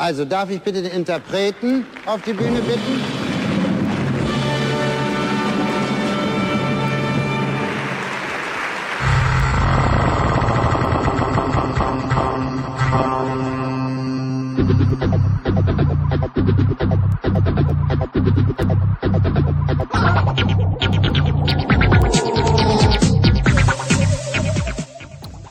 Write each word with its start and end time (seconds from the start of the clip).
Also 0.00 0.24
darf 0.24 0.48
ich 0.48 0.62
bitte 0.62 0.80
den 0.80 0.92
Interpreten 0.92 1.84
auf 2.06 2.22
die 2.22 2.32
Bühne 2.32 2.62
bitten? 2.62 3.02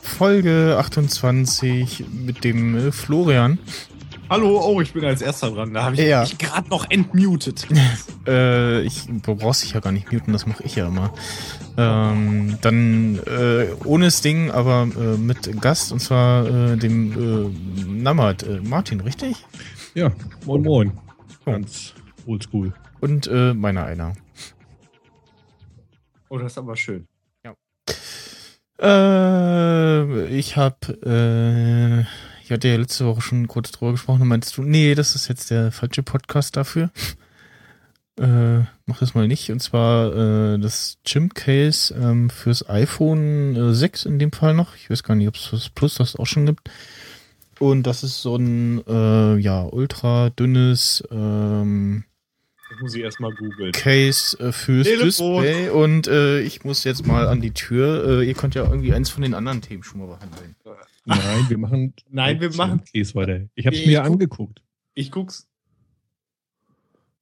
Folge 0.02 0.75
28 0.79 2.05
mit 2.11 2.43
dem 2.43 2.75
äh, 2.75 2.91
Florian. 2.91 3.59
Hallo, 4.30 4.61
oh, 4.64 4.80
ich 4.80 4.93
bin 4.93 5.04
als 5.05 5.21
erster 5.23 5.50
dran. 5.50 5.73
Da 5.73 5.84
habe 5.85 5.95
ich 5.95 6.02
Ja. 6.02 6.22
mich 6.22 6.38
gerade 6.38 6.70
noch 6.70 6.90
entmutet. 6.90 7.67
Äh, 8.27 8.81
ich 8.81 9.08
du 9.08 9.34
brauchst 9.34 9.63
dich 9.63 9.71
ja 9.71 9.80
gar 9.80 9.91
nicht 9.91 10.12
muten, 10.12 10.34
das 10.34 10.45
mache 10.45 10.62
ich 10.63 10.76
ja 10.76 10.88
immer. 10.88 11.12
Ähm, 11.77 12.59
dann 12.62 13.18
äh, 13.26 13.70
ohne 13.85 14.12
Sting, 14.12 14.52
aber 14.52 14.88
äh, 14.95 15.18
mit 15.18 15.59
Gast 15.59 15.91
und 15.91 15.99
zwar 15.99 16.45
äh, 16.45 16.77
dem 16.77 17.12
äh, 17.48 17.85
Namat, 17.88 18.44
äh, 18.44 18.59
Martin, 18.62 18.99
richtig? 18.99 19.38
Ja, 19.95 20.12
moin 20.46 20.62
moin. 20.62 20.91
Oh. 21.46 21.52
Ganz 21.54 21.96
oldschool. 22.27 22.73
Und 22.99 23.26
äh, 23.27 23.54
meiner 23.55 23.85
einer. 23.85 24.13
Oh, 26.27 26.38
das 26.38 26.52
ist 26.52 26.57
aber 26.59 26.76
schön. 26.76 27.07
Äh, 28.80 30.26
ich 30.27 30.55
habe, 30.55 32.05
äh, 32.05 32.29
ich 32.49 32.53
hatte 32.53 32.67
ja 32.67 32.77
letzte 32.77 33.05
Woche 33.05 33.21
schon 33.21 33.48
kurz 33.48 33.71
drüber 33.71 33.91
gesprochen 33.91 34.23
und 34.23 34.27
meinst 34.27 34.57
du, 34.57 34.63
nee, 34.63 34.95
das 34.95 35.13
ist 35.13 35.27
jetzt 35.27 35.52
der 35.52 35.71
falsche 35.71 36.02
Podcast 36.02 36.57
dafür. 36.57 36.90
Äh, 38.18 38.65
mach 38.85 38.99
das 38.99 39.13
mal 39.13 39.29
nicht. 39.29 39.49
Und 39.49 39.62
zwar 39.62 40.13
äh, 40.13 40.59
das 40.59 40.98
Chimp-Case 41.05 41.96
ähm, 41.96 42.29
fürs 42.29 42.68
iPhone 42.68 43.55
äh, 43.55 43.74
6 43.74 44.04
in 44.04 44.20
dem 44.20 44.34
Fall 44.34 44.54
noch. 44.54 44.76
Ich 44.76 44.90
weiß 44.90 45.04
gar 45.04 45.15
nicht, 45.15 45.29
ob 45.29 45.35
es 45.35 45.51
das 45.51 45.70
Plus 45.70 45.96
das 45.96 46.18
auch 46.18 46.26
schon 46.26 46.46
gibt. 46.46 46.70
Und 47.59 47.84
das 47.84 48.04
ist 48.04 48.21
so 48.21 48.35
ein, 48.35 48.85
äh, 48.85 49.37
ja, 49.37 49.63
ultra 49.63 50.31
dünnes 50.31 51.02
ähm, 51.12 52.04
Das 52.70 52.81
muss 52.81 52.93
ich 52.93 53.04
erstmal 53.04 53.34
googeln. 53.34 53.71
Case 53.71 54.37
äh, 54.37 54.52
fürs 54.52 54.85
Telefon. 54.85 55.43
Display 55.43 55.70
und 55.70 56.07
äh, 56.09 56.41
ich 56.41 56.65
muss 56.65 56.84
jetzt 56.84 57.07
mal 57.07 57.26
an 57.26 57.40
die 57.40 57.52
Tür. 57.52 58.20
Äh, 58.20 58.27
ihr 58.27 58.34
könnt 58.34 58.54
ja 58.54 58.65
irgendwie 58.65 58.93
eins 58.93 59.09
von 59.09 59.24
den 59.24 59.34
anderen 59.34 59.62
Themen 59.62 59.84
schon 59.84 60.02
mal 60.02 60.07
behandeln. 60.07 60.57
Nein, 61.10 61.46
wir 61.49 61.57
machen. 61.57 61.93
Nein, 62.10 62.40
wir 62.41 62.54
machen- 62.55 62.84
Käse 62.84 63.15
weiter. 63.15 63.41
Ich 63.55 63.65
habe 63.65 63.76
es 63.76 63.85
mir 63.85 63.91
ja 63.93 64.02
guck- 64.03 64.12
angeguckt. 64.13 64.63
Ich 64.94 65.12
guck's. 65.12 65.47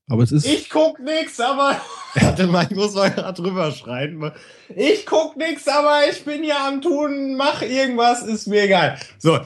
Aber 0.10 0.24
es 0.24 0.32
ist. 0.32 0.46
Ich 0.46 0.70
guck 0.70 1.00
nix, 1.00 1.40
aber. 1.40 1.80
Warte 2.16 2.48
mal, 2.48 2.66
ich 2.70 2.76
muss 2.76 2.96
mal 2.96 3.10
gerade 3.12 3.42
drüber 3.42 3.72
schreiben. 3.72 4.32
Ich 4.76 5.06
guck 5.06 5.36
nix, 5.36 5.68
aber 5.68 6.02
ich 6.10 6.24
bin 6.24 6.44
ja 6.44 6.68
am 6.68 6.82
Tun, 6.82 7.36
mach 7.36 7.62
irgendwas, 7.62 8.24
ist 8.24 8.48
mir 8.48 8.64
egal. 8.64 8.98
So, 9.18 9.40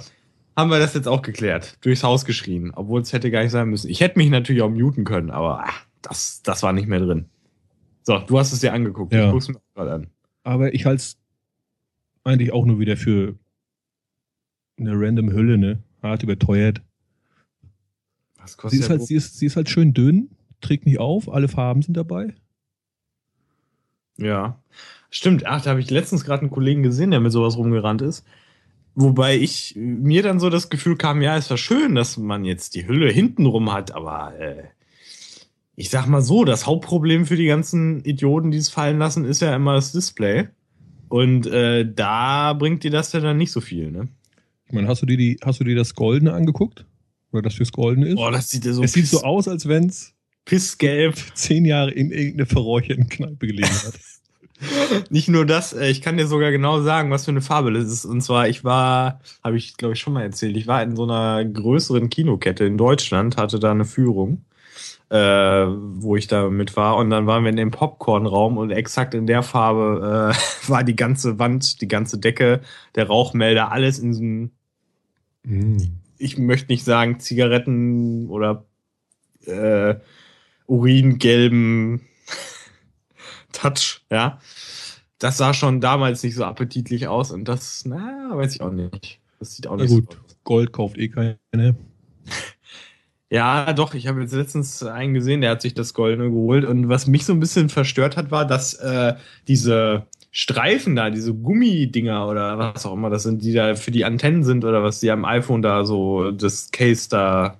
haben 0.56 0.70
wir 0.70 0.78
das 0.80 0.94
jetzt 0.94 1.08
auch 1.08 1.24
geklärt. 1.24 1.78
Durchs 1.82 2.04
Haus 2.04 2.26
geschrien, 2.26 2.72
obwohl 2.76 3.02
es 3.02 3.12
hätte 3.12 3.32
gar 3.32 3.42
nicht 3.42 3.52
sein 3.52 3.70
müssen. 3.70 3.90
Ich 3.90 4.02
hätte 4.02 4.20
mich 4.20 4.30
natürlich 4.30 4.62
auch 4.62 4.70
muten 4.70 5.04
können, 5.04 5.32
aber 5.32 5.66
ah, 5.66 5.74
das, 6.04 6.42
das 6.44 6.62
war 6.62 6.74
nicht 6.74 6.88
mehr 6.88 7.00
drin. 7.00 7.26
So, 8.04 8.20
du 8.20 8.38
hast 8.38 8.54
es 8.54 8.60
dir 8.60 8.74
angeguckt. 8.74 9.14
Ja. 9.14 9.26
Ich 9.28 9.32
guck's 9.32 9.48
mir 9.50 9.56
auch 9.58 9.74
gerade 9.76 9.94
an. 9.94 10.08
aber 10.44 10.74
ich 10.76 10.86
halte 10.86 10.98
es 10.98 11.18
eigentlich 12.24 12.54
auch 12.54 12.66
nur 12.66 12.80
wieder 12.80 12.98
für 12.98 13.36
eine 14.82 15.00
random 15.00 15.32
Hülle, 15.32 15.58
ne? 15.58 15.80
Hart 16.02 16.24
überteuert. 16.24 16.82
Was 18.38 18.54
Sie 18.54 18.58
kostet 18.58 18.80
ist, 18.82 18.90
halt, 18.90 19.04
sie, 19.04 19.16
ist, 19.16 19.38
sie 19.38 19.46
ist 19.46 19.56
halt 19.56 19.70
schön 19.70 19.94
dünn, 19.94 20.32
trägt 20.62 20.86
nicht 20.86 21.00
auf, 21.00 21.32
alle 21.32 21.48
Farben 21.48 21.82
sind 21.82 21.96
dabei. 21.96 22.34
Ja. 24.18 24.62
Stimmt, 25.10 25.46
ach, 25.46 25.62
da 25.62 25.72
habe 25.72 25.80
ich 25.80 25.90
letztens 25.90 26.24
gerade 26.24 26.42
einen 26.42 26.52
Kollegen 26.52 26.84
gesehen, 26.84 27.12
der 27.12 27.20
mit 27.20 27.32
sowas 27.32 27.58
rumgerannt 27.58 28.02
ist. 28.02 28.26
Wobei 28.96 29.38
ich 29.38 29.74
mir 29.78 30.22
dann 30.24 30.40
so 30.40 30.50
das 30.50 30.70
Gefühl 30.70 30.98
kam, 30.98 31.22
ja, 31.22 31.38
ist 31.38 31.50
ja 31.50 31.58
schön, 31.58 31.96
dass 31.96 32.18
man 32.18 32.44
jetzt 32.44 32.76
die 32.76 32.88
Hülle 32.88 33.10
hintenrum 33.12 33.72
hat, 33.72 33.94
aber 33.94 34.38
äh, 34.38 34.64
ich 35.76 35.90
sag 35.90 36.08
mal 36.08 36.22
so, 36.22 36.44
das 36.44 36.66
Hauptproblem 36.66 37.26
für 37.26 37.38
die 37.38 37.46
ganzen 37.46 38.04
Idioten, 38.04 38.52
die 38.52 38.58
es 38.58 38.70
fallen 38.70 39.00
lassen, 39.00 39.26
ist 39.26 39.42
ja 39.42 39.56
immer 39.56 39.76
das 39.76 39.92
Display. 39.92 40.50
Und 41.08 41.48
äh, 41.48 41.90
da 41.92 42.54
bringt 42.54 42.84
dir 42.84 42.92
das 42.92 43.14
ja 43.14 43.20
dann 43.20 43.38
nicht 43.38 43.52
so 43.52 43.62
viel, 43.62 43.92
ne? 43.92 44.08
Ich 44.72 44.76
meine, 44.76 44.88
hast 44.88 45.02
du 45.02 45.06
dir 45.06 45.18
die, 45.18 45.38
hast 45.44 45.60
du 45.60 45.66
dir 45.66 45.76
das 45.76 45.96
Goldene 45.96 46.32
angeguckt? 46.32 46.86
Oder 47.34 47.42
das 47.42 47.56
fürs 47.56 47.74
Goldene 47.74 48.08
ist? 48.08 48.16
Boah, 48.16 48.32
das 48.32 48.50
sieht 48.50 48.64
ja 48.64 48.72
so, 48.72 48.82
es 48.82 48.94
sieht 48.94 49.06
so 49.06 49.22
aus, 49.22 49.50
als 49.50 49.68
wenn 49.68 49.88
es 49.88 50.14
pissgelb. 50.46 51.16
zehn 51.34 51.66
Jahre 51.66 51.92
in 51.92 52.10
irgendeine 52.10 52.46
verräucherte 52.46 53.04
Kneipe 53.04 53.48
gelegen 53.48 53.68
hat. 53.68 54.00
Nicht 55.10 55.28
nur 55.28 55.46
das, 55.46 55.74
äh, 55.74 55.90
ich 55.90 56.02
kann 56.02 56.16
dir 56.16 56.26
sogar 56.26 56.52
genau 56.52 56.82
sagen, 56.84 57.12
was 57.12 57.26
für 57.26 57.32
eine 57.32 57.42
Farbe 57.42 57.74
das 57.74 57.84
ist. 57.86 58.06
Und 58.06 58.22
zwar, 58.22 58.48
ich 58.48 58.64
war, 58.64 59.20
habe 59.44 59.58
ich 59.58 59.76
glaube 59.76 59.94
ich 59.94 60.00
schon 60.00 60.14
mal 60.14 60.24
erzählt, 60.24 60.56
ich 60.56 60.68
war 60.68 60.82
in 60.84 60.96
so 60.96 61.04
einer 61.04 61.44
größeren 61.44 62.10
Kinokette 62.10 62.64
in 62.64 62.78
Deutschland, 62.78 63.36
hatte 63.36 63.60
da 63.60 63.72
eine 63.72 63.84
Führung, 63.84 64.46
äh, 65.10 65.18
wo 65.18 66.16
ich 66.16 66.28
da 66.28 66.50
mit 66.50 66.78
war. 66.78 66.96
Und 66.96 67.10
dann 67.10 67.28
waren 67.28 67.44
wir 67.44 67.50
in 67.50 67.58
dem 67.58 67.72
Popcornraum 67.72 68.58
und 68.58 68.72
exakt 68.72 69.16
in 69.16 69.28
der 69.28 69.44
Farbe 69.44 70.32
äh, 70.34 70.70
war 70.70 70.86
die 70.86 70.96
ganze 70.96 71.40
Wand, 71.40 71.82
die 71.82 71.90
ganze 71.90 72.20
Decke, 72.20 72.62
der 72.96 73.08
Rauchmelder, 73.08 73.74
alles 73.74 74.00
in 74.00 74.14
so 74.14 74.22
einem, 74.22 74.52
Mm. 75.44 75.78
ich 76.18 76.38
möchte 76.38 76.72
nicht 76.72 76.84
sagen, 76.84 77.20
Zigaretten 77.20 78.30
oder 78.30 78.66
äh, 79.46 79.96
uringelben 80.68 82.02
Touch, 83.52 84.02
ja. 84.10 84.40
Das 85.20 85.38
sah 85.38 85.54
schon 85.54 85.82
damals 85.82 86.24
nicht 86.24 86.36
so 86.36 86.46
appetitlich 86.46 87.08
aus 87.08 87.32
und 87.32 87.46
das, 87.46 87.84
na, 87.86 88.30
weiß 88.34 88.56
ich 88.56 88.62
auch 88.62 88.72
nicht. 88.72 89.20
Das 89.40 89.56
sieht 89.56 89.68
auch 89.68 89.78
Na 89.78 89.84
nicht 89.84 89.94
gut, 89.94 90.14
so 90.14 90.20
aus. 90.20 90.38
Gold 90.44 90.74
kauft 90.74 90.98
eh 90.98 91.10
keine. 91.10 91.38
Ja, 93.34 93.72
doch, 93.72 93.94
ich 93.94 94.08
habe 94.08 94.20
jetzt 94.20 94.34
letztens 94.34 94.84
einen 94.84 95.14
gesehen, 95.14 95.40
der 95.40 95.52
hat 95.52 95.62
sich 95.62 95.74
das 95.74 95.94
Goldene 95.94 96.30
geholt 96.30 96.66
und 96.66 96.90
was 96.90 97.08
mich 97.08 97.24
so 97.26 97.32
ein 97.32 97.40
bisschen 97.40 97.70
verstört 97.70 98.18
hat, 98.18 98.30
war, 98.30 98.46
dass 98.46 98.74
äh, 98.74 99.16
diese 99.48 100.06
Streifen 100.34 100.96
da, 100.96 101.10
diese 101.10 101.34
Gummidinger 101.34 102.28
oder 102.28 102.58
was 102.58 102.86
auch 102.86 102.94
immer 102.94 103.10
das 103.10 103.24
sind, 103.24 103.44
die 103.44 103.52
da 103.54 103.76
für 103.76 103.92
die 103.92 104.06
Antennen 104.06 104.44
sind 104.46 104.64
oder 104.64 104.82
was 104.82 105.02
die 105.02 105.12
am 105.12 105.26
iPhone 105.26 105.62
da 105.62 105.84
so, 105.84 106.32
das 106.32 106.72
Case 106.72 107.10
da, 107.10 107.58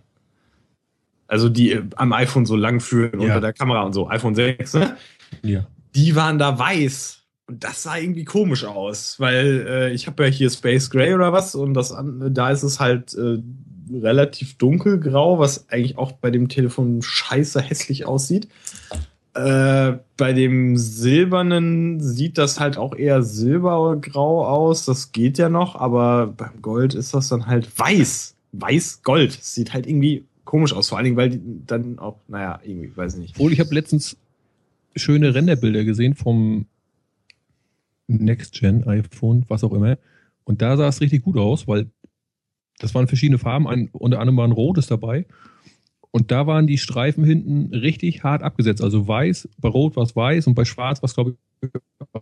also 1.28 1.50
die 1.50 1.80
am 1.98 2.14
iPhone 2.14 2.46
so 2.46 2.56
lang 2.56 2.80
führen 2.80 3.20
Ja. 3.20 3.28
unter 3.28 3.42
der 3.42 3.54
Kamera 3.54 3.82
und 3.84 3.94
so, 3.94 4.10
iPhone 4.10 4.36
6, 4.36 4.74
ne? 4.76 4.98
Ja. 5.44 5.68
die 5.96 6.16
waren 6.16 6.40
da 6.40 6.58
weiß. 6.58 7.18
Und 7.48 7.64
das 7.66 7.84
sah 7.84 7.98
irgendwie 7.98 8.24
komisch 8.24 8.64
aus, 8.64 9.20
weil 9.20 9.66
äh, 9.68 9.92
ich 9.94 10.08
habe 10.08 10.24
ja 10.26 10.30
hier 10.30 10.50
Space 10.50 10.90
Gray 10.90 11.14
oder 11.14 11.34
was 11.34 11.54
und 11.56 11.74
das 11.74 11.94
da 12.30 12.52
ist 12.52 12.64
es 12.64 12.80
halt 12.80 13.14
äh, 13.16 13.40
relativ 13.94 14.58
dunkelgrau, 14.58 15.40
was 15.40 15.68
eigentlich 15.70 15.98
auch 15.98 16.14
bei 16.14 16.32
dem 16.32 16.48
Telefon 16.48 17.02
scheiße 17.02 17.60
hässlich 17.62 18.06
aussieht. 18.06 18.48
Äh, 19.34 20.00
bei 20.18 20.34
dem 20.34 20.76
silbernen 20.76 22.02
sieht 22.02 22.38
das 22.38 22.60
halt 22.60 22.78
auch 22.78 22.96
eher 22.96 23.24
silbergrau 23.24 24.46
aus, 24.46 24.86
das 24.86 25.14
geht 25.14 25.38
ja 25.38 25.48
noch, 25.48 25.76
aber 25.76 26.28
beim 26.28 26.62
Gold 26.62 26.94
ist 26.94 27.14
das 27.14 27.30
dann 27.30 27.48
halt 27.48 27.80
weiß. 27.80 28.36
Weiß-Gold. 28.52 29.32
Sieht 29.32 29.74
halt 29.74 29.88
irgendwie 29.88 30.26
komisch 30.44 30.74
aus, 30.74 30.90
vor 30.90 30.98
allen 30.98 31.06
Dingen, 31.06 31.18
weil 31.18 31.40
dann 31.66 31.98
auch, 32.00 32.18
naja, 32.28 32.60
irgendwie, 32.64 32.96
weiß 32.96 33.14
ich 33.14 33.20
nicht. 33.20 33.36
Obwohl, 33.36 33.54
ich 33.54 33.62
habe 33.62 33.74
letztens 33.74 34.18
schöne 34.96 35.34
Renderbilder 35.34 35.86
gesehen 35.86 36.16
vom 36.16 36.66
Next-Gen-iPhone, 38.08 39.46
was 39.48 39.64
auch 39.64 39.72
immer. 39.72 39.98
Und 40.44 40.62
da 40.62 40.76
sah 40.76 40.90
es 40.90 41.00
richtig 41.00 41.24
gut 41.24 41.38
aus, 41.38 41.68
weil 41.70 41.90
das 42.80 42.94
waren 42.94 43.08
verschiedene 43.08 43.38
Farben, 43.38 43.68
ein, 43.68 43.90
unter 43.94 44.20
anderem 44.20 44.38
war 44.38 44.48
ein 44.48 44.52
rotes 44.52 44.88
dabei. 44.88 45.26
Und 46.12 46.30
da 46.32 46.46
waren 46.46 46.68
die 46.68 46.78
Streifen 46.78 47.24
hinten 47.24 47.74
richtig 47.74 48.24
hart 48.24 48.44
abgesetzt. 48.44 48.82
Also 48.84 49.08
weiß, 49.08 49.48
bei 49.60 49.70
Rot 49.70 49.96
war 49.96 50.04
es 50.04 50.16
weiß 50.16 50.48
und 50.48 50.56
bei 50.56 50.66
Schwarz 50.66 51.02
war 51.02 51.08
es, 51.08 51.14
glaube 51.14 51.38
ich, 51.62 51.70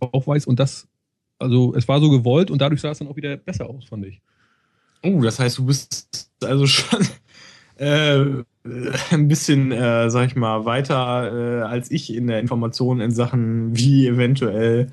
auch 0.00 0.26
weiß. 0.26 0.46
Und 0.46 0.60
das, 0.60 0.86
also 1.38 1.74
es 1.74 1.88
war 1.88 2.00
so 2.00 2.08
gewollt 2.10 2.50
und 2.50 2.60
dadurch 2.60 2.80
sah 2.80 2.90
es 2.92 2.98
dann 2.98 3.08
auch 3.08 3.16
wieder 3.16 3.36
besser 3.36 3.68
aus, 3.68 3.86
fand 3.86 4.06
ich. 4.06 4.20
Oh, 5.02 5.20
das 5.22 5.40
heißt, 5.40 5.58
du 5.58 5.66
bist 5.66 6.30
also 6.44 6.66
schon 6.66 7.00
äh, 7.76 8.24
ein 9.10 9.26
bisschen, 9.28 9.72
äh, 9.72 10.08
sag 10.10 10.28
ich 10.28 10.36
mal, 10.36 10.64
weiter 10.66 11.60
äh, 11.60 11.62
als 11.62 11.90
ich 11.90 12.14
in 12.14 12.28
der 12.28 12.38
Information 12.38 13.00
in 13.00 13.10
Sachen, 13.10 13.76
wie 13.76 14.06
eventuell 14.06 14.92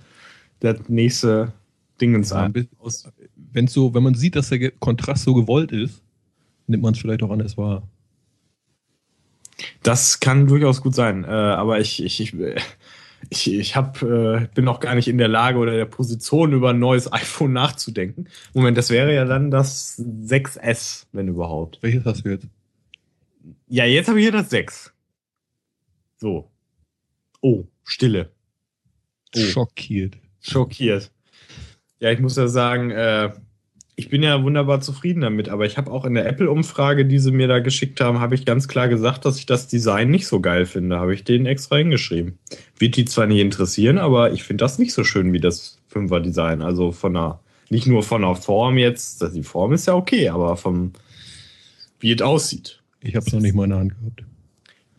das 0.62 0.88
nächste 0.88 1.54
Dingens 2.02 2.32
Ja, 2.32 2.44
ein 2.46 2.54
bisschen- 2.54 3.12
Wenn 3.36 3.68
so, 3.68 3.94
wenn 3.94 4.04
man 4.04 4.16
sieht, 4.16 4.36
dass 4.36 4.50
der 4.50 4.72
Kontrast 4.72 5.24
so 5.24 5.34
gewollt 5.36 5.72
ist, 5.72 6.02
nimmt 6.66 6.82
man 6.84 6.94
es 6.94 7.00
vielleicht 7.00 7.22
auch 7.22 7.30
anders 7.32 7.58
wahr. 7.58 7.88
Das 9.84 10.20
kann 10.20 10.48
durchaus 10.48 10.82
gut 10.82 10.96
sein, 10.96 11.24
äh, 11.24 11.28
aber 11.28 11.80
ich, 11.80 12.04
ich, 12.04 12.22
ich, 12.22 12.34
ich, 13.30 13.54
ich 13.54 13.76
hab, 13.76 14.02
äh, 14.04 14.48
bin 14.54 14.68
auch 14.68 14.80
gar 14.80 14.96
nicht 14.96 15.08
in 15.08 15.18
der 15.18 15.28
Lage 15.28 15.58
oder 15.58 15.76
der 15.76 15.86
Position, 15.86 16.54
über 16.54 16.72
ein 16.72 16.80
neues 16.80 17.12
iPhone 17.12 17.54
nachzudenken. 17.54 18.28
Moment, 18.54 18.78
das 18.78 18.90
wäre 18.90 19.14
ja 19.14 19.26
dann 19.26 19.52
das 19.52 20.00
6S, 20.00 21.06
wenn 21.12 21.28
überhaupt. 21.28 21.80
Welches 21.82 22.06
hast 22.06 22.26
du 22.26 22.30
jetzt? 22.30 22.48
Ja, 23.68 23.86
jetzt 23.86 24.08
habe 24.08 24.20
ich 24.20 24.26
hier 24.26 24.32
das 24.32 24.50
6. 24.50 24.94
So. 26.18 26.50
Oh, 27.42 27.66
Stille. 27.84 28.32
Oh. 29.36 29.40
Schockiert. 29.40 30.18
Schockiert. 30.42 31.12
Ja, 32.00 32.12
ich 32.12 32.20
muss 32.20 32.36
ja 32.36 32.48
sagen, 32.48 32.92
äh, 32.92 33.32
ich 34.00 34.10
bin 34.10 34.22
ja 34.22 34.44
wunderbar 34.44 34.80
zufrieden 34.80 35.22
damit, 35.22 35.50
aber 35.50 35.66
ich 35.66 35.76
habe 35.80 35.92
auch 35.92 36.06
in 36.06 36.14
der 36.14 36.28
Apple-Umfrage, 36.28 37.08
die 37.08 37.18
sie 37.18 37.32
mir 37.32 37.48
da 37.48 37.58
geschickt 37.58 38.00
haben, 38.00 38.20
habe 38.20 38.36
ich 38.36 38.46
ganz 38.46 38.68
klar 38.68 38.88
gesagt, 38.88 39.26
dass 39.26 39.40
ich 39.40 39.48
das 39.48 39.68
Design 39.68 40.12
nicht 40.12 40.28
so 40.28 40.40
geil 40.40 40.68
finde. 40.68 40.98
Habe 40.98 41.16
ich 41.16 41.24
denen 41.24 41.48
extra 41.48 41.78
hingeschrieben. 41.78 42.38
Wird 42.78 42.96
die 42.96 43.06
zwar 43.06 43.26
nicht 43.26 43.40
interessieren, 43.40 43.98
aber 43.98 44.32
ich 44.32 44.44
finde 44.44 44.64
das 44.64 44.78
nicht 44.78 44.94
so 44.94 45.04
schön 45.04 45.34
wie 45.34 45.40
das 45.40 45.80
5er-Design. 45.92 46.62
Also 46.62 46.92
von 46.92 47.16
der, 47.16 47.40
nicht 47.72 47.88
nur 47.88 48.04
von 48.04 48.22
der 48.22 48.36
Form 48.36 48.78
jetzt, 48.78 49.26
die 49.34 49.42
Form 49.42 49.74
ist 49.74 49.88
ja 49.88 49.96
okay, 49.96 50.30
aber 50.30 50.58
vom, 50.58 50.94
wie 52.00 52.14
es 52.14 52.22
aussieht. 52.22 52.80
Ich 53.02 53.16
habe 53.16 53.26
es 53.26 53.34
noch 53.34 53.42
nicht 53.42 53.56
mal 53.56 53.64
in 53.64 53.72
der 53.72 53.80
Hand 53.80 53.96
gehabt. 54.00 54.24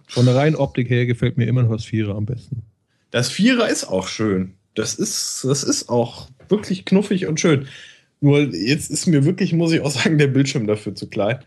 Von 0.08 0.26
der 0.26 0.34
reinen 0.34 0.56
Optik 0.56 0.90
her 0.90 1.06
gefällt 1.06 1.36
mir 1.36 1.46
immer 1.46 1.62
noch 1.62 1.70
das 1.70 1.84
Vierer 1.84 2.16
am 2.16 2.26
besten. 2.26 2.62
Das 3.12 3.30
Vierer 3.30 3.68
ist 3.68 3.84
auch 3.84 4.08
schön. 4.08 4.54
Das 4.74 4.96
ist, 4.96 5.44
das 5.44 5.62
ist 5.62 5.88
auch 5.88 6.28
wirklich 6.48 6.84
knuffig 6.84 7.26
und 7.26 7.38
schön. 7.38 7.68
Nur 8.20 8.40
jetzt 8.40 8.90
ist 8.90 9.06
mir 9.06 9.24
wirklich, 9.24 9.52
muss 9.52 9.72
ich 9.72 9.80
auch 9.80 9.90
sagen, 9.90 10.18
der 10.18 10.26
Bildschirm 10.28 10.66
dafür 10.66 10.94
zu 10.94 11.08
klein. 11.08 11.38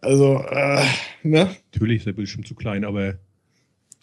Also, 0.00 0.42
äh, 0.50 0.84
ne? 1.22 1.50
Natürlich 1.72 1.98
ist 1.98 2.06
der 2.06 2.12
Bildschirm 2.12 2.44
zu 2.44 2.54
klein, 2.54 2.84
aber 2.84 3.14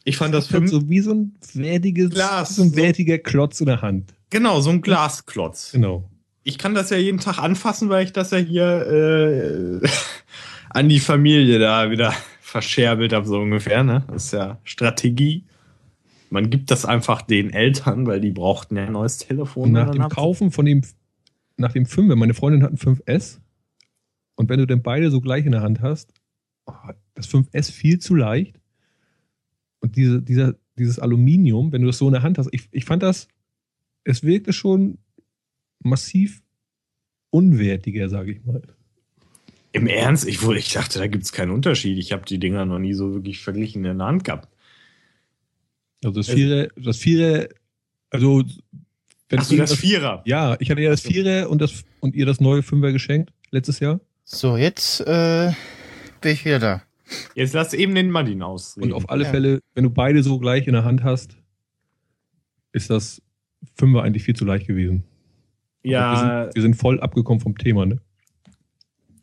Ich 0.05 0.17
fand 0.17 0.33
das 0.33 0.47
5. 0.47 0.71
so 0.71 0.89
wie 0.89 1.01
so 1.01 1.13
ein 1.13 1.35
wertiges, 1.53 2.11
Glas. 2.11 2.55
so 2.55 2.63
ein 2.63 2.75
wertiger 2.75 3.17
Klotz 3.17 3.59
in 3.59 3.67
der 3.67 3.81
Hand. 3.81 4.13
Genau, 4.29 4.61
so 4.61 4.69
ein 4.69 4.81
Glasklotz. 4.81 5.71
Genau. 5.73 6.09
Ich 6.43 6.57
kann 6.57 6.73
das 6.73 6.89
ja 6.89 6.97
jeden 6.97 7.19
Tag 7.19 7.37
anfassen, 7.37 7.89
weil 7.89 8.05
ich 8.05 8.13
das 8.13 8.31
ja 8.31 8.37
hier 8.37 9.81
äh, 9.83 9.87
an 10.69 10.89
die 10.89 10.99
Familie 10.99 11.59
da 11.59 11.91
wieder 11.91 12.13
verscherbelt 12.41 13.13
habe, 13.13 13.27
so 13.27 13.39
ungefähr. 13.39 13.83
Ne? 13.83 14.03
Das 14.07 14.25
ist 14.25 14.33
ja 14.33 14.57
Strategie. 14.63 15.43
Man 16.29 16.49
gibt 16.49 16.71
das 16.71 16.85
einfach 16.85 17.21
den 17.23 17.51
Eltern, 17.51 18.05
weil 18.07 18.21
die 18.21 18.31
brauchten 18.31 18.77
ja 18.77 18.85
ein 18.85 18.93
neues 18.93 19.17
Telefon. 19.17 19.63
Und 19.63 19.71
nach 19.73 19.91
dem 19.91 20.09
Kaufen 20.09 20.51
von 20.51 20.65
dem, 20.65 20.81
nach 21.59 21.73
dem 21.73 21.85
5er, 21.85 22.15
meine 22.15 22.33
Freundin 22.33 22.63
hat 22.63 22.71
ein 22.71 22.77
5S. 22.77 23.39
Und 24.35 24.49
wenn 24.49 24.59
du 24.59 24.65
dann 24.67 24.81
beide 24.81 25.11
so 25.11 25.21
gleich 25.21 25.45
in 25.45 25.51
der 25.51 25.61
Hand 25.61 25.81
hast, 25.81 26.13
oh, 26.65 26.73
das 27.15 27.29
5S 27.29 27.71
viel 27.71 27.99
zu 27.99 28.15
leicht. 28.15 28.59
Und 29.81 29.95
diese, 29.95 30.21
dieser, 30.21 30.55
dieses 30.77 30.99
Aluminium, 30.99 31.71
wenn 31.71 31.81
du 31.81 31.87
das 31.87 31.97
so 31.97 32.07
in 32.07 32.13
der 32.13 32.23
Hand 32.23 32.37
hast, 32.37 32.49
ich, 32.51 32.67
ich 32.71 32.85
fand 32.85 33.03
das, 33.03 33.27
es 34.03 34.23
wirkte 34.23 34.53
schon 34.53 34.97
massiv 35.83 36.41
unwertiger, 37.31 38.09
sage 38.09 38.31
ich 38.31 38.43
mal. 38.45 38.61
Im 39.71 39.87
Ernst? 39.87 40.27
Ich, 40.27 40.41
ich 40.41 40.73
dachte, 40.73 40.99
da 40.99 41.07
gibt 41.07 41.23
es 41.25 41.31
keinen 41.31 41.51
Unterschied. 41.51 41.97
Ich 41.97 42.11
habe 42.11 42.25
die 42.25 42.39
Dinger 42.39 42.65
noch 42.65 42.79
nie 42.79 42.93
so 42.93 43.13
wirklich 43.13 43.39
verglichen 43.39 43.85
in 43.85 43.97
der 43.97 44.07
Hand 44.07 44.23
gehabt. 44.23 44.49
Also 46.03 46.15
das 46.17 46.29
Es- 46.29 46.35
Vierer, 46.35 46.67
das 46.75 46.97
Vierer, 46.97 47.49
also 48.09 48.43
wenn 49.29 49.39
Hast 49.39 49.51
du 49.51 49.57
das 49.57 49.75
Vierer? 49.75 50.21
Ja, 50.25 50.57
ich 50.59 50.69
hatte 50.69 50.81
ja 50.81 50.89
das 50.89 51.01
Vierer 51.01 51.49
und 51.49 51.61
das 51.61 51.83
und 51.99 52.15
ihr 52.15 52.25
das 52.25 52.39
neue 52.39 52.63
Fünfer 52.63 52.91
geschenkt 52.91 53.31
letztes 53.51 53.79
Jahr. 53.79 53.99
So, 54.23 54.57
jetzt 54.57 55.01
äh, 55.01 55.51
bin 56.21 56.31
ich 56.33 56.45
wieder 56.45 56.59
da. 56.59 56.83
Jetzt 57.33 57.53
lass 57.53 57.73
eben 57.73 57.95
den 57.95 58.11
Martin 58.11 58.41
ausreden. 58.43 58.91
Und 58.91 58.93
auf 58.93 59.09
alle 59.09 59.23
Ja. 59.23 59.29
Fälle, 59.31 59.61
wenn 59.73 59.83
du 59.83 59.89
beide 59.89 60.21
so 60.21 60.39
gleich 60.39 60.67
in 60.67 60.73
der 60.73 60.83
Hand 60.83 61.03
hast, 61.03 61.37
ist 62.71 62.89
das 62.89 63.21
Fünfer 63.75 64.03
eigentlich 64.03 64.23
viel 64.23 64.35
zu 64.35 64.45
leicht 64.45 64.67
gewesen. 64.67 65.03
Aber 65.83 65.91
ja, 65.91 66.11
wir 66.11 66.43
sind, 66.43 66.55
wir 66.55 66.61
sind 66.61 66.73
voll 66.75 66.99
abgekommen 66.99 67.39
vom 67.39 67.57
Thema, 67.57 67.85
ne? 67.85 67.99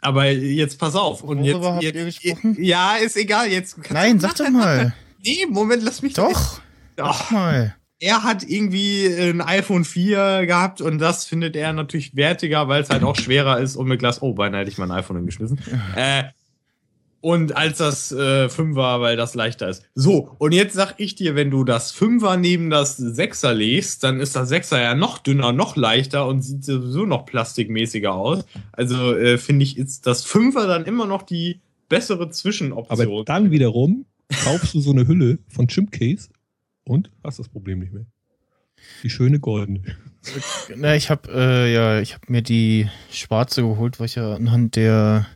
aber 0.01 0.31
jetzt 0.31 0.79
pass 0.79 0.95
auf. 0.95 1.23
Und 1.23 1.43
jetzt, 1.45 1.55
Worüber 1.55 1.75
habt 1.75 1.83
ihr 1.83 1.93
jetzt, 1.93 2.23
gesprochen? 2.23 2.57
Ja, 2.61 2.97
ist 2.97 3.17
egal. 3.17 3.49
Jetzt 3.49 3.79
Nein, 3.91 4.21
sag 4.21 4.37
doch 4.37 4.49
mal. 4.51 4.95
Nee, 5.25 5.45
Moment, 5.49 5.83
lass 5.83 6.03
mich 6.03 6.13
Doch, 6.13 6.61
Ach, 6.99 7.25
sag 7.25 7.31
mal. 7.33 7.76
Er 7.99 8.23
hat 8.23 8.43
irgendwie 8.43 9.07
ein 9.07 9.41
iPhone 9.41 9.85
4 9.85 10.47
gehabt 10.47 10.81
und 10.81 10.99
das 10.99 11.25
findet 11.25 11.57
er 11.57 11.73
natürlich 11.73 12.15
wertiger, 12.15 12.69
weil 12.69 12.83
es 12.83 12.91
halt 12.91 13.03
auch 13.03 13.17
schwerer 13.17 13.59
ist 13.59 13.77
und 13.77 13.89
mit 13.89 14.01
Glas. 14.01 14.21
Oh, 14.23 14.35
beinahe 14.35 14.61
hätte 14.61 14.71
ich 14.71 14.79
mein 14.79 14.91
iPhone 14.91 15.17
hingeschmissen. 15.17 15.59
Äh, 15.95 16.25
und 17.23 17.57
als 17.57 17.79
das 17.79 18.13
äh, 18.13 18.47
5er, 18.47 19.01
weil 19.01 19.17
das 19.17 19.35
leichter 19.35 19.69
ist. 19.69 19.83
So, 19.95 20.37
und 20.39 20.53
jetzt 20.53 20.75
sag 20.75 20.95
ich 20.99 21.15
dir, 21.15 21.35
wenn 21.35 21.51
du 21.51 21.65
das 21.65 21.95
5er 21.95 22.37
neben 22.37 22.71
das 22.71 23.01
6er 23.01 23.53
legst, 23.53 24.05
dann 24.05 24.21
ist 24.21 24.37
das 24.37 24.53
6er 24.53 24.81
ja 24.81 24.95
noch 24.95 25.19
dünner, 25.19 25.53
noch 25.53 25.75
leichter 25.75 26.27
und 26.29 26.43
sieht 26.43 26.65
sowieso 26.65 27.07
noch 27.07 27.25
plastikmäßiger 27.25 28.15
aus. 28.15 28.45
Also 28.73 29.17
äh, 29.17 29.39
finde 29.39 29.65
ich, 29.65 29.79
ist 29.79 30.07
das 30.07 30.27
5er 30.27 30.67
dann 30.67 30.85
immer 30.85 31.07
noch 31.07 31.23
die 31.23 31.61
bessere 31.89 32.23
Aber 32.25 32.31
Zwischenoption. 32.31 33.25
dann 33.25 33.51
wiederum 33.51 34.05
kaufst 34.45 34.75
du 34.75 34.81
so 34.81 34.91
eine 34.91 35.09
Hülle 35.09 35.39
von 35.49 35.67
Chipcase 35.67 36.29
und 36.87 37.11
hast 37.23 37.39
das 37.39 37.49
Problem 37.49 37.81
nicht 37.81 37.93
mehr. 37.93 38.07
Die 39.03 39.11
schöne 39.11 39.41
goldene. 39.41 39.83
Na, 40.77 40.95
ich 40.95 41.11
habe 41.11 41.31
äh, 41.33 41.73
ja, 41.73 42.01
ich 42.01 42.15
habe 42.15 42.25
mir 42.29 42.43
die 42.43 42.89
schwarze 43.11 43.63
geholt, 43.63 43.99
weil 43.99 44.07
ich 44.07 44.17
ja 44.17 44.35
anhand 44.35 44.77
der 44.77 45.27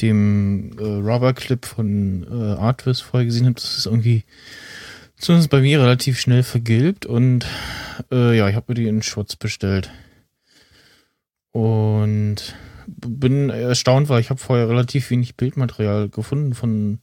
dem 0.00 0.72
äh, 0.78 0.82
Rubber 0.82 1.34
Clip 1.34 1.64
von 1.64 2.24
äh, 2.30 2.58
Artvis 2.58 3.00
vorher 3.00 3.26
gesehen 3.26 3.46
habe, 3.46 3.54
das 3.54 3.76
ist 3.76 3.86
irgendwie 3.86 4.24
zumindest 5.16 5.50
bei 5.50 5.60
mir 5.60 5.80
relativ 5.80 6.18
schnell 6.18 6.42
vergilbt 6.42 7.06
und 7.06 7.46
äh, 8.10 8.36
ja, 8.36 8.48
ich 8.48 8.54
habe 8.54 8.66
mir 8.68 8.74
die 8.74 8.86
in 8.86 9.02
Schutz 9.02 9.36
bestellt 9.36 9.90
und 11.52 12.54
bin 12.86 13.50
erstaunt, 13.50 14.08
weil 14.08 14.20
ich 14.20 14.30
habe 14.30 14.40
vorher 14.40 14.68
relativ 14.68 15.10
wenig 15.10 15.36
Bildmaterial 15.36 16.08
gefunden 16.08 16.54
von 16.54 17.00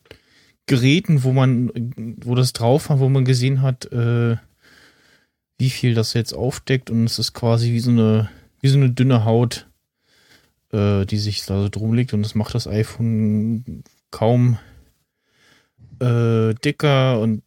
Geräten, 0.68 1.24
wo 1.24 1.32
man, 1.32 1.72
wo 2.24 2.36
das 2.36 2.54
drauf 2.54 2.90
war, 2.90 3.00
wo 3.00 3.10
man 3.10 3.26
gesehen 3.26 3.62
hat, 3.62 3.92
äh, 3.92 4.36
wie 5.58 5.70
viel 5.70 5.96
das 5.96 6.14
jetzt 6.14 6.34
aufdeckt 6.34 6.92
und 6.92 7.06
es 7.06 7.20
ist 7.20 7.34
quasi 7.34 7.72
wie 7.72 7.80
so 7.80 7.90
eine, 7.92 8.30
wie 8.62 8.68
so 8.68 8.78
eine 8.78 8.92
dünne 8.92 9.26
Haut, 9.26 9.68
äh, 10.72 11.06
die 11.06 11.18
sich 11.18 11.46
da 11.46 11.62
so 11.62 11.70
drum 11.70 11.94
liegt 11.94 12.14
und 12.14 12.22
das 12.22 12.36
macht 12.36 12.54
das 12.54 12.68
iPhone 12.68 13.84
kaum 14.12 14.60
äh, 16.00 16.54
dicker 16.54 17.20
und 17.22 17.42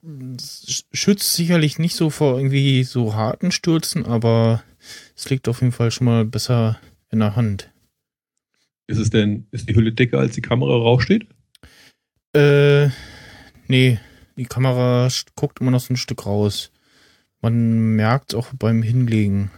schützt 0.93 1.35
sicherlich 1.35 1.79
nicht 1.79 1.95
so 1.95 2.11
vor 2.11 2.39
irgendwie 2.39 2.85
so 2.85 3.15
harten 3.15 3.53
Stürzen, 3.53 4.07
aber 4.07 4.63
es 5.15 5.29
liegt 5.31 5.47
auf 5.49 5.61
jeden 5.61 5.73
Fall 5.73 5.91
schon 5.91 6.07
mal 6.07 6.25
besser 6.25 6.81
in 7.11 7.21
der 7.21 7.37
Hand. 7.37 7.71
Ist 8.87 8.99
es 8.99 9.11
denn, 9.11 9.47
ist 9.53 9.69
die 9.69 9.77
Hülle 9.77 9.93
dicker, 9.93 10.19
als 10.19 10.35
die 10.35 10.41
Kamera 10.41 10.73
raussteht? 10.73 11.27
Äh, 12.33 12.89
nee, 13.71 13.99
die 14.37 14.45
Kamera 14.45 15.09
guckt 15.37 15.61
immer 15.61 15.71
noch 15.71 15.81
so 15.81 15.93
ein 15.95 15.97
Stück 15.97 16.27
raus. 16.27 16.71
Man 17.41 17.97
merkt 17.97 18.35
auch 18.35 18.53
beim 18.59 18.83
Hinlegen. 18.83 19.51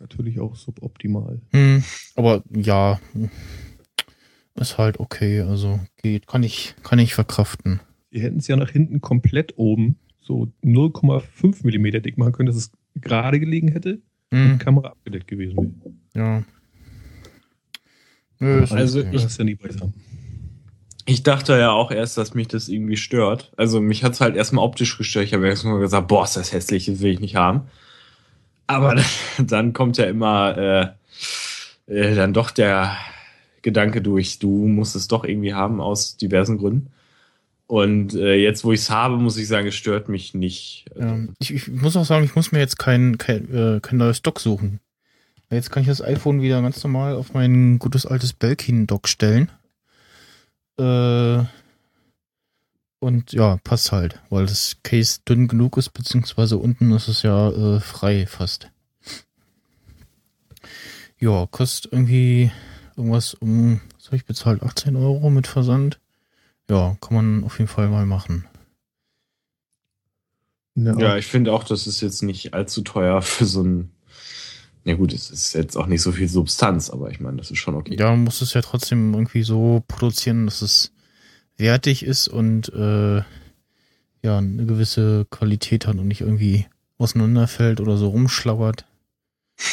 Natürlich 0.00 0.40
auch 0.40 0.56
suboptimal. 0.56 1.40
Hm, 1.50 1.82
aber 2.14 2.42
ja, 2.54 3.00
ist 4.54 4.78
halt 4.78 5.00
okay, 5.00 5.40
also 5.42 5.80
geht, 6.02 6.26
kann 6.26 6.42
ich, 6.42 6.74
kann 6.82 6.98
ich 6.98 7.14
verkraften. 7.14 7.80
Sie 8.10 8.20
hätten 8.20 8.38
es 8.38 8.46
ja 8.48 8.56
nach 8.56 8.70
hinten 8.70 9.00
komplett 9.00 9.58
oben 9.58 9.96
so 10.20 10.50
0,5 10.64 11.64
Millimeter 11.64 12.00
dick 12.00 12.16
machen 12.16 12.32
können, 12.32 12.46
dass 12.46 12.56
es 12.56 12.70
gerade 12.94 13.40
gelegen 13.40 13.68
hätte 13.68 14.00
und 14.30 14.38
Hm, 14.38 14.58
die 14.58 14.64
Kamera 14.64 14.88
abgedeckt 14.88 15.26
gewesen 15.26 15.56
wäre. 15.56 15.94
ja. 16.14 16.44
Nö, 18.40 18.64
Also 18.70 19.00
okay. 19.00 19.10
Das 19.12 19.24
ist 19.24 19.38
ja 19.38 19.44
nie 19.44 19.56
besser. 19.56 19.92
Ich 21.08 21.22
dachte 21.22 21.58
ja 21.58 21.70
auch 21.70 21.90
erst, 21.90 22.18
dass 22.18 22.34
mich 22.34 22.48
das 22.48 22.68
irgendwie 22.68 22.98
stört. 22.98 23.50
Also 23.56 23.80
mich 23.80 24.04
hat's 24.04 24.20
halt 24.20 24.36
erstmal 24.36 24.62
optisch 24.62 24.98
gestört. 24.98 25.24
Ich 25.24 25.32
habe 25.32 25.48
erstmal 25.48 25.80
gesagt, 25.80 26.06
boah, 26.06 26.24
ist 26.24 26.36
das 26.36 26.52
hässlich, 26.52 26.84
das 26.84 27.00
will 27.00 27.12
ich 27.12 27.20
nicht 27.20 27.34
haben. 27.34 27.62
Aber 28.66 28.94
dann, 28.94 29.06
dann 29.46 29.72
kommt 29.72 29.96
ja 29.96 30.04
immer 30.04 30.94
äh, 31.86 31.92
äh, 31.92 32.14
dann 32.14 32.34
doch 32.34 32.50
der 32.50 32.94
Gedanke 33.62 34.02
durch, 34.02 34.38
du 34.38 34.50
musst 34.50 34.96
es 34.96 35.08
doch 35.08 35.24
irgendwie 35.24 35.54
haben 35.54 35.80
aus 35.80 36.18
diversen 36.18 36.58
Gründen. 36.58 36.90
Und 37.66 38.12
äh, 38.14 38.34
jetzt, 38.34 38.62
wo 38.64 38.72
ich 38.72 38.80
es 38.80 38.90
habe, 38.90 39.16
muss 39.16 39.38
ich 39.38 39.48
sagen, 39.48 39.66
es 39.66 39.76
stört 39.76 40.10
mich 40.10 40.34
nicht. 40.34 40.84
Ja, 40.94 41.18
ich, 41.38 41.54
ich 41.54 41.68
muss 41.68 41.96
auch 41.96 42.04
sagen, 42.04 42.26
ich 42.26 42.34
muss 42.34 42.52
mir 42.52 42.58
jetzt 42.58 42.78
kein, 42.78 43.16
kein, 43.16 43.54
äh, 43.54 43.80
kein 43.80 43.96
neues 43.96 44.20
Dock 44.20 44.40
suchen. 44.40 44.80
Jetzt 45.48 45.70
kann 45.70 45.80
ich 45.80 45.88
das 45.88 46.02
iPhone 46.02 46.42
wieder 46.42 46.60
ganz 46.60 46.84
normal 46.84 47.14
auf 47.14 47.32
mein 47.32 47.78
gutes 47.78 48.04
altes 48.04 48.34
Belkin-Dock 48.34 49.08
stellen. 49.08 49.50
Äh, 50.78 51.44
und 53.00 53.32
ja, 53.32 53.58
passt 53.62 53.92
halt, 53.92 54.20
weil 54.28 54.46
das 54.46 54.76
Case 54.82 55.20
dünn 55.28 55.46
genug 55.48 55.76
ist, 55.76 55.90
beziehungsweise 55.90 56.56
unten 56.56 56.90
ist 56.92 57.08
es 57.08 57.22
ja 57.22 57.50
äh, 57.50 57.80
frei 57.80 58.26
fast. 58.26 58.70
Ja, 61.20 61.46
kostet 61.50 61.92
irgendwie 61.92 62.50
irgendwas 62.96 63.34
um, 63.34 63.80
was 63.96 64.06
habe 64.06 64.16
ich 64.16 64.24
bezahlt? 64.24 64.62
18 64.62 64.96
Euro 64.96 65.30
mit 65.30 65.46
Versand. 65.46 66.00
Ja, 66.70 66.96
kann 67.00 67.14
man 67.14 67.44
auf 67.44 67.58
jeden 67.58 67.68
Fall 67.68 67.88
mal 67.88 68.06
machen. 68.06 68.46
ja, 70.74 71.16
ich 71.16 71.26
finde 71.26 71.52
auch, 71.52 71.64
das 71.64 71.86
ist 71.86 72.00
jetzt 72.00 72.22
nicht 72.22 72.54
allzu 72.54 72.82
teuer 72.82 73.22
für 73.22 73.46
so 73.46 73.62
ein. 73.62 73.90
Na 74.88 74.94
gut, 74.94 75.12
es 75.12 75.28
ist 75.28 75.52
jetzt 75.52 75.76
auch 75.76 75.86
nicht 75.86 76.00
so 76.00 76.12
viel 76.12 76.28
Substanz, 76.28 76.88
aber 76.88 77.10
ich 77.10 77.20
meine, 77.20 77.36
das 77.36 77.50
ist 77.50 77.58
schon 77.58 77.74
okay. 77.74 77.96
Ja, 77.98 78.08
man 78.08 78.24
muss 78.24 78.40
es 78.40 78.54
ja 78.54 78.62
trotzdem 78.62 79.12
irgendwie 79.12 79.42
so 79.42 79.84
produzieren, 79.86 80.46
dass 80.46 80.62
es 80.62 80.94
wertig 81.58 82.02
ist 82.02 82.26
und 82.26 82.72
äh, 82.72 83.16
ja, 83.18 84.38
eine 84.38 84.64
gewisse 84.64 85.26
Qualität 85.28 85.86
hat 85.86 85.96
und 85.96 86.08
nicht 86.08 86.22
irgendwie 86.22 86.64
auseinanderfällt 86.96 87.82
oder 87.82 87.98
so 87.98 88.08
rumschlauert. 88.08 88.86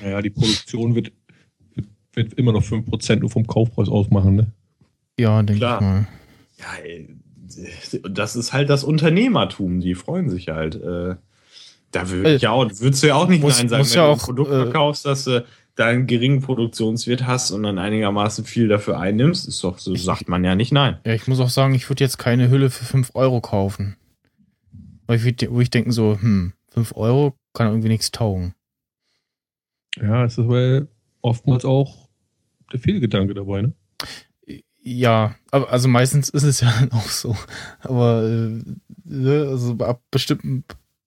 Naja, 0.00 0.20
die 0.22 0.30
Produktion 0.30 0.96
wird, 0.96 1.12
wird, 1.74 1.86
wird 2.14 2.34
immer 2.34 2.52
noch 2.52 2.64
5% 2.64 3.16
nur 3.16 3.30
vom 3.30 3.46
Kaufpreis 3.46 3.88
ausmachen, 3.88 4.34
ne? 4.34 4.46
Ja, 5.18 5.38
denke 5.38 5.52
ich 5.52 5.58
Klar. 5.58 5.80
mal. 5.80 6.08
Ja, 6.58 6.82
ey, 6.82 7.16
das 8.10 8.34
ist 8.34 8.52
halt 8.52 8.70
das 8.70 8.82
Unternehmertum. 8.82 9.80
Die 9.80 9.94
freuen 9.94 10.30
sich 10.30 10.48
halt. 10.48 10.74
Äh, 10.74 11.14
da 11.94 12.08
würd, 12.10 12.26
Äh, 12.26 12.36
ja, 12.38 12.50
auch- 12.50 12.70
würdest 12.80 13.02
du 13.02 13.06
ja 13.08 13.14
auch 13.14 13.28
nicht 13.28 13.40
muss- 13.42 13.58
nein 13.58 13.68
sagen, 13.68 13.80
muss 13.82 13.90
wenn 13.92 13.98
ja 13.98 14.06
du 14.06 14.12
auch, 14.12 14.16
ein 14.18 14.24
Produkt 14.24 14.50
äh, 14.50 14.62
verkaufst, 14.64 15.06
dass 15.06 15.24
du 15.24 15.44
da 15.76 15.86
einen 15.86 16.06
geringen 16.06 16.40
Produktionswert 16.40 17.26
hast 17.26 17.50
und 17.50 17.64
dann 17.64 17.78
einigermaßen 17.78 18.44
viel 18.44 18.68
dafür 18.68 19.00
einnimmst. 19.00 19.48
Ist 19.48 19.64
doch 19.64 19.78
so, 19.78 19.94
sagt 19.96 20.28
man 20.28 20.44
ja 20.44 20.54
nicht 20.54 20.70
nein. 20.72 20.98
Ja, 21.04 21.14
ich 21.14 21.26
muss 21.26 21.40
auch 21.40 21.48
sagen, 21.50 21.74
ich 21.74 21.88
würde 21.90 22.04
jetzt 22.04 22.18
keine 22.18 22.48
Hülle 22.48 22.70
für 22.70 22.84
5 22.84 23.10
Euro 23.14 23.40
kaufen. 23.40 23.96
Weil 25.06 25.16
ich, 25.24 25.50
wo 25.50 25.60
ich 25.60 25.70
denke 25.70 25.90
so, 25.92 26.16
hm, 26.20 26.52
5 26.68 26.92
Euro 26.96 27.34
kann 27.54 27.66
irgendwie 27.68 27.88
nichts 27.88 28.10
taugen. 28.12 28.54
Ja, 30.00 30.24
es 30.24 30.34
ist 30.38 30.44
aber 30.44 30.86
oftmals 31.22 31.64
auch 31.64 32.08
der 32.72 32.80
Fehlgedanke 32.80 33.34
dabei, 33.34 33.62
ne? 33.62 33.72
Ja, 34.86 35.34
aber 35.50 35.70
also 35.70 35.88
meistens 35.88 36.28
ist 36.28 36.42
es 36.42 36.60
ja 36.60 36.72
dann 36.78 36.90
auch 36.92 37.08
so. 37.08 37.36
Aber 37.80 38.22
äh, 38.24 38.62
ne, 39.04 39.46
also 39.50 39.76
ab 39.78 40.02
bestimmten 40.10 40.64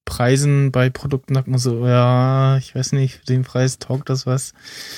Preisen 0.07 0.71
bei 0.71 0.89
Produkten 0.89 1.35
sagt 1.35 1.49
man 1.49 1.59
so, 1.59 1.85
ja, 1.85 2.57
ich 2.57 2.73
weiß 2.73 2.93
nicht, 2.93 3.15
für 3.15 3.25
den 3.25 3.43
Preis 3.43 3.77
taugt 3.77 4.09
das 4.09 4.25
was. 4.25 4.53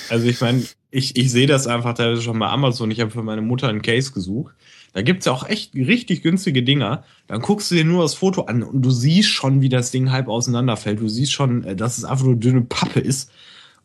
Also 0.10 0.28
ich 0.28 0.40
meine, 0.40 0.64
ich, 0.92 1.18
ich 1.18 1.32
sehe 1.32 1.48
das 1.48 1.66
einfach 1.66 1.96
teilweise 1.96 2.22
schon 2.22 2.38
bei 2.38 2.48
Amazon. 2.48 2.92
Ich 2.92 3.02
habe 3.02 3.10
für 3.10 3.24
meine 3.24 3.42
Mutter 3.42 3.68
einen 3.68 3.82
Case 3.82 4.12
gesucht. 4.12 4.54
Da 4.94 5.02
gibt's 5.02 5.26
ja 5.26 5.32
auch 5.32 5.50
echt 5.50 5.74
richtig 5.74 6.22
günstige 6.22 6.62
Dinger. 6.62 7.04
Dann 7.28 7.42
guckst 7.42 7.72
du 7.72 7.76
dir 7.76 7.86
nur 7.86 8.04
das 8.04 8.14
Foto 8.14 8.44
an 8.44 8.62
und 8.62 8.84
du 8.84 8.92
siehst 8.92 9.30
schon, 9.30 9.62
wie 9.62 9.70
das 9.70 9.90
Ding 9.90 10.12
halb 10.12 10.28
auseinanderfällt. 10.28 11.00
Du 11.00 11.10
siehst 11.10 11.32
schon, 11.32 11.64
äh, 11.64 11.76
dass 11.76 11.98
es 11.98 12.06
einfach 12.06 12.26
nur 12.26 12.36
dünne 12.36 12.62
Pappe 12.62 13.00
ist. 13.00 13.32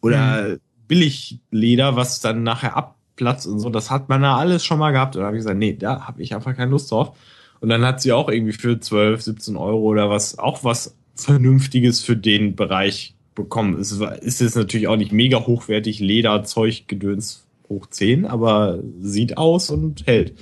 Oder 0.03 0.59
Billigleder, 0.87 1.97
was 1.97 2.21
dann 2.21 2.43
nachher 2.43 2.77
abplatzt 2.77 3.47
und 3.47 3.61
so. 3.61 3.71
Das 3.71 3.91
hat 3.91 4.11
man 4.11 4.21
da 4.21 4.37
alles 4.37 4.63
schon 4.63 4.79
mal 4.79 4.93
gehabt. 4.93 5.17
Und 5.17 5.21
da 5.21 5.27
habe 5.27 5.37
ich 5.37 5.41
gesagt, 5.41 5.59
nee, 5.59 5.75
da 5.75 6.07
habe 6.07 6.23
ich 6.23 6.35
einfach 6.35 6.55
keine 6.55 6.71
Lust 6.71 6.91
drauf. 6.91 7.17
Und 7.61 7.71
dann 7.71 7.83
hat 7.85 8.03
sie 8.03 8.13
auch 8.13 8.29
irgendwie 8.29 8.53
für 8.53 8.79
12, 8.79 9.23
17 9.23 9.57
Euro 9.57 9.81
oder 9.81 10.11
was, 10.11 10.39
auch 10.39 10.65
was 10.65 10.97
Vernünftiges 11.17 12.03
für 12.03 12.17
den 12.17 12.57
Bereich 12.57 13.15
bekommen. 13.35 13.79
Es 13.81 13.93
ist 13.93 14.41
jetzt 14.41 14.57
natürlich 14.57 14.89
auch 14.89 14.97
nicht 14.97 15.13
mega 15.13 15.47
hochwertig, 15.47 15.99
Lederzeug, 16.01 16.85
Gedöns 16.89 17.47
hoch 17.69 17.87
10, 17.87 18.27
aber 18.27 18.81
sieht 19.01 19.37
aus 19.39 19.71
und 19.71 20.07
hält. 20.07 20.39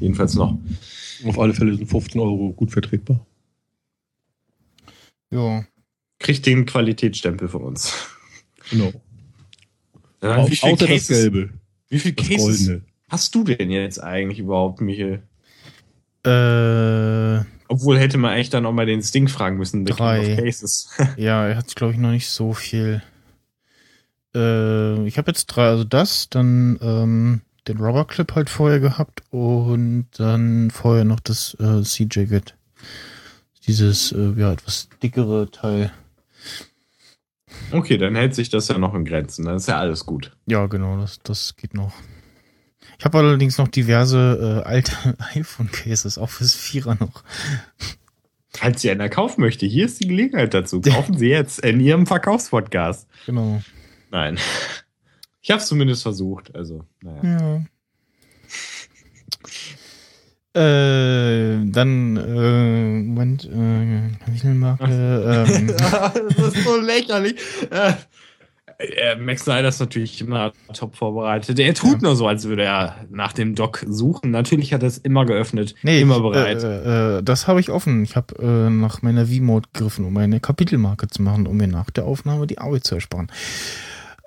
Jedenfalls 0.00 0.34
noch. 0.34 0.58
Auf 1.24 1.38
alle 1.38 1.54
Fälle 1.54 1.74
sind 1.74 1.86
15 1.88 2.20
Euro 2.20 2.52
gut 2.52 2.70
vertretbar. 2.70 3.24
Ja. 5.30 5.64
Kriegt 6.18 6.46
den 6.46 6.66
Qualitätsstempel 6.66 7.48
von 7.48 7.62
uns. 7.62 7.92
Genau. 8.70 8.92
Ja, 10.22 10.36
Au- 10.38 10.48
das 10.48 10.60
Cases, 10.60 11.08
Gelbe, 11.08 11.50
wie 11.88 11.98
viele 11.98 12.14
das 12.14 12.26
Cases 12.28 12.66
Goldene. 12.66 12.82
hast 13.08 13.34
du 13.34 13.44
denn 13.44 13.70
jetzt 13.70 14.02
eigentlich 14.02 14.40
überhaupt, 14.40 14.80
Michael? 14.80 15.22
Äh, 16.24 17.44
Obwohl 17.68 17.98
hätte 17.98 18.18
man 18.18 18.32
eigentlich 18.32 18.50
dann 18.50 18.66
auch 18.66 18.72
mal 18.72 18.86
den 18.86 19.02
Sting 19.02 19.28
fragen 19.28 19.56
müssen. 19.56 19.84
Drei. 19.84 20.36
Cases. 20.36 20.90
ja, 21.16 21.46
er 21.46 21.56
hat, 21.56 21.74
glaube 21.74 21.92
ich, 21.92 21.98
noch 21.98 22.10
nicht 22.10 22.28
so 22.28 22.52
viel. 22.52 23.02
Äh, 24.34 25.06
ich 25.06 25.18
habe 25.18 25.30
jetzt 25.30 25.46
drei, 25.46 25.68
also 25.68 25.84
das, 25.84 26.28
dann 26.28 26.78
ähm, 26.82 27.40
den 27.66 27.78
Rubber 27.78 28.04
Clip 28.04 28.34
halt 28.34 28.50
vorher 28.50 28.80
gehabt 28.80 29.22
und 29.30 30.06
dann 30.16 30.70
vorher 30.70 31.04
noch 31.04 31.20
das 31.20 31.56
äh, 31.60 31.82
C-Jacket. 31.82 32.56
Dieses, 33.66 34.12
äh, 34.12 34.32
ja, 34.36 34.52
etwas 34.52 34.88
dickere 35.02 35.50
Teil. 35.50 35.92
Okay, 37.70 37.98
dann 37.98 38.14
hält 38.14 38.34
sich 38.34 38.48
das 38.48 38.68
ja 38.68 38.78
noch 38.78 38.94
in 38.94 39.04
Grenzen. 39.04 39.44
Dann 39.44 39.56
ist 39.56 39.68
ja 39.68 39.78
alles 39.78 40.06
gut. 40.06 40.32
Ja, 40.46 40.66
genau, 40.66 40.98
das, 40.98 41.20
das 41.22 41.56
geht 41.56 41.74
noch. 41.74 41.92
Ich 42.98 43.04
habe 43.04 43.18
allerdings 43.18 43.58
noch 43.58 43.68
diverse 43.68 44.62
äh, 44.64 44.68
alte 44.68 45.16
iPhone-Cases, 45.34 46.18
auch 46.18 46.30
fürs 46.30 46.54
Vierer 46.54 46.96
noch. 46.98 47.22
Falls 48.50 48.82
Sie 48.82 48.90
einer 48.90 49.08
kaufen 49.08 49.40
möchte, 49.40 49.66
hier 49.66 49.86
ist 49.86 50.02
die 50.02 50.08
Gelegenheit 50.08 50.52
dazu. 50.52 50.80
Kaufen 50.80 51.16
Sie 51.16 51.28
jetzt 51.28 51.60
in 51.60 51.78
Ihrem 51.78 52.06
Verkaufspodcast. 52.06 53.06
Genau. 53.26 53.62
Nein. 54.10 54.38
Ich 55.40 55.50
habe 55.50 55.60
es 55.60 55.68
zumindest 55.68 56.02
versucht. 56.02 56.54
Also, 56.56 56.84
naja. 57.00 57.22
Ja. 57.38 57.64
Äh, 60.54 61.70
dann, 61.70 62.16
äh, 62.16 63.02
Moment, 63.02 63.44
äh, 63.44 64.24
Kapitelmarke, 64.24 65.46
ähm, 65.48 65.66
das 66.36 66.54
ist 66.54 66.64
so 66.64 66.80
lächerlich. 66.80 67.36
Äh, 68.78 68.86
äh, 68.86 69.16
Max 69.16 69.42
Snyder 69.42 69.68
ist 69.68 69.80
natürlich 69.80 70.20
immer 70.20 70.52
top 70.72 70.96
vorbereitet. 70.96 71.58
Er 71.58 71.74
tut 71.74 72.00
nur 72.02 72.16
so, 72.16 72.26
als 72.26 72.44
würde 72.44 72.62
er 72.62 72.96
nach 73.10 73.32
dem 73.32 73.54
Doc 73.54 73.84
suchen. 73.88 74.30
Natürlich 74.30 74.72
hat 74.72 74.82
er 74.82 74.88
es 74.88 74.98
immer 74.98 75.26
geöffnet, 75.26 75.74
nee, 75.82 76.00
immer 76.00 76.16
ich, 76.16 76.22
bereit. 76.22 76.62
Äh, 76.62 77.18
äh, 77.18 77.22
das 77.22 77.48
habe 77.48 77.60
ich 77.60 77.70
offen. 77.70 78.02
Ich 78.04 78.16
habe 78.16 78.34
äh, 78.40 78.70
nach 78.70 79.02
meiner 79.02 79.26
V-Mode 79.26 79.68
gegriffen, 79.72 80.04
um 80.04 80.16
eine 80.16 80.40
Kapitelmarke 80.40 81.08
zu 81.08 81.22
machen, 81.22 81.46
um 81.46 81.56
mir 81.56 81.68
nach 81.68 81.90
der 81.90 82.04
Aufnahme 82.04 82.46
die 82.46 82.58
Arbeit 82.58 82.84
zu 82.84 82.94
ersparen. 82.94 83.30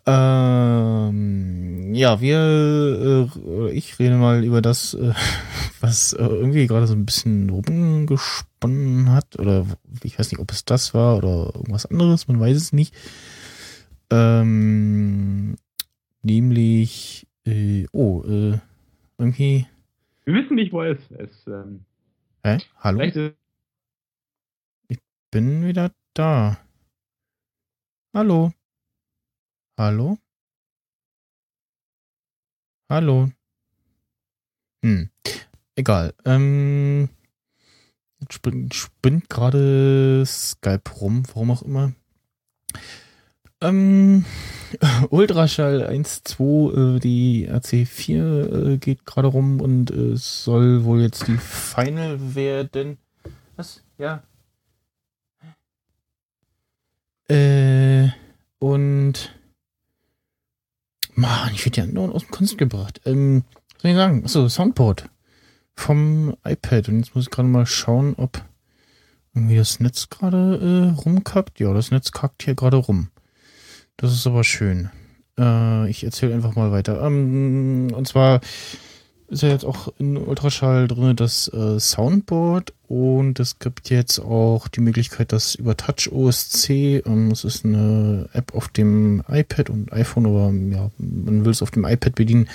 Ähm, 0.06 1.94
ja, 1.94 2.20
wir, 2.22 3.30
äh, 3.30 3.72
ich 3.72 4.00
rede 4.00 4.16
mal 4.16 4.44
über 4.44 4.62
das, 4.62 4.96
äh, 4.96 5.14
was 5.80 6.14
äh, 6.14 6.24
irgendwie 6.24 6.66
gerade 6.68 6.88
so 6.88 6.94
ein 6.94 7.06
bisschen 7.06 7.50
rumgesponnen 7.50 9.12
hat, 9.12 9.38
oder 9.40 9.66
ich 10.04 10.18
weiß 10.18 10.32
nicht, 10.32 10.42
ob 10.42 10.52
es 10.52 10.66
das 10.66 10.94
war 10.96 11.18
oder 11.18 11.52
irgendwas 11.54 11.86
anderes, 11.86 12.28
man 12.28 12.40
weiß 12.40 12.58
es 12.58 12.74
nicht. 12.74 12.96
Ähm, 14.12 15.56
nämlich, 16.22 17.28
äh, 17.46 17.86
oh, 17.94 18.24
äh, 18.24 18.60
irgendwie, 19.18 19.68
Wir 20.26 20.34
wissen 20.34 20.56
nicht, 20.56 20.74
wo 20.74 20.82
er 20.82 20.92
ist. 20.92 21.48
Ähm, 21.48 21.86
hä? 22.44 22.58
Hallo? 22.80 23.02
ist 23.02 23.36
bin 25.32 25.66
wieder 25.66 25.92
da. 26.14 26.58
Hallo? 28.14 28.52
Hallo? 29.80 30.18
Hallo? 32.90 33.32
Hm. 34.84 35.10
Egal. 35.76 36.14
Ähm, 36.26 37.08
jetzt 38.20 38.34
spinnt, 38.34 38.76
spinnt 38.76 39.30
gerade 39.30 40.24
Skype 40.26 40.92
rum, 41.00 41.24
warum 41.28 41.52
auch 41.52 41.62
immer. 41.62 41.94
Ähm, 43.62 44.26
Ultraschall 45.10 45.88
1.2, 45.88 46.96
äh, 46.96 47.00
die 47.00 47.50
RC4 47.50 48.74
äh, 48.74 48.78
geht 48.78 49.06
gerade 49.06 49.28
rum 49.28 49.62
und 49.62 49.92
äh, 49.92 50.14
es 50.14 50.44
soll 50.44 50.84
wohl 50.84 51.02
jetzt 51.02 51.28
die 51.28 51.38
Final 51.38 52.36
werden. 52.36 52.98
Was? 53.56 53.84
Ja. 53.98 54.24
Äh, 57.28 58.10
und 58.60 59.36
Mann, 61.14 61.52
ich 61.54 61.66
werde 61.66 61.82
ja 61.82 61.88
nur 61.88 62.14
aus 62.14 62.24
dem 62.24 62.32
Kunst 62.32 62.58
gebracht. 62.58 63.02
Ähm, 63.06 63.44
was 63.76 63.82
soll 63.84 63.92
ich 63.92 63.98
sagen? 63.98 64.24
Achso, 64.26 64.50
Soundboard 64.50 65.10
vom 65.76 66.36
iPad. 66.44 66.90
Und 66.90 67.00
jetzt 67.00 67.16
muss 67.16 67.26
ich 67.26 67.32
gerade 67.32 67.48
mal 67.48 67.66
schauen, 67.66 68.16
ob 68.16 68.44
irgendwie 69.34 69.58
das 69.58 69.80
Netz 69.80 70.10
gerade 70.10 70.94
äh, 70.98 71.02
rumkackt. 71.02 71.60
Ja, 71.60 71.74
das 71.74 71.92
Netz 71.92 72.12
kackt 72.12 72.44
hier 72.44 72.56
gerade 72.56 72.78
rum. 72.78 73.10
Das 74.02 74.14
ist 74.14 74.26
aber 74.26 74.44
schön. 74.44 74.90
Äh, 75.38 75.88
ich 75.90 76.04
erzähle 76.04 76.34
einfach 76.34 76.56
mal 76.56 76.72
weiter. 76.72 77.04
Ähm, 77.04 77.94
und 77.96 78.08
zwar 78.08 78.42
ist 79.28 79.44
ja 79.44 79.50
jetzt 79.50 79.64
auch 79.64 79.94
in 80.00 80.18
Ultraschall 80.18 80.88
drin 80.88 81.16
das 81.16 81.48
äh, 81.54 81.80
Soundboard 81.80 82.74
und 82.88 83.40
es 83.40 83.60
gibt 83.60 83.90
jetzt 83.92 84.20
auch 84.20 84.68
die 84.68 84.82
Möglichkeit, 84.82 85.32
das 85.32 85.56
über 85.56 85.78
Touch 85.78 86.12
OSC, 86.12 86.70
ähm, 87.06 87.30
das 87.30 87.46
ist 87.46 87.64
eine 87.64 88.28
App 88.34 88.54
auf 88.56 88.68
dem 88.70 89.24
iPad 89.30 89.70
und 89.70 89.94
iPhone, 89.94 90.26
aber 90.26 90.52
ja, 90.52 90.90
man 90.98 91.46
will 91.46 91.52
es 91.52 91.62
auf 91.62 91.72
dem 91.72 91.86
iPad 91.86 92.16
bedienen 92.16 92.50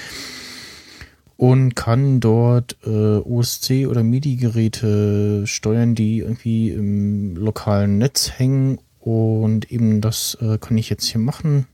und 1.37 1.76
kann 1.76 2.21
dort 2.21 2.76
äh, 2.85 3.19
OSC 3.19 3.87
oder 3.88 4.03
MIDI-Geräte 4.03 5.47
steuern, 5.47 5.95
die 5.95 6.19
irgendwie 6.19 6.71
im 6.71 7.37
lokalen 7.37 7.99
Netz 7.99 8.33
hängen 8.37 8.79
und 9.07 9.71
eben 9.71 10.01
das 10.01 10.37
äh, 10.41 10.59
kann 10.59 10.77
ich 10.77 10.91
jetzt 10.91 11.07
hier 11.07 11.21
machen. 11.21 11.67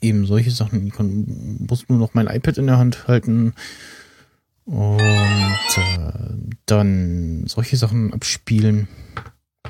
Eben 0.00 0.24
solche 0.24 0.52
Sachen. 0.52 0.86
Ich 0.86 0.92
kann, 0.92 1.58
muss 1.68 1.88
nur 1.88 1.98
noch 1.98 2.14
mein 2.14 2.28
iPad 2.28 2.58
in 2.58 2.68
der 2.68 2.78
Hand 2.78 3.08
halten 3.08 3.54
und 4.64 5.00
äh, 5.00 6.12
dann 6.66 7.44
solche 7.48 7.76
Sachen 7.76 8.12
abspielen. 8.14 8.86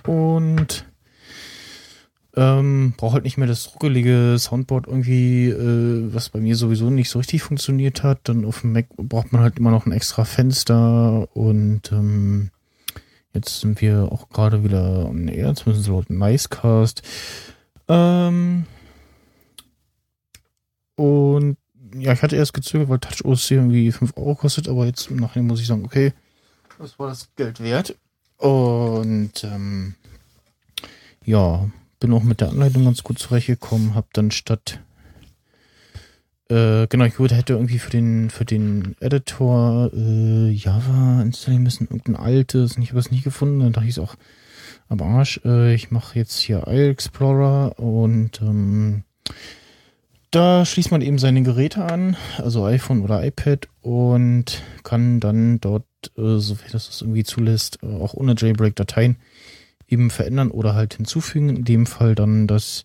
Und 0.07 0.85
Ähm, 2.37 2.95
braucht 2.97 3.15
halt 3.15 3.23
nicht 3.23 3.39
mehr 3.39 3.47
das 3.47 3.73
ruckelige 3.73 4.37
Soundboard 4.41 4.89
irgendwie, 4.89 5.51
äh, 5.51 6.13
was 6.13 6.31
bei 6.31 6.41
mir 6.41 6.57
sowieso 6.57 6.91
nicht 6.91 7.09
so 7.09 7.21
richtig 7.21 7.43
funktioniert 7.43 8.03
hat. 8.03 8.23
Dann 8.25 8.45
auf 8.45 8.63
dem 8.63 8.73
Mac 8.73 8.89
braucht 8.97 9.33
man 9.33 9.41
halt 9.41 9.57
immer 9.57 9.71
noch 9.71 9.87
ein 9.87 9.93
extra 9.93 10.25
Fenster 10.25 11.29
und 11.37 11.93
ähm, 11.93 12.51
jetzt 13.35 13.61
sind 13.61 13.81
wir 13.81 14.11
auch 14.11 14.29
gerade 14.29 14.65
wieder 14.65 15.07
on 15.07 15.29
air, 15.29 15.55
zumindest 15.55 15.89
laut 15.89 16.11
Nicecast. 16.11 17.03
Ähm, 17.89 18.67
und 20.97 21.57
ja, 21.95 22.13
ich 22.13 22.23
hatte 22.23 22.37
erst 22.37 22.55
gezögert, 22.55 22.89
weil 22.89 22.99
Touch 22.99 23.25
OC 23.25 23.51
irgendwie 23.53 23.93
5 23.93 24.17
Euro 24.17 24.35
kostet, 24.35 24.69
aber 24.69 24.87
jetzt 24.87 25.11
im 25.11 25.17
Nachhinein 25.17 25.49
muss 25.49 25.61
ich 25.61 25.67
sagen, 25.67 25.85
okay, 25.85 26.13
das 26.79 26.99
war 26.99 27.09
das 27.09 27.29
Geld 27.37 27.61
wert. 27.61 27.97
Und 28.39 29.45
ähm, 29.45 29.95
ja, 31.25 31.69
bin 32.01 32.13
auch 32.13 32.23
mit 32.23 32.41
der 32.41 32.51
Anleitung 32.51 32.85
ganz 32.85 33.03
gut 33.03 33.19
zurechtgekommen, 33.19 33.95
habe 33.95 34.09
dann 34.13 34.31
statt 34.31 34.81
äh, 36.49 36.87
genau, 36.89 37.05
ich 37.05 37.19
würde 37.19 37.35
hätte 37.35 37.55
irgendwie 37.55 37.79
für 37.79 37.91
den 37.91 38.31
für 38.31 38.45
den 38.45 38.97
Editor 39.01 39.91
äh, 39.95 40.51
Java 40.51 41.23
installieren 41.23 41.63
müssen, 41.63 41.85
irgendein 41.85 42.17
altes, 42.17 42.77
und 42.77 42.83
ich 42.83 42.91
habe 42.91 43.01
es 43.01 43.11
nicht 43.11 43.25
gefunden, 43.25 43.61
dann 43.61 43.73
dachte 43.73 43.89
ich 43.89 43.99
auch 43.99 44.17
am 44.89 45.01
Arsch. 45.01 45.41
Äh, 45.45 45.75
ich 45.75 45.91
mache 45.91 46.19
jetzt 46.19 46.39
hier 46.39 46.65
Isle 46.67 46.91
Explorer 46.91 47.79
und 47.79 48.43
ähm, 48.43 49.05
da 50.31 50.65
schließt 50.65 50.91
man 50.91 51.01
eben 51.01 51.19
seine 51.19 51.43
Geräte 51.43 51.85
an, 51.85 52.17
also 52.39 52.65
iPhone 52.65 53.03
oder 53.03 53.25
iPad 53.25 53.69
und 53.83 54.63
kann 54.83 55.21
dann 55.21 55.61
dort, 55.61 55.87
äh, 56.19 56.39
soweit 56.39 56.75
das 56.75 56.89
das 56.89 57.01
irgendwie 57.03 57.25
zulässt, 57.25 57.79
äh, 57.83 57.87
auch 57.87 58.15
ohne 58.15 58.35
Jailbreak 58.37 58.75
Dateien 58.75 59.17
eben 59.89 60.11
verändern 60.11 60.51
oder 60.51 60.75
halt 60.75 60.95
hinzufügen. 60.95 61.51
In 61.51 61.65
dem 61.65 61.87
Fall 61.87 62.15
dann 62.15 62.47
das 62.47 62.85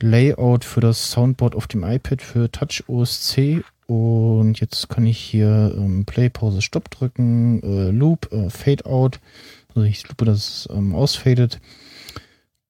Layout 0.00 0.64
für 0.64 0.80
das 0.80 1.10
Soundboard 1.10 1.54
auf 1.54 1.66
dem 1.66 1.84
iPad 1.84 2.22
für 2.22 2.50
Touch 2.50 2.84
OS 2.88 3.22
C. 3.22 3.62
Und 3.86 4.60
jetzt 4.60 4.88
kann 4.88 5.06
ich 5.06 5.18
hier 5.18 5.74
ähm, 5.76 6.04
Play, 6.04 6.28
Pause, 6.28 6.62
Stopp 6.62 6.90
drücken, 6.90 7.62
äh, 7.62 7.90
Loop, 7.90 8.30
äh, 8.32 8.50
Fade 8.50 8.84
Out. 8.86 9.20
Also 9.68 9.82
ich 9.82 10.06
loope, 10.08 10.24
dass 10.24 10.66
es 10.66 10.68
ähm, 10.70 10.94
ausfadet. 10.94 11.60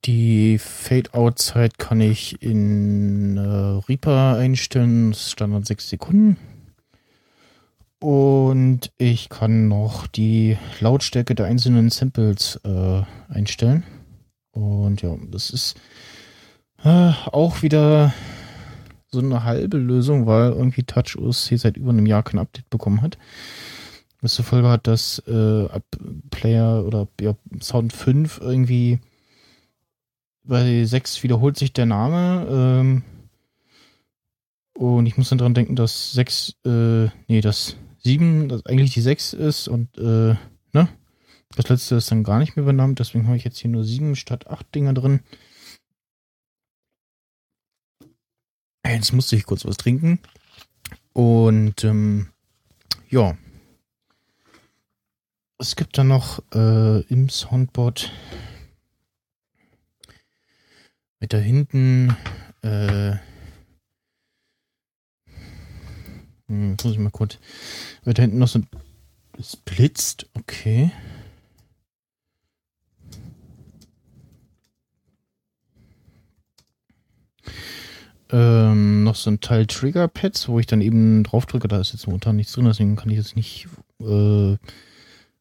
Die 0.04 0.58
Fade-Out-Zeit 0.58 1.78
kann 1.78 2.00
ich 2.00 2.40
in 2.40 3.37
äh, 3.37 3.40
Reaper 3.40 4.37
einstellen, 4.37 5.11
das 5.11 5.32
Standard 5.32 5.66
6 5.66 5.88
Sekunden. 5.88 6.37
Und 8.00 8.92
ich 8.97 9.28
kann 9.28 9.66
noch 9.66 10.06
die 10.06 10.56
Lautstärke 10.80 11.35
der 11.35 11.47
einzelnen 11.47 11.90
Samples 11.90 12.61
äh, 12.64 13.02
einstellen. 13.28 13.82
Und 14.52 15.02
ja, 15.02 15.16
das 15.30 15.50
ist 15.50 15.76
äh, 16.85 17.12
auch 17.32 17.62
wieder 17.62 18.12
so 19.11 19.20
eine 19.20 19.44
halbe 19.44 19.78
Lösung, 19.78 20.26
weil 20.26 20.52
irgendwie 20.52 20.82
Touch 20.82 21.16
OS 21.18 21.47
seit 21.47 21.76
über 21.76 21.90
einem 21.90 22.06
Jahr 22.06 22.23
kein 22.23 22.38
Update 22.38 22.68
bekommen 22.70 23.02
hat. 23.02 23.18
Was 24.20 24.35
zur 24.35 24.44
Folge 24.44 24.68
hat, 24.68 24.87
dass 24.87 25.20
äh, 25.20 25.68
Player 26.30 26.85
oder 26.85 27.08
ja, 27.20 27.35
Sound 27.61 27.92
5 27.92 28.40
irgendwie 28.42 28.99
bei 30.44 30.85
6 30.85 31.23
wiederholt 31.23 31.56
sich 31.56 31.73
der 31.73 31.87
Name. 31.87 32.47
Ähm, 32.50 33.02
und 34.75 35.06
ich 35.06 35.16
muss 35.16 35.28
dann 35.28 35.38
dran 35.38 35.54
denken, 35.54 35.76
dass 35.76 36.12
6, 36.12 36.56
äh, 36.64 37.08
nee, 37.28 37.40
dass 37.40 37.76
7 37.99 38.49
das 38.49 38.64
eigentlich 38.66 38.92
die 38.94 39.00
6 39.00 39.32
ist 39.35 39.68
und 39.68 39.97
äh, 39.99 40.37
ne? 40.73 40.88
Das 41.56 41.68
letzte 41.68 41.97
ist 41.97 42.11
dann 42.11 42.25
gar 42.25 42.38
nicht 42.38 42.56
mehr 42.56 42.64
benannt, 42.64 42.99
deswegen 42.99 43.26
habe 43.26 43.37
ich 43.37 43.44
jetzt 43.44 43.58
hier 43.58 43.70
nur 43.70 43.82
7 43.82 44.16
statt 44.16 44.49
8 44.49 44.75
Dinger 44.75 44.94
drin. 44.94 45.20
Jetzt 48.87 49.12
musste 49.12 49.37
ich 49.37 49.44
kurz 49.44 49.64
was 49.64 49.76
trinken. 49.76 50.18
Und 51.12 51.85
ähm, 51.85 52.28
ja. 53.08 53.37
Es 55.58 55.76
gibt 55.76 55.99
dann 55.99 56.08
noch 56.08 56.40
äh, 56.54 57.00
im 57.02 57.28
Soundboard 57.28 58.12
mit 61.20 61.33
da 61.33 61.38
hinten 61.38 62.16
äh, 62.62 63.16
hm, 66.48 66.76
muss 66.83 66.92
ich 66.92 66.98
mal 66.98 67.11
kurz. 67.11 67.38
Wird 68.05 68.18
da 68.18 68.22
hinten 68.22 68.38
noch 68.38 68.48
so. 68.48 68.61
Es 69.38 69.57
blitzt, 69.57 70.26
okay. 70.35 70.90
Ähm, 78.31 79.05
noch 79.05 79.14
so 79.14 79.31
ein 79.31 79.41
Teil 79.41 79.67
Trigger-Pads, 79.67 80.49
wo 80.49 80.59
ich 80.59 80.67
dann 80.67 80.81
eben 80.81 81.23
drauf 81.25 81.47
drücke. 81.47 81.69
Da 81.69 81.81
ist 81.81 81.93
jetzt 81.93 82.07
momentan 82.07 82.37
nichts 82.37 82.53
drin, 82.53 82.67
deswegen 82.67 82.97
kann 82.97 83.09
ich 83.11 83.17
jetzt 83.17 83.37
nicht 83.37 83.69
äh, 84.03 84.57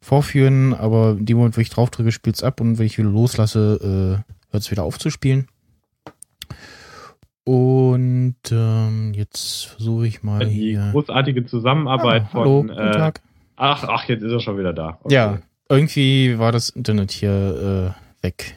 vorführen. 0.02 0.73
Aber 0.73 1.12
in 1.19 1.26
dem 1.26 1.38
Moment, 1.38 1.58
wo 1.58 1.62
ich 1.62 1.69
drauf 1.69 1.89
drücke, 1.89 2.12
spielt 2.12 2.38
es 2.38 2.43
ab 2.43 2.62
und 2.62 2.78
wenn 2.78 2.86
ich 2.86 2.97
wieder 2.97 3.10
loslasse, 3.10 4.23
äh, 4.23 4.52
hört 4.52 4.63
es 4.63 4.71
wieder 4.71 4.84
auf 4.84 4.97
zu 5.00 5.10
spielen. 5.10 5.47
Und 7.43 8.36
ähm, 8.52 9.13
jetzt 9.13 9.67
versuche 9.67 10.06
ich 10.08 10.21
mal 10.21 10.45
Die 10.45 10.52
hier. 10.71 10.89
großartige 10.91 11.45
Zusammenarbeit 11.45 12.23
Ah, 12.23 12.34
hallo, 12.34 12.62
von. 12.63 12.69
Äh, 12.69 12.91
Tag. 12.91 13.21
ach, 13.56 13.84
ach, 13.86 14.04
jetzt 14.10 14.21
ist 14.21 14.32
er 14.34 14.39
schon 14.41 14.58
wieder 14.58 14.73
da. 14.73 14.97
Okay. 15.04 15.13
Ja, 15.13 15.39
irgendwie 15.69 16.38
war 16.39 16.52
das 16.52 16.69
Internet 16.69 17.12
hier 17.12 17.95
äh, 18.21 18.23
weg. 18.26 18.56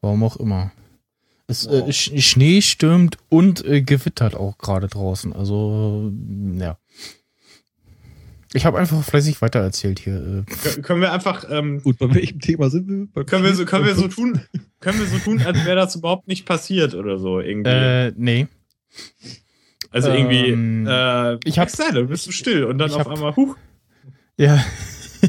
Warum 0.00 0.22
auch 0.22 0.36
immer. 0.36 0.70
Es 1.46 1.66
äh, 1.66 1.82
Wow. 1.82 1.92
Sch 1.92 2.10
Schnee 2.22 2.62
stürmt 2.62 3.18
und 3.28 3.64
äh, 3.64 3.82
gewittert 3.82 4.34
auch 4.34 4.56
gerade 4.58 4.88
draußen. 4.88 5.32
Also, 5.32 6.10
ja. 6.58 6.78
Ich 8.56 8.64
habe 8.64 8.78
einfach 8.78 9.02
fleißig 9.02 9.42
weitererzählt 9.42 9.98
hier. 9.98 10.14
Äh. 10.14 10.50
Kö- 10.52 10.80
Können 10.82 11.00
wir 11.00 11.12
einfach, 11.12 11.44
ähm, 11.50 11.82
Gut, 11.82 11.98
bei 11.98 12.14
welchem 12.14 12.38
Thema 12.40 12.70
sind 12.70 12.88
wir? 12.88 13.06
Bei 13.12 13.24
können 13.24 13.42
wir 13.44 13.54
so, 13.54 13.64
können 13.64 13.84
wir 13.84 13.94
so 13.96 14.06
tun, 14.08 14.40
können 14.80 14.98
wir 15.00 15.06
so 15.06 15.18
tun, 15.18 15.42
als 15.42 15.64
wäre 15.64 15.76
das 15.76 15.96
überhaupt 15.96 16.28
nicht 16.28 16.46
passiert 16.46 16.94
oder 16.94 17.18
so 17.18 17.40
irgendwie. 17.40 17.70
Äh, 17.70 18.12
nee. 18.16 18.46
also 19.90 20.10
irgendwie, 20.10 20.46
ähm, 20.50 20.86
äh, 20.86 21.34
ich 21.44 21.58
hab- 21.58 21.68
du 21.92 22.06
bist 22.06 22.26
du 22.28 22.30
still 22.30 22.64
und 22.64 22.78
dann 22.78 22.92
auf 22.92 23.00
hab- 23.00 23.08
einmal, 23.08 23.34
huch. 23.34 23.56
Ja. 24.38 24.64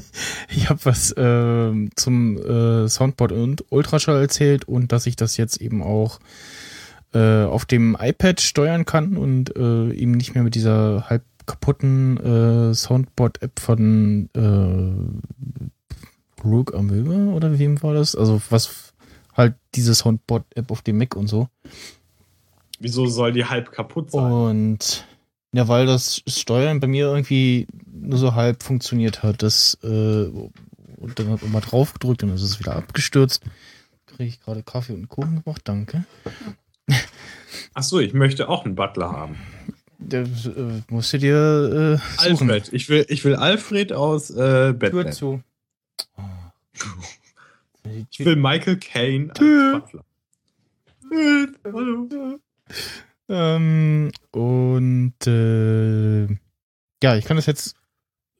ich 0.49 0.69
habe 0.69 0.79
was 0.83 1.13
ähm, 1.17 1.89
zum 1.95 2.37
äh, 2.37 2.87
Soundboard 2.87 3.31
und 3.31 3.65
Ultraschall 3.69 4.21
erzählt 4.21 4.67
und 4.67 4.91
dass 4.91 5.05
ich 5.05 5.15
das 5.15 5.37
jetzt 5.37 5.61
eben 5.61 5.81
auch 5.81 6.19
äh, 7.13 7.43
auf 7.43 7.65
dem 7.65 7.97
iPad 7.99 8.41
steuern 8.41 8.85
kann 8.85 9.17
und 9.17 9.55
äh, 9.55 9.93
eben 9.93 10.11
nicht 10.11 10.35
mehr 10.35 10.43
mit 10.43 10.55
dieser 10.55 11.09
halb 11.09 11.23
kaputten 11.45 12.17
äh, 12.17 12.73
Soundboard-App 12.73 13.59
von 13.59 14.29
äh, 14.33 16.43
Rook 16.43 16.75
Amöbe 16.75 17.33
oder 17.33 17.57
wem 17.59 17.81
war 17.83 17.93
das? 17.93 18.15
Also 18.15 18.41
was 18.49 18.93
halt 19.33 19.55
diese 19.75 19.95
Soundboard-App 19.95 20.71
auf 20.71 20.81
dem 20.81 20.97
Mac 20.97 21.15
und 21.15 21.27
so. 21.27 21.47
Wieso 22.79 23.07
soll 23.07 23.31
die 23.31 23.45
halb 23.45 23.71
kaputt 23.71 24.11
sein? 24.11 24.31
Und 24.31 25.05
ja, 25.55 25.69
weil 25.69 25.85
das 25.85 26.21
Steuern 26.27 26.81
bei 26.81 26.87
mir 26.87 27.05
irgendwie 27.05 27.65
nur 27.89 28.19
so 28.19 28.35
halb 28.35 28.61
funktioniert 28.61 29.23
hat. 29.23 29.41
Das, 29.41 29.77
äh, 29.83 30.25
und 30.27 31.17
dann 31.17 31.29
hat 31.29 31.47
man 31.47 31.61
drauf 31.61 31.93
gedrückt 31.93 32.23
und 32.23 32.29
dann 32.29 32.35
ist 32.35 32.41
es 32.41 32.59
wieder 32.59 32.75
abgestürzt. 32.75 33.41
Kriege 34.05 34.25
ich 34.25 34.41
gerade 34.41 34.63
Kaffee 34.63 34.91
und 34.91 35.07
Kuchen 35.07 35.41
gemacht, 35.43 35.61
danke. 35.63 36.03
Ach 37.73 37.83
so, 37.83 38.01
ich 38.01 38.13
möchte 38.13 38.49
auch 38.49 38.65
einen 38.65 38.75
Butler 38.75 39.13
haben. 39.13 39.37
Der 39.97 40.23
äh, 40.23 40.81
musst 40.89 41.13
du 41.13 41.19
dir 41.19 41.99
äh, 42.19 42.29
suchen. 42.29 42.51
Alfred. 42.51 42.73
Ich 42.73 42.89
will, 42.89 43.05
ich 43.07 43.23
will 43.23 43.35
Alfred 43.35 43.93
aus 43.93 44.31
äh, 44.31 44.35
Tür 44.35 44.73
Batman. 44.73 45.13
zu. 45.13 45.41
Ich 48.09 48.25
will 48.25 48.35
Michael 48.35 48.75
Caine 48.77 49.29
als 49.29 49.39
Tür. 49.39 49.79
Butler. 49.79 50.03
Hallo. 51.63 52.39
Ähm, 53.27 54.11
und 54.31 55.13
äh, 55.25 56.25
ja, 57.03 57.15
ich 57.15 57.25
kann 57.25 57.37
das 57.37 57.45
jetzt, 57.45 57.75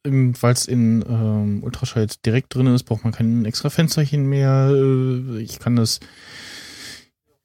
weil 0.04 0.54
es 0.54 0.67
in 0.67 1.04
ähm, 1.08 1.63
Ultraschall 1.63 2.08
direkt 2.26 2.54
drin 2.54 2.67
ist, 2.67 2.84
braucht 2.84 3.04
man 3.04 3.13
kein 3.13 3.45
extra 3.45 3.69
Fensterchen 3.69 4.28
mehr. 4.28 4.69
Äh, 4.71 5.39
Ich 5.41 5.60
kann 5.60 5.76
das 5.76 6.00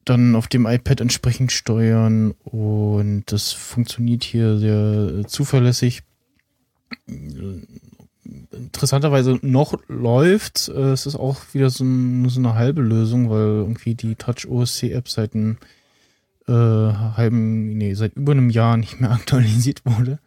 dann 0.05 0.35
auf 0.35 0.49
dem 0.49 0.67
iPad 0.67 1.01
entsprechend 1.01 1.53
steuern 1.53 2.33
und 2.43 3.25
das 3.27 3.53
funktioniert 3.53 4.25
hier 4.25 4.59
sehr 4.59 5.21
äh, 5.21 5.27
zuverlässig. 5.27 6.03
Interessanterweise 8.53 9.39
noch 9.43 9.75
läuft. 9.89 10.69
äh, 10.69 10.93
Es 10.93 11.07
ist 11.07 11.17
auch 11.17 11.41
wieder 11.53 11.71
so, 11.71 11.85
ein, 11.85 12.29
so 12.29 12.41
eine 12.41 12.55
halbe 12.55 12.83
Lösung, 12.83 13.31
weil 13.31 13.41
irgendwie 13.41 13.95
die 13.95 14.15
Touch 14.17 14.47
OSC 14.49 14.85
App 14.91 15.09
seit 15.09 15.35
einem 15.35 15.59
äh, 16.51 16.93
halben, 17.17 17.79
nee, 17.79 17.95
seit 17.95 18.17
über 18.17 18.33
einem 18.33 18.51
Jahr 18.51 18.77
nicht 18.77 19.01
mehr 19.01 19.11
aktualisiert 19.13 19.83
wurde. 19.85 20.19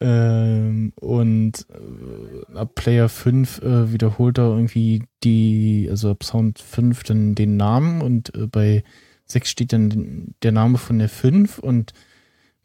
Ähm, 0.00 0.92
und 0.96 1.66
äh, 1.70 2.56
ab 2.56 2.74
Player 2.74 3.08
5 3.08 3.62
äh, 3.62 3.92
wiederholt 3.92 4.38
er 4.38 4.48
irgendwie 4.48 5.04
die, 5.22 5.86
also 5.88 6.10
ab 6.10 6.24
Sound 6.24 6.58
5 6.58 7.04
dann 7.04 7.34
den 7.34 7.56
Namen 7.56 8.02
und 8.02 8.34
äh, 8.34 8.46
bei 8.46 8.84
6 9.26 9.48
steht 9.48 9.72
dann 9.72 10.34
der 10.42 10.52
Name 10.52 10.78
von 10.78 10.98
der 10.98 11.08
5 11.08 11.58
und 11.58 11.94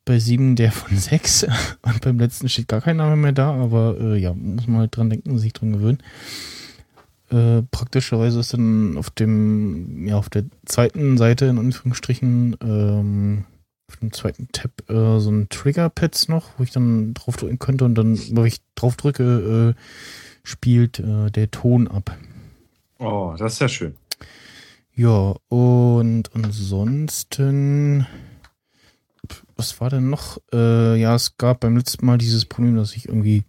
bei 0.05 0.19
7 0.19 0.55
der 0.55 0.71
von 0.71 0.97
6 0.97 1.43
und 1.83 2.01
beim 2.01 2.19
letzten 2.19 2.49
steht 2.49 2.67
gar 2.67 2.81
kein 2.81 2.97
Name 2.97 3.15
mehr 3.15 3.31
da, 3.31 3.53
aber 3.53 3.97
äh, 4.01 4.17
ja, 4.17 4.33
muss 4.33 4.67
man 4.67 4.79
halt 4.79 4.97
dran 4.97 5.09
denken, 5.09 5.37
sich 5.37 5.53
dran 5.53 5.71
gewöhnen. 5.71 5.99
Äh, 7.31 7.61
praktischerweise 7.69 8.39
ist 8.39 8.53
dann 8.53 8.97
auf 8.97 9.11
dem, 9.11 10.07
ja, 10.07 10.17
auf 10.17 10.29
der 10.29 10.45
zweiten 10.65 11.17
Seite 11.17 11.45
in 11.45 11.59
Anführungsstrichen, 11.59 12.57
ähm, 12.63 13.45
auf 13.87 13.97
dem 13.97 14.11
zweiten 14.13 14.47
Tab 14.51 14.71
äh, 14.89 15.19
so 15.19 15.29
ein 15.31 15.47
Trigger-Pads 15.49 16.27
noch, 16.27 16.47
wo 16.57 16.63
ich 16.63 16.71
dann 16.71 17.13
drauf 17.13 17.37
drücken 17.37 17.59
könnte 17.59 17.85
und 17.85 17.95
dann, 17.95 18.17
wo 18.35 18.45
ich 18.45 18.61
drauf 18.75 18.95
drücke, 18.95 19.75
äh, 19.75 19.81
spielt 20.43 20.99
äh, 20.99 21.29
der 21.29 21.51
Ton 21.51 21.87
ab. 21.87 22.17
Oh, 22.97 23.35
das 23.37 23.53
ist 23.53 23.59
ja 23.61 23.69
schön. 23.69 23.95
Ja, 24.93 25.35
und 25.47 26.29
ansonsten, 26.33 28.05
was 29.55 29.79
war 29.79 29.89
denn 29.89 30.09
noch? 30.09 30.39
Äh, 30.51 30.99
ja, 30.99 31.15
es 31.15 31.37
gab 31.37 31.61
beim 31.61 31.77
letzten 31.77 32.05
Mal 32.05 32.17
dieses 32.17 32.45
Problem, 32.45 32.75
dass 32.75 32.95
ich 32.95 33.07
irgendwie 33.07 33.43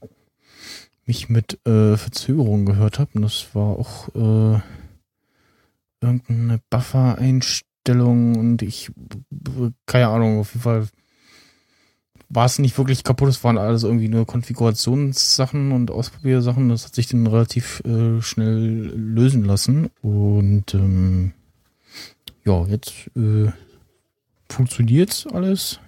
mich 1.11 1.29
mit 1.29 1.59
äh, 1.67 1.97
Verzögerung 1.97 2.67
gehört 2.67 3.01
habe. 3.01 3.11
Und 3.15 3.23
das 3.23 3.49
war 3.53 3.77
auch 3.77 4.09
äh, 4.15 4.61
irgendeine 6.01 6.61
Buffer-Einstellung 6.71 8.37
und 8.39 8.63
ich, 8.63 8.93
keine 9.87 10.07
Ahnung, 10.07 10.39
auf 10.39 10.53
jeden 10.53 10.63
Fall 10.63 10.89
war 12.29 12.47
es 12.47 12.61
nicht 12.61 12.79
wirklich 12.79 13.03
kaputt. 13.03 13.29
Es 13.29 13.43
waren 13.43 13.59
alles 13.59 13.83
irgendwie 13.83 14.07
nur 14.07 14.25
Konfigurationssachen 14.25 15.73
und 15.73 15.91
Ausprobiersachen. 15.91 16.69
Das 16.69 16.85
hat 16.85 16.95
sich 16.95 17.09
dann 17.09 17.27
relativ 17.27 17.83
äh, 17.85 18.23
schnell 18.23 18.93
lösen 18.95 19.45
lassen. 19.45 19.91
Und 20.03 20.75
ähm, 20.75 21.33
ja, 22.45 22.65
jetzt 22.67 22.93
äh, 23.17 23.51
funktioniert 24.49 25.27
alles. 25.33 25.81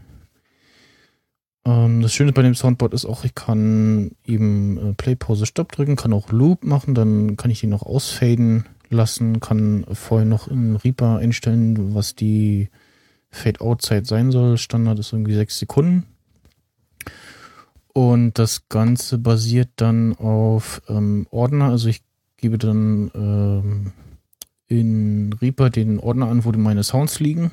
Ähm, 1.65 2.03
das 2.03 2.13
Schöne 2.13 2.33
bei 2.33 2.43
dem 2.43 2.55
Soundboard 2.55 2.95
ist 2.95 3.05
auch, 3.05 3.25
ich 3.25 3.35
kann 3.35 4.13
eben 4.25 4.79
äh, 4.79 4.95
Play, 4.95 5.15
Pause, 5.15 5.47
Stopp 5.47 5.73
drücken, 5.73 5.97
kann 5.97 6.13
auch 6.13 6.31
Loop 6.31 6.65
machen, 6.65 6.95
dann 6.95 7.37
kann 7.37 7.51
ich 7.51 7.61
den 7.61 7.71
noch 7.71 7.83
ausfaden 7.83 8.65
lassen, 8.91 9.41
kann 9.41 9.85
vorher 9.93 10.27
noch 10.27 10.49
in 10.49 10.77
Reaper 10.77 11.19
einstellen, 11.19 11.95
was 11.95 12.15
die 12.15 12.69
Fade-Out-Zeit 13.31 14.07
sein 14.07 14.31
soll. 14.31 14.59
Standard 14.59 14.99
ist 14.99 15.13
irgendwie 15.13 15.35
sechs 15.35 15.59
Sekunden. 15.59 16.05
Und 17.95 18.39
das 18.39 18.69
Ganze 18.69 19.19
basiert 19.19 19.71
dann 19.77 20.15
auf 20.17 20.83
ähm, 20.89 21.27
Ordner. 21.31 21.67
Also 21.67 21.89
ich 21.89 22.03
gebe 22.37 22.59
dann 22.59 23.11
ähm, 23.15 23.93
in 24.67 25.33
Reaper 25.35 25.71
den 25.71 25.99
Ordner 25.99 26.29
an, 26.29 26.45
wo 26.45 26.53
meine 26.53 26.83
Sounds 26.83 27.21
liegen. 27.21 27.53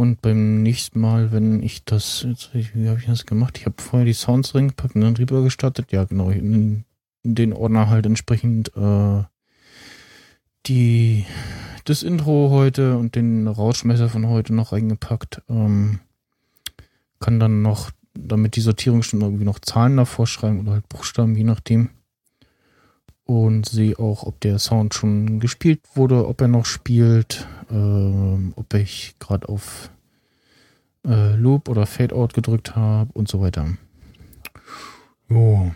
Und 0.00 0.22
beim 0.22 0.62
nächsten 0.62 0.98
Mal, 0.98 1.30
wenn 1.30 1.62
ich 1.62 1.84
das, 1.84 2.24
jetzt, 2.26 2.54
wie 2.54 2.88
habe 2.88 2.98
ich 2.98 3.04
das 3.04 3.26
gemacht? 3.26 3.58
Ich 3.58 3.66
habe 3.66 3.74
vorher 3.76 4.06
die 4.06 4.14
Sounds 4.14 4.54
reingepackt 4.54 4.94
und 4.94 5.02
dann 5.02 5.14
Reaper 5.14 5.42
gestartet. 5.42 5.92
Ja, 5.92 6.04
genau, 6.04 6.30
in, 6.30 6.86
in 7.22 7.34
den 7.34 7.52
Ordner 7.52 7.90
halt 7.90 8.06
entsprechend 8.06 8.74
äh, 8.78 9.24
die 10.64 11.26
das 11.84 12.02
Intro 12.02 12.48
heute 12.48 12.96
und 12.96 13.14
den 13.14 13.46
Rauschmesser 13.46 14.08
von 14.08 14.26
heute 14.26 14.54
noch 14.54 14.72
reingepackt. 14.72 15.42
Ähm, 15.50 16.00
kann 17.18 17.38
dann 17.38 17.60
noch, 17.60 17.90
damit 18.14 18.56
die 18.56 18.62
Sortierung 18.62 19.02
schon 19.02 19.20
irgendwie 19.20 19.44
noch 19.44 19.58
Zahlen 19.58 19.98
davor 19.98 20.26
schreiben 20.26 20.60
oder 20.60 20.72
halt 20.72 20.88
Buchstaben, 20.88 21.36
je 21.36 21.44
nachdem 21.44 21.90
und 23.30 23.64
sehe 23.64 23.96
auch, 23.96 24.24
ob 24.24 24.40
der 24.40 24.58
Sound 24.58 24.92
schon 24.92 25.38
gespielt 25.38 25.82
wurde, 25.94 26.26
ob 26.26 26.40
er 26.40 26.48
noch 26.48 26.66
spielt, 26.66 27.46
ähm, 27.70 28.52
ob 28.56 28.74
ich 28.74 29.14
gerade 29.20 29.48
auf 29.48 29.92
äh, 31.06 31.36
Loop 31.36 31.68
oder 31.68 31.86
Fade 31.86 32.12
Out 32.12 32.34
gedrückt 32.34 32.74
habe 32.74 33.08
und 33.12 33.28
so 33.28 33.40
weiter. 33.40 33.68
Jo. 35.28 35.70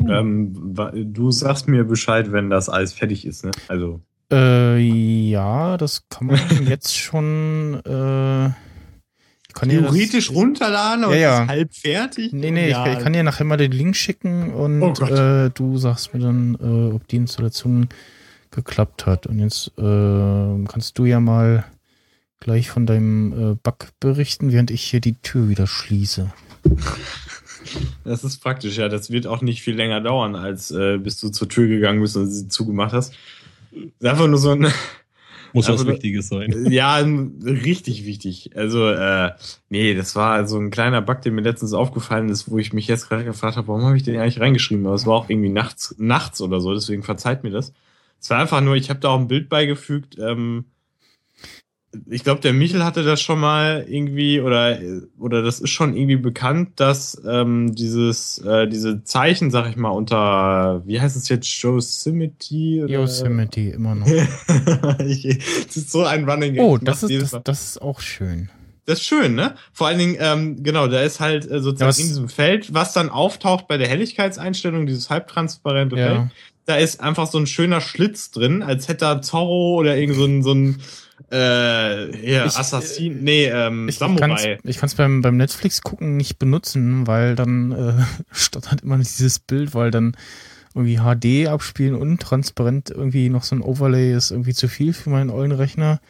Ähm, 0.00 0.74
du 1.14 1.30
sagst 1.30 1.68
mir 1.68 1.84
Bescheid, 1.84 2.32
wenn 2.32 2.50
das 2.50 2.68
alles 2.68 2.92
fertig 2.92 3.24
ist, 3.24 3.44
ne? 3.44 3.52
Also. 3.68 4.00
Äh, 4.32 4.78
ja, 4.78 5.76
das 5.76 6.08
kann 6.08 6.26
man 6.26 6.40
jetzt 6.66 6.96
schon 6.96 7.80
äh, 7.84 8.50
theoretisch 9.52 10.28
das, 10.28 10.36
runterladen 10.36 11.04
und 11.04 11.12
ja, 11.12 11.18
ja. 11.18 11.42
ist 11.42 11.48
halb 11.48 11.74
fertig. 11.74 12.32
Nee, 12.32 12.50
nee, 12.50 12.70
ja. 12.70 12.86
ich, 12.86 12.98
ich, 12.98 13.02
kann 13.02 13.12
dir 13.12 13.22
nachher 13.22 13.44
mal 13.44 13.56
den 13.56 13.72
Link 13.72 13.96
schicken 13.96 14.52
und 14.52 14.82
oh 14.82 15.04
äh, 15.04 15.50
du 15.50 15.78
sagst 15.78 16.14
mir 16.14 16.20
dann, 16.20 16.54
äh, 16.54 16.94
ob 16.94 17.06
die 17.08 17.16
Installation 17.16 17.88
geklappt 18.50 19.06
hat. 19.06 19.26
Und 19.26 19.38
jetzt 19.38 19.72
äh, 19.78 20.64
kannst 20.66 20.98
du 20.98 21.04
ja 21.04 21.20
mal 21.20 21.64
gleich 22.40 22.70
von 22.70 22.86
deinem 22.86 23.32
äh, 23.32 23.56
Bug 23.62 23.88
berichten, 24.00 24.52
während 24.52 24.70
ich 24.70 24.82
hier 24.82 25.00
die 25.00 25.14
Tür 25.14 25.48
wieder 25.48 25.66
schließe. 25.66 26.32
Das 28.04 28.24
ist 28.24 28.38
praktisch, 28.38 28.78
ja. 28.78 28.88
Das 28.88 29.10
wird 29.10 29.26
auch 29.26 29.42
nicht 29.42 29.62
viel 29.62 29.76
länger 29.76 30.00
dauern, 30.00 30.34
als 30.34 30.70
äh, 30.70 30.98
bis 30.98 31.20
du 31.20 31.28
zur 31.28 31.48
Tür 31.48 31.68
gegangen 31.68 32.00
bist 32.00 32.16
und 32.16 32.30
sie 32.30 32.48
zugemacht 32.48 32.92
hast. 32.92 33.12
Das 33.70 33.80
ist 34.00 34.06
einfach 34.06 34.26
nur 34.26 34.38
so 34.38 34.50
ein 34.50 34.72
muss 35.52 35.66
was 35.68 35.80
also, 35.80 35.86
Wichtiges 35.88 36.28
sein. 36.28 36.66
Ja, 36.70 36.96
richtig 37.44 38.04
wichtig. 38.04 38.50
Also, 38.54 38.88
äh, 38.88 39.32
nee, 39.68 39.94
das 39.94 40.16
war 40.16 40.46
so 40.46 40.58
ein 40.58 40.70
kleiner 40.70 41.02
Bug, 41.02 41.22
der 41.22 41.32
mir 41.32 41.42
letztens 41.42 41.72
aufgefallen 41.72 42.28
ist, 42.28 42.50
wo 42.50 42.58
ich 42.58 42.72
mich 42.72 42.86
jetzt 42.86 43.08
gerade 43.08 43.24
gefragt 43.24 43.56
habe, 43.56 43.68
warum 43.68 43.84
habe 43.84 43.96
ich 43.96 44.02
den 44.02 44.18
eigentlich 44.18 44.40
reingeschrieben? 44.40 44.86
Aber 44.86 44.94
es 44.94 45.06
war 45.06 45.14
auch 45.14 45.28
irgendwie 45.28 45.48
nachts, 45.48 45.94
nachts 45.98 46.40
oder 46.40 46.60
so, 46.60 46.74
deswegen 46.74 47.02
verzeiht 47.02 47.44
mir 47.44 47.50
das. 47.50 47.72
Es 48.20 48.30
war 48.30 48.38
einfach 48.38 48.60
nur, 48.60 48.76
ich 48.76 48.90
habe 48.90 49.00
da 49.00 49.08
auch 49.08 49.18
ein 49.18 49.28
Bild 49.28 49.48
beigefügt, 49.48 50.18
ähm, 50.18 50.66
ich 52.08 52.22
glaube, 52.22 52.40
der 52.40 52.52
Michel 52.52 52.84
hatte 52.84 53.02
das 53.02 53.20
schon 53.20 53.40
mal 53.40 53.84
irgendwie 53.88 54.40
oder 54.40 54.78
oder 55.18 55.42
das 55.42 55.60
ist 55.60 55.70
schon 55.70 55.96
irgendwie 55.96 56.16
bekannt, 56.16 56.78
dass 56.78 57.20
ähm, 57.28 57.74
dieses 57.74 58.38
äh, 58.38 58.68
diese 58.68 59.02
Zeichen, 59.02 59.50
sag 59.50 59.68
ich 59.68 59.76
mal, 59.76 59.90
unter 59.90 60.82
wie 60.86 61.00
heißt 61.00 61.16
es 61.16 61.28
jetzt 61.28 61.48
Yosemite? 61.62 62.54
Yosemite 62.54 63.60
immer 63.60 63.96
noch. 63.96 64.06
ich, 65.04 65.38
das 65.66 65.76
ist 65.76 65.90
so 65.90 66.04
ein 66.04 66.28
Running. 66.28 66.58
Oh, 66.60 66.78
das 66.78 67.02
ist 67.02 67.32
das, 67.32 67.42
das, 67.42 67.62
ist 67.62 67.82
auch 67.82 68.00
schön. 68.00 68.50
Das 68.86 69.00
ist 69.00 69.06
schön, 69.06 69.34
ne? 69.34 69.56
Vor 69.72 69.88
allen 69.88 69.98
Dingen, 69.98 70.16
ähm, 70.20 70.62
genau, 70.62 70.86
da 70.86 71.02
ist 71.02 71.18
halt 71.18 71.44
äh, 71.50 71.60
sozusagen 71.60 71.92
ja, 71.92 72.02
in 72.02 72.08
diesem 72.08 72.28
Feld, 72.28 72.72
was 72.72 72.92
dann 72.92 73.08
auftaucht 73.08 73.66
bei 73.66 73.78
der 73.78 73.88
Helligkeitseinstellung, 73.88 74.86
dieses 74.86 75.10
halbtransparente 75.10 75.96
ja. 75.96 76.06
Feld, 76.06 76.30
da 76.66 76.76
ist 76.76 77.00
einfach 77.00 77.26
so 77.26 77.38
ein 77.38 77.46
schöner 77.46 77.80
Schlitz 77.80 78.30
drin, 78.30 78.62
als 78.62 78.86
hätte 78.86 79.00
da 79.00 79.22
Zorro 79.22 79.74
oder 79.74 79.96
irgend 79.96 80.16
so 80.16 80.24
ein, 80.24 80.42
so 80.42 80.52
ein 80.52 80.80
äh, 81.30 82.32
ja, 82.32 82.46
ich, 82.46 82.56
Assassin, 82.56 83.22
nee, 83.22 83.46
ähm, 83.46 83.88
ich, 83.88 83.98
Samurai. 83.98 84.58
Ich 84.64 84.78
kann 84.78 84.88
es 84.88 84.94
beim, 84.94 85.22
beim 85.22 85.36
Netflix 85.36 85.82
gucken 85.82 86.16
nicht 86.16 86.38
benutzen, 86.38 87.06
weil 87.06 87.36
dann 87.36 87.72
äh, 87.72 88.02
stottert 88.32 88.82
immer 88.82 88.98
dieses 88.98 89.38
Bild, 89.38 89.74
weil 89.74 89.90
dann 89.90 90.16
irgendwie 90.74 90.98
HD 90.98 91.48
abspielen 91.48 91.94
und 91.94 92.20
transparent 92.20 92.90
irgendwie 92.90 93.28
noch 93.28 93.42
so 93.42 93.56
ein 93.56 93.62
Overlay 93.62 94.14
ist 94.14 94.30
irgendwie 94.30 94.54
zu 94.54 94.68
viel 94.68 94.92
für 94.92 95.10
meinen 95.10 95.30
ollen 95.30 95.52
Rechner. 95.52 96.00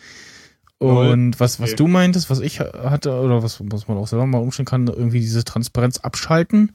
Und 0.79 1.39
was, 1.39 1.61
was 1.61 1.71
okay. 1.71 1.77
du 1.77 1.87
meintest, 1.89 2.31
was 2.31 2.41
ich 2.41 2.61
hatte, 2.61 3.13
oder 3.13 3.43
was, 3.43 3.61
was 3.63 3.87
man 3.87 3.99
auch 3.99 4.07
selber 4.07 4.27
mal 4.27 4.39
umstellen 4.39 4.67
kann, 4.67 4.87
irgendwie 4.87 5.21
diese 5.21 5.45
Transparenz 5.45 5.99
abschalten 5.99 6.73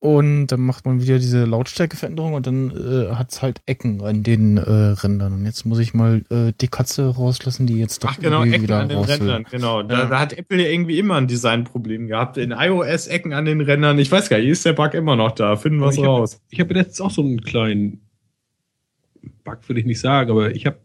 und 0.00 0.46
dann 0.46 0.60
macht 0.60 0.86
man 0.86 1.02
wieder 1.02 1.18
diese 1.18 1.44
Lautstärkeveränderung 1.44 2.34
und 2.34 2.46
dann 2.46 2.70
äh, 2.70 3.14
hat 3.16 3.32
es 3.32 3.42
halt 3.42 3.60
Ecken 3.66 4.00
an 4.02 4.22
den 4.22 4.56
äh, 4.56 4.60
Rändern. 4.60 5.32
Und 5.32 5.44
jetzt 5.44 5.66
muss 5.66 5.80
ich 5.80 5.92
mal 5.92 6.22
äh, 6.30 6.52
die 6.60 6.68
Katze 6.68 7.08
rauslassen, 7.08 7.66
die 7.66 7.78
jetzt 7.78 8.04
doch 8.04 8.10
Ach 8.12 8.20
genau, 8.20 8.44
Ecken 8.44 8.62
wieder 8.62 8.78
an 8.78 8.88
den 8.88 8.98
Rändern, 8.98 9.44
genau. 9.50 9.82
Da, 9.82 9.98
ja. 9.98 10.06
da, 10.06 10.20
hat 10.20 10.38
Apple 10.38 10.62
ja 10.62 10.68
irgendwie 10.68 11.00
immer 11.00 11.16
ein 11.16 11.26
Designproblem 11.26 12.06
gehabt. 12.06 12.36
In 12.36 12.52
iOS 12.52 13.08
Ecken 13.08 13.32
an 13.32 13.44
den 13.44 13.60
Rändern. 13.60 13.98
Ich 13.98 14.12
weiß 14.12 14.28
gar 14.28 14.38
nicht, 14.38 14.48
ist 14.48 14.64
der 14.64 14.72
Bug 14.72 14.94
immer 14.94 15.16
noch 15.16 15.32
da? 15.32 15.56
Finden 15.56 15.80
wir 15.80 15.88
es 15.88 15.98
raus. 15.98 16.34
Hab, 16.34 16.42
ich 16.48 16.60
habe 16.60 16.74
letztens 16.74 17.00
auch 17.00 17.10
so 17.10 17.22
einen 17.22 17.40
kleinen 17.40 18.00
Bug, 19.42 19.68
würde 19.68 19.80
ich 19.80 19.86
nicht 19.86 20.00
sagen, 20.00 20.30
aber 20.30 20.54
ich 20.54 20.64
habe, 20.64 20.78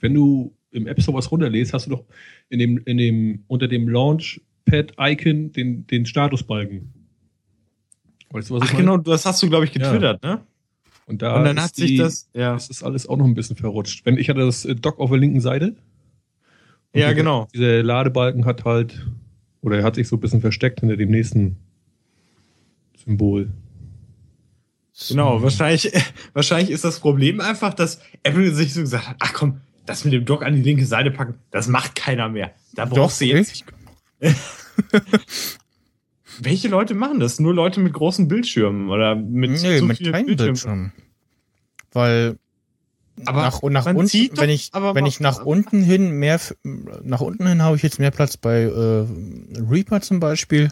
wenn 0.00 0.14
du 0.14 0.52
im 0.72 0.88
App 0.88 1.00
Store 1.00 1.16
was 1.16 1.30
runterlädst, 1.30 1.72
hast 1.72 1.86
du 1.86 1.90
doch 1.90 2.04
in 2.48 2.58
dem, 2.58 2.78
in 2.78 2.96
dem, 2.96 3.44
unter 3.46 3.68
dem 3.68 3.88
Launchpad-Icon 3.88 5.52
den, 5.52 5.86
den 5.86 6.06
Statusbalken. 6.06 6.97
Weißt 8.30 8.50
du, 8.50 8.54
was 8.54 8.62
Ach 8.62 8.76
genau, 8.76 8.98
das 8.98 9.24
hast 9.24 9.42
du, 9.42 9.48
glaube 9.48 9.64
ich, 9.64 9.72
getwittert, 9.72 10.22
ja. 10.22 10.34
ne? 10.34 10.40
Und, 11.06 11.22
da 11.22 11.36
Und 11.36 11.44
dann 11.44 11.60
hat 11.60 11.74
sich 11.74 11.92
die, 11.92 11.96
das, 11.96 12.28
ja. 12.34 12.52
Das 12.52 12.68
ist 12.68 12.82
alles 12.82 13.08
auch 13.08 13.16
noch 13.16 13.24
ein 13.24 13.34
bisschen 13.34 13.56
verrutscht. 13.56 14.04
Wenn 14.04 14.18
ich 14.18 14.28
hatte 14.28 14.40
das 14.40 14.66
äh, 14.66 14.74
Dock 14.74 14.98
auf 14.98 15.08
der 15.08 15.18
linken 15.18 15.40
Seite. 15.40 15.74
Ja, 16.94 17.12
genau. 17.12 17.48
Dieser 17.54 17.82
Ladebalken 17.82 18.44
hat 18.44 18.64
halt, 18.64 19.06
oder 19.62 19.78
er 19.78 19.84
hat 19.84 19.94
sich 19.94 20.08
so 20.08 20.16
ein 20.16 20.20
bisschen 20.20 20.42
versteckt 20.42 20.80
hinter 20.80 20.96
dem 20.96 21.10
nächsten 21.10 21.56
Symbol. 23.02 23.50
Genau, 25.08 25.40
wahrscheinlich, 25.42 25.90
wahrscheinlich 26.34 26.70
ist 26.70 26.84
das 26.84 27.00
Problem 27.00 27.40
einfach, 27.40 27.72
dass 27.72 28.00
Apple 28.22 28.52
sich 28.54 28.74
so 28.74 28.80
gesagt 28.80 29.08
hat, 29.08 29.16
ach 29.20 29.32
komm, 29.32 29.60
das 29.86 30.04
mit 30.04 30.12
dem 30.12 30.26
Dock 30.26 30.44
an 30.44 30.54
die 30.54 30.62
linke 30.62 30.84
Seite 30.84 31.10
packen, 31.10 31.34
das 31.50 31.68
macht 31.68 31.94
keiner 31.94 32.28
mehr. 32.28 32.50
Da 32.74 32.84
brauchst 32.84 33.22
Doch, 33.22 33.26
du 33.26 33.32
jetzt. 33.32 33.64
welche 36.40 36.68
Leute 36.68 36.94
machen 36.94 37.20
das? 37.20 37.40
Nur 37.40 37.54
Leute 37.54 37.80
mit 37.80 37.92
großen 37.92 38.28
Bildschirmen 38.28 38.88
oder 38.90 39.14
mit 39.14 39.50
nee, 39.50 39.78
zu 39.78 39.84
mit 39.84 39.98
kleinen 39.98 40.36
Bildschirmen. 40.36 40.92
Weil 41.92 42.38
Aber 43.26 43.42
nach, 43.42 43.62
nach 43.62 43.84
man 43.86 43.96
unten, 43.96 44.28
doch- 44.34 44.42
wenn 44.42 44.50
ich, 44.50 44.70
aber 44.72 44.94
wenn 44.94 45.06
ich 45.06 45.20
nach 45.20 45.44
unten 45.44 45.82
hin 45.82 46.12
mehr, 46.12 46.40
nach 47.02 47.20
unten 47.20 47.46
hin 47.46 47.62
habe 47.62 47.76
ich 47.76 47.82
jetzt 47.82 47.98
mehr 47.98 48.10
Platz 48.10 48.36
bei 48.36 48.62
äh, 48.62 49.06
Reaper 49.70 50.00
zum 50.00 50.20
Beispiel. 50.20 50.70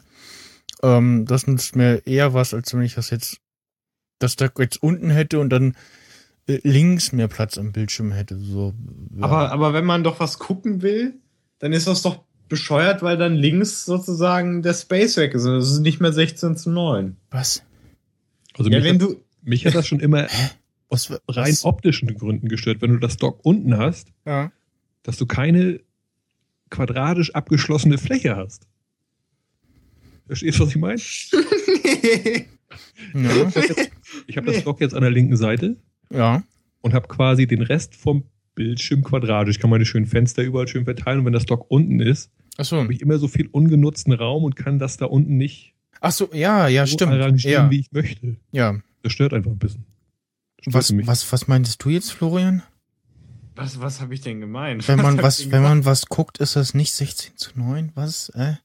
Ähm, 0.82 1.24
das 1.26 1.46
nützt 1.46 1.74
mir 1.74 2.06
eher 2.06 2.34
was, 2.34 2.52
als 2.52 2.74
wenn 2.74 2.82
ich 2.82 2.94
das 2.94 3.10
jetzt, 3.10 3.38
das 4.18 4.36
da 4.36 4.48
jetzt 4.58 4.82
unten 4.82 5.10
hätte 5.10 5.40
und 5.40 5.50
dann 5.50 5.74
äh, 6.46 6.60
links 6.62 7.12
mehr 7.12 7.28
Platz 7.28 7.58
am 7.58 7.72
Bildschirm 7.72 8.12
hätte. 8.12 8.38
So, 8.38 8.74
ja. 9.16 9.24
Aber, 9.24 9.52
aber 9.52 9.72
wenn 9.72 9.84
man 9.84 10.04
doch 10.04 10.20
was 10.20 10.38
gucken 10.38 10.82
will, 10.82 11.14
dann 11.58 11.72
ist 11.72 11.86
das 11.86 12.02
doch 12.02 12.22
bescheuert, 12.48 13.02
weil 13.02 13.16
dann 13.16 13.34
links 13.34 13.84
sozusagen 13.84 14.62
der 14.62 14.74
Space 14.74 15.16
weg 15.16 15.34
ist. 15.34 15.44
und 15.46 15.54
Das 15.58 15.70
ist 15.70 15.80
nicht 15.80 16.00
mehr 16.00 16.12
16 16.12 16.56
zu 16.56 16.70
9. 16.70 17.16
was? 17.30 17.62
Also 18.56 18.70
Ja, 18.70 18.78
mich, 18.78 18.86
wenn 18.86 18.94
hat, 18.94 19.02
du. 19.02 19.16
mich 19.42 19.66
hat 19.66 19.74
das 19.74 19.86
schon 19.86 20.00
immer 20.00 20.26
Was, 20.88 21.10
rein 21.28 21.52
was? 21.52 21.64
optischen 21.64 22.14
Gründen 22.16 22.48
gestört, 22.48 22.80
wenn 22.80 22.92
du 22.92 22.98
das 22.98 23.16
Dock 23.16 23.44
unten 23.44 23.76
hast, 23.76 24.08
Ja. 24.24 24.52
dass 25.02 25.16
du 25.16 25.26
keine 25.26 25.80
quadratisch 26.70 27.34
abgeschlossene 27.34 27.98
Fläche 27.98 28.36
hast. 28.36 28.66
Verstehst 30.26 30.58
du, 30.58 30.62
was 30.64 30.70
ich 30.70 30.76
meine? 30.76 31.00
Ja. 33.14 33.50
Ich 34.26 34.36
habe 34.36 34.52
das 34.52 34.64
Dock 34.64 34.80
jetzt 34.80 34.94
an 34.94 35.02
der 35.02 35.10
linken 35.10 35.36
Seite 35.36 35.76
ja. 36.10 36.42
und 36.80 36.94
habe 36.94 37.06
quasi 37.08 37.46
den 37.46 37.62
Rest 37.62 37.94
vom 37.94 38.24
Bildschirm 38.56 39.04
quadratisch. 39.04 39.54
Ich 39.56 39.60
kann 39.60 39.70
meine 39.70 39.84
schönen 39.86 40.06
Fenster 40.06 40.42
überall 40.42 40.66
schön 40.66 40.84
verteilen 40.84 41.20
und 41.20 41.26
wenn 41.26 41.32
das 41.32 41.46
Dock 41.46 41.66
unten 41.70 42.00
ist, 42.00 42.32
Achso. 42.56 42.78
habe 42.82 42.92
ich 42.92 43.00
immer 43.00 43.18
so 43.18 43.28
viel 43.28 43.46
ungenutzten 43.46 44.12
Raum 44.12 44.42
und 44.42 44.56
kann 44.56 44.80
das 44.80 44.96
da 44.96 45.04
unten 45.06 45.36
nicht 45.36 45.74
Achso, 46.00 46.28
ja, 46.32 46.66
ja, 46.68 46.84
so 46.86 46.94
stimmt. 46.94 47.12
arrangieren, 47.12 47.64
Ja, 47.66 47.70
wie 47.70 47.78
ich 47.80 47.92
möchte. 47.92 48.36
ja. 48.50 48.80
Das 49.02 49.12
stört 49.12 49.32
einfach 49.32 49.52
ein 49.52 49.58
bisschen. 49.58 49.86
Was, 50.64 50.92
was, 51.06 51.30
was 51.32 51.46
meintest 51.46 51.84
du 51.84 51.90
jetzt, 51.90 52.10
Florian? 52.12 52.64
Was, 53.54 53.80
was 53.80 54.00
habe 54.00 54.12
ich 54.14 54.20
denn 54.20 54.40
gemeint? 54.40 54.86
Wenn 54.88 55.00
man 55.00 55.22
was, 55.22 55.38
denn 55.38 55.52
wenn 55.52 55.62
man 55.62 55.84
was 55.84 56.06
guckt, 56.06 56.38
ist 56.38 56.56
das 56.56 56.74
nicht 56.74 56.92
16 56.92 57.36
zu 57.36 57.50
9? 57.54 57.92
Was? 57.94 58.30
Äh? 58.30 58.56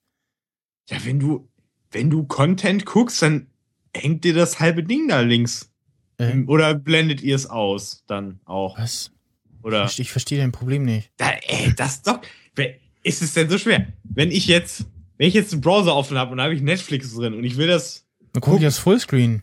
Ja, 0.89 0.97
wenn 1.05 1.19
du, 1.19 1.47
wenn 1.91 2.09
du 2.09 2.23
Content 2.25 2.85
guckst, 2.85 3.21
dann 3.21 3.47
hängt 3.95 4.23
dir 4.23 4.33
das 4.33 4.59
halbe 4.59 4.83
Ding 4.83 5.07
da 5.07 5.21
links. 5.21 5.71
äh 6.17 6.41
Oder 6.47 6.73
blendet 6.73 7.21
ihr 7.21 7.35
es 7.35 7.45
aus 7.45 8.03
dann 8.07 8.39
auch? 8.45 8.77
was? 8.79 9.11
Oder? 9.63 9.85
Ich, 9.85 9.99
ich 9.99 10.11
verstehe 10.11 10.39
dein 10.39 10.51
Problem 10.51 10.83
nicht. 10.83 11.11
Da, 11.17 11.31
ey, 11.47 11.73
das 11.75 12.01
doch. 12.01 12.19
Ist 13.03 13.21
es 13.21 13.33
denn 13.33 13.49
so 13.49 13.57
schwer? 13.57 13.87
Wenn 14.03 14.29
ich 14.31 14.45
jetzt, 14.47 14.85
wenn 15.17 15.27
ich 15.27 15.33
jetzt 15.33 15.51
einen 15.53 15.61
Browser 15.61 15.95
offen 15.95 16.17
habe 16.17 16.31
und 16.31 16.37
da 16.37 16.43
habe 16.43 16.53
ich 16.53 16.61
Netflix 16.61 17.13
drin 17.15 17.33
und 17.33 17.43
ich 17.43 17.57
will 17.57 17.67
das. 17.67 18.05
Dann 18.33 18.41
guck 18.41 18.57
ich 18.57 18.61
das 18.63 18.77
Fullscreen. 18.77 19.41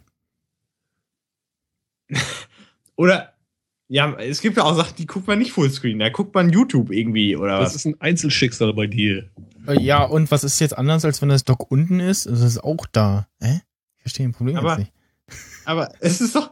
Oder. 2.96 3.34
Ja, 3.90 4.12
es 4.18 4.42
gibt 4.42 4.58
ja 4.58 4.64
auch 4.64 4.76
Sachen, 4.76 4.96
die 4.96 5.06
guckt 5.06 5.26
man 5.26 5.38
nicht 5.38 5.52
Fullscreen. 5.52 5.98
Da 5.98 6.10
guckt 6.10 6.34
man 6.34 6.50
YouTube 6.50 6.90
irgendwie 6.92 7.34
oder 7.36 7.58
Das 7.58 7.70
was. 7.70 7.76
ist 7.76 7.84
ein 7.86 7.98
Einzelschicksal 8.02 8.74
bei 8.74 8.86
dir. 8.86 9.30
Äh, 9.66 9.80
Ja, 9.80 10.04
und 10.04 10.30
was 10.30 10.44
ist 10.44 10.60
jetzt 10.60 10.76
anders, 10.76 11.06
als 11.06 11.22
wenn 11.22 11.30
das 11.30 11.44
Dock 11.44 11.70
unten 11.70 11.98
ist? 11.98 12.26
Es 12.26 12.42
ist 12.42 12.58
auch 12.62 12.84
da. 12.92 13.28
Äh? 13.40 13.54
Ich 13.96 14.02
verstehe 14.02 14.26
dein 14.26 14.34
Problem 14.34 14.56
Aber- 14.56 14.70
jetzt 14.72 14.78
nicht. 14.80 14.92
Aber 15.64 15.90
es 16.00 16.20
ist 16.20 16.34
doch. 16.34 16.50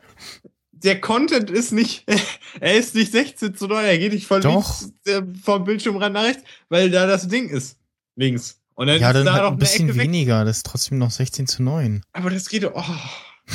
Der 0.83 1.01
Content 1.01 1.51
ist 1.51 1.73
nicht, 1.73 2.05
er 2.61 2.77
ist 2.77 2.95
nicht 2.95 3.13
16 3.13 3.55
zu 3.55 3.67
9, 3.67 3.85
er 3.85 3.99
geht 3.99 4.13
nicht 4.13 4.27
von 4.27 4.43
Doch. 4.43 4.81
links 4.81 4.93
äh, 5.07 5.23
vom 5.43 5.65
Bildschirmrand 5.65 6.15
nach 6.15 6.25
rechts, 6.25 6.43
weil 6.69 6.91
da 6.91 7.07
das 7.07 7.29
Ding 7.29 7.49
ist. 7.49 7.79
Links. 8.17 8.61
Und 8.75 8.89
dann 8.89 9.01
Ja, 9.01 9.09
ist 9.09 9.15
dann 9.15 9.27
da 9.27 9.33
halt 9.33 9.43
noch 9.45 9.53
ein 9.53 9.59
bisschen 9.59 9.95
weniger. 9.97 10.45
Das 10.45 10.59
ist 10.59 10.67
trotzdem 10.67 10.99
noch 10.99 11.11
16 11.11 11.47
zu 11.47 11.63
9. 11.63 12.03
Aber 12.13 12.31
das 12.31 12.49
geht 12.49 12.65
doch. 12.65 12.73
Oh. 12.75 13.53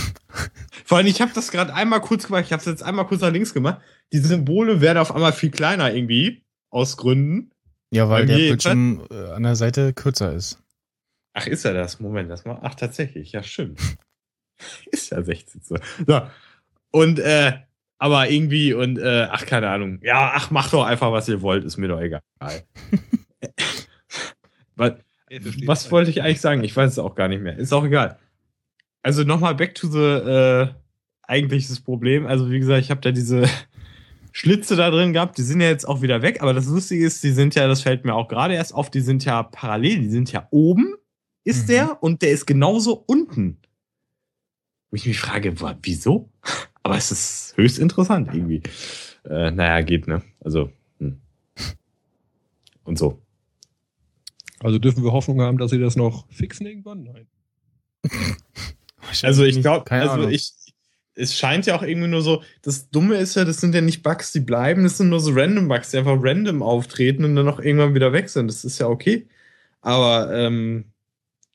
Vor 0.85 0.97
allem, 0.97 1.07
ich 1.07 1.21
habe 1.21 1.31
das 1.33 1.51
gerade 1.51 1.73
einmal 1.73 2.01
kurz 2.01 2.25
gemacht. 2.25 2.45
Ich 2.45 2.51
habe 2.51 2.59
es 2.61 2.65
jetzt 2.65 2.81
einmal 2.81 3.05
kurz 3.05 3.21
nach 3.21 3.31
links 3.31 3.53
gemacht. 3.53 3.81
Die 4.13 4.19
Symbole 4.19 4.81
werden 4.81 4.97
auf 4.97 5.13
einmal 5.13 5.33
viel 5.33 5.51
kleiner 5.51 5.93
irgendwie. 5.93 6.43
Aus 6.69 6.97
Gründen. 6.97 7.51
Ja, 7.91 8.09
weil 8.09 8.25
der 8.25 8.35
Bildschirm 8.35 9.05
äh, 9.11 9.31
an 9.31 9.43
der 9.43 9.55
Seite 9.55 9.93
kürzer 9.93 10.33
ist. 10.33 10.57
Ach, 11.33 11.45
ist 11.45 11.65
er 11.65 11.73
das? 11.73 11.99
Moment, 11.99 12.29
das 12.31 12.45
mal. 12.45 12.59
Ach, 12.61 12.75
tatsächlich. 12.75 13.33
Ja, 13.33 13.43
stimmt. 13.43 13.79
ist 14.91 15.11
ja 15.11 15.21
16 15.21 15.61
so. 15.61 15.75
So. 16.07 16.21
Und, 16.91 17.19
äh, 17.19 17.53
aber 17.97 18.29
irgendwie 18.29 18.73
und, 18.73 18.97
äh, 18.97 19.27
ach, 19.29 19.45
keine 19.45 19.69
Ahnung. 19.69 19.99
Ja, 20.01 20.31
ach, 20.35 20.51
macht 20.51 20.73
doch 20.73 20.85
einfach, 20.85 21.11
was 21.11 21.29
ihr 21.29 21.41
wollt. 21.41 21.63
Ist 21.63 21.77
mir 21.77 21.87
doch 21.87 22.01
egal. 22.01 22.21
was, 24.75 24.93
was 25.65 25.91
wollte 25.91 26.09
ich 26.09 26.23
eigentlich 26.23 26.41
sagen? 26.41 26.63
Ich 26.63 26.75
weiß 26.75 26.91
es 26.91 26.99
auch 26.99 27.15
gar 27.15 27.27
nicht 27.27 27.41
mehr. 27.41 27.57
Ist 27.57 27.73
auch 27.73 27.85
egal. 27.85 28.17
Also 29.03 29.23
nochmal 29.23 29.55
back 29.55 29.75
to 29.75 29.87
the 29.87 29.99
äh, 29.99 30.67
eigentliches 31.23 31.79
Problem. 31.79 32.25
Also 32.25 32.49
wie 32.51 32.59
gesagt, 32.59 32.81
ich 32.81 32.91
habe 32.91 33.01
da 33.01 33.11
diese 33.11 33.47
Schlitze 34.31 34.75
da 34.75 34.89
drin 34.89 35.13
gehabt. 35.13 35.37
Die 35.37 35.43
sind 35.43 35.61
ja 35.61 35.69
jetzt 35.69 35.87
auch 35.87 36.01
wieder 36.01 36.21
weg. 36.21 36.41
Aber 36.41 36.53
das 36.53 36.67
Lustige 36.67 37.05
ist, 37.05 37.23
die 37.23 37.31
sind 37.31 37.55
ja, 37.55 37.67
das 37.67 37.81
fällt 37.81 38.05
mir 38.05 38.15
auch 38.15 38.27
gerade 38.27 38.55
erst 38.55 38.73
auf, 38.73 38.89
die 38.89 39.01
sind 39.01 39.25
ja 39.25 39.43
parallel. 39.43 39.99
Die 39.99 40.09
sind 40.09 40.31
ja 40.31 40.47
oben, 40.51 40.95
ist 41.43 41.63
Mhm. 41.63 41.71
der, 41.71 42.03
und 42.03 42.21
der 42.21 42.31
ist 42.31 42.45
genauso 42.45 43.03
unten. 43.07 43.59
Wo 44.89 44.95
ich 44.95 45.05
mich 45.05 45.19
frage, 45.19 45.53
wieso? 45.83 46.29
Aber 46.83 46.97
es 46.97 47.11
ist 47.11 47.53
höchst 47.57 47.79
interessant 47.79 48.29
irgendwie. 48.33 48.61
Äh, 49.23 49.51
naja, 49.51 49.81
geht, 49.81 50.07
ne? 50.07 50.23
Also, 50.39 50.71
hm. 50.99 51.19
und 52.83 52.97
so. 52.97 53.21
Also 54.59 54.79
dürfen 54.79 55.03
wir 55.03 55.11
Hoffnung 55.11 55.41
haben, 55.41 55.57
dass 55.57 55.71
sie 55.71 55.79
das 55.79 55.95
noch 55.95 56.27
fixen 56.31 56.65
irgendwann? 56.65 57.03
Nein. 57.03 57.27
Also 59.23 59.43
ich 59.43 59.59
glaube, 59.61 59.83
keine 59.83 60.03
also 60.03 60.13
Ahnung. 60.13 60.31
ich, 60.31 60.53
es 61.15 61.37
scheint 61.37 61.65
ja 61.65 61.75
auch 61.75 61.83
irgendwie 61.83 62.07
nur 62.07 62.21
so, 62.21 62.43
das 62.61 62.89
Dumme 62.89 63.15
ist 63.17 63.35
ja, 63.35 63.45
das 63.45 63.59
sind 63.59 63.75
ja 63.75 63.81
nicht 63.81 64.03
Bugs, 64.03 64.31
die 64.31 64.39
bleiben, 64.39 64.83
das 64.83 64.97
sind 64.97 65.09
nur 65.09 65.19
so 65.19 65.31
random 65.33 65.67
Bugs, 65.67 65.91
die 65.91 65.97
einfach 65.97 66.17
random 66.19 66.63
auftreten 66.63 67.25
und 67.25 67.35
dann 67.35 67.45
noch 67.45 67.59
irgendwann 67.59 67.93
wieder 67.93 68.13
weg 68.13 68.29
sind. 68.29 68.47
Das 68.47 68.63
ist 68.63 68.79
ja 68.79 68.87
okay. 68.87 69.27
Aber 69.81 70.33
ähm, 70.33 70.90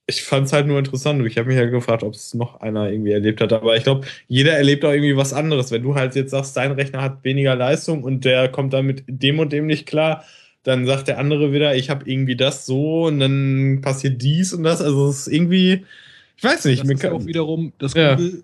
ich 0.09 0.23
fand 0.23 0.47
es 0.47 0.53
halt 0.53 0.67
nur 0.69 0.79
interessant 0.79 1.21
und 1.21 1.27
ich 1.27 1.37
habe 1.37 1.49
mich 1.49 1.57
ja 1.57 1.65
gefragt, 1.67 2.03
ob 2.05 2.15
es 2.15 2.33
noch 2.35 2.61
einer 2.61 2.91
irgendwie 2.91 3.11
erlebt 3.11 3.41
hat. 3.41 3.53
Aber 3.53 3.77
ich 3.77 3.83
glaube, 3.83 4.07
jeder 4.29 4.53
erlebt 4.53 4.85
auch 4.85 4.93
irgendwie 4.93 5.17
was 5.17 5.33
anderes. 5.33 5.73
Wenn 5.73 5.83
du 5.83 5.95
halt 5.97 6.15
jetzt 6.15 6.31
sagst, 6.31 6.57
dein 6.57 6.73
Rechner 6.73 7.03
hat 7.03 7.25
weniger 7.25 7.57
Leistung 7.57 8.05
und 8.05 8.25
der 8.25 8.49
kommt 8.49 8.73
dann 8.73 8.87
mit 8.87 9.03
dem 9.09 9.41
und 9.41 9.53
dem 9.53 9.67
nicht 9.67 9.85
klar, 9.87 10.25
dann 10.63 10.87
sagt 10.87 11.09
der 11.09 11.19
andere 11.19 11.53
wieder, 11.53 11.75
ich 11.75 11.91
habe 11.91 12.09
irgendwie 12.09 12.37
das 12.37 12.67
so 12.67 13.07
und 13.07 13.19
dann 13.19 13.81
passiert 13.83 14.23
dies 14.23 14.53
und 14.53 14.63
das. 14.63 14.81
Also 14.81 15.09
es 15.09 15.27
ist 15.27 15.33
irgendwie, 15.33 15.85
ich 16.37 16.45
weiß 16.45 16.65
nicht. 16.67 16.83
Das 16.85 16.89
ist 16.91 17.01
kann- 17.01 17.13
auch 17.13 17.27
wiederum 17.27 17.73
das 17.79 17.95
Ja. 17.95 18.15
Gute. 18.15 18.43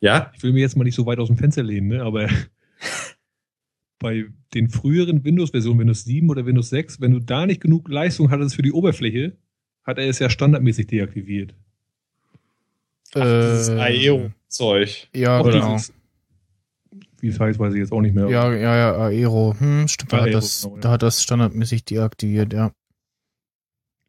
ja, 0.00 0.32
Ich 0.36 0.42
will 0.42 0.52
mir 0.52 0.60
jetzt 0.60 0.76
mal 0.76 0.84
nicht 0.84 0.94
so 0.94 1.06
weit 1.06 1.18
aus 1.18 1.28
dem 1.28 1.38
Fenster 1.38 1.62
lehnen, 1.62 1.88
ne? 1.88 2.02
aber 2.02 2.28
bei 3.98 4.26
den 4.54 4.68
früheren 4.68 5.24
Windows-Versionen, 5.24 5.78
Windows 5.80 6.04
7 6.04 6.28
oder 6.28 6.44
Windows 6.44 6.68
6, 6.68 7.00
wenn 7.00 7.12
du 7.12 7.20
da 7.20 7.46
nicht 7.46 7.60
genug 7.62 7.88
Leistung 7.88 8.30
hattest 8.30 8.54
für 8.54 8.62
die 8.62 8.72
Oberfläche, 8.72 9.32
hat 9.86 9.98
er 9.98 10.08
es 10.08 10.18
ja 10.18 10.28
standardmäßig 10.28 10.88
deaktiviert. 10.88 11.54
Ach, 13.14 13.22
dieses 13.22 13.68
Äh, 13.68 13.78
Aero-Zeug. 13.80 15.08
Ja, 15.14 15.38
Auch 15.40 15.44
genau. 15.50 15.74
dieses- 15.74 15.92
Wie 17.20 17.28
es 17.28 17.40
heißt, 17.40 17.58
weiß 17.58 17.72
ich 17.72 17.78
jetzt 17.80 17.92
auch 17.92 18.00
nicht 18.02 18.14
mehr. 18.14 18.28
Ja, 18.28 18.52
ja, 18.52 18.76
ja, 18.76 18.96
Aero. 19.06 19.54
Hm, 19.58 19.88
stimmt, 19.88 20.12
da, 20.12 20.18
Aero, 20.18 20.26
hat 20.26 20.34
das, 20.34 20.62
genau, 20.62 20.74
ja. 20.74 20.80
da 20.82 20.90
hat 20.90 21.02
das 21.02 21.22
standardmäßig 21.22 21.84
deaktiviert, 21.84 22.52
ja. 22.52 22.72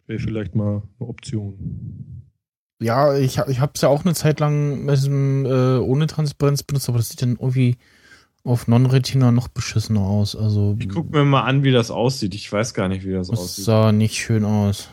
Wäre 0.08 0.20
vielleicht 0.20 0.56
mal 0.56 0.84
eine 1.00 1.10
Option. 1.10 2.24
Ja, 2.82 3.18
ich, 3.18 3.38
ich 3.48 3.60
habe 3.60 3.72
es 3.76 3.82
ja 3.82 3.90
auch 3.90 4.06
eine 4.06 4.13
Zeit 4.13 4.40
lang 4.40 4.86
mit 4.86 4.96
diesem, 4.98 5.46
äh, 5.46 5.78
ohne 5.80 6.06
Transparenz 6.08 6.63
benutzt, 6.63 6.90
aber 6.90 6.98
das 7.00 7.10
sieht 7.10 7.22
dann 7.22 7.32
irgendwie 7.40 7.78
auf 8.44 8.68
Non-Retina 8.68 9.32
noch 9.32 9.48
beschissener 9.48 10.02
aus. 10.02 10.36
Also 10.36 10.76
Ich 10.80 10.88
guck 10.90 11.10
mir 11.12 11.26
mal 11.26 11.42
an, 11.44 11.63
wie 11.63 11.72
das 11.72 11.92
aussieht. 11.92 12.36
Ich 12.36 12.52
weiß 12.52 12.74
gar 12.74 12.88
nicht, 12.88 13.06
wie 13.06 13.12
das 13.13 13.30
das 13.30 13.40
aussieht. 13.40 13.66
sah 13.66 13.92
nicht 13.92 14.16
schön 14.16 14.46
aus. 14.46 14.90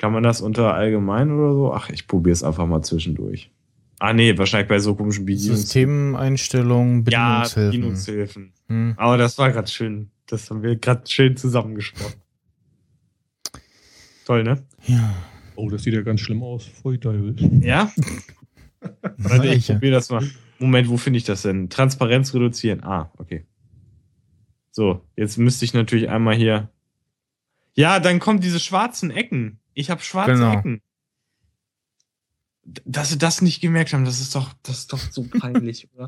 Kann 0.00 0.14
man 0.14 0.22
das 0.22 0.40
unter 0.40 0.72
allgemein 0.72 1.30
oder 1.30 1.52
so? 1.52 1.74
Ach, 1.74 1.90
ich 1.90 2.06
probiere 2.06 2.32
es 2.32 2.42
einfach 2.42 2.66
mal 2.66 2.80
zwischendurch. 2.80 3.50
Ah, 3.98 4.14
nee, 4.14 4.38
wahrscheinlich 4.38 4.66
bei 4.66 4.78
so 4.78 4.94
komischen 4.94 5.26
Bedienungs 5.26 5.60
Systemeinstellungen, 5.60 7.04
Ja, 7.10 7.40
Bedienungshilfen. 7.42 7.70
Bedienungshilfen. 7.70 8.52
Hm. 8.68 8.94
Aber 8.96 9.18
das 9.18 9.36
war 9.36 9.52
gerade 9.52 9.68
schön. 9.68 10.10
Das 10.24 10.48
haben 10.48 10.62
wir 10.62 10.76
gerade 10.76 11.02
schön 11.06 11.36
zusammengesprochen. 11.36 12.14
Toll, 14.24 14.42
ne? 14.42 14.62
Ja. 14.86 15.14
Oh, 15.54 15.68
das 15.68 15.82
sieht 15.82 15.92
ja 15.92 16.00
ganz 16.00 16.20
schlimm 16.22 16.42
aus. 16.42 16.70
Teufel. 16.82 17.36
Ja? 17.60 17.92
Warte, 19.18 19.48
ich 19.48 19.66
probiere 19.66 19.92
das 19.92 20.08
mal. 20.08 20.26
Moment, 20.58 20.88
wo 20.88 20.96
finde 20.96 21.18
ich 21.18 21.24
das 21.24 21.42
denn? 21.42 21.68
Transparenz 21.68 22.32
reduzieren. 22.32 22.82
Ah, 22.84 23.12
okay. 23.18 23.44
So, 24.70 25.04
jetzt 25.14 25.36
müsste 25.36 25.66
ich 25.66 25.74
natürlich 25.74 26.08
einmal 26.08 26.36
hier. 26.36 26.70
Ja, 27.74 28.00
dann 28.00 28.18
kommen 28.18 28.40
diese 28.40 28.60
schwarzen 28.60 29.10
Ecken. 29.10 29.59
Ich 29.74 29.90
habe 29.90 30.02
schwarze 30.02 30.32
Genau. 30.34 30.52
Ecken. 30.58 30.82
Dass 32.84 33.08
sie 33.10 33.18
das 33.18 33.40
nicht 33.42 33.60
gemerkt 33.60 33.92
haben, 33.92 34.04
das 34.04 34.20
ist 34.20 34.34
doch, 34.34 34.52
das 34.62 34.80
ist 34.80 34.92
doch 34.92 34.98
so 34.98 35.24
peinlich, 35.24 35.88
oder? 35.94 36.06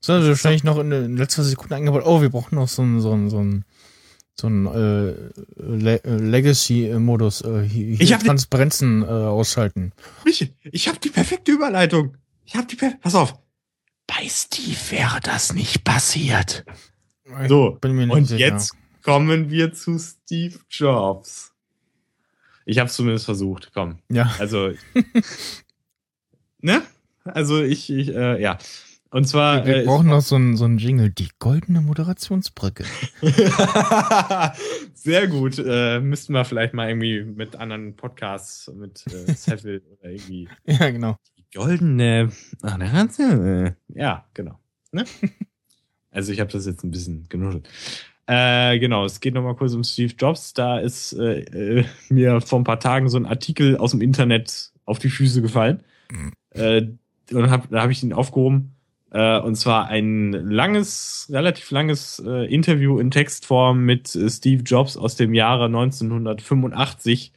So, 0.00 0.12
also 0.12 0.28
wahrscheinlich 0.28 0.62
noch 0.64 0.78
in, 0.78 0.92
in 0.92 1.16
letzter 1.16 1.42
Sekunde 1.42 1.74
eingebaut, 1.76 2.04
oh, 2.06 2.22
wir 2.22 2.28
brauchen 2.30 2.54
noch 2.54 2.68
so 2.68 2.82
ein, 2.82 3.00
so 3.00 3.12
ein, 3.12 3.28
so 3.30 3.40
ein, 3.42 3.64
so 4.34 4.46
ein 4.46 4.66
äh, 4.66 5.30
Le 5.56 6.00
Legacy-Modus, 6.04 7.40
äh, 7.42 7.62
hier 7.64 8.00
Ich 8.00 8.12
hab 8.12 8.20
die- 8.20 8.26
Transparenzen 8.26 9.02
äh, 9.02 9.06
ausschalten. 9.06 9.92
Michi, 10.24 10.54
ich 10.62 10.86
habe 10.88 11.00
die 11.00 11.10
perfekte 11.10 11.50
Überleitung. 11.50 12.16
Ich 12.44 12.54
habe 12.54 12.66
die 12.68 12.76
per 12.76 12.92
Pass 13.00 13.16
auf. 13.16 13.34
Bei 14.06 14.26
Steve 14.28 14.76
wäre 14.90 15.18
das 15.20 15.52
nicht 15.52 15.82
passiert. 15.84 16.64
Ich 17.42 17.48
So, 17.48 17.78
nicht 17.82 18.10
und 18.10 18.24
sicher. 18.24 18.38
jetzt 18.54 18.72
kommen 19.02 19.50
wir 19.50 19.72
zu 19.74 19.98
Steve 19.98 20.58
Jobs. 20.70 21.52
Ich 22.68 22.78
habe 22.78 22.88
es 22.88 22.94
zumindest 22.96 23.24
versucht. 23.24 23.70
Komm, 23.72 23.98
Ja, 24.10 24.30
also 24.38 24.72
ne? 26.60 26.82
Also 27.24 27.62
ich, 27.62 27.88
ich 27.90 28.14
äh, 28.14 28.40
ja. 28.42 28.58
Und 29.10 29.26
zwar 29.26 29.64
wir 29.64 29.78
äh, 29.78 29.84
brauchen 29.86 30.08
noch 30.08 30.20
so 30.20 30.34
einen 30.34 30.54
so 30.58 30.66
einen 30.66 30.76
Jingle, 30.76 31.08
die 31.08 31.30
goldene 31.38 31.80
Moderationsbrücke. 31.80 32.84
Sehr 34.92 35.28
gut. 35.28 35.58
Äh, 35.58 36.00
müssten 36.00 36.34
wir 36.34 36.44
vielleicht 36.44 36.74
mal 36.74 36.88
irgendwie 36.90 37.22
mit 37.22 37.56
anderen 37.56 37.96
Podcasts, 37.96 38.70
mit 38.74 39.02
äh, 39.06 39.32
Seville 39.34 39.80
oder 39.98 40.10
irgendwie 40.10 40.50
Ja, 40.66 40.90
genau. 40.90 41.16
die 41.38 41.46
goldene. 41.56 42.30
Ach, 42.62 42.78
ja. 42.78 43.64
äh, 43.64 43.72
Ja, 43.94 44.26
genau. 44.34 44.58
Ne? 44.92 45.04
Also 46.10 46.32
ich 46.32 46.40
habe 46.40 46.50
das 46.50 46.64
jetzt 46.66 46.82
ein 46.84 46.90
bisschen 46.90 47.28
genuschelt. 47.28 47.68
Äh, 48.28 48.78
genau, 48.78 49.04
es 49.06 49.18
geht 49.20 49.32
nochmal 49.32 49.56
kurz 49.56 49.72
um 49.72 49.82
Steve 49.82 50.12
Jobs. 50.16 50.52
Da 50.52 50.78
ist 50.78 51.14
äh, 51.14 51.40
äh, 51.40 51.84
mir 52.10 52.42
vor 52.42 52.60
ein 52.60 52.64
paar 52.64 52.78
Tagen 52.78 53.08
so 53.08 53.16
ein 53.16 53.24
Artikel 53.24 53.78
aus 53.78 53.92
dem 53.92 54.02
Internet 54.02 54.70
auf 54.84 54.98
die 54.98 55.08
Füße 55.08 55.40
gefallen. 55.40 55.82
Äh, 56.50 56.88
und 57.32 57.50
hab, 57.50 57.70
da 57.70 57.80
habe 57.80 57.92
ich 57.92 58.02
ihn 58.02 58.12
aufgehoben. 58.12 58.74
Äh, 59.12 59.40
und 59.40 59.56
zwar 59.56 59.88
ein 59.88 60.32
langes, 60.32 61.30
relativ 61.32 61.70
langes 61.70 62.22
äh, 62.24 62.44
Interview 62.52 62.98
in 62.98 63.10
Textform 63.10 63.86
mit 63.86 64.14
äh, 64.14 64.28
Steve 64.28 64.62
Jobs 64.62 64.98
aus 64.98 65.16
dem 65.16 65.32
Jahre 65.32 65.64
1985, 65.64 67.32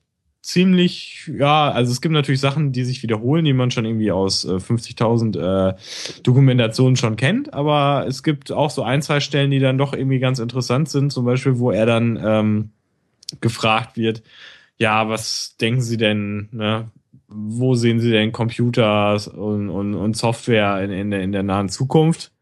ziemlich, 0.48 1.30
ja, 1.38 1.70
also 1.70 1.92
es 1.92 2.00
gibt 2.00 2.14
natürlich 2.14 2.40
Sachen, 2.40 2.72
die 2.72 2.84
sich 2.84 3.02
wiederholen, 3.02 3.44
die 3.44 3.52
man 3.52 3.70
schon 3.70 3.84
irgendwie 3.84 4.10
aus 4.10 4.46
äh, 4.46 4.54
50.000 4.54 5.36
äh, 5.38 5.74
Dokumentationen 6.22 6.96
schon 6.96 7.16
kennt, 7.16 7.52
aber 7.52 8.06
es 8.08 8.22
gibt 8.22 8.50
auch 8.50 8.70
so 8.70 8.82
ein, 8.82 9.02
zwei 9.02 9.20
Stellen, 9.20 9.50
die 9.50 9.58
dann 9.58 9.76
doch 9.76 9.92
irgendwie 9.92 10.20
ganz 10.20 10.38
interessant 10.38 10.88
sind, 10.88 11.12
zum 11.12 11.26
Beispiel, 11.26 11.58
wo 11.58 11.70
er 11.70 11.84
dann 11.84 12.18
ähm, 12.24 12.70
gefragt 13.42 13.98
wird, 13.98 14.22
ja, 14.78 15.10
was 15.10 15.56
denken 15.60 15.82
Sie 15.82 15.98
denn, 15.98 16.48
ne, 16.52 16.90
wo 17.28 17.74
sehen 17.74 18.00
Sie 18.00 18.10
denn 18.10 18.32
Computer 18.32 19.20
und, 19.36 19.68
und, 19.68 19.94
und 19.94 20.16
Software 20.16 20.82
in, 20.82 20.90
in, 20.90 21.10
der, 21.10 21.20
in 21.20 21.32
der 21.32 21.42
nahen 21.42 21.68
Zukunft? 21.68 22.32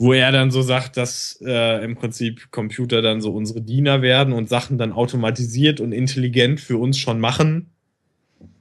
Wo 0.00 0.14
er 0.14 0.32
dann 0.32 0.50
so 0.50 0.62
sagt, 0.62 0.96
dass 0.96 1.38
äh, 1.44 1.84
im 1.84 1.94
Prinzip 1.94 2.50
Computer 2.50 3.02
dann 3.02 3.20
so 3.20 3.32
unsere 3.32 3.60
Diener 3.60 4.00
werden 4.00 4.32
und 4.32 4.48
Sachen 4.48 4.78
dann 4.78 4.92
automatisiert 4.92 5.78
und 5.78 5.92
intelligent 5.92 6.58
für 6.58 6.78
uns 6.78 6.96
schon 6.96 7.20
machen. 7.20 7.68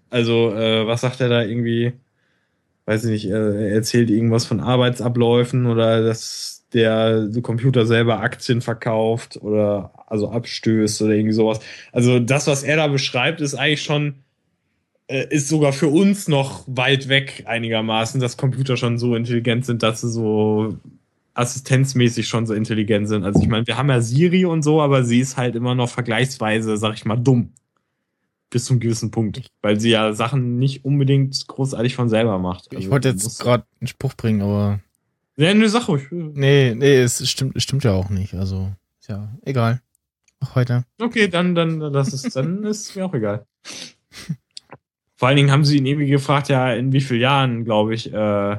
Also, 0.10 0.54
äh, 0.54 0.86
was 0.86 1.00
sagt 1.00 1.22
er 1.22 1.30
da 1.30 1.42
irgendwie? 1.42 1.94
Weiß 2.86 3.06
ich 3.06 3.12
nicht, 3.12 3.26
er 3.28 3.72
erzählt 3.72 4.10
irgendwas 4.10 4.46
von 4.46 4.60
Arbeitsabläufen 4.60 5.66
oder 5.66 6.04
dass 6.04 6.66
der 6.74 7.30
Computer 7.42 7.86
selber 7.86 8.20
Aktien 8.20 8.60
verkauft 8.60 9.38
oder 9.42 9.94
also 10.08 10.30
abstößt 10.32 11.02
oder 11.04 11.14
irgendwie 11.14 11.34
sowas. 11.34 11.62
Also 11.94 12.20
das, 12.20 12.48
was 12.48 12.64
er 12.64 12.76
da 12.76 12.88
beschreibt, 12.88 13.40
ist 13.40 13.56
eigentlich 13.56 13.84
schon, 13.84 14.16
äh, 15.08 15.26
ist 15.30 15.48
sogar 15.48 15.72
für 15.72 15.88
uns 15.88 16.28
noch 16.28 16.66
weit 16.68 17.08
weg 17.08 17.44
einigermaßen, 17.48 18.20
dass 18.20 18.36
Computer 18.36 18.76
schon 18.76 18.98
so 18.98 19.16
intelligent 19.16 19.66
sind, 19.66 19.84
dass 19.84 20.02
sie 20.02 20.10
so 20.10 20.78
assistenzmäßig 21.40 22.28
schon 22.28 22.46
so 22.46 22.54
intelligent 22.54 23.08
sind. 23.08 23.24
Also 23.24 23.42
ich 23.42 23.48
meine, 23.48 23.66
wir 23.66 23.78
haben 23.78 23.90
ja 23.90 24.02
Siri 24.02 24.46
und 24.46 24.62
so, 24.64 24.82
aber 24.82 25.04
sie 25.04 25.20
ist 25.20 25.38
halt 25.38 25.56
immer 25.56 25.74
noch 25.76 25.90
vergleichsweise, 25.90 26.78
sag 26.78 26.94
ich 26.96 27.06
mal, 27.06 27.16
dumm. 27.18 27.54
Bis 28.52 28.66
zum 28.66 28.80
gewissen 28.80 29.12
Punkt. 29.12 29.48
Weil 29.62 29.80
sie 29.80 29.92
ja 29.92 30.14
Sachen 30.14 30.58
nicht 30.58 30.84
unbedingt 30.84 31.48
großartig 31.48 31.96
von 31.96 32.10
selber 32.10 32.40
macht. 32.40 32.68
Ich 32.72 32.78
Also, 32.78 32.92
wollte 32.92 33.14
du 33.14 33.22
jetzt 33.22 33.40
gerade 33.40 33.64
einen 33.80 33.88
Spruch 33.88 34.16
bringen, 34.16 34.42
aber 34.42 34.80
Ja, 35.38 35.54
ne, 35.54 35.70
sag 35.70 35.88
ruhig. 35.88 36.08
nee, 36.12 36.74
nee, 36.76 36.98
es 37.02 37.28
stimmt, 37.30 37.56
es 37.56 37.64
stimmt 37.64 37.84
ja 37.84 37.94
auch 37.94 38.10
nicht. 38.10 38.34
Also, 38.34 38.72
ja, 39.08 39.30
egal. 39.44 39.82
Mach 40.40 40.56
weiter. 40.56 40.86
Okay, 41.00 41.28
dann, 41.28 41.54
dann, 41.54 41.80
das 41.94 42.14
ist, 42.14 42.36
dann 42.36 42.64
ist 42.64 42.96
mir 42.96 43.06
auch 43.06 43.14
egal. 43.14 43.46
Vor 45.16 45.28
allen 45.28 45.38
Dingen 45.38 45.52
haben 45.52 45.66
sie 45.66 45.78
ihn 45.78 45.86
irgendwie 45.86 46.08
gefragt, 46.10 46.48
ja, 46.50 46.74
in 46.74 46.92
wie 46.94 47.02
vielen 47.02 47.20
Jahren, 47.22 47.66
glaube 47.66 47.94
ich, 47.94 48.12
äh, 48.12 48.58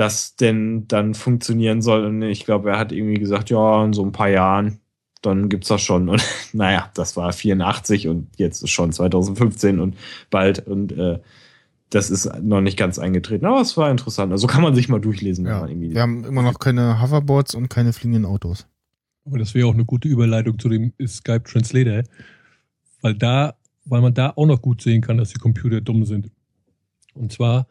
das 0.00 0.34
denn 0.34 0.88
dann 0.88 1.12
funktionieren 1.12 1.82
soll. 1.82 2.06
Und 2.06 2.22
ich 2.22 2.46
glaube, 2.46 2.70
er 2.70 2.78
hat 2.78 2.90
irgendwie 2.90 3.18
gesagt, 3.20 3.50
ja, 3.50 3.84
in 3.84 3.92
so 3.92 4.02
ein 4.02 4.12
paar 4.12 4.30
Jahren, 4.30 4.80
dann 5.20 5.50
gibt's 5.50 5.68
das 5.68 5.82
schon. 5.82 6.08
Und 6.08 6.24
naja, 6.54 6.90
das 6.94 7.16
war 7.18 7.32
84 7.34 8.08
und 8.08 8.28
jetzt 8.38 8.62
ist 8.62 8.70
schon 8.70 8.92
2015 8.92 9.78
und 9.78 9.96
bald 10.30 10.66
und 10.66 10.92
äh, 10.92 11.20
das 11.90 12.08
ist 12.08 12.32
noch 12.40 12.62
nicht 12.62 12.78
ganz 12.78 12.98
eingetreten. 12.98 13.44
Aber 13.44 13.60
es 13.60 13.76
war 13.76 13.90
interessant. 13.90 14.32
Also 14.32 14.46
kann 14.46 14.62
man 14.62 14.74
sich 14.74 14.88
mal 14.88 15.00
durchlesen, 15.00 15.44
wenn 15.44 15.52
Ja, 15.52 15.60
man 15.60 15.68
irgendwie. 15.68 15.92
wir 15.92 16.00
haben 16.00 16.24
immer 16.24 16.42
noch 16.42 16.58
keine 16.58 17.02
Hoverboards 17.02 17.54
und 17.54 17.68
keine 17.68 17.92
fliegenden 17.92 18.24
Autos. 18.24 18.66
Aber 19.26 19.38
das 19.38 19.54
wäre 19.54 19.66
auch 19.68 19.74
eine 19.74 19.84
gute 19.84 20.08
Überleitung 20.08 20.58
zu 20.58 20.68
dem 20.70 20.94
Skype 21.06 21.42
Translator, 21.42 22.04
weil 23.02 23.14
da, 23.14 23.54
weil 23.84 24.00
man 24.00 24.14
da 24.14 24.32
auch 24.34 24.46
noch 24.46 24.62
gut 24.62 24.80
sehen 24.80 25.02
kann, 25.02 25.18
dass 25.18 25.30
die 25.30 25.38
Computer 25.40 25.80
dumm 25.82 26.06
sind. 26.06 26.30
Und 27.12 27.32
zwar 27.32 27.66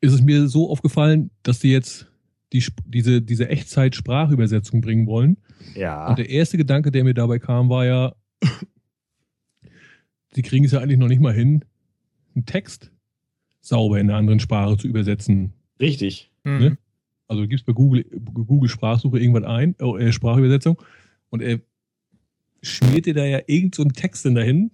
ist 0.00 0.12
es 0.12 0.22
mir 0.22 0.48
so 0.48 0.70
aufgefallen, 0.70 1.30
dass 1.42 1.60
die 1.60 1.70
jetzt 1.70 2.06
die, 2.52 2.64
diese, 2.86 3.20
diese 3.20 3.48
Echtzeit-Sprachübersetzung 3.48 4.80
bringen 4.80 5.06
wollen. 5.06 5.36
Ja. 5.74 6.08
Und 6.08 6.18
der 6.18 6.30
erste 6.30 6.56
Gedanke, 6.56 6.90
der 6.90 7.04
mir 7.04 7.14
dabei 7.14 7.38
kam, 7.38 7.68
war 7.68 7.84
ja, 7.84 8.14
sie 10.32 10.42
kriegen 10.42 10.64
es 10.64 10.72
ja 10.72 10.80
eigentlich 10.80 10.98
noch 10.98 11.08
nicht 11.08 11.20
mal 11.20 11.34
hin, 11.34 11.64
einen 12.34 12.46
Text 12.46 12.90
sauber 13.60 13.98
in 13.98 14.08
einer 14.08 14.18
anderen 14.18 14.40
Sprache 14.40 14.76
zu 14.76 14.88
übersetzen. 14.88 15.52
Richtig. 15.80 16.30
Mhm. 16.44 16.58
Ne? 16.58 16.78
Also 17.26 17.42
du 17.42 17.48
gibst 17.48 17.66
bei 17.66 17.72
Google, 17.72 18.04
Google 18.32 18.70
Sprachsuche 18.70 19.18
irgendwas 19.18 19.44
ein, 19.44 19.78
äh, 19.78 20.12
Sprachübersetzung, 20.12 20.80
und 21.30 21.42
er 21.42 21.60
schmiert 22.62 23.04
dir 23.04 23.14
da 23.14 23.24
ja 23.24 23.40
irgend 23.46 23.74
so 23.74 23.82
einen 23.82 23.92
Text 23.92 24.24
denn 24.24 24.34
dahin, 24.34 24.70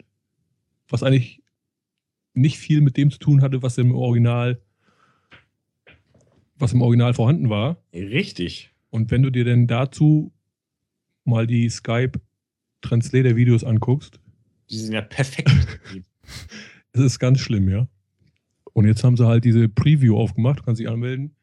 was 0.88 1.02
eigentlich 1.02 1.42
nicht 2.34 2.58
viel 2.58 2.80
mit 2.80 2.96
dem 2.96 3.10
zu 3.10 3.18
tun 3.18 3.42
hatte, 3.42 3.62
was 3.62 3.78
im 3.78 3.92
Original, 3.92 4.60
was 6.58 6.72
im 6.72 6.82
Original 6.82 7.14
vorhanden 7.14 7.50
war. 7.50 7.76
Richtig. 7.92 8.70
Und 8.90 9.10
wenn 9.10 9.22
du 9.22 9.30
dir 9.30 9.44
denn 9.44 9.66
dazu 9.66 10.32
mal 11.24 11.46
die 11.46 11.68
Skype 11.68 12.12
Translator 12.80 13.36
Videos 13.36 13.64
anguckst, 13.64 14.20
Die 14.70 14.78
sind 14.78 14.92
ja 14.92 15.00
perfekt. 15.00 15.50
es 16.92 17.00
ist 17.00 17.18
ganz 17.18 17.40
schlimm, 17.40 17.68
ja. 17.68 17.88
Und 18.72 18.86
jetzt 18.86 19.04
haben 19.04 19.16
sie 19.16 19.26
halt 19.26 19.44
diese 19.44 19.68
Preview 19.68 20.16
aufgemacht, 20.16 20.60
du 20.60 20.62
kannst 20.64 20.80
dich 20.80 20.88
anmelden. 20.88 21.34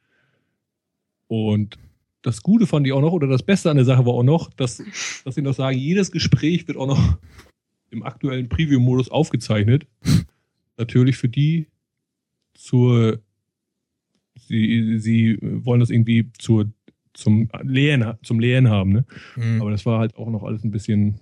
Und 1.27 1.77
das 2.21 2.43
Gute 2.43 2.67
fand 2.67 2.85
ich 2.85 2.93
auch 2.93 3.01
noch, 3.01 3.13
oder 3.13 3.27
das 3.27 3.43
Beste 3.43 3.69
an 3.69 3.77
der 3.77 3.85
Sache 3.85 4.05
war 4.05 4.13
auch 4.13 4.23
noch, 4.23 4.51
dass, 4.53 4.83
dass 5.23 5.35
sie 5.35 5.41
noch 5.41 5.53
sagen, 5.53 5.77
jedes 5.77 6.11
Gespräch 6.11 6.67
wird 6.67 6.77
auch 6.77 6.87
noch 6.87 7.17
im 7.89 8.03
aktuellen 8.03 8.49
Preview-Modus 8.49 9.09
aufgezeichnet. 9.09 9.87
Natürlich 10.77 11.17
für 11.17 11.29
die 11.29 11.67
zur, 12.53 13.19
sie, 14.51 14.99
sie 14.99 15.37
wollen 15.41 15.79
das 15.79 15.89
irgendwie 15.89 16.31
zur, 16.37 16.71
zum 17.13 17.49
Lehren, 17.63 18.17
zum 18.23 18.39
Lehren 18.39 18.69
haben, 18.69 18.91
ne? 18.91 19.05
Mhm. 19.35 19.61
Aber 19.61 19.71
das 19.71 19.85
war 19.85 19.99
halt 19.99 20.15
auch 20.17 20.29
noch 20.29 20.43
alles 20.43 20.63
ein 20.63 20.71
bisschen 20.71 21.19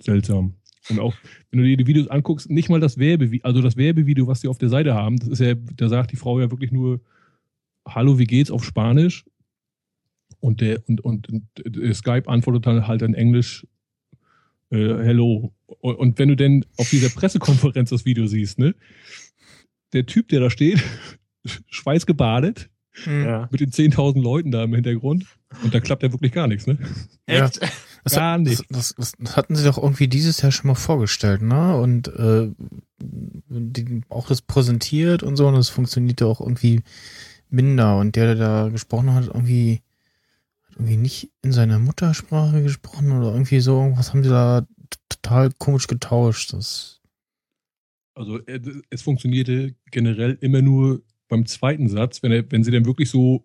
seltsam. 0.00 0.54
Und 0.88 0.98
auch, 0.98 1.14
wenn 1.50 1.60
du 1.60 1.66
dir 1.66 1.76
die 1.76 1.86
Videos 1.86 2.08
anguckst, 2.08 2.50
nicht 2.50 2.70
mal 2.70 2.80
das 2.80 2.98
Werbevideo, 2.98 3.44
also 3.44 3.60
das 3.60 3.76
Werbevideo, 3.76 4.26
was 4.26 4.40
sie 4.40 4.48
auf 4.48 4.58
der 4.58 4.70
Seite 4.70 4.94
haben, 4.94 5.18
das 5.18 5.28
ist 5.28 5.40
ja, 5.40 5.54
da 5.54 5.88
sagt 5.88 6.12
die 6.12 6.16
Frau 6.16 6.40
ja 6.40 6.50
wirklich 6.50 6.72
nur 6.72 7.00
Hallo, 7.86 8.18
wie 8.18 8.24
geht's 8.24 8.50
auf 8.50 8.64
Spanisch. 8.64 9.24
Und 10.38 10.62
der, 10.62 10.82
und, 10.88 11.02
und, 11.02 11.28
und 11.28 11.76
äh, 11.76 11.92
Skype 11.92 12.28
antwortet 12.28 12.66
dann 12.66 12.86
halt 12.86 13.02
in 13.02 13.14
Englisch 13.14 13.66
äh, 14.70 14.76
Hello. 14.76 15.52
Und, 15.66 15.96
und 15.96 16.18
wenn 16.18 16.30
du 16.30 16.36
denn 16.36 16.64
auf 16.78 16.88
dieser 16.88 17.10
Pressekonferenz 17.10 17.90
das 17.90 18.06
Video 18.06 18.26
siehst, 18.26 18.58
ne, 18.58 18.74
der 19.92 20.06
Typ, 20.06 20.28
der 20.28 20.40
da 20.40 20.50
steht, 20.50 20.82
schweißgebadet, 21.68 22.68
Mhm. 23.06 23.24
ja. 23.24 23.48
mit 23.52 23.60
den 23.60 23.70
10.000 23.70 24.20
Leuten 24.20 24.50
da 24.50 24.64
im 24.64 24.74
Hintergrund, 24.74 25.24
und 25.62 25.72
da 25.72 25.80
klappt 25.80 26.02
ja 26.02 26.12
wirklich 26.12 26.32
gar 26.32 26.46
nichts, 26.48 26.66
ne? 26.66 26.78
Ja. 27.28 27.46
Echt? 27.46 27.60
Das, 28.02 28.14
Gar 28.14 28.32
hat- 28.32 28.40
nicht. 28.40 28.64
Das, 28.70 28.94
das, 28.96 29.12
das 29.18 29.36
hatten 29.36 29.54
sie 29.56 29.64
doch 29.64 29.76
irgendwie 29.76 30.08
dieses 30.08 30.40
Jahr 30.40 30.50
schon 30.52 30.68
mal 30.68 30.74
vorgestellt, 30.74 31.42
ne? 31.42 31.76
Und 31.76 32.08
äh, 32.08 32.50
die, 32.98 34.00
auch 34.08 34.26
das 34.28 34.40
präsentiert 34.40 35.22
und 35.22 35.36
so, 35.36 35.46
und 35.46 35.52
das 35.54 35.68
funktionierte 35.68 36.24
auch 36.24 36.40
irgendwie 36.40 36.80
minder. 37.50 37.98
Und 37.98 38.16
der, 38.16 38.34
der 38.34 38.34
da 38.36 38.68
gesprochen 38.70 39.12
hat, 39.12 39.26
irgendwie, 39.26 39.82
hat 40.62 40.76
irgendwie 40.76 40.96
nicht 40.96 41.30
in 41.42 41.52
seiner 41.52 41.78
Muttersprache 41.78 42.62
gesprochen 42.62 43.12
oder 43.12 43.32
irgendwie 43.32 43.60
so. 43.60 43.78
Irgendwas 43.82 44.14
haben 44.14 44.22
sie 44.24 44.30
da 44.30 44.66
total 45.10 45.50
komisch 45.58 45.86
getauscht. 45.86 46.54
Das, 46.54 47.02
Also 48.14 48.38
äh, 48.46 48.60
es 48.88 49.02
funktionierte 49.02 49.74
generell 49.90 50.38
immer 50.40 50.62
nur 50.62 51.02
beim 51.30 51.46
zweiten 51.46 51.88
Satz, 51.88 52.22
wenn, 52.22 52.32
er, 52.32 52.44
wenn 52.50 52.62
sie 52.62 52.70
dann 52.70 52.84
wirklich 52.84 53.08
so 53.08 53.44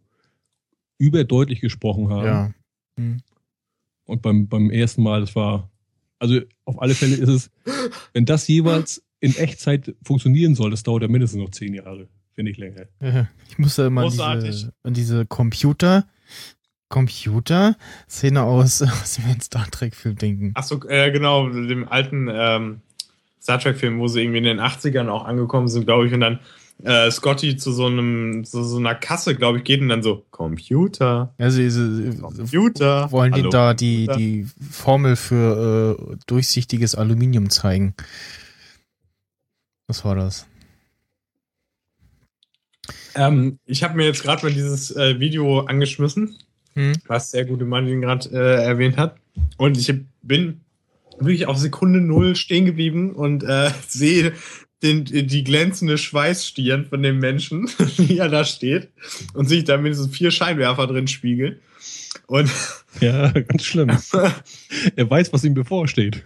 überdeutlich 0.98 1.62
gesprochen 1.62 2.10
haben. 2.10 2.26
ja. 2.26 2.54
Hm. 2.98 3.22
Und 4.06 4.22
beim, 4.22 4.48
beim 4.48 4.70
ersten 4.70 5.02
Mal, 5.02 5.22
das 5.22 5.36
war, 5.36 5.70
also 6.20 6.40
auf 6.66 6.82
alle 6.82 6.94
Fälle 6.94 7.16
ist 7.16 7.30
es, 7.30 7.52
wenn 8.14 8.26
das 8.26 8.48
jeweils 8.48 9.04
in 9.20 9.36
Echtzeit 9.36 9.96
funktionieren 10.04 10.54
soll, 10.54 10.70
das 10.70 10.84
dauert 10.84 11.02
ja 11.02 11.08
mindestens 11.08 11.42
noch 11.42 11.50
zehn 11.50 11.74
Jahre, 11.74 12.08
wenn 12.36 12.46
nicht 12.46 12.60
länger. 12.60 12.86
Ja, 13.02 13.28
Ich 13.50 13.58
musste 13.58 13.84
immer 13.84 14.02
an 14.02 14.10
Großartig. 14.10 14.52
diese, 14.52 14.74
an 14.84 14.94
diese 14.94 15.26
Computer, 15.26 16.06
Computer-Szene 16.90 18.44
aus, 18.44 18.82
aus 18.84 19.16
dem 19.16 19.42
Star 19.42 19.70
Trek-Film 19.72 20.18
denken. 20.18 20.52
Achso, 20.54 20.80
äh, 20.88 21.12
genau, 21.12 21.50
dem 21.50 21.88
alten 21.88 22.30
ähm, 22.32 22.82
Star 23.42 23.60
Trek-Film, 23.60 24.00
wo 24.00 24.08
sie 24.08 24.22
irgendwie 24.22 24.38
in 24.38 24.44
den 24.44 24.60
80ern 24.60 25.08
auch 25.08 25.26
angekommen 25.26 25.68
sind, 25.68 25.86
glaube 25.86 26.06
ich, 26.06 26.14
und 26.14 26.20
dann 26.20 26.40
äh, 26.84 27.10
Scotty 27.10 27.56
zu 27.58 27.72
so 27.72 27.86
einem, 27.86 28.44
zu 28.44 28.64
so 28.64 28.78
einer 28.78 28.96
Kasse, 28.96 29.36
glaube 29.36 29.60
ich, 29.60 29.64
geht 29.64 29.82
und 29.82 29.90
dann 29.90 30.04
so, 30.04 30.26
Computer, 30.32 31.34
Also 31.38 31.60
diese, 31.60 32.16
Computer. 32.20 33.12
wollen 33.12 33.32
die 33.34 33.42
Hallo, 33.42 33.50
da 33.50 33.74
die, 33.74 34.08
die 34.18 34.48
Formel 34.72 35.16
für 35.16 35.98
äh, 36.00 36.18
durchsichtiges 36.28 36.96
Aluminium 36.96 37.50
zeigen. 37.50 37.96
Was 39.88 40.04
war 40.04 40.16
das? 40.16 40.48
Ähm, 43.16 43.60
ich 43.66 43.84
habe 43.84 43.96
mir 43.96 44.06
jetzt 44.06 44.24
gerade 44.24 44.46
mal 44.46 44.54
dieses 44.54 44.96
äh, 44.96 45.20
Video 45.20 45.62
angeschmissen, 45.62 46.36
Hm? 46.74 46.92
was 47.08 47.32
der 47.32 47.46
gute 47.46 47.64
Mann 47.64 47.88
ihn 47.88 48.02
gerade 48.02 48.30
äh, 48.32 48.64
erwähnt 48.66 48.98
hat. 48.98 49.16
Und 49.58 49.78
ich 49.78 49.94
bin 50.22 50.60
wirklich 51.20 51.48
auf 51.48 51.58
Sekunde 51.58 52.02
null 52.02 52.36
stehen 52.36 52.66
geblieben 52.66 53.14
und 53.16 53.44
äh, 53.44 53.72
sehe 53.88 54.34
den, 54.84 55.06
die 55.06 55.44
glänzende 55.44 55.98
Schweißstirn 55.98 56.86
von 56.86 57.02
dem 57.02 57.20
Menschen, 57.20 57.70
wie 57.98 58.18
er 58.18 58.30
da 58.30 58.46
steht 58.46 58.90
und 59.34 59.48
sich 59.48 59.64
da 59.64 59.78
mit 59.78 59.94
diesen 59.94 60.12
vier 60.12 60.32
Scheinwerfer 60.32 60.88
drin 60.88 61.08
spiegelt. 61.08 61.62
Und 62.28 62.50
Ja, 63.02 63.30
ganz 63.32 63.64
schlimm. 63.64 63.90
er 64.96 65.10
weiß, 65.10 65.34
was 65.34 65.44
ihm 65.44 65.54
bevorsteht. 65.54 66.24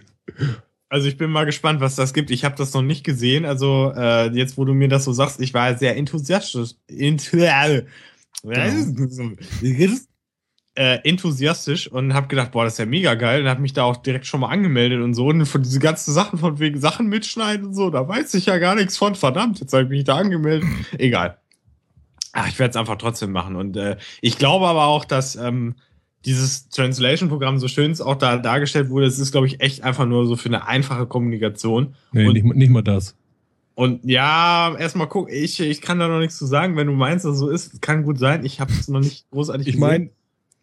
also 0.88 1.08
ich 1.08 1.16
bin 1.16 1.30
mal 1.30 1.46
gespannt, 1.46 1.80
was 1.80 1.96
das 1.96 2.14
gibt. 2.14 2.30
Ich 2.30 2.44
habe 2.44 2.56
das 2.56 2.72
noch 2.74 2.82
nicht 2.82 3.04
gesehen. 3.04 3.44
Also 3.44 3.92
äh, 3.96 4.30
jetzt, 4.30 4.56
wo 4.56 4.64
du 4.64 4.74
mir 4.74 4.88
das 4.88 5.04
so 5.04 5.12
sagst, 5.12 5.40
ich 5.40 5.54
war 5.54 5.76
sehr 5.76 5.96
enthusiastisch. 5.96 6.74
Entu 6.88 7.38
äh, 10.76 10.98
enthusiastisch 11.08 11.90
und 11.90 12.14
habe 12.14 12.28
gedacht, 12.28 12.52
boah, 12.52 12.64
das 12.64 12.74
ist 12.74 12.78
ja 12.78 12.86
mega 12.86 13.14
geil. 13.14 13.42
Und 13.42 13.48
habe 13.48 13.60
mich 13.60 13.72
da 13.72 13.82
auch 13.84 13.96
direkt 13.96 14.26
schon 14.26 14.40
mal 14.40 14.48
angemeldet 14.48 15.02
und 15.02 15.14
so. 15.14 15.26
Und 15.26 15.44
von 15.46 15.62
diese 15.62 15.80
ganzen 15.80 16.12
Sachen 16.12 16.38
von 16.38 16.58
wegen 16.58 16.80
Sachen 16.80 17.08
mitschneiden 17.08 17.66
und 17.66 17.74
so, 17.74 17.90
da 17.90 18.06
weiß 18.08 18.34
ich 18.34 18.46
ja 18.46 18.58
gar 18.58 18.74
nichts 18.76 18.96
von. 18.96 19.14
Verdammt, 19.14 19.60
jetzt 19.60 19.72
habe 19.72 19.84
ich 19.84 19.88
mich 19.90 20.04
da 20.04 20.16
angemeldet. 20.16 20.68
Egal. 20.98 21.38
Ach, 22.32 22.46
ich 22.48 22.58
werde 22.58 22.70
es 22.70 22.76
einfach 22.76 22.96
trotzdem 22.96 23.32
machen. 23.32 23.56
Und 23.56 23.76
äh, 23.76 23.96
ich 24.20 24.38
glaube 24.38 24.66
aber 24.68 24.84
auch, 24.86 25.04
dass 25.04 25.34
ähm, 25.36 25.74
dieses 26.24 26.68
Translation-Programm, 26.68 27.58
so 27.58 27.66
schön 27.66 27.90
es 27.90 28.00
auch 28.00 28.14
da 28.16 28.36
dargestellt 28.36 28.90
wurde, 28.90 29.06
es 29.06 29.18
ist, 29.18 29.32
glaube 29.32 29.48
ich, 29.48 29.60
echt 29.60 29.82
einfach 29.82 30.06
nur 30.06 30.26
so 30.26 30.36
für 30.36 30.48
eine 30.48 30.66
einfache 30.68 31.06
Kommunikation. 31.06 31.94
Nee, 32.12 32.26
Und- 32.26 32.34
nicht, 32.34 32.44
mal- 32.44 32.54
nicht 32.56 32.70
mal 32.70 32.82
das. 32.82 33.16
Und 33.74 34.04
ja, 34.04 34.76
erstmal 34.78 35.08
gucken, 35.08 35.32
ich, 35.34 35.58
ich 35.58 35.80
kann 35.80 35.98
da 35.98 36.06
noch 36.06 36.18
nichts 36.18 36.36
zu 36.36 36.44
sagen. 36.44 36.76
Wenn 36.76 36.86
du 36.88 36.92
meinst, 36.92 37.24
dass 37.24 37.32
es 37.34 37.38
so 37.38 37.48
ist, 37.48 37.80
kann 37.80 38.02
gut 38.02 38.18
sein. 38.18 38.44
Ich 38.44 38.60
habe 38.60 38.70
es 38.72 38.88
noch 38.88 39.00
nicht 39.00 39.30
großartig 39.30 39.66
Ich 39.68 39.78
meine, 39.78 40.10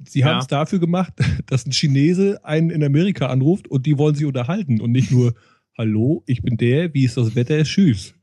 sie 0.06 0.20
Ja. 0.20 0.28
haben 0.28 0.40
es 0.40 0.48
dafür 0.48 0.80
gemacht, 0.80 1.14
dass 1.48 1.66
ein 1.66 1.72
Chinese 1.72 2.44
einen 2.44 2.70
in 2.70 2.84
Amerika 2.84 3.28
anruft 3.28 3.68
und 3.68 3.86
die 3.86 3.98
wollen 3.98 4.16
sich 4.16 4.26
unterhalten 4.26 4.82
und 4.82 4.92
nicht 4.92 5.12
nur, 5.12 5.34
hallo, 5.78 6.24
ich 6.26 6.42
bin 6.42 6.58
der, 6.58 6.94
wie 6.94 7.06
ist 7.06 7.18
das 7.18 7.36
Wetter, 7.36 7.64
tschüss. 7.64 8.14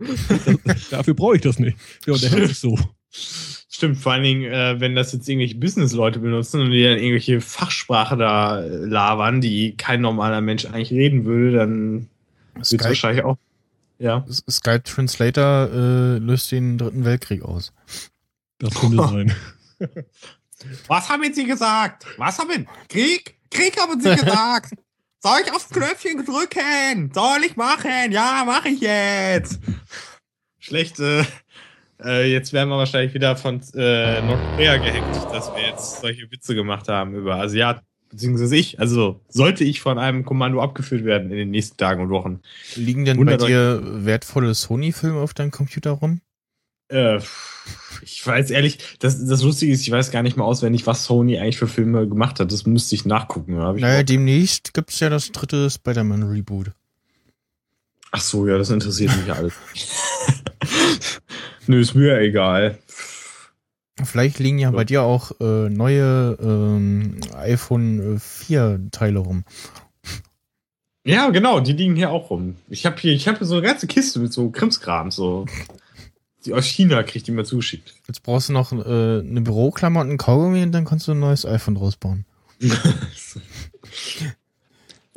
Das, 0.64 0.88
dafür 0.90 1.14
brauche 1.14 1.36
ich 1.36 1.42
das 1.42 1.58
nicht. 1.58 1.76
Wir 2.04 2.14
unterhalten 2.14 2.48
sich 2.48 2.58
so. 2.58 2.78
Stimmt, 3.68 3.98
vor 3.98 4.12
allen 4.12 4.22
Dingen, 4.22 4.44
äh, 4.44 4.80
wenn 4.80 4.94
das 4.94 5.12
jetzt 5.12 5.28
irgendwelche 5.28 5.56
Business-Leute 5.56 6.20
benutzen 6.20 6.60
und 6.60 6.70
die 6.70 6.82
dann 6.82 6.98
irgendwelche 6.98 7.40
Fachsprache 7.40 8.16
da 8.16 8.60
äh, 8.62 8.68
labern, 8.68 9.40
die 9.40 9.76
kein 9.76 10.00
normaler 10.00 10.40
Mensch 10.40 10.64
eigentlich 10.66 10.92
reden 10.92 11.24
würde, 11.24 11.56
dann 11.58 12.08
wird 12.54 12.66
Skype, 12.66 12.84
wahrscheinlich 12.84 13.24
auch. 13.24 13.36
Ja. 13.98 14.24
Skype 14.50 14.82
Translator 14.84 15.68
äh, 15.72 16.18
löst 16.18 16.50
den 16.52 16.78
dritten 16.78 17.04
Weltkrieg 17.04 17.42
aus. 17.42 17.72
Das 18.58 18.74
könnte 18.74 18.96
sein. 19.08 19.32
Was 20.88 21.08
haben 21.08 21.32
Sie 21.34 21.44
gesagt? 21.44 22.06
Was 22.18 22.38
haben 22.38 22.66
Krieg? 22.88 23.36
Krieg 23.50 23.78
haben 23.80 24.00
Sie 24.00 24.14
gesagt. 24.14 24.72
Soll 25.22 25.38
ich 25.44 25.52
aufs 25.52 25.70
Knöpfchen 25.70 26.24
drücken? 26.24 27.10
Soll 27.14 27.44
ich 27.46 27.56
machen? 27.56 28.10
Ja, 28.12 28.42
mache 28.46 28.68
ich 28.68 28.80
jetzt. 28.80 29.58
Schlecht, 30.58 30.98
äh, 31.00 31.24
jetzt 32.24 32.52
werden 32.52 32.68
wir 32.68 32.76
wahrscheinlich 32.76 33.14
wieder 33.14 33.34
von 33.36 33.60
äh, 33.74 34.20
Nordkorea 34.22 34.76
gehackt, 34.76 35.16
dass 35.34 35.54
wir 35.54 35.62
jetzt 35.66 36.00
solche 36.02 36.30
Witze 36.30 36.54
gemacht 36.54 36.88
haben 36.88 37.14
über 37.14 37.36
Asiaten, 37.36 37.80
beziehungsweise 38.10 38.54
ich. 38.56 38.80
Also 38.80 39.20
sollte 39.28 39.64
ich 39.64 39.80
von 39.80 39.98
einem 39.98 40.24
Kommando 40.26 40.60
abgeführt 40.62 41.04
werden 41.04 41.30
in 41.30 41.36
den 41.38 41.50
nächsten 41.50 41.76
Tagen 41.78 42.02
und 42.02 42.10
Wochen. 42.10 42.40
Liegen 42.76 43.04
denn 43.06 43.16
Wundert 43.16 43.38
bei 43.40 43.44
euch- 43.44 43.50
dir 43.50 44.04
wertvolle 44.04 44.54
Sony-Filme 44.54 45.20
auf 45.20 45.32
deinem 45.32 45.50
Computer 45.52 45.92
rum? 45.92 46.20
Äh, 46.88 47.18
ich 48.02 48.26
weiß 48.26 48.50
ehrlich, 48.50 48.78
das, 48.98 49.24
das 49.26 49.42
Lustige 49.42 49.72
ist, 49.72 49.80
ich 49.82 49.90
weiß 49.90 50.10
gar 50.10 50.22
nicht 50.22 50.36
mal 50.36 50.44
auswendig, 50.44 50.86
was 50.86 51.04
Sony 51.04 51.38
eigentlich 51.38 51.58
für 51.58 51.68
Filme 51.68 52.06
gemacht 52.08 52.40
hat. 52.40 52.52
Das 52.52 52.66
müsste 52.66 52.94
ich 52.94 53.04
nachgucken. 53.06 53.52
Ich 53.52 53.58
Naja, 53.58 53.74
überhaupt- 53.76 54.08
demnächst 54.10 54.74
gibt's 54.74 55.00
ja 55.00 55.08
das 55.08 55.32
dritte 55.32 55.70
Spider-Man-Reboot. 55.70 56.72
Ach 58.12 58.20
so, 58.20 58.46
ja, 58.46 58.58
das 58.58 58.70
interessiert 58.70 59.16
mich 59.16 59.32
alles. 59.32 59.54
Nö, 61.66 61.80
ist 61.80 61.94
mir 61.94 62.18
egal. 62.20 62.78
Vielleicht 64.04 64.38
liegen 64.38 64.58
ja 64.58 64.70
So. 64.70 64.76
bei 64.76 64.84
dir 64.84 65.02
auch 65.02 65.32
äh, 65.40 65.68
neue 65.70 66.36
ähm, 66.40 67.18
iPhone 67.36 68.20
4 68.20 68.88
Teile 68.92 69.20
rum. 69.20 69.44
Ja, 71.06 71.28
genau, 71.30 71.60
die 71.60 71.72
liegen 71.72 71.96
hier 71.96 72.10
auch 72.10 72.30
rum. 72.30 72.56
Ich 72.68 72.86
habe 72.86 72.96
hier, 73.00 73.12
ich 73.12 73.28
habe 73.28 73.44
so 73.44 73.54
eine 73.56 73.66
ganze 73.66 73.86
Kiste 73.86 74.18
mit 74.20 74.32
so 74.32 74.50
Krimskram, 74.50 75.10
so. 75.10 75.46
Die 76.44 76.52
aus 76.52 76.66
China 76.66 77.02
kriegt 77.02 77.26
die 77.26 77.32
mal 77.32 77.44
zugeschickt. 77.44 77.94
Jetzt 78.06 78.22
brauchst 78.22 78.48
du 78.48 78.52
noch 78.52 78.72
äh, 78.72 78.76
eine 78.76 79.40
Büroklammer 79.40 80.00
und 80.00 80.10
ein 80.10 80.18
Kaugummi 80.18 80.62
und 80.62 80.72
dann 80.72 80.84
kannst 80.84 81.08
du 81.08 81.12
ein 81.12 81.20
neues 81.20 81.46
iPhone 81.46 81.74
draus 81.74 81.96
bauen. 81.96 82.24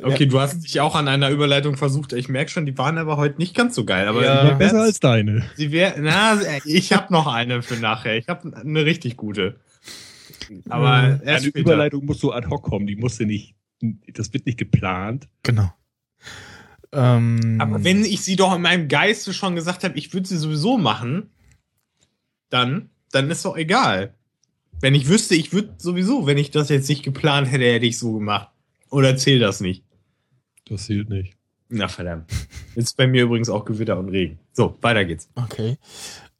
Okay, 0.00 0.26
du 0.26 0.38
hast 0.38 0.62
dich 0.62 0.80
auch 0.80 0.94
an 0.94 1.08
einer 1.08 1.28
Überleitung 1.30 1.76
versucht. 1.76 2.12
Ich 2.12 2.28
merke 2.28 2.52
schon, 2.52 2.66
die 2.66 2.78
waren 2.78 2.98
aber 2.98 3.16
heute 3.16 3.38
nicht 3.38 3.52
ganz 3.56 3.74
so 3.74 3.84
geil. 3.84 4.06
Aber 4.06 4.22
Ja. 4.22 4.54
Besser 4.54 4.82
als 4.82 5.00
deine. 5.00 5.44
sie 5.56 5.72
wär, 5.72 5.96
na, 5.98 6.38
ich 6.64 6.92
habe 6.92 7.12
noch 7.12 7.26
eine 7.26 7.62
für 7.62 7.74
nachher. 7.74 8.16
Ich 8.16 8.28
habe 8.28 8.56
eine 8.56 8.84
richtig 8.84 9.16
gute. 9.16 9.56
Aber 10.68 11.20
erst 11.24 11.26
Eine 11.26 11.40
später. 11.40 11.58
Überleitung 11.58 12.04
muss 12.04 12.20
so 12.20 12.32
ad 12.32 12.46
hoc 12.48 12.62
kommen. 12.62 12.86
Die 12.86 12.94
musste 12.94 13.26
nicht, 13.26 13.56
das 14.12 14.32
wird 14.32 14.46
nicht 14.46 14.58
geplant. 14.58 15.26
Genau. 15.42 15.72
Ähm, 16.92 17.58
Aber 17.60 17.84
wenn 17.84 18.04
ich 18.04 18.22
sie 18.22 18.36
doch 18.36 18.54
in 18.54 18.62
meinem 18.62 18.88
Geiste 18.88 19.32
schon 19.32 19.54
gesagt 19.54 19.84
habe, 19.84 19.98
ich 19.98 20.12
würde 20.12 20.28
sie 20.28 20.38
sowieso 20.38 20.78
machen, 20.78 21.30
dann, 22.48 22.90
dann 23.10 23.30
ist 23.30 23.44
doch 23.44 23.56
egal. 23.56 24.14
Wenn 24.80 24.94
ich 24.94 25.08
wüsste, 25.08 25.34
ich 25.34 25.52
würde 25.52 25.74
sowieso, 25.78 26.26
wenn 26.26 26.38
ich 26.38 26.50
das 26.50 26.68
jetzt 26.68 26.88
nicht 26.88 27.02
geplant 27.02 27.50
hätte, 27.50 27.64
hätte 27.64 27.86
ich 27.86 27.98
so 27.98 28.12
gemacht. 28.12 28.48
Oder 28.90 29.08
erzähl 29.08 29.38
das 29.38 29.60
nicht. 29.60 29.84
Das 30.68 30.86
zählt 30.86 31.10
nicht. 31.10 31.36
Na 31.68 31.88
verdammt. 31.88 32.30
Jetzt 32.74 32.90
ist 32.90 32.96
bei 32.96 33.06
mir 33.06 33.24
übrigens 33.24 33.50
auch 33.50 33.64
Gewitter 33.64 33.98
und 33.98 34.08
Regen. 34.08 34.38
So, 34.52 34.78
weiter 34.80 35.04
geht's. 35.04 35.28
Okay. 35.34 35.76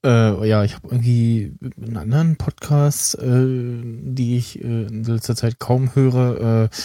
Äh, 0.04 0.48
ja, 0.48 0.64
ich 0.64 0.74
habe 0.74 0.88
irgendwie 0.88 1.52
in 1.76 1.96
anderen 1.96 2.36
Podcasts, 2.36 3.14
äh, 3.14 3.44
die 3.46 4.36
ich 4.38 4.62
äh, 4.62 4.86
in 4.86 5.04
letzter 5.04 5.34
Zeit 5.34 5.58
kaum 5.58 5.94
höre, 5.94 6.70
äh, 6.70 6.76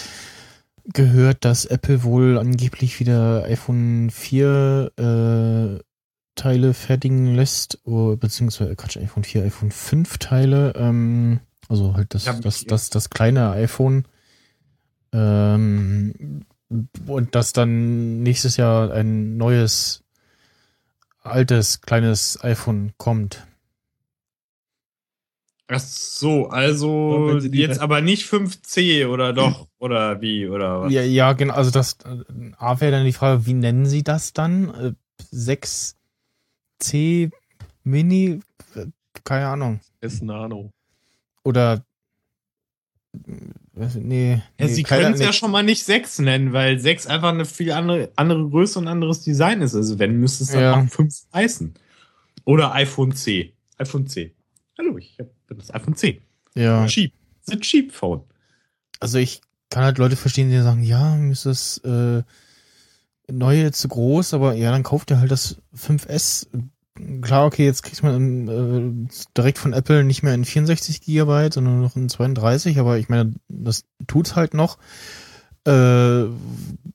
gehört, 0.85 1.45
dass 1.45 1.65
Apple 1.65 2.03
wohl 2.03 2.37
angeblich 2.37 2.99
wieder 2.99 3.43
iPhone 3.45 4.09
4 4.09 4.91
äh, 4.97 5.83
Teile 6.35 6.73
fertigen 6.73 7.35
lässt, 7.35 7.79
oh, 7.85 8.15
beziehungsweise 8.15 8.75
Quatsch, 8.75 8.97
iPhone 8.97 9.23
4, 9.23 9.43
iPhone 9.43 9.71
5 9.71 10.17
Teile, 10.17 10.73
ähm, 10.75 11.39
also 11.69 11.95
halt 11.95 12.13
das, 12.13 12.25
Ja, 12.25 12.33
das, 12.33 12.65
das, 12.65 12.89
das 12.89 13.09
kleine 13.09 13.51
iPhone, 13.51 14.05
ähm, 15.13 16.43
und 17.05 17.35
dass 17.35 17.53
dann 17.53 18.23
nächstes 18.23 18.57
Jahr 18.57 18.91
ein 18.91 19.37
neues 19.37 20.03
altes, 21.21 21.81
kleines 21.81 22.43
iPhone 22.43 22.93
kommt. 22.97 23.45
Ach 25.67 25.79
so, 25.79 26.47
also 26.49 27.39
jetzt 27.39 27.79
aber 27.79 28.01
nicht 28.01 28.25
5C 28.29 29.07
oder 29.07 29.31
doch, 29.31 29.67
oder 29.79 30.19
wie, 30.21 30.47
oder 30.47 30.81
was? 30.81 30.91
Ja, 30.91 31.01
ja, 31.03 31.31
genau. 31.33 31.53
Also 31.53 31.71
das 31.71 31.97
äh, 32.05 32.51
A 32.57 32.81
wäre 32.81 32.91
dann 32.91 33.05
die 33.05 33.13
Frage, 33.13 33.45
wie 33.45 33.53
nennen 33.53 33.85
Sie 33.85 34.03
das 34.03 34.33
dann? 34.33 34.73
Äh, 34.73 34.93
6C 35.33 37.31
Mini? 37.83 38.41
Äh, 38.75 38.87
Keine 39.23 39.47
Ahnung. 39.47 39.79
S 40.01 40.21
Nano. 40.21 40.71
Oder 41.45 41.85
äh, 43.13 43.87
nee. 43.95 44.33
Ja, 44.59 44.65
nee, 44.65 44.67
sie 44.67 44.83
können 44.83 45.13
es 45.13 45.21
ja 45.21 45.31
schon 45.31 45.51
mal 45.51 45.63
nicht 45.63 45.85
6 45.85 46.19
nennen, 46.19 46.51
weil 46.53 46.79
6 46.79 47.07
einfach 47.07 47.29
eine 47.29 47.45
viel 47.45 47.71
andere, 47.71 48.11
andere 48.17 48.49
Größe 48.49 48.79
und 48.79 48.87
anderes 48.89 49.21
Design 49.23 49.61
ist. 49.61 49.75
Also 49.75 49.97
wenn, 49.97 50.19
müsste 50.19 50.43
es 50.43 50.51
dann 50.51 50.61
Ja. 50.61 50.79
auch 50.81 50.89
5 50.89 51.13
heißen. 51.33 51.73
Oder 52.45 52.73
iPhone 52.73 53.13
C. 53.13 53.53
iPhone 53.77 54.07
C. 54.07 54.33
Hallo, 54.77 54.97
ich 54.97 55.17
hab- 55.19 55.27
bin 55.47 55.57
das 55.57 55.73
iPhone 55.73 55.95
C. 55.95 56.21
Ja. 56.55 56.85
Cheap. 56.87 57.13
Das 57.45 57.47
ist 57.47 57.53
ein 57.53 57.61
Cheap 57.61 57.91
Phone. 57.91 58.21
Also 58.99 59.17
ich 59.17 59.41
kann 59.69 59.83
halt 59.83 59.97
Leute 59.97 60.15
verstehen, 60.15 60.49
die 60.49 60.61
sagen, 60.61 60.83
ja, 60.83 61.15
mir 61.15 61.31
ist 61.31 61.45
das 61.45 61.77
äh, 61.79 62.23
neue 63.31 63.71
zu 63.71 63.87
groß, 63.87 64.33
aber 64.33 64.53
ja, 64.53 64.71
dann 64.71 64.83
kauft 64.83 65.11
ihr 65.11 65.19
halt 65.19 65.31
das 65.31 65.57
5S. 65.75 66.47
Klar, 67.21 67.45
okay, 67.47 67.65
jetzt 67.65 67.81
kriegt 67.83 68.03
man 68.03 68.47
äh, 68.47 69.09
direkt 69.35 69.57
von 69.57 69.73
Apple 69.73 70.03
nicht 70.03 70.21
mehr 70.23 70.35
in 70.35 70.45
64 70.45 71.01
Gigabyte, 71.01 71.53
sondern 71.53 71.81
noch 71.81 71.95
in 71.95 72.07
32, 72.07 72.77
aber 72.79 72.97
ich 72.99 73.09
meine, 73.09 73.33
das 73.49 73.85
tut's 74.07 74.35
halt 74.35 74.53
noch. 74.53 74.77
Äh, 75.65 76.25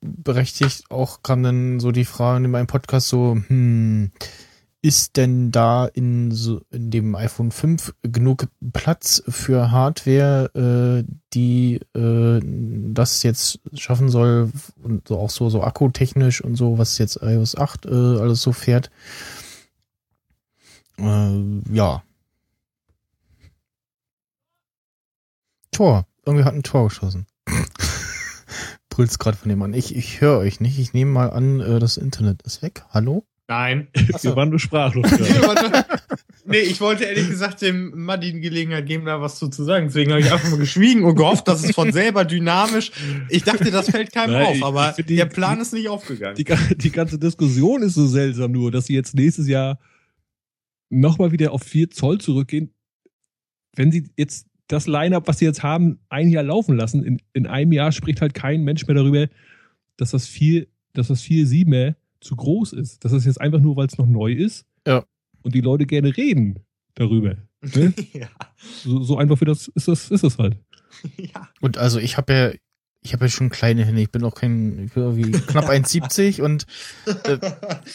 berechtigt 0.00 0.90
auch 0.90 1.22
kam 1.22 1.42
dann 1.42 1.80
so 1.80 1.90
die 1.90 2.04
Frage 2.04 2.44
in 2.44 2.50
meinem 2.50 2.66
Podcast 2.66 3.08
so, 3.08 3.36
hm, 3.48 4.12
ist 4.80 5.16
denn 5.16 5.50
da 5.50 5.86
in 5.86 6.30
so 6.30 6.60
in 6.70 6.90
dem 6.90 7.14
iPhone 7.16 7.50
5 7.50 7.94
genug 8.02 8.46
Platz 8.72 9.22
für 9.28 9.70
Hardware, 9.72 11.04
äh, 11.04 11.12
die 11.34 11.80
äh, 11.96 12.40
das 12.94 13.22
jetzt 13.24 13.60
schaffen 13.74 14.08
soll 14.08 14.52
und 14.82 15.08
so 15.08 15.18
auch 15.18 15.30
so 15.30 15.50
so 15.50 15.62
akkutechnisch 15.62 16.42
und 16.42 16.54
so, 16.54 16.78
was 16.78 16.98
jetzt 16.98 17.20
iOS 17.22 17.56
8 17.56 17.86
äh, 17.86 17.88
alles 17.88 18.40
so 18.40 18.52
fährt? 18.52 18.90
Äh, 20.98 21.60
ja. 21.72 22.02
Tor. 25.72 26.06
Irgendwie 26.24 26.44
hat 26.44 26.54
ein 26.54 26.62
Tor 26.62 26.88
geschossen. 26.88 27.26
Brüllt's 28.90 29.18
gerade 29.18 29.36
von 29.36 29.48
dem 29.48 29.62
an. 29.62 29.74
Ich, 29.74 29.94
ich 29.94 30.20
höre 30.20 30.38
euch 30.38 30.60
nicht. 30.60 30.78
Ich 30.78 30.92
nehme 30.92 31.10
mal 31.12 31.30
an, 31.30 31.60
äh, 31.60 31.78
das 31.78 31.96
Internet 31.96 32.42
ist 32.42 32.62
weg. 32.62 32.84
Hallo? 32.90 33.27
Nein. 33.48 33.88
Wir 34.22 34.36
waren 34.36 34.50
nur 34.50 34.58
sprachlos. 34.58 35.10
Nee, 36.44 36.58
ich 36.60 36.80
wollte 36.80 37.04
ehrlich 37.04 37.28
gesagt 37.28 37.60
dem 37.62 38.04
Maddi 38.04 38.32
die 38.32 38.40
Gelegenheit 38.40 38.86
geben, 38.86 39.04
da 39.04 39.20
was 39.20 39.38
zu, 39.38 39.48
zu 39.48 39.64
sagen. 39.64 39.86
Deswegen 39.86 40.10
habe 40.12 40.20
ich 40.20 40.32
einfach 40.32 40.48
mal 40.50 40.58
geschwiegen 40.58 41.04
und 41.04 41.14
gehofft, 41.16 41.46
dass 41.48 41.62
es 41.62 41.74
von 41.74 41.92
selber 41.92 42.24
dynamisch. 42.24 42.90
Ich 43.28 43.42
dachte, 43.44 43.70
das 43.70 43.90
fällt 43.90 44.12
keinem 44.12 44.32
Nein, 44.32 44.46
auf, 44.46 44.56
ich- 44.56 44.64
aber 44.64 44.94
ich 44.96 45.04
die- 45.04 45.16
der 45.16 45.26
Plan 45.26 45.60
ist 45.60 45.72
nicht 45.74 45.88
aufgegangen. 45.88 46.36
die, 46.36 46.44
die 46.76 46.90
ganze 46.90 47.18
Diskussion 47.18 47.82
ist 47.82 47.94
so 47.94 48.06
seltsam 48.06 48.52
nur, 48.52 48.70
dass 48.70 48.86
sie 48.86 48.94
jetzt 48.94 49.14
nächstes 49.14 49.46
Jahr 49.48 49.78
nochmal 50.90 51.32
wieder 51.32 51.52
auf 51.52 51.62
4 51.62 51.90
Zoll 51.90 52.18
zurückgehen. 52.18 52.72
Wenn 53.76 53.92
sie 53.92 54.08
jetzt 54.16 54.46
das 54.68 54.86
Line-Up, 54.86 55.28
was 55.28 55.38
sie 55.38 55.44
jetzt 55.44 55.62
haben, 55.62 55.98
ein 56.08 56.28
Jahr 56.30 56.42
laufen 56.44 56.76
lassen, 56.76 57.04
in, 57.04 57.20
in 57.34 57.46
einem 57.46 57.72
Jahr 57.72 57.92
spricht 57.92 58.20
halt 58.22 58.32
kein 58.34 58.64
Mensch 58.64 58.86
mehr 58.86 58.96
darüber, 58.96 59.28
dass 59.98 60.12
das 60.12 60.26
4, 60.26 60.66
dass 60.94 61.08
das 61.08 61.22
4-7er 61.22 61.94
zu 62.20 62.36
groß 62.36 62.72
ist. 62.72 63.04
Das 63.04 63.12
ist 63.12 63.24
jetzt 63.24 63.40
einfach 63.40 63.60
nur, 63.60 63.76
weil 63.76 63.86
es 63.86 63.98
noch 63.98 64.06
neu 64.06 64.32
ist. 64.32 64.66
Ja. 64.86 65.04
Und 65.42 65.54
die 65.54 65.60
Leute 65.60 65.86
gerne 65.86 66.16
reden 66.16 66.60
darüber. 66.94 67.36
Ne? 67.60 67.94
ja. 68.12 68.28
So, 68.82 69.02
so 69.02 69.18
einfach 69.18 69.40
wie 69.40 69.44
das 69.44 69.68
ist 69.68 69.88
das, 69.88 70.10
ist 70.10 70.24
das 70.24 70.38
halt. 70.38 70.56
ja. 71.16 71.48
Und 71.60 71.78
also 71.78 71.98
ich 71.98 72.16
habe 72.16 72.32
ja, 72.32 72.52
ich 73.02 73.12
habe 73.12 73.26
ja 73.26 73.30
schon 73.30 73.50
kleine 73.50 73.84
Hände. 73.84 74.02
Ich 74.02 74.10
bin 74.10 74.24
auch 74.24 74.34
kein, 74.34 74.86
ich 74.86 74.92
bin 74.92 75.02
irgendwie 75.02 75.30
knapp 75.32 75.64
1,70 75.70 76.42
und 76.42 76.66
äh, 77.06 77.38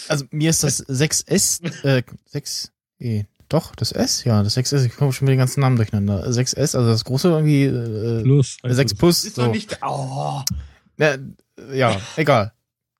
also 0.07 0.25
mir 0.31 0.49
ist 0.49 0.63
das 0.63 0.87
6S, 0.87 1.83
äh, 1.83 2.03
6, 2.25 2.71
eh, 2.99 3.23
doch, 3.49 3.75
das 3.75 3.91
S, 3.91 4.23
ja, 4.23 4.41
das 4.41 4.57
6S, 4.57 4.85
ich 4.85 4.95
komme 4.95 5.11
schon 5.11 5.25
mit 5.25 5.33
den 5.33 5.39
ganzen 5.39 5.59
Namen 5.59 5.75
durcheinander. 5.75 6.25
6S, 6.27 6.75
also 6.75 6.87
das 6.87 7.03
große 7.03 7.29
irgendwie, 7.29 7.65
äh, 7.65 8.23
Plus. 8.23 8.57
6 8.63 8.95
Plus, 8.95 9.25
Ist 9.25 9.35
so. 9.35 9.43
doch 9.43 9.51
nicht. 9.51 9.77
Oh. 9.85 10.41
Ja, 10.97 11.17
ja, 11.73 12.01
egal. 12.15 12.53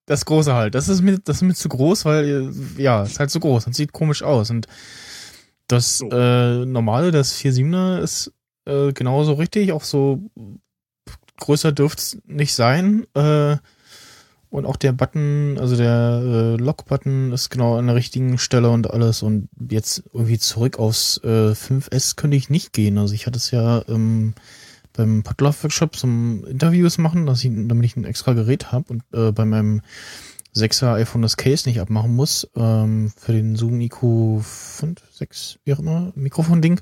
Das 0.05 0.25
große 0.25 0.53
halt. 0.53 0.75
Das 0.75 0.89
ist 0.89 1.01
mir, 1.01 1.19
das 1.19 1.37
ist 1.37 1.41
mir 1.43 1.53
zu 1.53 1.69
groß, 1.69 2.05
weil, 2.05 2.51
ja, 2.77 3.03
ist 3.03 3.19
halt 3.19 3.31
zu 3.31 3.39
groß 3.39 3.67
und 3.67 3.75
sieht 3.75 3.93
komisch 3.93 4.21
aus. 4.21 4.49
Und 4.49 4.67
das 5.67 5.99
So. 5.99 6.09
äh, 6.09 6.65
normale, 6.65 7.11
das 7.11 7.35
4.7er 7.35 7.99
ist 7.99 8.33
äh, 8.65 8.91
genauso 8.91 9.33
richtig, 9.33 9.71
auch 9.71 9.83
so 9.83 10.21
größer 11.39 11.71
dürfte 11.71 12.01
es 12.01 12.17
nicht 12.25 12.53
sein. 12.53 13.05
Äh, 13.13 13.57
und 14.49 14.67
auch 14.67 14.75
der 14.75 14.91
Button, 14.91 15.57
also 15.59 15.75
der 15.75 16.21
äh, 16.23 16.55
Lock-Button 16.57 17.31
ist 17.31 17.49
genau 17.49 17.77
an 17.77 17.87
der 17.87 17.95
richtigen 17.95 18.37
Stelle 18.37 18.69
und 18.69 18.91
alles. 18.91 19.23
Und 19.23 19.49
jetzt 19.57 20.03
irgendwie 20.13 20.37
zurück 20.37 20.77
aufs 20.77 21.19
äh, 21.23 21.53
5S 21.53 22.15
könnte 22.15 22.37
ich 22.37 22.51
nicht 22.51 22.71
gehen. 22.71 22.99
Also 22.99 23.15
ich 23.15 23.25
hatte 23.25 23.37
es 23.37 23.49
ja 23.49 23.83
ähm, 23.87 24.35
beim 24.93 25.23
Podlove-Workshop 25.23 25.95
zum 25.95 26.45
Interviews 26.45 26.97
machen, 26.97 27.25
dass 27.25 27.43
ich, 27.43 27.51
damit 27.53 27.85
ich 27.85 27.97
ein 27.97 28.05
extra 28.05 28.33
Gerät 28.33 28.71
habe 28.71 28.93
und 28.93 29.03
äh, 29.13 29.31
bei 29.31 29.45
meinem 29.45 29.81
6er 30.55 30.93
iPhone 30.93 31.23
das 31.23 31.37
Case 31.37 31.67
nicht 31.67 31.79
abmachen 31.79 32.15
muss, 32.15 32.47
ähm, 32.55 33.11
für 33.15 33.33
den 33.33 33.55
Zoom 33.55 33.81
IQ 33.81 34.41
5, 34.41 35.01
6, 35.11 35.59
wie 35.65 35.73
auch 35.73 35.79
immer, 35.79 36.11
Mikrofon-Ding. 36.15 36.79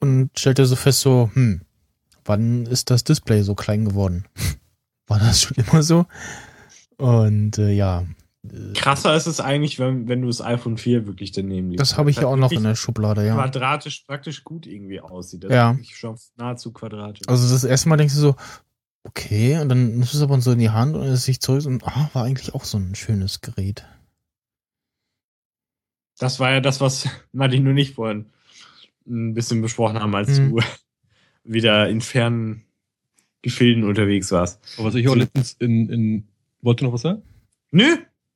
Und 0.00 0.30
stellte 0.38 0.66
so 0.66 0.76
fest, 0.76 1.00
so, 1.00 1.30
hm, 1.32 1.62
wann 2.24 2.66
ist 2.66 2.90
das 2.90 3.04
Display 3.04 3.42
so 3.42 3.54
klein 3.54 3.84
geworden? 3.84 4.26
War 5.06 5.18
das 5.18 5.42
schon 5.42 5.56
immer 5.56 5.82
so? 5.82 6.06
Und 6.98 7.58
äh, 7.58 7.72
ja, 7.72 8.04
Krasser 8.74 9.14
ist 9.14 9.26
es 9.26 9.40
eigentlich, 9.40 9.78
wenn, 9.78 10.08
wenn 10.08 10.20
du 10.22 10.26
das 10.26 10.40
iPhone 10.40 10.76
4 10.76 11.06
wirklich 11.06 11.30
daneben 11.30 11.70
liegst. 11.70 11.80
das 11.80 11.96
habe 11.96 12.10
ich 12.10 12.16
ja 12.16 12.26
auch 12.26 12.34
noch 12.36 12.50
in 12.50 12.64
der 12.64 12.74
Schublade, 12.74 13.24
ja. 13.24 13.34
Quadratisch 13.36 14.00
praktisch 14.06 14.42
gut 14.42 14.66
irgendwie 14.66 15.00
aussieht. 15.00 15.44
Das 15.44 15.52
Ja. 15.52 15.72
ist 15.80 15.90
schon 15.92 16.18
nahezu 16.36 16.72
quadratisch. 16.72 17.22
Also 17.28 17.48
das 17.52 17.62
erste 17.62 17.88
Mal 17.88 17.96
denkst 17.98 18.14
du 18.14 18.20
so, 18.20 18.36
okay, 19.04 19.58
und 19.60 19.68
dann 19.68 19.92
nimmst 19.92 20.12
du 20.12 20.16
es 20.16 20.22
aber 20.24 20.40
so 20.40 20.50
in 20.52 20.58
die 20.58 20.70
Hand 20.70 20.96
und 20.96 21.02
es 21.04 21.24
sich 21.24 21.40
zurück 21.40 21.64
und 21.66 21.84
ah, 21.86 22.10
war 22.14 22.24
eigentlich 22.24 22.52
auch 22.52 22.64
so 22.64 22.78
ein 22.78 22.96
schönes 22.96 23.42
Gerät. 23.42 23.84
Das 26.18 26.40
war 26.40 26.50
ja 26.50 26.60
das, 26.60 26.80
was 26.80 27.08
Martin 27.32 27.66
und 27.68 27.76
ich 27.76 27.92
vorhin 27.94 28.26
ein 29.06 29.34
bisschen 29.34 29.62
besprochen 29.62 30.00
haben, 30.00 30.14
als 30.14 30.38
Mhm. 30.38 30.50
du 30.56 30.60
wieder 31.44 31.88
in 31.88 32.00
fernen 32.00 32.62
Gefilden 33.42 33.84
unterwegs 33.84 34.30
warst. 34.32 34.60
Aber 34.78 34.88
was 34.88 34.94
ich 34.96 35.08
auch 35.08 35.16
letztens 35.16 35.52
in, 35.58 35.88
in 35.90 36.28
wollte 36.60 36.84
noch 36.84 36.92
was 36.92 37.02
sagen? 37.02 37.22
Nö, 37.72 37.84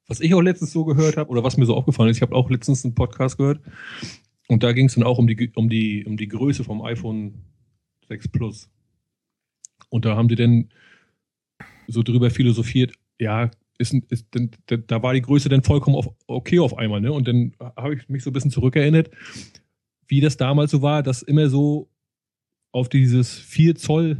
Was 0.08 0.20
ich 0.20 0.32
auch 0.34 0.40
letztens 0.40 0.72
so 0.72 0.84
gehört 0.84 1.16
habe, 1.16 1.30
oder 1.30 1.42
was 1.42 1.56
mir 1.56 1.66
so 1.66 1.74
aufgefallen 1.74 2.10
ist, 2.10 2.16
ich 2.18 2.22
habe 2.22 2.34
auch 2.34 2.48
letztens 2.50 2.84
einen 2.84 2.94
Podcast 2.94 3.38
gehört 3.38 3.60
und 4.48 4.62
da 4.62 4.72
ging 4.72 4.86
es 4.86 4.94
dann 4.94 5.04
auch 5.04 5.18
um 5.18 5.26
die, 5.26 5.50
um, 5.54 5.68
die, 5.68 6.04
um 6.04 6.16
die 6.16 6.28
Größe 6.28 6.62
vom 6.64 6.82
iPhone 6.82 7.34
6 8.08 8.28
Plus. 8.28 8.70
Und 9.88 10.04
da 10.04 10.16
haben 10.16 10.28
die 10.28 10.36
dann 10.36 10.68
so 11.88 12.02
drüber 12.02 12.30
philosophiert, 12.30 12.92
ja, 13.20 13.50
ist, 13.78 13.94
ist, 14.08 14.34
denn, 14.34 14.50
da- 14.66 14.76
da 14.76 15.02
war 15.02 15.12
die 15.14 15.22
Größe 15.22 15.48
dann 15.48 15.62
vollkommen 15.62 15.96
auf, 15.96 16.08
okay 16.26 16.58
auf 16.60 16.78
einmal, 16.78 17.00
ne? 17.00 17.12
Und 17.12 17.26
dann 17.28 17.52
habe 17.76 17.94
ich 17.94 18.08
mich 18.08 18.22
so 18.22 18.30
ein 18.30 18.32
bisschen 18.32 18.50
zurückerinnert, 18.50 19.10
wie 20.08 20.20
das 20.20 20.36
damals 20.36 20.70
so 20.70 20.82
war, 20.82 21.02
dass 21.02 21.22
immer 21.22 21.48
so 21.48 21.88
auf 22.72 22.88
dieses 22.88 23.34
4 23.34 23.74
Zoll 23.74 24.18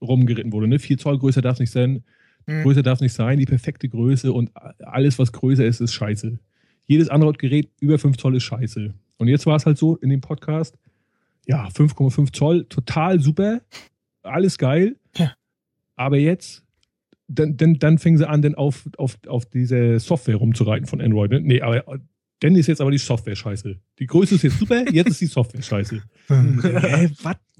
rumgeritten 0.00 0.52
wurde, 0.52 0.68
ne? 0.68 0.78
4 0.78 0.98
Zoll 0.98 1.18
größer 1.18 1.42
darf 1.42 1.54
es 1.56 1.60
nicht 1.60 1.70
sein, 1.70 2.02
Mhm. 2.46 2.62
Größe 2.62 2.82
darf 2.82 3.00
nicht 3.00 3.12
sein, 3.12 3.38
die 3.38 3.46
perfekte 3.46 3.88
Größe 3.88 4.32
und 4.32 4.50
alles, 4.80 5.18
was 5.18 5.32
größer 5.32 5.64
ist, 5.64 5.80
ist 5.80 5.92
scheiße. 5.92 6.38
Jedes 6.86 7.08
andere 7.08 7.32
Gerät 7.32 7.70
über 7.80 7.98
5 7.98 8.16
Zoll 8.16 8.36
ist 8.36 8.44
scheiße. 8.44 8.92
Und 9.18 9.28
jetzt 9.28 9.46
war 9.46 9.56
es 9.56 9.66
halt 9.66 9.78
so 9.78 9.96
in 9.96 10.10
dem 10.10 10.20
Podcast, 10.20 10.76
ja, 11.46 11.68
5,5 11.68 12.32
Zoll, 12.32 12.64
total 12.64 13.20
super, 13.20 13.60
alles 14.22 14.58
geil. 14.58 14.96
Ja. 15.16 15.32
Aber 15.96 16.16
jetzt, 16.16 16.64
dann, 17.28 17.56
dann, 17.56 17.78
dann 17.78 17.98
fingen 17.98 18.18
sie 18.18 18.28
an, 18.28 18.42
dann 18.42 18.54
auf, 18.54 18.88
auf, 18.98 19.18
auf 19.26 19.46
diese 19.46 19.98
Software 20.00 20.36
rumzureiten 20.36 20.86
von 20.86 21.00
Android. 21.00 21.30
Ne? 21.30 21.40
Nee, 21.40 21.60
aber 21.60 22.00
dann 22.40 22.56
ist 22.56 22.66
jetzt 22.66 22.80
aber 22.80 22.90
die 22.90 22.98
Software 22.98 23.36
scheiße. 23.36 23.76
Die 24.00 24.06
Größe 24.06 24.34
ist 24.34 24.42
jetzt 24.42 24.58
super, 24.58 24.90
jetzt 24.90 25.10
ist 25.10 25.20
die 25.20 25.26
Software 25.26 25.62
scheiße. 25.62 26.02
Hä, 26.28 27.10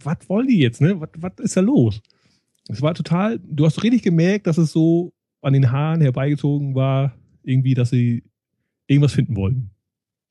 was 0.03 0.17
wollen 0.29 0.49
die 0.49 0.59
jetzt, 0.59 0.81
ne? 0.81 1.01
Was 1.01 1.33
ist 1.39 1.57
da 1.57 1.61
los? 1.61 2.03
Es 2.73 2.83
war 2.83 2.95
total, 2.95 3.41
du 3.45 3.65
hast 3.65 3.83
richtig 3.83 4.03
gemerkt, 4.03 4.47
dass 4.47 4.59
es 4.59 4.73
so 4.73 5.13
an 5.41 5.53
den 5.53 5.71
Haaren 5.71 6.01
herbeigezogen 6.01 6.75
war, 6.75 7.13
irgendwie, 7.43 7.75
dass 7.75 7.91
sie 7.91 8.23
irgendwas 8.87 9.13
finden 9.13 9.37
wollten. 9.37 9.71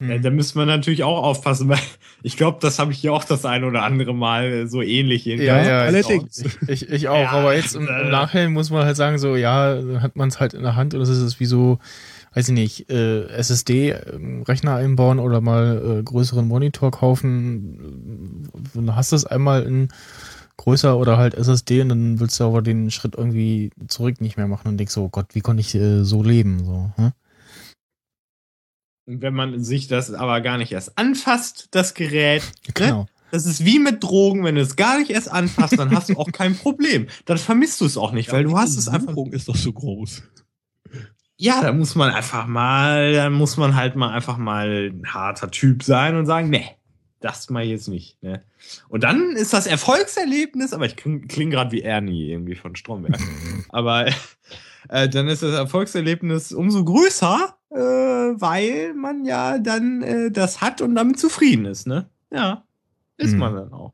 Ja, 0.02 0.18
da 0.18 0.32
müssen 0.32 0.58
wir 0.58 0.66
natürlich 0.66 1.04
auch 1.04 1.22
aufpassen, 1.22 1.70
weil 1.70 1.78
ich 2.24 2.36
glaube, 2.36 2.58
das 2.60 2.80
habe 2.80 2.92
ich 2.92 3.04
ja 3.04 3.12
auch 3.12 3.24
das 3.24 3.46
ein 3.46 3.64
oder 3.64 3.84
andere 3.84 4.16
Mal 4.16 4.68
so 4.68 4.82
ähnlich. 4.82 5.28
irgendwie 5.28 5.46
Ja, 5.46 5.64
ja, 5.64 5.82
allerdings. 5.82 6.44
Ich, 6.68 6.90
ich 6.90 7.08
auch, 7.08 7.20
Ja, 7.20 7.30
aber 7.32 7.56
jetzt 7.56 7.76
im, 7.76 7.88
äh, 7.88 8.02
im 8.02 8.10
Nachhinein 8.10 8.52
muss 8.52 8.72
man 8.72 8.84
halt 8.84 8.98
sagen, 8.98 9.20
so, 9.20 9.36
ja, 9.36 9.76
dann 9.76 10.02
hat 10.02 10.16
man 10.16 10.30
es 10.30 10.40
halt 10.40 10.56
in 10.56 10.64
der 10.64 10.76
Hand 10.76 10.96
und 10.96 11.02
das 11.02 11.10
ist 11.10 11.20
es 11.20 11.40
wie 11.40 11.46
so, 11.46 11.78
weiß 12.34 12.50
ich 12.50 12.54
nicht, 12.56 12.90
äh, 12.90 13.28
SSD-Rechner 13.28 14.76
einbauen 14.76 15.20
oder 15.20 15.40
mal 15.40 16.00
äh, 16.00 16.04
größeren 16.04 16.48
Monitor 16.48 16.90
kaufen, 16.90 18.50
du 18.74 18.96
hast 18.96 19.12
es 19.12 19.26
einmal 19.26 19.64
in 19.64 19.90
größer 20.62 20.98
oder 20.98 21.18
halt 21.18 21.34
SSD 21.34 21.82
und 21.82 21.90
dann 21.90 22.20
willst 22.20 22.40
du 22.40 22.44
aber 22.44 22.62
den 22.62 22.92
Schritt 22.92 23.16
irgendwie 23.16 23.72
zurück 23.88 24.22
nicht 24.22 24.38
mehr 24.38 24.48
machen 24.48 24.68
und 24.68 24.78
denkst 24.78 24.94
so, 24.94 25.06
oh 25.06 25.10
Gott, 25.10 25.34
wie 25.34 25.42
konnte 25.42 25.62
ich 25.62 25.74
äh, 25.74 26.04
so 26.04 26.22
leben? 26.22 26.64
So, 26.64 26.92
hm? 26.96 27.12
Und 29.08 29.22
wenn 29.22 29.34
man 29.34 29.64
sich 29.64 29.88
das 29.88 30.14
aber 30.14 30.42
gar 30.42 30.58
nicht 30.58 30.72
erst 30.72 30.98
anfasst, 30.98 31.70
das 31.72 31.96
Gerät, 31.96 32.44
ne? 32.68 32.74
Genau. 32.76 33.06
das 33.32 33.48
ist 33.48 33.66
wie 33.66 33.80
mit 33.80 34.04
Drogen, 34.04 34.44
wenn 34.44 34.56
du 34.56 34.62
es 34.62 34.76
gar 34.76 35.00
nicht 35.00 35.10
erst 35.10 35.32
anfasst, 35.32 35.80
dann 35.80 35.96
hast 35.96 36.10
du 36.10 36.18
auch 36.18 36.32
kein 36.32 36.56
Problem. 36.56 37.08
Dann 37.26 37.40
vermisst 37.40 37.82
du 37.82 37.86
es 37.86 37.98
auch 37.98 38.12
nicht, 38.12 38.32
weil 38.32 38.44
du 38.44 38.58
hast 38.58 38.78
es 38.78 38.88
einfach. 38.88 39.08
Untersuchung 39.08 39.34
ist 39.34 39.48
doch 39.48 39.56
so 39.56 39.74
groß. 39.74 40.22
Ja, 41.38 41.62
da 41.64 41.74
muss 41.74 41.96
man 41.96 42.12
einfach 42.12 42.46
mal, 42.46 43.14
dann 43.14 43.34
muss 43.34 43.58
man 43.58 43.76
halt 43.76 43.96
mal 43.96 44.12
einfach 44.12 44.38
mal 44.38 44.92
ein 44.92 45.12
harter 45.12 45.50
Typ 45.50 45.82
sein 45.82 46.16
und 46.16 46.28
sagen, 46.28 46.52
nee, 46.52 46.70
das 47.22 47.50
mal 47.50 47.64
jetzt 47.64 47.88
nicht. 47.88 48.22
Ne? 48.22 48.44
Und 48.90 49.04
dann 49.04 49.36
ist 49.36 49.54
das 49.54 49.68
Erfolgserlebnis, 49.68 50.74
aber 50.74 50.86
ich 50.86 50.96
klinge 50.96 51.22
kling 51.28 51.50
gerade 51.50 51.72
wie 51.72 51.82
Ernie 51.82 52.30
irgendwie 52.32 52.56
von 52.56 52.76
Stromberg. 52.76 53.18
aber 53.70 54.08
äh, 54.90 55.08
dann 55.08 55.28
ist 55.28 55.44
das 55.44 55.54
Erfolgserlebnis 55.54 56.52
umso 56.52 56.84
größer, 56.84 57.56
äh, 57.70 57.76
weil 57.76 58.94
man 58.94 59.26
ja 59.26 59.60
dann 59.60 60.02
äh, 60.02 60.32
das 60.32 60.62
hat 60.62 60.82
und 60.82 60.96
damit 60.96 61.20
zufrieden 61.20 61.66
ist. 61.66 61.88
Ne? 61.88 62.10
Ja, 62.32 62.66
ist 63.18 63.32
Hm. 63.34 63.40
man 63.40 63.56
dann 63.56 63.74
auch. 63.74 63.94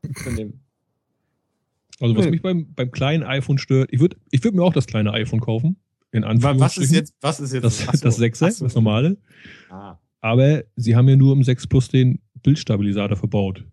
Also 2.00 2.16
was 2.16 2.26
mich 2.30 2.42
beim, 2.42 2.72
beim 2.74 2.90
kleinen 2.92 3.24
iPhone 3.24 3.58
stört, 3.58 3.90
ich 3.92 4.00
würde 4.00 4.16
ich 4.30 4.42
würd 4.44 4.54
mir 4.54 4.62
auch 4.62 4.72
das 4.72 4.86
kleine 4.86 5.12
iPhone 5.12 5.40
kaufen. 5.40 5.76
In 6.10 6.24
Anführungsstrichen. 6.24 6.60
Was 6.60 6.78
ist 6.78 6.92
jetzt, 6.92 7.14
was 7.20 7.40
ist 7.40 7.52
jetzt 7.52 7.64
Das, 7.64 8.00
das 8.00 8.18
6er, 8.18 8.46
ach 8.46 8.50
so. 8.52 8.64
das 8.64 8.74
normale. 8.74 9.18
Ah. 9.68 9.98
Aber 10.20 10.64
sie 10.76 10.96
haben 10.96 11.08
ja 11.08 11.16
nur 11.16 11.32
im 11.32 11.42
6 11.42 11.66
Plus 11.66 11.88
den 11.88 12.20
Bildstabilisator 12.42 13.16
verbaut 13.16 13.64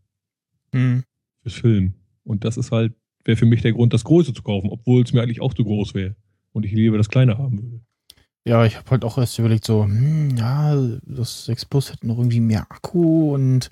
Hm. 0.73 1.03
fürs 1.41 1.55
Filmen. 1.55 1.95
Und 2.23 2.43
das 2.43 2.57
ist 2.57 2.71
halt, 2.71 2.93
wäre 3.23 3.37
für 3.37 3.45
mich 3.45 3.61
der 3.61 3.73
Grund, 3.73 3.93
das 3.93 4.03
Große 4.03 4.33
zu 4.33 4.43
kaufen, 4.43 4.69
obwohl 4.69 5.03
es 5.03 5.13
mir 5.13 5.21
eigentlich 5.21 5.41
auch 5.41 5.53
zu 5.53 5.63
groß 5.63 5.93
wäre. 5.93 6.15
Und 6.51 6.65
ich 6.65 6.71
lieber 6.71 6.97
das 6.97 7.09
Kleine 7.09 7.37
haben 7.37 7.61
würde. 7.61 7.81
Ja, 8.47 8.63
ich 8.65 8.77
habe 8.77 8.89
halt 8.91 9.03
auch 9.03 9.17
erst 9.17 9.39
überlegt, 9.39 9.65
so, 9.65 9.83
hm, 9.83 10.37
ja, 10.37 10.75
das 11.03 11.45
6 11.45 11.65
Plus 11.65 11.91
hätte 11.91 12.05
noch 12.05 12.17
irgendwie 12.17 12.39
mehr 12.39 12.67
Akku 12.69 13.33
und 13.33 13.71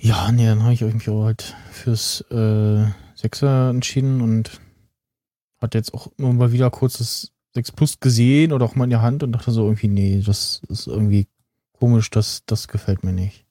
ja, 0.00 0.32
nee, 0.32 0.44
dann 0.46 0.62
habe 0.62 0.72
ich 0.74 0.80
mich 0.80 1.08
auch 1.08 1.24
halt 1.24 1.54
fürs 1.70 2.22
äh, 2.30 2.84
6er 3.16 3.70
entschieden 3.70 4.20
und 4.20 4.60
hatte 5.60 5.78
jetzt 5.78 5.94
auch 5.94 6.08
immer 6.18 6.32
mal 6.32 6.52
wieder 6.52 6.70
kurz 6.70 6.98
das 6.98 7.32
6 7.54 7.72
Plus 7.72 8.00
gesehen 8.00 8.52
oder 8.52 8.64
auch 8.64 8.74
mal 8.74 8.84
in 8.84 8.90
der 8.90 9.02
Hand 9.02 9.22
und 9.22 9.32
dachte 9.32 9.52
so 9.52 9.64
irgendwie, 9.64 9.88
nee, 9.88 10.22
das 10.24 10.62
ist 10.68 10.86
irgendwie 10.86 11.28
komisch, 11.74 12.10
das, 12.10 12.42
das 12.46 12.68
gefällt 12.68 13.04
mir 13.04 13.12
nicht. 13.12 13.44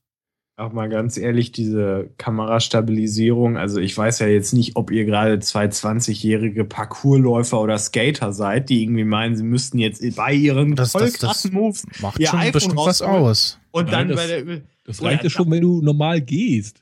Auch 0.56 0.72
mal 0.72 0.88
ganz 0.88 1.18
ehrlich, 1.18 1.52
diese 1.52 2.12
Kamerastabilisierung, 2.20 3.58
also 3.58 3.80
ich 3.80 3.98
weiß 3.98 4.20
ja 4.20 4.28
jetzt 4.28 4.54
nicht, 4.54 4.76
ob 4.76 4.92
ihr 4.92 5.04
gerade 5.06 5.40
zwei 5.40 5.66
20-jährige 5.66 6.64
Parkourläufer 6.64 7.60
oder 7.60 7.78
Skater 7.80 8.34
seid, 8.34 8.70
die 8.70 8.84
irgendwie 8.84 9.04
meinen, 9.04 9.36
sie 9.36 9.44
müssten 9.44 9.80
jetzt 9.80 10.04
bei 10.16 10.34
ihren 10.34 10.76
Das- 10.76 10.92
voll 10.92 11.02
das- 11.02 11.14
das- 11.14 11.22
krassen 11.22 11.54
Moves 11.54 11.86
Macht 12.02 12.20
Ihr 12.20 12.28
schon 12.28 12.40
iPhone 12.40 12.52
bestimmt 12.52 12.76
was 12.78 13.02
aus. 13.02 13.60
und 13.72 13.86
Nein, 13.86 13.92
dann 13.92 14.08
das- 14.10 14.18
bei 14.18 14.28
der 14.44 14.62
Das 14.86 15.02
reicht 15.02 15.24
ja 15.24 15.30
schon, 15.32 15.50
wenn 15.50 15.62
du 15.62 15.82
normal 15.82 16.22
gehst. 16.22 16.82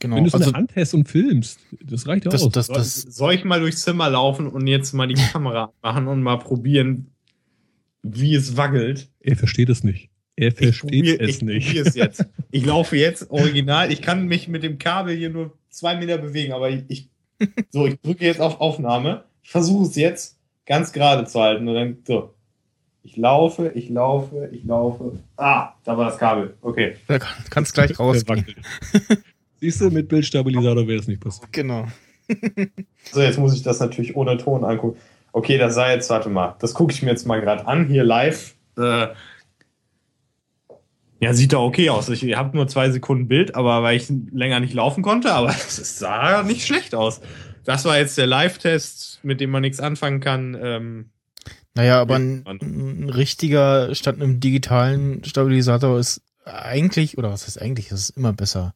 Genau. 0.00 0.16
wenn 0.16 0.24
du 0.24 0.28
es 0.28 0.34
Also, 0.34 0.46
in 0.46 0.52
der 0.52 0.58
Hand 0.60 0.72
hast 0.76 0.94
und 0.94 1.08
filmst. 1.08 1.60
Das 1.82 2.06
reicht 2.06 2.24
ja 2.24 2.30
das, 2.30 2.42
aus. 2.42 2.52
das, 2.52 2.66
soll, 2.66 2.76
das, 2.76 2.94
soll 3.02 3.34
ich 3.34 3.44
mal 3.44 3.60
durchs 3.60 3.82
Zimmer 3.82 4.10
laufen 4.10 4.48
und 4.48 4.66
jetzt 4.66 4.92
mal 4.92 5.06
die 5.06 5.14
Kamera 5.32 5.72
machen 5.82 6.08
und 6.08 6.22
mal 6.22 6.38
probieren, 6.38 7.10
wie 8.02 8.34
es 8.34 8.56
wackelt? 8.56 9.10
er 9.20 9.36
versteht 9.36 9.68
es 9.70 9.82
nicht. 9.84 10.10
Er 10.36 10.48
Ich 10.48 10.54
versteht 10.54 10.80
probier- 10.90 11.20
es 11.20 11.28
ich 11.28 11.42
nicht. 11.42 11.66
probier 11.66 11.86
es 11.86 11.94
jetzt. 11.94 12.24
Ich 12.50 12.64
laufe 12.64 12.96
jetzt 12.96 13.30
original. 13.30 13.90
Ich 13.90 14.00
kann 14.00 14.26
mich 14.26 14.46
mit 14.46 14.62
dem 14.62 14.78
Kabel 14.78 15.16
hier 15.16 15.28
nur 15.30 15.52
zwei 15.70 15.96
Meter 15.96 16.18
bewegen, 16.18 16.52
aber 16.52 16.70
ich, 16.70 16.84
ich 16.88 17.08
so, 17.70 17.86
ich 17.86 18.00
drücke 18.00 18.24
jetzt 18.24 18.40
auf 18.40 18.60
Aufnahme. 18.60 19.24
Ich 19.42 19.50
versuche 19.50 19.86
es 19.88 19.96
jetzt 19.96 20.38
ganz 20.64 20.92
gerade 20.92 21.24
zu 21.26 21.40
halten 21.40 21.66
und 21.68 21.74
dann 21.74 21.98
so. 22.06 22.32
Ich 23.02 23.16
laufe, 23.16 23.72
ich 23.74 23.90
laufe, 23.90 24.48
ich 24.52 24.64
laufe. 24.64 25.18
Ah, 25.36 25.72
da 25.84 25.98
war 25.98 26.06
das 26.06 26.16
Kabel. 26.18 26.54
Okay. 26.62 26.94
da 27.08 27.18
kann, 27.18 27.44
kannst 27.50 27.74
gleich 27.74 27.98
wackelt. 27.98 28.54
Siehst 29.60 29.80
du, 29.80 29.90
mit 29.90 30.08
Bildstabilisator 30.08 30.86
wäre 30.86 31.00
es 31.00 31.08
nicht 31.08 31.20
passiert. 31.20 31.52
Genau. 31.52 31.86
So, 33.12 33.20
jetzt 33.20 33.38
muss 33.38 33.54
ich 33.54 33.62
das 33.62 33.80
natürlich 33.80 34.16
ohne 34.16 34.38
Ton 34.38 34.64
angucken. 34.64 34.98
Okay, 35.32 35.58
das 35.58 35.74
sei 35.74 35.92
jetzt, 35.92 36.08
warte 36.08 36.30
mal, 36.30 36.56
das 36.60 36.72
gucke 36.72 36.92
ich 36.92 37.02
mir 37.02 37.10
jetzt 37.10 37.26
mal 37.26 37.40
gerade 37.40 37.66
an, 37.66 37.86
hier 37.88 38.02
live. 38.04 38.54
Äh, 38.78 39.08
ja, 41.20 41.32
sieht 41.32 41.52
da 41.52 41.58
okay 41.58 41.90
aus. 41.90 42.08
Ich 42.08 42.36
habe 42.36 42.56
nur 42.56 42.68
zwei 42.68 42.90
Sekunden 42.90 43.28
Bild, 43.28 43.54
aber 43.54 43.82
weil 43.82 43.96
ich 43.96 44.12
länger 44.32 44.60
nicht 44.60 44.74
laufen 44.74 45.02
konnte, 45.02 45.32
aber 45.32 45.48
es 45.68 45.98
sah 45.98 46.42
nicht 46.42 46.66
schlecht 46.66 46.94
aus. 46.94 47.20
Das 47.64 47.84
war 47.84 47.96
jetzt 47.98 48.18
der 48.18 48.26
Live-Test, 48.26 49.20
mit 49.22 49.40
dem 49.40 49.50
man 49.50 49.62
nichts 49.62 49.80
anfangen 49.80 50.20
kann. 50.20 50.56
Ähm, 50.60 51.10
Naja, 51.74 52.00
aber 52.00 52.16
ein, 52.16 52.44
ein 52.46 53.08
richtiger 53.08 53.94
statt 53.94 54.16
einem 54.16 54.38
digitalen 54.40 55.24
Stabilisator 55.24 55.98
ist 55.98 56.20
eigentlich, 56.44 57.16
oder 57.16 57.30
was 57.30 57.46
heißt 57.46 57.60
eigentlich, 57.60 57.88
das 57.88 58.00
ist 58.00 58.16
immer 58.16 58.32
besser. 58.32 58.74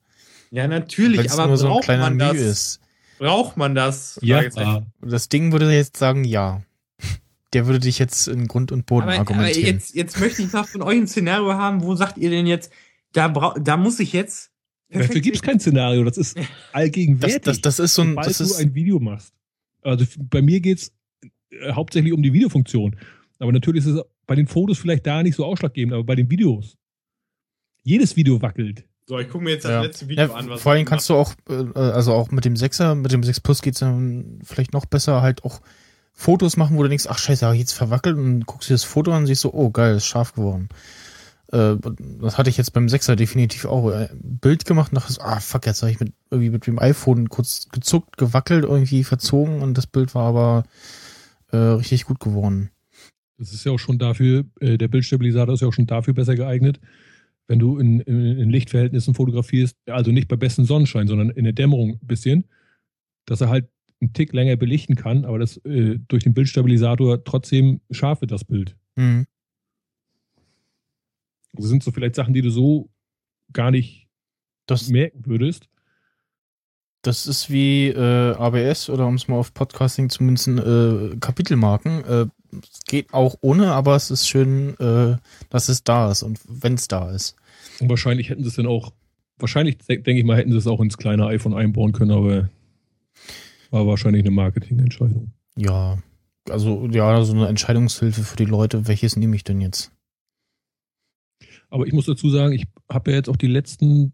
ja, 0.51 0.67
natürlich, 0.67 1.19
Weil 1.19 1.27
es 1.27 1.33
aber 1.39 1.49
nur 1.49 1.59
so 1.59 1.67
ein 1.67 1.73
braucht 1.73 1.85
kleiner 1.85 2.05
man 2.05 2.19
das? 2.19 2.37
Ist. 2.37 2.81
Braucht 3.19 3.57
man 3.57 3.75
das? 3.75 4.19
Ja. 4.23 4.43
Das 5.03 5.29
Ding 5.29 5.53
würde 5.53 5.71
jetzt 5.73 5.97
sagen, 5.97 6.25
ja. 6.25 6.63
Der 7.55 7.67
würde 7.67 7.81
dich 7.81 7.99
jetzt 7.99 8.29
in 8.29 8.47
Grund 8.47 8.73
und 8.73 8.87
Boden 8.87 9.05
Aber, 9.05 9.13
aber 9.13 9.21
argumentieren. 9.21 9.75
jetzt, 9.75 9.95
jetzt 9.95 10.21
möchte 10.21 10.43
ich 10.43 10.53
mal 10.53 10.65
von 10.65 10.83
euch 10.83 10.99
ein 10.99 11.07
Szenario 11.07 11.55
haben, 11.55 11.83
wo 11.83 11.95
sagt 11.95 12.19
ihr 12.19 12.31
denn 12.31 12.47
jetzt, 12.47 12.71
da, 13.13 13.29
brau 13.29 13.55
da 13.55 13.77
muss 13.77 14.01
ich 14.01 14.13
jetzt. 14.13 14.51
Dafür 14.91 15.21
gibt 15.21 15.37
es 15.37 15.43
kein 15.43 15.59
Szenario. 15.61 16.05
Das 16.05 16.19
ist 16.19 16.37
das, 16.39 16.47
allgegenwärtig. 16.73 17.43
das, 17.43 17.61
das 17.61 17.79
ist 17.79 17.95
so 17.95 18.03
ein, 18.03 18.11
sobald 18.11 18.27
das 18.27 18.39
du 18.39 18.45
ist, 18.45 18.57
ein 18.57 18.75
Video 18.75 18.99
machst. 19.01 19.33
Also 19.83 20.05
bei 20.19 20.43
mir 20.43 20.61
geht's 20.61 20.93
äh, 21.51 21.73
hauptsächlich 21.73 22.13
um 22.13 22.23
die 22.23 22.33
Videofunktion. 22.33 22.97
Aber 23.39 23.53
natürlich 23.53 23.85
ist 23.85 23.95
es 23.95 24.03
bei 24.27 24.35
den 24.35 24.47
Fotos 24.47 24.79
vielleicht 24.79 25.07
da 25.07 25.23
nicht 25.23 25.37
so 25.37 25.45
ausschlaggebend, 25.45 25.95
aber 25.95 26.05
bei 26.05 26.15
den 26.15 26.31
Videos. 26.31 26.77
Jedes 27.83 28.17
Video 28.17 28.43
wackelt. 28.43 28.85
So, 29.07 29.19
ich 29.19 29.29
gucke 29.29 29.45
mir 29.45 29.53
jetzt 29.53 29.65
das 29.65 29.71
ja. 29.71 29.81
letzte 29.81 30.09
Video 30.09 30.27
ja, 30.27 30.35
an. 30.35 30.51
Was 30.51 30.61
vor 30.61 30.73
allem 30.73 30.85
kannst 30.85 31.09
du 31.09 31.15
auch, 31.15 31.33
äh, 31.49 31.79
also 31.79 32.13
auch 32.13 32.31
mit 32.31 32.45
dem 32.45 32.55
6er, 32.55 32.95
mit 32.95 33.11
dem 33.11 33.23
6 33.23 33.41
Plus 33.41 33.63
geht's 33.63 33.79
dann 33.79 34.41
vielleicht 34.45 34.75
noch 34.75 34.85
besser, 34.85 35.23
halt 35.23 35.45
auch 35.45 35.63
Fotos 36.21 36.57
machen, 36.57 36.77
wo 36.77 36.83
du 36.83 36.89
denkst, 36.89 37.07
ach 37.09 37.17
scheiße, 37.17 37.47
hab 37.47 37.55
ich 37.55 37.61
jetzt 37.61 37.75
verwackelt 37.75 38.17
und 38.17 38.45
guckst 38.45 38.69
dir 38.69 38.75
das 38.75 38.83
Foto 38.83 39.13
an 39.13 39.19
und 39.19 39.27
siehst 39.29 39.43
so, 39.43 39.55
oh 39.55 39.71
geil, 39.71 39.95
ist 39.95 40.07
scharf 40.07 40.33
geworden. 40.33 40.69
Äh, 41.53 41.77
das 42.21 42.37
hatte 42.37 42.51
ich 42.51 42.57
jetzt 42.57 42.73
beim 42.73 42.87
6er 42.87 43.15
definitiv 43.15 43.67
auch. 43.67 43.93
Äh, 43.93 44.09
Bild 44.21 44.65
gemacht 44.65 44.91
und 44.91 44.97
dachte 44.97 45.13
so, 45.13 45.21
ah 45.21 45.39
fuck, 45.39 45.65
jetzt 45.65 45.81
habe 45.83 45.93
ich 45.93 46.01
mit, 46.01 46.13
irgendwie 46.33 46.51
mit 46.51 46.67
dem 46.67 46.81
iPhone 46.81 47.29
kurz 47.29 47.69
gezuckt, 47.69 48.17
gewackelt, 48.17 48.65
irgendwie 48.65 49.05
verzogen 49.05 49.63
und 49.63 49.79
das 49.79 49.87
Bild 49.87 50.17
war 50.17 50.25
aber 50.25 50.65
äh, 51.53 51.57
richtig 51.57 52.07
gut 52.07 52.19
geworden. 52.19 52.71
Das 53.39 53.53
ist 53.53 53.65
ja 53.65 53.71
auch 53.71 53.79
schon 53.79 53.99
dafür, 54.01 54.45
äh, 54.59 54.77
der 54.77 54.89
Bildstabilisator 54.89 55.55
ist 55.55 55.61
ja 55.61 55.69
auch 55.69 55.73
schon 55.73 55.87
dafür 55.87 56.15
besser 56.15 56.35
geeignet, 56.35 56.81
wenn 57.47 57.61
du 57.61 57.79
in, 57.79 58.01
in, 58.01 58.41
in 58.41 58.51
Lichtverhältnissen 58.51 59.15
fotografierst, 59.15 59.77
also 59.87 60.11
nicht 60.11 60.27
bei 60.27 60.35
bestem 60.35 60.65
Sonnenschein, 60.65 61.07
sondern 61.07 61.31
in 61.31 61.45
der 61.45 61.53
Dämmerung 61.53 62.01
ein 62.03 62.07
bisschen, 62.09 62.49
dass 63.25 63.41
er 63.41 63.51
halt 63.51 63.69
einen 64.01 64.13
Tick 64.13 64.33
länger 64.33 64.57
belichten 64.57 64.95
kann, 64.95 65.25
aber 65.25 65.39
das 65.39 65.57
äh, 65.65 65.99
durch 66.09 66.25
den 66.25 66.35
Bildstabilisator 66.35 67.25
trotzdem 67.25 67.81
scharf 67.91 68.21
wird, 68.21 68.31
das 68.31 68.45
Bild. 68.45 68.77
Mhm. 68.97 69.27
Das 71.53 71.67
sind 71.67 71.83
so 71.83 71.91
vielleicht 71.91 72.15
Sachen, 72.15 72.35
die 72.35 72.43
du 72.43 72.51
so 72.51 72.91
gar 73.53 73.71
nicht 73.71 74.07
Das, 74.67 74.89
merken 74.89 75.27
würdest. 75.27 75.69
Das 77.03 77.27
ist 77.27 77.49
wie 77.51 77.89
äh, 77.89 78.35
ABS 78.35 78.91
oder 78.91 79.07
um 79.07 79.15
es 79.15 79.29
mal 79.29 79.37
auf 79.37 79.55
Podcasting 79.55 80.11
zu 80.11 80.23
münzen, 80.25 80.59
äh, 80.59 81.17
Kapitelmarken. 81.19 82.05
Äh, 82.05 82.27
es 82.63 82.81
geht 82.87 83.15
auch 83.15 83.37
ohne, 83.41 83.73
aber 83.73 83.95
es 83.97 84.11
ist 84.11 84.29
schön, 84.29 84.79
äh, 84.79 85.17
dass 85.49 85.69
es 85.69 85.85
da 85.85 86.11
ist 86.11 86.23
und 86.23 86.39
wenn 86.47 86.75
es 86.75 86.89
da 86.89 87.11
ist. 87.11 87.37
Und 87.81 87.89
wahrscheinlich 87.89 88.31
hätten 88.31 88.43
sie 88.43 88.49
es 88.49 88.57
dann 88.57 88.67
auch, 88.67 88.93
wahrscheinlich 89.39 89.79
de- 89.79 90.03
denke 90.03 90.21
ich 90.21 90.25
mal, 90.25 90.37
hätten 90.37 90.51
sie 90.53 90.59
es 90.59 90.67
auch 90.67 90.81
ins 90.81 90.99
kleine 90.99 91.27
iPhone 91.27 91.55
einbauen 91.55 91.93
können, 91.93 92.11
aber 92.11 92.49
war 93.71 93.87
wahrscheinlich 93.87 94.23
eine 94.23 94.31
Marketingentscheidung. 94.31 95.33
Ja, 95.57 95.99
also 96.49 96.89
ja, 96.91 97.23
so 97.23 97.35
eine 97.35 97.49
Entscheidungshilfe 97.49 98.23
für 98.23 98.37
die 98.37 98.45
Leute, 98.45 98.87
welches 98.87 99.17
nehme 99.17 99.37
ich 99.37 99.45
denn 99.45 99.61
jetzt? 99.61 99.93
Aber 101.71 101.87
ich 101.87 101.93
muss 101.93 102.07
dazu 102.07 102.31
sagen, 102.31 102.53
ich 102.53 102.67
habe 102.91 103.11
ja 103.11 103.19
jetzt 103.19 103.29
auch 103.29 103.37
die 103.37 103.47
letzten 103.47 104.13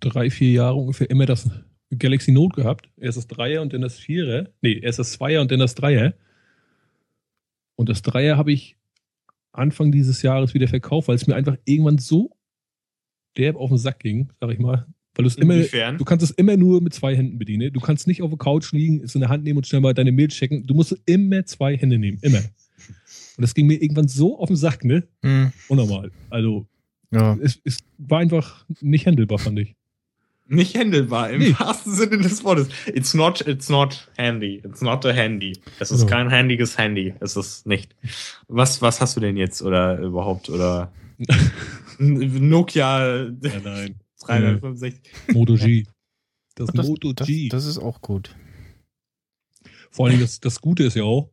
drei, 0.00 0.30
vier 0.30 0.52
Jahre 0.52 0.76
ungefähr 0.76 1.10
immer 1.10 1.26
das 1.26 1.50
Galaxy 1.90 2.32
Note 2.32 2.56
gehabt. 2.56 2.88
Erst 2.96 3.18
das 3.18 3.26
Dreier 3.26 3.62
und 3.62 3.72
dann 3.72 3.80
das 3.80 3.98
Vierer. 3.98 4.48
Nee, 4.60 4.78
erst 4.78 4.98
das 4.98 5.12
Zweier 5.12 5.40
und 5.40 5.50
dann 5.50 5.58
das 5.58 5.74
Dreier. 5.74 6.14
Und 7.76 7.88
das 7.88 8.02
Dreier 8.02 8.36
habe 8.36 8.52
ich 8.52 8.76
Anfang 9.52 9.90
dieses 9.90 10.22
Jahres 10.22 10.54
wieder 10.54 10.68
verkauft, 10.68 11.08
weil 11.08 11.16
es 11.16 11.26
mir 11.26 11.34
einfach 11.34 11.56
irgendwann 11.64 11.98
so 11.98 12.36
derb 13.36 13.56
auf 13.56 13.70
den 13.70 13.78
Sack 13.78 14.00
ging, 14.00 14.32
sag 14.40 14.50
ich 14.50 14.58
mal. 14.58 14.86
Weil 15.16 15.24
du 15.24 15.28
es 15.28 15.36
immer, 15.36 15.92
du 15.96 16.04
kannst 16.04 16.22
es 16.22 16.30
immer 16.32 16.56
nur 16.56 16.80
mit 16.82 16.92
zwei 16.94 17.16
Händen 17.16 17.38
bedienen. 17.38 17.72
Du 17.72 17.80
kannst 17.80 18.06
nicht 18.06 18.22
auf 18.22 18.30
der 18.30 18.38
Couch 18.38 18.72
liegen, 18.72 19.02
es 19.02 19.14
in 19.14 19.20
der 19.22 19.30
Hand 19.30 19.44
nehmen 19.44 19.56
und 19.56 19.66
schnell 19.66 19.80
mal 19.80 19.94
deine 19.94 20.12
Mail 20.12 20.28
checken. 20.28 20.66
Du 20.66 20.74
musst 20.74 20.94
immer 21.06 21.44
zwei 21.46 21.76
Hände 21.76 21.98
nehmen, 21.98 22.18
immer. 22.22 22.38
Und 22.38 23.42
das 23.42 23.54
ging 23.54 23.66
mir 23.66 23.80
irgendwann 23.82 24.08
so 24.08 24.38
auf 24.38 24.48
den 24.48 24.56
Sack, 24.56 24.84
ne? 24.84 25.04
Hm, 25.22 25.52
Unnormal. 25.68 26.10
Also 26.30 26.66
ja, 27.10 27.36
es, 27.40 27.60
es 27.64 27.78
war 27.98 28.18
einfach 28.20 28.64
nicht 28.80 29.06
handelbar, 29.06 29.38
fand 29.38 29.58
ich. 29.58 29.74
Nicht 30.48 30.76
händelbar, 30.76 31.30
im 31.30 31.40
Nee. 31.40 31.54
wahrsten 31.58 31.92
Sinne 31.92 32.18
des 32.18 32.44
Wortes. 32.44 32.68
It's 32.86 33.14
not, 33.14 33.40
it's 33.48 33.68
not 33.68 34.08
handy. 34.16 34.62
It's 34.64 34.80
not 34.80 35.04
a 35.04 35.12
handy. 35.12 35.54
Es 35.80 35.90
ist 35.90 36.02
Genau. 36.02 36.10
kein 36.12 36.30
handiges 36.30 36.78
Handy. 36.78 37.14
Es 37.20 37.36
ist 37.36 37.66
nicht. 37.66 37.94
Was, 38.48 38.80
was 38.80 39.00
hast 39.00 39.16
du 39.16 39.20
denn 39.20 39.36
jetzt 39.36 39.60
oder 39.62 39.98
überhaupt 39.98 40.48
oder 40.48 40.92
Nokia 41.98 43.24
Ja, 43.24 43.30
nein. 43.64 43.94
365? 44.26 45.34
Moto 45.34 45.54
G. 45.54 45.84
Das, 46.58 46.70
Das, 46.72 46.86
Moto 46.88 47.12
das, 47.12 47.26
G. 47.26 47.48
das 47.50 47.66
ist 47.66 47.76
auch 47.76 48.00
gut. 48.00 48.34
Vor 49.90 50.06
allem 50.06 50.20
das, 50.20 50.40
das 50.40 50.62
Gute 50.62 50.84
ist 50.84 50.94
ja 50.96 51.02
auch, 51.02 51.30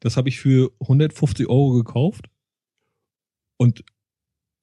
das 0.00 0.16
habe 0.16 0.30
ich 0.30 0.38
für 0.40 0.72
150 0.80 1.46
Euro 1.48 1.72
gekauft. 1.72 2.30
Und 3.58 3.84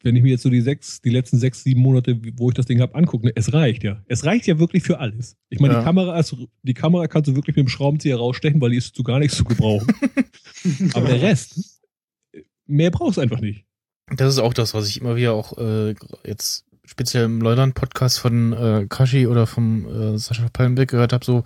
wenn 0.04 0.16
ich 0.16 0.24
mir 0.24 0.30
jetzt 0.30 0.42
so 0.42 0.50
die 0.50 0.62
sechs, 0.62 1.02
die 1.02 1.12
letzten 1.12 1.38
sechs, 1.38 1.64
sieben 1.64 1.82
Monate, 1.82 2.20
wo 2.38 2.50
ich 2.50 2.56
das 2.56 2.66
Ding 2.66 2.82
habe, 2.82 2.96
angucke, 2.96 3.28
ne, 3.28 3.34
es 3.36 3.54
reicht 3.54 3.84
ja. 3.84 4.04
Es 4.08 4.26
reicht 4.26 4.48
ja 4.48 4.58
wirklich 4.58 4.82
für 4.82 4.98
alles. 4.98 5.38
Ich 5.50 5.60
meine, 5.60 5.76
Ja. 5.76 5.80
die 5.82 5.86
Kamera 5.86 6.20
ist, 6.20 6.36
die 6.64 6.74
Kamera 6.74 7.08
kannst 7.08 7.28
du 7.30 7.36
wirklich 7.36 7.56
mit 7.56 7.68
dem 7.68 7.70
Schraubenzieher 7.70 8.18
rausstechen, 8.18 8.60
weil 8.60 8.72
die 8.72 8.78
ist 8.78 8.96
zu 8.96 9.04
gar 9.04 9.20
nichts 9.20 9.38
zu 9.38 9.44
gebrauchen. 9.44 9.94
Aber 10.96 11.08
der 11.08 11.22
Rest, 11.22 11.80
mehr 12.66 12.90
brauchst 12.90 13.18
du 13.18 13.22
einfach 13.22 13.40
nicht. 13.40 13.66
Das 14.16 14.34
ist 14.34 14.40
auch 14.40 14.56
das, 14.56 14.74
was 14.74 14.90
ich 14.90 15.00
immer 15.00 15.16
wieder 15.16 15.34
auch 15.34 15.56
äh, 15.60 15.94
jetzt 16.26 16.66
speziell 16.92 17.24
im 17.26 17.40
Leutnant-Podcast 17.40 18.20
von 18.20 18.52
äh, 18.52 18.86
Kashi 18.90 19.26
oder 19.26 19.48
vom 19.48 19.86
äh, 19.88 20.18
Sascha 20.18 20.48
Pallenbeck 20.52 20.90
gehört 20.90 21.14
habe, 21.14 21.24
so 21.24 21.44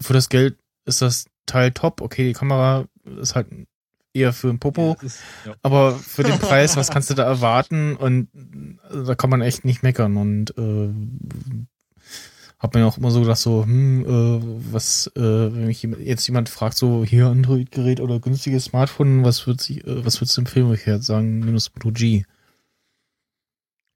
für 0.00 0.14
das 0.14 0.30
Geld 0.30 0.56
ist 0.86 1.02
das 1.02 1.26
Teil 1.44 1.72
top, 1.72 2.00
okay, 2.00 2.28
die 2.28 2.32
Kamera 2.32 2.86
ist 3.20 3.34
halt 3.34 3.48
eher 4.14 4.32
für 4.32 4.48
ein 4.48 4.58
Popo, 4.58 4.96
Das 5.00 5.14
ist, 5.14 5.20
ja. 5.44 5.54
aber 5.62 5.94
für 5.94 6.22
den 6.22 6.38
Preis, 6.38 6.76
was 6.76 6.90
kannst 6.90 7.10
du 7.10 7.14
da 7.14 7.24
erwarten? 7.24 7.96
Und 7.96 8.28
äh, 8.90 9.04
da 9.04 9.14
kann 9.14 9.28
man 9.28 9.42
echt 9.42 9.66
nicht 9.66 9.82
meckern 9.82 10.16
und 10.16 10.56
äh, 10.56 10.88
hab 12.58 12.74
mir 12.74 12.86
auch 12.86 12.96
immer 12.96 13.10
so 13.10 13.20
gedacht, 13.20 13.38
so, 13.38 13.64
hm, 13.64 14.04
äh, 14.04 14.72
was, 14.72 15.12
äh, 15.14 15.20
wenn 15.20 15.66
mich 15.66 15.82
jetzt 15.82 16.26
jemand 16.26 16.48
fragt, 16.48 16.78
so, 16.78 17.04
hier 17.04 17.26
Android-Gerät 17.26 18.00
oder 18.00 18.20
günstiges 18.20 18.64
Smartphone, 18.64 19.22
was 19.22 19.46
würdest 19.46 19.68
du, 19.68 19.74
äh, 19.74 20.04
was 20.04 20.20
würdest 20.20 20.36
du 20.38 20.40
empfehlen? 20.40 20.66
Würde 20.66 20.80
ich 20.80 20.86
jetzt 20.86 21.06
sagen, 21.06 21.40
minus 21.40 21.70
Moto 21.74 21.92
G. 21.92 22.24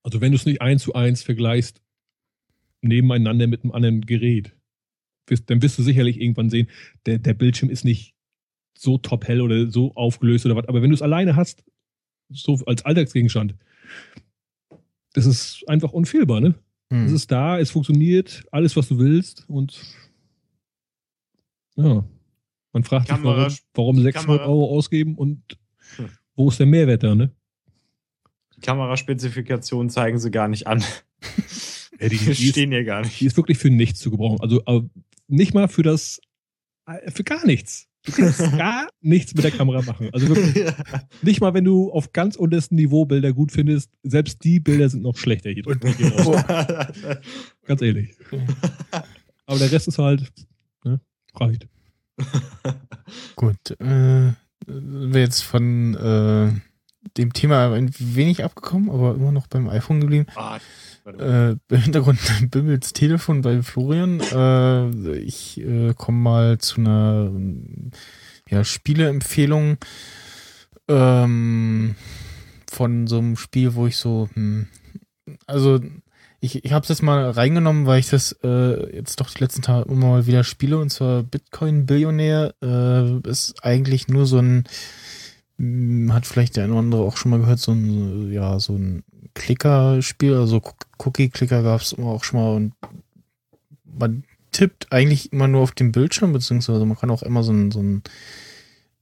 Also 0.03 0.21
wenn 0.21 0.33
du 0.33 0.37
es 0.37 0.47
nicht 0.47 0.61
eins 0.61 0.83
zu 0.83 0.95
eins 0.95 1.23
vergleichst, 1.23 1.81
nebeneinander 2.81 3.47
mit 3.47 3.63
einem 3.63 3.73
anderen 3.73 4.01
Gerät, 4.03 4.57
dann 5.47 5.63
wirst 5.63 5.79
du 5.79 5.83
sicherlich 5.83 6.21
irgendwann 6.21 6.51
sehen, 6.51 6.69
der, 7.07 7.19
der 7.19 7.35
Bildschirm 7.35 7.71
ist 7.71 7.85
nicht 7.85 8.15
so 8.77 8.99
top 8.99 9.27
hell 9.29 9.41
oder 9.41 9.71
so 9.71 9.95
aufgelöst 9.95 10.45
oder 10.47 10.57
was. 10.57 10.67
Aber 10.67 10.83
wenn 10.83 10.91
du 10.91 10.95
es 10.95 11.03
alleine 11.03 11.37
hast, 11.37 11.65
so 12.31 12.59
als 12.67 12.85
Alltagsgegenstand, 12.85 13.55
das 15.13 15.27
ist 15.27 15.63
einfach 15.69 15.93
unfehlbar, 15.93 16.41
ne? 16.41 16.55
Hm. 16.93 17.07
Es 17.07 17.13
ist 17.13 17.31
da, 17.31 17.59
es 17.61 17.71
funktioniert, 17.71 18.45
alles, 18.51 18.77
was 18.77 18.89
du 18.89 18.99
willst 18.99 19.49
und 19.49 19.81
ja. 21.77 22.05
Man 22.75 22.85
fragt 22.85 23.07
sich, 23.09 23.17
Kamera- 23.17 23.37
warum, 23.37 23.57
warum 23.75 24.01
600 24.03 24.15
Kamera- 24.41 24.47
Euro 24.49 24.71
ausgeben 24.77 25.15
und 25.17 25.59
Hm. 25.97 26.09
wo 26.35 26.49
ist 26.49 26.59
der 26.59 26.67
Mehrwert 26.67 27.03
da, 27.03 27.15
ne? 27.15 27.31
Die 28.63 28.67
Kameraspezifikationen 28.67 29.91
zeigen 29.91 30.19
sie 30.21 30.31
gar 30.31 30.47
nicht 30.49 30.67
an. 30.69 30.81
Ja, 32.01 32.09
die- 32.09 32.17
Die, 32.19 32.19
die 32.25 32.31
ist- 32.31 32.49
stehen 32.51 32.71
hier 32.71 32.85
gar 32.85 33.03
Die 33.03 33.09
nicht. 33.09 33.23
ist 33.23 33.37
wirklich 33.37 33.59
für 33.59 33.71
nichts 33.71 33.99
zu 34.01 34.11
gebrauchen. 34.13 34.41
Also 34.41 34.63
äh, 34.67 34.83
nicht 35.29 35.53
mal 35.55 35.67
für 35.69 35.83
das, 35.83 36.21
äh, 36.87 37.11
für 37.11 37.25
gar 37.25 37.45
nichts. 37.47 37.89
Du 38.05 38.13
kannst 38.13 38.39
gar 38.59 38.89
nichts 39.01 39.35
mit 39.35 39.45
der 39.45 39.51
Kamera 39.53 39.83
machen. 39.83 40.11
Also 40.13 40.29
wirklich, 40.29 40.65
nicht 41.23 41.41
mal, 41.41 41.55
wenn 41.55 41.65
du 41.65 41.91
auf 41.93 42.13
ganz 42.13 42.37
unterstem 42.37 42.77
Niveau 42.77 43.05
Bilder 43.05 43.33
gut 43.33 43.51
findest, 43.53 43.91
selbst 44.03 44.43
die 44.45 44.61
Bilder 44.61 44.89
sind 44.89 45.03
noch 45.03 45.17
schlechter 45.17 45.51
hier 45.51 45.63
drin. 45.65 45.81
Ganz 47.67 47.83
ehrlich. 47.83 48.15
Aber 49.47 49.59
der 49.59 49.71
Rest 49.73 49.89
ist 49.89 49.99
halt, 49.99 50.33
ne, 50.85 51.01
reicht. 51.35 51.67
Gut, 53.37 53.71
äh, 53.81 54.33
wir 54.67 55.21
jetzt 55.21 55.43
von 55.43 55.95
äh, 55.95 56.53
dem 57.17 57.33
Thema 57.33 57.73
ein 57.73 57.91
wenig 57.99 58.45
abgekommen, 58.45 58.91
aber 58.91 59.15
immer 59.15 59.33
noch 59.33 59.47
beim 59.47 59.69
iPhone 59.69 60.01
geblieben. 60.01 60.27
Ah. 60.35 60.59
Äh, 61.05 61.51
Im 61.51 61.61
Hintergrund 61.69 62.19
bimmels 62.51 62.93
Telefon 62.93 63.43
bei 63.43 63.63
Florian. 63.63 64.21
Äh, 64.21 65.17
ich 65.19 65.61
äh, 65.61 65.95
komme 65.95 66.19
mal 66.19 66.59
zu 66.59 66.81
einer 66.81 67.29
ähm, 67.29 67.91
ja, 68.49 68.65
Spieleempfehlung 68.65 69.79
ähm, 70.89 71.97
von 72.71 73.07
so 73.07 73.19
einem 73.19 73.37
Spiel, 73.37 73.75
wo 73.75 73.87
ich 73.87 73.97
so, 73.97 74.29
hm, 74.35 74.69
also 75.47 75.81
ich, 76.41 76.65
ich 76.65 76.73
habe 76.73 76.83
es 76.83 76.89
jetzt 76.89 77.03
mal 77.03 77.31
reingenommen, 77.31 77.87
weil 77.87 78.01
ich 78.01 78.11
das 78.11 78.37
äh, 78.43 78.97
jetzt 78.97 79.21
doch 79.21 79.31
die 79.31 79.43
letzten 79.43 79.63
Tage 79.63 79.89
immer 79.89 80.09
mal 80.09 80.27
wieder 80.27 80.43
spiele 80.43 80.79
und 80.79 80.91
zwar 80.91 81.23
Bitcoin 81.23 81.87
Billionär 81.87 82.55
äh, 82.61 83.29
ist 83.29 83.65
eigentlich 83.65 84.09
nur 84.09 84.27
so 84.27 84.39
ein 84.39 84.65
hat 86.11 86.27
vielleicht 86.27 86.57
der 86.57 86.65
eine 86.65 86.73
oder 86.73 86.81
andere 86.81 87.03
auch 87.03 87.17
schon 87.17 87.31
mal 87.31 87.41
gehört, 87.41 87.61
so 87.61 87.73
ein, 87.73 88.33
ja, 88.33 88.59
so 88.59 88.75
ein 88.75 89.05
Klickerspiel, 89.35 90.35
also 90.35 90.61
Cookie-Clicker 90.99 91.63
gab 91.63 91.81
es 91.81 91.97
auch 91.99 92.25
schon 92.25 92.41
mal 92.41 92.57
und 92.57 92.73
man 93.85 94.25
tippt 94.51 94.93
eigentlich 94.93 95.33
immer 95.33 95.49
nur 95.49 95.63
auf 95.63 95.73
dem 95.73 95.93
Bildschirm, 95.93 96.33
beziehungsweise 96.33 96.85
man 96.85 96.99
kann 96.99 97.11
auch 97.11 97.23
immer 97.23 97.43
so 97.43 97.53
einen, 97.53 97.71
so 97.71 97.79
einen 97.79 98.03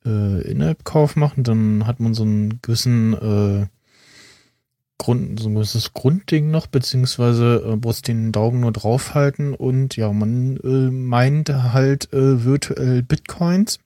äh, 0.04 0.50
In-App-Kauf 0.50 1.16
machen, 1.16 1.44
dann 1.44 1.86
hat 1.86 2.00
man 2.00 2.14
so 2.14 2.22
einen 2.22 2.60
gewissen 2.62 3.14
äh, 3.14 3.66
Grund, 4.98 5.40
so 5.40 5.48
ein 5.48 5.54
gewisses 5.54 5.94
Grundding 5.94 6.50
noch, 6.50 6.66
beziehungsweise 6.66 7.64
äh, 7.66 7.76
muss 7.76 8.02
den 8.02 8.32
Daumen 8.32 8.60
nur 8.60 8.72
draufhalten 8.72 9.54
und 9.54 9.96
ja, 9.96 10.12
man 10.12 10.58
äh, 10.58 10.90
meint 10.90 11.48
halt 11.48 12.12
äh, 12.12 12.44
virtuell 12.44 13.02
Bitcoins. 13.02 13.78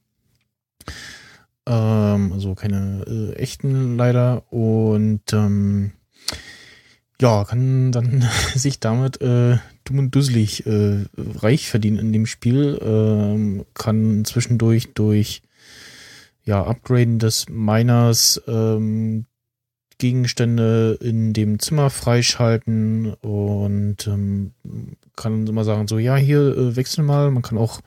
Ähm, 1.67 2.33
also 2.33 2.55
keine 2.55 3.05
äh, 3.07 3.37
echten 3.37 3.97
leider. 3.97 4.43
Und 4.53 5.33
ähm, 5.33 5.93
ja, 7.21 7.45
kann 7.45 7.93
dann 7.93 8.25
sich 8.55 8.81
damit 8.81 9.21
äh, 9.21 9.59
dumm 9.85 9.99
und 9.99 10.15
dusselig 10.15 10.67
äh, 10.67 11.05
reich 11.17 11.69
verdienen 11.69 11.99
in 11.99 12.13
dem 12.13 12.27
Spiel. 12.27 12.79
Ähm, 12.83 13.65
kann 13.75 14.25
zwischendurch 14.25 14.95
durch 14.95 15.43
ja, 16.45 16.63
Upgraden 16.63 17.19
des 17.19 17.49
Miners 17.49 18.43
ähm, 18.47 19.27
Gegenstände 19.99 20.99
in 21.01 21.33
dem 21.33 21.59
Zimmer 21.59 21.89
freischalten 21.89 23.15
und 23.15 24.07
ähm, 24.07 24.53
kann 25.17 25.47
immer 25.47 25.65
sagen, 25.65 25.89
so 25.89 25.99
ja, 25.99 26.17
hier 26.17 26.41
äh, 26.41 26.77
wechsel 26.77 27.05
mal. 27.05 27.31
Man 27.31 27.43
kann 27.43 27.59
auch 27.59 27.81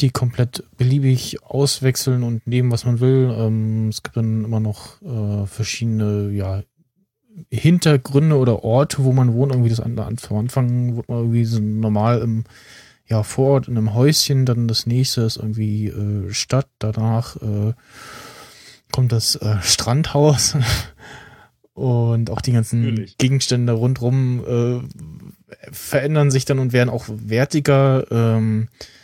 die 0.00 0.10
komplett 0.10 0.64
beliebig 0.76 1.42
auswechseln 1.42 2.22
und 2.22 2.46
nehmen, 2.46 2.70
was 2.70 2.84
man 2.84 3.00
will. 3.00 3.34
Ähm, 3.36 3.88
es 3.88 4.02
gibt 4.02 4.16
dann 4.16 4.44
immer 4.44 4.60
noch 4.60 5.00
äh, 5.02 5.46
verschiedene, 5.46 6.30
ja, 6.32 6.62
Hintergründe 7.50 8.36
oder 8.36 8.64
Orte, 8.64 9.04
wo 9.04 9.12
man 9.12 9.32
wohnt. 9.32 9.52
Irgendwie 9.52 9.70
das 9.70 9.80
an, 9.80 9.98
an, 9.98 10.16
am 10.28 10.36
Anfang 10.36 10.96
wohnt 10.96 11.08
man 11.08 11.18
irgendwie 11.18 11.44
so 11.44 11.60
normal 11.60 12.20
im 12.20 12.44
ja, 13.10 13.24
Vorort 13.24 13.66
in 13.66 13.76
einem 13.76 13.94
Häuschen, 13.94 14.46
dann 14.46 14.68
das 14.68 14.86
nächste 14.86 15.22
ist 15.22 15.36
irgendwie 15.36 15.88
äh, 15.88 16.32
Stadt, 16.32 16.68
danach 16.78 17.36
äh, 17.36 17.74
kommt 18.92 19.10
das 19.10 19.34
äh, 19.34 19.56
Strandhaus 19.62 20.56
und 21.74 22.30
auch 22.30 22.40
die 22.40 22.52
ganzen 22.52 22.84
Natürlich. 22.84 23.18
Gegenstände 23.18 23.72
rundrum 23.72 24.44
äh, 24.46 25.72
verändern 25.72 26.30
sich 26.30 26.44
dann 26.44 26.60
und 26.60 26.72
werden 26.72 26.88
auch 26.88 27.06
wertiger. 27.08 28.06
Ähm, 28.12 28.68
äh, 28.68 28.99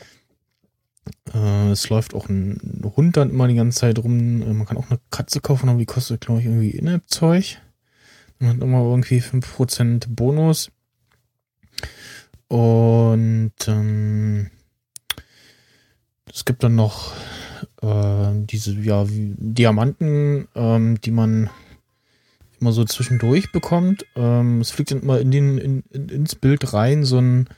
es 1.73 1.89
läuft 1.89 2.15
auch 2.15 2.29
ein 2.29 2.83
Hund 2.97 3.17
dann 3.17 3.31
immer 3.31 3.49
die 3.49 3.55
ganze 3.55 3.81
Zeit 3.81 3.99
rum. 3.99 4.43
Äh, 4.43 4.53
Man 4.53 4.67
kann 4.67 4.77
auch 4.77 4.91
eine 4.91 5.01
Katze 5.11 5.41
kaufen, 5.41 5.69
aber 5.69 5.79
die 5.79 5.87
kostet, 5.87 6.21
glaube 6.21 6.41
ich, 6.41 6.47
irgendwie 6.47 6.71
In-App-Zeug. 6.71 7.59
Man 8.39 8.51
hat 8.51 8.63
immer 8.63 8.83
irgendwie 8.83 9.21
5% 9.21 10.07
Bonus. 10.09 10.71
Und 12.49 13.53
ähm, 13.67 14.51
es 16.33 16.45
gibt 16.45 16.63
dann 16.63 16.77
noch 16.77 17.13
äh, 17.83 18.31
diese 18.35 18.73
ja, 18.75 19.05
Diamanten, 19.09 20.49
ähm, 20.55 21.01
die 21.01 21.11
man 21.11 21.51
immer 22.61 22.73
so 22.73 22.85
zwischendurch 22.85 23.53
bekommt. 23.53 24.07
Ähm, 24.17 24.61
es 24.61 24.71
fliegt 24.71 24.91
dann 24.91 25.03
immer 25.03 25.21
in 25.21 25.31
den, 25.31 25.59
in, 25.59 25.83
in, 25.91 26.09
ins 26.09 26.35
Bild 26.35 26.73
rein, 26.73 27.05
so 27.05 27.19
ein 27.19 27.49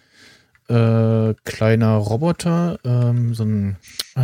äh, 0.69 1.35
kleiner 1.45 1.97
Roboter, 1.97 2.79
ähm, 2.85 3.35
so, 3.35 3.45
ein, 3.45 3.77
äh, 4.15 4.23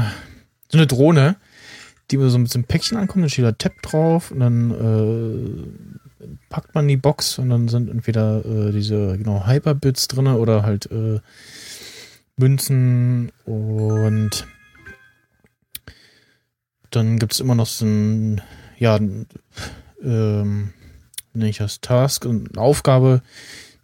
so 0.69 0.79
eine 0.79 0.87
Drohne, 0.87 1.37
die 2.11 2.19
so 2.29 2.39
mit 2.39 2.51
so 2.51 2.59
einem 2.59 2.65
Päckchen 2.65 2.99
ankommt, 2.99 3.23
dann 3.23 3.31
steht 3.31 3.45
da 3.45 3.53
Tab 3.53 3.81
drauf 3.83 4.31
und 4.31 4.41
dann 4.41 4.71
äh, 6.21 6.27
packt 6.51 6.75
man 6.75 6.87
die 6.89 6.97
Box 6.97 7.39
und 7.39 7.51
dann 7.51 7.69
sind 7.69 7.91
entweder 7.91 8.45
äh, 8.45 8.73
diese 8.73 9.17
genau 9.17 9.47
Hyperbits 9.47 10.09
drin 10.09 10.27
oder 10.27 10.63
halt 10.63 10.91
äh, 10.91 11.21
Münzen 12.37 13.31
und 13.45 14.47
dann 16.91 17.19
gibt 17.19 17.33
es 17.33 17.41
immer 17.41 17.55
noch 17.55 17.67
so 17.67 17.87
ein, 17.87 18.41
ja, 18.79 18.97
ähm, 20.03 20.73
nenne 21.33 21.51
ich 21.51 21.59
das 21.59 21.81
Task 21.81 22.25
und 22.25 22.57
Aufgabe, 22.57 23.23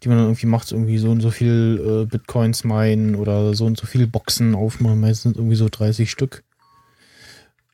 die 0.02 0.08
man 0.08 0.18
dann 0.18 0.26
irgendwie 0.28 0.46
macht, 0.46 0.72
irgendwie 0.72 0.98
so 0.98 1.10
und 1.10 1.20
so 1.20 1.30
viel 1.30 1.80
äh, 1.84 2.06
Bitcoins 2.06 2.64
meinen 2.64 3.14
oder 3.14 3.54
so 3.54 3.66
und 3.66 3.78
so 3.78 3.86
viele 3.86 4.06
Boxen 4.06 4.54
aufmachen, 4.54 5.00
meistens 5.00 5.36
irgendwie 5.36 5.56
so 5.56 5.68
30 5.70 6.10
Stück. 6.10 6.42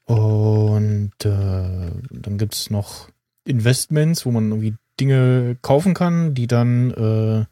Und 0.04 1.12
äh, 1.24 1.90
dann 2.10 2.38
gibt's 2.38 2.70
noch 2.70 3.08
Investments, 3.44 4.24
wo 4.26 4.30
man 4.30 4.50
irgendwie 4.50 4.74
Dinge 5.00 5.56
kaufen 5.62 5.94
kann, 5.94 6.34
die 6.34 6.46
dann 6.46 6.90
äh, 6.92 7.44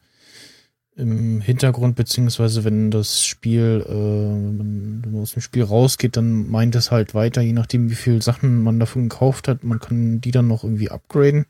im 0.97 1.41
Hintergrund, 1.41 1.95
beziehungsweise 1.95 2.63
wenn 2.63 2.89
das 2.89 3.25
Spiel, 3.25 3.83
äh, 3.85 3.91
wenn 3.91 5.11
man 5.11 5.21
aus 5.21 5.33
dem 5.33 5.41
Spiel 5.41 5.63
rausgeht, 5.63 6.15
dann 6.15 6.49
meint 6.49 6.75
es 6.75 6.91
halt 6.91 7.13
weiter, 7.13 7.41
je 7.41 7.53
nachdem, 7.53 7.89
wie 7.89 7.95
viel 7.95 8.21
Sachen 8.21 8.63
man 8.63 8.79
davon 8.79 9.09
gekauft 9.09 9.47
hat. 9.47 9.63
Man 9.63 9.79
kann 9.79 10.21
die 10.21 10.31
dann 10.31 10.47
noch 10.47 10.63
irgendwie 10.63 10.89
upgraden. 10.89 11.45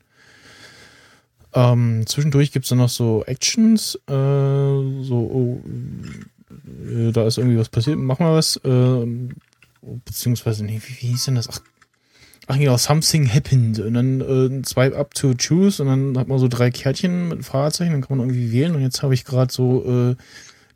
Ähm, 1.56 2.06
zwischendurch 2.06 2.52
gibt's 2.52 2.68
dann 2.68 2.78
noch 2.78 2.90
so 2.90 3.24
Actions, 3.24 3.94
äh, 4.06 4.12
so, 4.12 5.14
oh, 5.14 5.62
äh, 6.86 7.12
da 7.12 7.26
ist 7.26 7.38
irgendwie 7.38 7.58
was 7.58 7.70
passiert, 7.70 7.98
mach 7.98 8.18
mal 8.18 8.34
was, 8.34 8.56
äh, 8.58 9.06
beziehungsweise, 10.04 10.66
nee, 10.66 10.82
wie, 10.84 11.02
wie 11.02 11.06
hieß 11.12 11.24
denn 11.24 11.36
das? 11.36 11.48
Ach, 11.48 11.60
ach 12.46 12.58
genau, 12.58 12.76
something 12.76 13.26
happened. 13.32 13.78
Und 13.78 13.94
dann 13.94 14.20
äh, 14.20 14.66
swipe 14.66 14.98
up 14.98 15.14
to 15.14 15.32
choose 15.34 15.82
und 15.82 15.88
dann 15.88 16.18
hat 16.18 16.28
man 16.28 16.38
so 16.38 16.46
drei 16.46 16.70
Kärtchen 16.70 17.28
mit 17.28 17.42
Fahrzeichen, 17.42 17.92
dann 17.92 18.02
kann 18.02 18.18
man 18.18 18.28
irgendwie 18.28 18.52
wählen. 18.52 18.74
Und 18.74 18.82
jetzt 18.82 19.02
habe 19.02 19.14
ich 19.14 19.24
gerade 19.24 19.50
so 19.50 20.10
äh, 20.10 20.16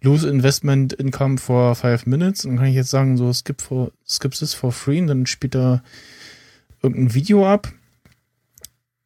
lose 0.01 0.27
investment 0.27 0.95
income 0.95 1.37
for 1.37 1.75
five 1.75 2.07
minutes. 2.07 2.47
Und 2.47 2.53
dann 2.53 2.59
kann 2.61 2.69
ich 2.69 2.75
jetzt 2.75 2.91
sagen, 2.91 3.19
so 3.19 3.31
skip 3.35 3.61
for 3.61 3.93
skip 4.09 4.33
this 4.33 4.55
for 4.55 4.73
free 4.73 4.99
und 4.99 5.09
dann 5.09 5.27
spielt 5.27 5.55
er 5.55 5.83
irgendein 6.83 7.13
Video 7.13 7.47
ab. 7.47 7.71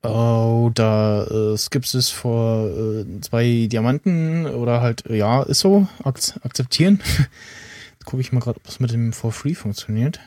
Da 0.04 1.24
äh, 1.24 1.56
skips 1.56 1.94
es 1.94 2.10
vor 2.10 2.68
äh, 2.68 3.20
zwei 3.20 3.66
Diamanten 3.70 4.46
oder 4.46 4.80
halt, 4.80 5.04
ja, 5.08 5.42
ist 5.42 5.60
so, 5.60 5.88
ak 6.02 6.18
akzeptieren. 6.42 7.00
gucke 8.04 8.20
ich 8.20 8.32
mal 8.32 8.40
gerade, 8.40 8.58
ob 8.58 8.64
das 8.64 8.80
mit 8.80 8.92
dem 8.92 9.12
For 9.12 9.32
Free 9.32 9.54
funktioniert. 9.54 10.20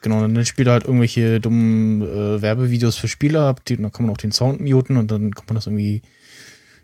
Genau, 0.00 0.20
dann 0.20 0.44
spielt 0.44 0.68
er 0.68 0.74
halt 0.74 0.84
irgendwelche 0.84 1.40
dummen 1.40 2.02
äh, 2.02 2.40
Werbevideos 2.40 2.96
für 2.96 3.08
Spiele 3.08 3.40
ab, 3.40 3.64
die, 3.64 3.76
dann 3.76 3.90
kann 3.90 4.06
man 4.06 4.14
auch 4.14 4.18
den 4.18 4.30
Sound 4.30 4.60
muten 4.60 4.96
und 4.96 5.10
dann 5.10 5.34
kann 5.34 5.46
man 5.48 5.56
das 5.56 5.66
irgendwie 5.66 6.02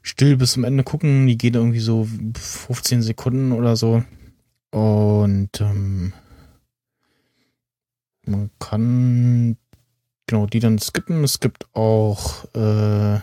still 0.03 0.37
bis 0.37 0.53
zum 0.53 0.65
Ende 0.65 0.83
gucken. 0.83 1.27
Die 1.27 1.39
geht 1.39 1.55
irgendwie 1.55 1.81
so 1.81 2.09
15 2.37 3.03
Sekunden 3.03 3.53
oder 3.53 3.77
so. 3.77 4.03
Und 4.73 5.61
ähm, 5.61 6.13
man 8.27 8.51
kann 8.59 9.57
genau 10.27 10.47
die 10.47 10.61
dann 10.61 10.79
skippen. 10.79 11.25
Es 11.25 11.41
gibt 11.41 11.67
auch 11.75 12.45
äh, 12.55 13.21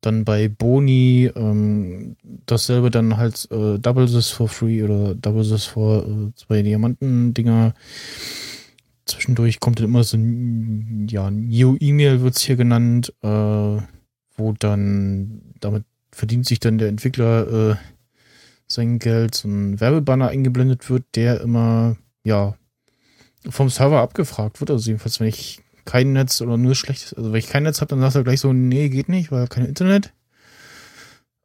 dann 0.00 0.24
bei 0.24 0.48
Boni 0.48 1.30
ähm, 1.34 2.16
dasselbe 2.46 2.90
dann 2.90 3.16
halt 3.16 3.48
äh, 3.50 3.78
Double 3.78 4.06
this 4.06 4.30
for 4.30 4.48
free 4.48 4.82
oder 4.82 5.14
Double 5.14 5.42
this 5.42 5.64
for 5.64 6.06
äh, 6.06 6.32
zwei 6.34 6.62
Diamanten-Dinger. 6.62 7.74
Zwischendurch 9.06 9.60
kommt 9.60 9.78
dann 9.78 9.86
immer 9.86 10.04
so 10.04 10.16
ein 10.16 11.06
ja, 11.10 11.30
New 11.30 11.76
E-Mail 11.78 12.20
wird's 12.20 12.42
hier 12.42 12.56
genannt, 12.56 13.12
äh, 13.22 13.28
wo 13.28 14.52
dann 14.58 15.42
damit 15.60 15.84
verdient 16.10 16.46
sich 16.46 16.60
dann 16.60 16.78
der 16.78 16.88
Entwickler 16.88 17.70
äh, 17.70 17.76
sein 18.66 18.98
Geld, 18.98 19.34
so 19.34 19.48
ein 19.48 19.80
Werbebanner 19.80 20.28
eingeblendet 20.28 20.88
wird, 20.88 21.04
der 21.14 21.40
immer 21.40 21.96
ja 22.24 22.54
vom 23.48 23.68
Server 23.68 24.00
abgefragt 24.00 24.60
wird. 24.60 24.70
Also 24.70 24.90
jedenfalls, 24.90 25.20
wenn 25.20 25.28
ich 25.28 25.63
kein 25.84 26.12
Netz 26.12 26.40
oder 26.40 26.56
nur 26.56 26.74
schlechtes, 26.74 27.14
also 27.14 27.32
wenn 27.32 27.38
ich 27.38 27.48
kein 27.48 27.62
Netz 27.62 27.80
habe, 27.80 27.90
dann 27.90 28.00
sagt 28.00 28.16
er 28.16 28.24
gleich 28.24 28.40
so, 28.40 28.52
nee, 28.52 28.88
geht 28.88 29.08
nicht, 29.08 29.30
weil 29.30 29.46
kein 29.48 29.66
Internet. 29.66 30.12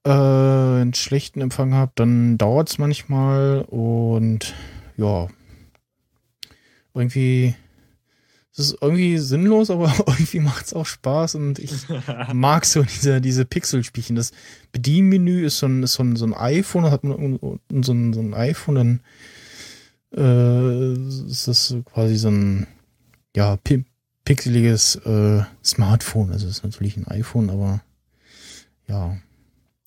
Äh, 0.05 0.11
einen 0.11 0.93
schlechten 0.93 1.41
Empfang 1.41 1.73
habe, 1.73 1.91
dann 1.95 2.37
dauert 2.37 2.69
es 2.69 2.77
manchmal 2.77 3.61
und 3.61 4.53
ja, 4.97 5.27
irgendwie 6.93 7.55
es 8.51 8.59
ist 8.59 8.77
irgendwie 8.81 9.17
sinnlos, 9.17 9.69
aber 9.69 9.93
irgendwie 10.07 10.39
macht 10.39 10.65
es 10.65 10.73
auch 10.73 10.85
Spaß 10.85 11.35
und 11.35 11.59
ich 11.59 11.71
mag 12.33 12.65
so 12.65 12.83
diese, 12.83 13.21
diese 13.21 13.45
Pixelspielchen. 13.45 14.15
Das 14.15 14.31
Bedienmenü 14.71 15.45
ist 15.45 15.59
so 15.59 15.67
ein, 15.67 15.83
ist 15.83 15.93
so 15.93 16.03
ein, 16.03 16.15
so 16.15 16.25
ein 16.25 16.33
iPhone, 16.33 16.83
da 16.83 16.91
hat 16.91 17.03
man 17.03 17.39
so 17.83 17.93
ein, 17.93 18.13
so 18.13 18.21
ein 18.21 18.33
iPhone, 18.33 18.75
dann 18.75 18.99
äh, 20.15 21.27
ist 21.29 21.47
das 21.47 21.75
quasi 21.85 22.17
so 22.17 22.29
ein 22.29 22.67
ja, 23.35 23.57
pixeliges 24.29 24.95
äh, 25.07 25.41
Smartphone. 25.65 26.31
Also 26.31 26.45
es 26.45 26.57
ist 26.57 26.63
natürlich 26.63 26.95
ein 26.97 27.07
iPhone, 27.07 27.49
aber 27.49 27.81
ja. 28.87 29.17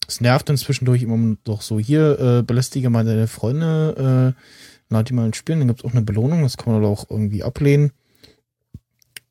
Es 0.08 0.20
nervt 0.20 0.48
dann 0.48 0.56
zwischendurch 0.56 1.02
immer 1.02 1.36
doch 1.44 1.62
so, 1.62 1.78
hier, 1.78 2.18
äh, 2.18 2.42
belästige 2.42 2.90
mal 2.90 3.04
deine 3.04 3.28
Freunde, 3.28 4.34
äh, 4.36 4.92
lad 4.92 5.08
die 5.08 5.14
mal 5.14 5.26
ins 5.26 5.36
Spielen, 5.36 5.60
dann 5.60 5.68
gibt 5.68 5.80
es 5.80 5.84
auch 5.84 5.92
eine 5.92 6.02
Belohnung, 6.02 6.42
das 6.42 6.56
kann 6.56 6.72
man 6.72 6.84
auch 6.84 7.08
irgendwie 7.08 7.44
ablehnen. 7.44 7.92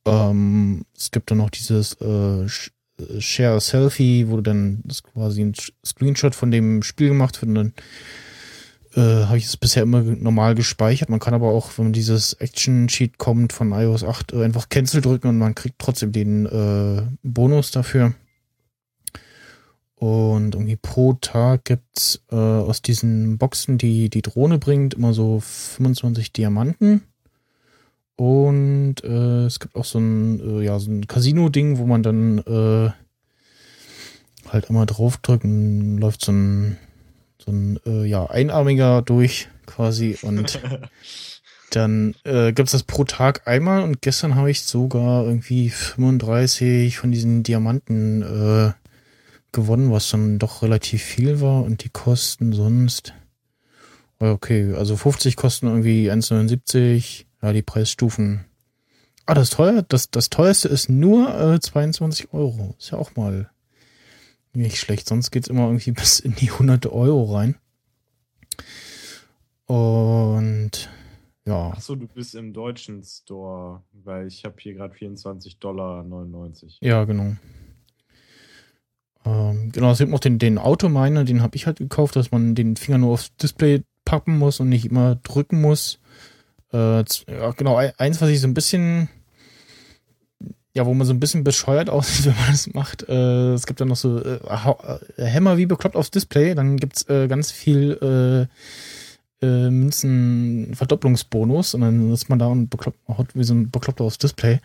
Ähm, 0.05 0.86
es 0.95 1.12
gibt 1.12 1.30
dann 1.30 1.39
noch 1.39 1.49
dieses 1.49 1.99
äh, 1.99 2.47
Share 3.20 3.55
a 3.55 3.59
Selfie, 3.59 4.30
wo 4.30 4.39
dann 4.39 4.80
das 4.86 5.03
quasi 5.03 5.41
ein 5.41 5.53
Screenshot 5.86 6.36
von 6.36 6.51
dem 6.51 6.84
Spiel 6.84 7.09
gemacht 7.09 7.41
wird 7.41 7.49
und 7.49 7.55
dann 7.55 7.74
äh, 8.96 9.26
habe 9.26 9.38
ich 9.38 9.46
es 9.46 9.58
bisher 9.58 9.84
immer 9.84 10.02
normal 10.02 10.56
gespeichert. 10.56 11.10
Man 11.10 11.20
kann 11.20 11.34
aber 11.34 11.50
auch, 11.50 11.72
wenn 11.78 11.94
dieses 11.94 12.34
Action-Sheet 12.34 13.18
kommt 13.18 13.54
von 13.54 13.72
iOS 13.72 14.04
8, 14.04 14.34
äh, 14.34 14.44
einfach 14.44 14.70
Cancel 14.70 15.02
drücken 15.02 15.28
und 15.28 15.38
man 15.38 15.56
kriegt 15.56 15.80
trotzdem 15.80 16.12
den 16.12 16.46
äh, 16.46 17.04
Bonus 17.24 17.72
dafür. 17.72 18.14
Und 19.96 20.56
irgendwie 20.56 20.78
pro 20.78 21.14
Tag 21.14 21.66
gibt's 21.66 22.24
äh, 22.32 22.36
aus 22.36 22.82
diesen 22.82 23.38
Boxen, 23.38 23.78
die 23.78 24.10
die 24.10 24.24
Drohne 24.24 24.58
bringt, 24.58 24.96
immer 24.96 25.14
so 25.14 25.39
25 25.39 26.34
Diamanten. 26.34 27.04
Und 28.16 29.04
äh, 29.04 29.46
es 29.46 29.60
gibt 29.60 29.76
auch 29.76 29.86
so 29.86 30.00
ein, 30.00 30.39
äh, 30.39 30.66
ja, 30.66 30.80
so 30.80 30.92
ein 30.92 31.08
Casino-Ding, 31.08 31.78
wo 31.78 31.86
man 31.86 32.04
dann 32.04 32.39
äh, 32.39 32.92
halt 34.50 34.70
einmal 34.70 34.86
draufdrückt 34.86 35.44
und 35.44 35.98
läuft 35.98 36.26
so 36.26 36.32
ein 36.32 36.78
so 37.44 37.52
ein 37.52 37.80
äh, 37.86 38.06
ja, 38.06 38.26
Einarmiger 38.26 39.02
durch 39.02 39.50
quasi 39.66 40.18
und 40.22 40.60
dann 41.72 42.16
äh, 42.24 42.54
gibt 42.54 42.68
es 42.68 42.74
das 42.74 42.84
pro 42.84 43.04
Tag 43.04 43.48
einmal 43.48 43.84
und 43.84 44.02
gestern 44.02 44.36
habe 44.36 44.52
ich 44.52 44.64
sogar 44.64 45.26
irgendwie 45.26 45.70
35 45.70 46.98
von 46.98 47.12
diesen 47.12 47.44
Diamanten 47.44 48.22
äh, 48.22 48.72
gewonnen, 49.52 49.92
was 49.92 50.10
dann 50.10 50.39
doch 50.39 50.62
relativ 50.64 51.02
viel 51.02 51.42
war 51.42 51.64
und 51.64 51.84
die 51.84 51.89
kosten 51.89 52.54
sonst 52.54 53.14
okay, 54.30 54.74
also 54.76 54.96
50 54.96 55.36
kosten 55.36 55.68
irgendwie 55.68 56.12
1,79, 56.12 57.26
ja, 57.42 57.54
die 57.54 57.62
Preisstufen. 57.62 58.46
Ah, 59.26 59.34
das 59.34 59.50
teuer, 59.50 59.84
das, 59.88 60.12
das 60.12 60.30
teuerste 60.30 60.68
ist 60.68 60.89
nur 60.89 61.54
äh, 61.54 61.60
22 61.60 62.34
Euro. 62.34 62.76
Ist 62.78 62.92
ja 62.92 62.98
auch 62.98 63.16
mal 63.16 63.50
nicht 64.54 64.78
schlecht, 64.78 65.08
sonst 65.08 65.32
geht's 65.32 65.47
immer 65.47 65.66
irgendwie 65.68 65.91
bis 65.91 66.20
in 66.20 66.36
die 66.36 66.52
hunderte 66.52 66.91
Euro 66.93 67.36
rein. 67.36 67.56
Und 69.66 70.89
ja. 71.45 71.72
Achso, 71.72 71.95
du 71.95 72.08
bist 72.08 72.36
im 72.36 72.54
deutschen 72.54 73.04
Store, 73.04 73.82
weil 73.91 74.28
ich 74.28 74.45
habe 74.45 74.56
hier 74.60 74.74
gerade 74.74 74.93
24,99 74.93 75.60
Dollar. 75.60 76.06
Ja, 76.82 77.06
genau. 77.06 77.36
Ähm, 79.26 79.72
genau, 79.72 79.91
es 79.91 79.99
gibt 79.99 80.12
noch 80.12 80.20
den, 80.20 80.39
den 80.39 80.58
Autominer, 80.58 81.24
den 81.24 81.41
habe 81.41 81.56
ich 81.56 81.68
halt 81.68 81.78
gekauft, 81.78 82.16
dass 82.16 82.32
man 82.32 82.56
den 82.56 82.76
Finger 82.76 82.97
nur 82.97 83.14
aufs 83.14 83.36
Display 83.38 83.84
pappen 84.06 84.38
muss 84.38 84.60
und 84.60 84.70
nicht 84.70 84.86
immer 84.86 85.16
drücken 85.16 85.62
muss. 85.62 85.99
Äh, 86.74 87.04
ja, 87.30 87.52
genau, 87.52 87.76
eins, 87.76 88.22
was 88.22 88.30
ich 88.30 88.39
so 88.41 88.47
ein 88.47 88.54
bisschen 88.54 89.10
ja, 90.74 90.86
wo 90.86 90.93
man 90.93 91.05
so 91.05 91.13
ein 91.13 91.19
bisschen 91.19 91.43
bescheuert 91.43 91.89
aussieht, 91.89 92.26
wenn 92.28 92.36
man 92.36 92.51
das 92.51 92.74
macht. 92.74 93.07
Äh, 93.09 93.53
es 93.53 93.65
gibt 93.65 93.82
dann 93.82 93.89
noch 93.89 93.95
so 93.95 94.19
äh, 94.19 94.39
äh, 95.17 95.26
Hämmer 95.26 95.57
wie 95.57 95.65
bekloppt 95.65 95.95
aufs 95.95 96.11
Display, 96.11 96.55
dann 96.55 96.78
gibt's 96.78 97.07
äh, 97.09 97.28
ganz 97.28 97.51
viel 97.51 98.47
äh, 99.41 99.45
äh, 99.45 99.69
Münzen 99.69 100.74
Verdopplungsbonus 100.76 101.74
und 101.74 101.82
dann 101.82 102.13
ist 102.13 102.30
man 102.30 102.39
da 102.39 102.47
und 102.47 102.69
bekloppt, 102.69 102.99
haut 103.07 103.28
wie 103.34 103.43
so 103.43 103.53
ein 103.53 103.69
bekloppter 103.72 104.03
aufs 104.03 104.17
Display. 104.17 104.59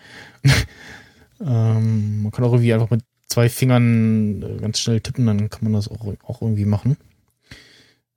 ähm, 1.41 2.23
man 2.23 2.33
kann 2.33 2.45
auch 2.45 2.53
irgendwie 2.53 2.75
einfach 2.75 2.91
mit 2.91 3.03
zwei 3.27 3.49
Fingern 3.49 4.43
äh, 4.43 4.61
ganz 4.61 4.79
schnell 4.79 5.01
tippen, 5.01 5.27
dann 5.27 5.51
kann 5.51 5.65
man 5.65 5.73
das 5.73 5.89
auch, 5.89 6.07
auch 6.25 6.43
irgendwie 6.43 6.67
machen. 6.67 6.97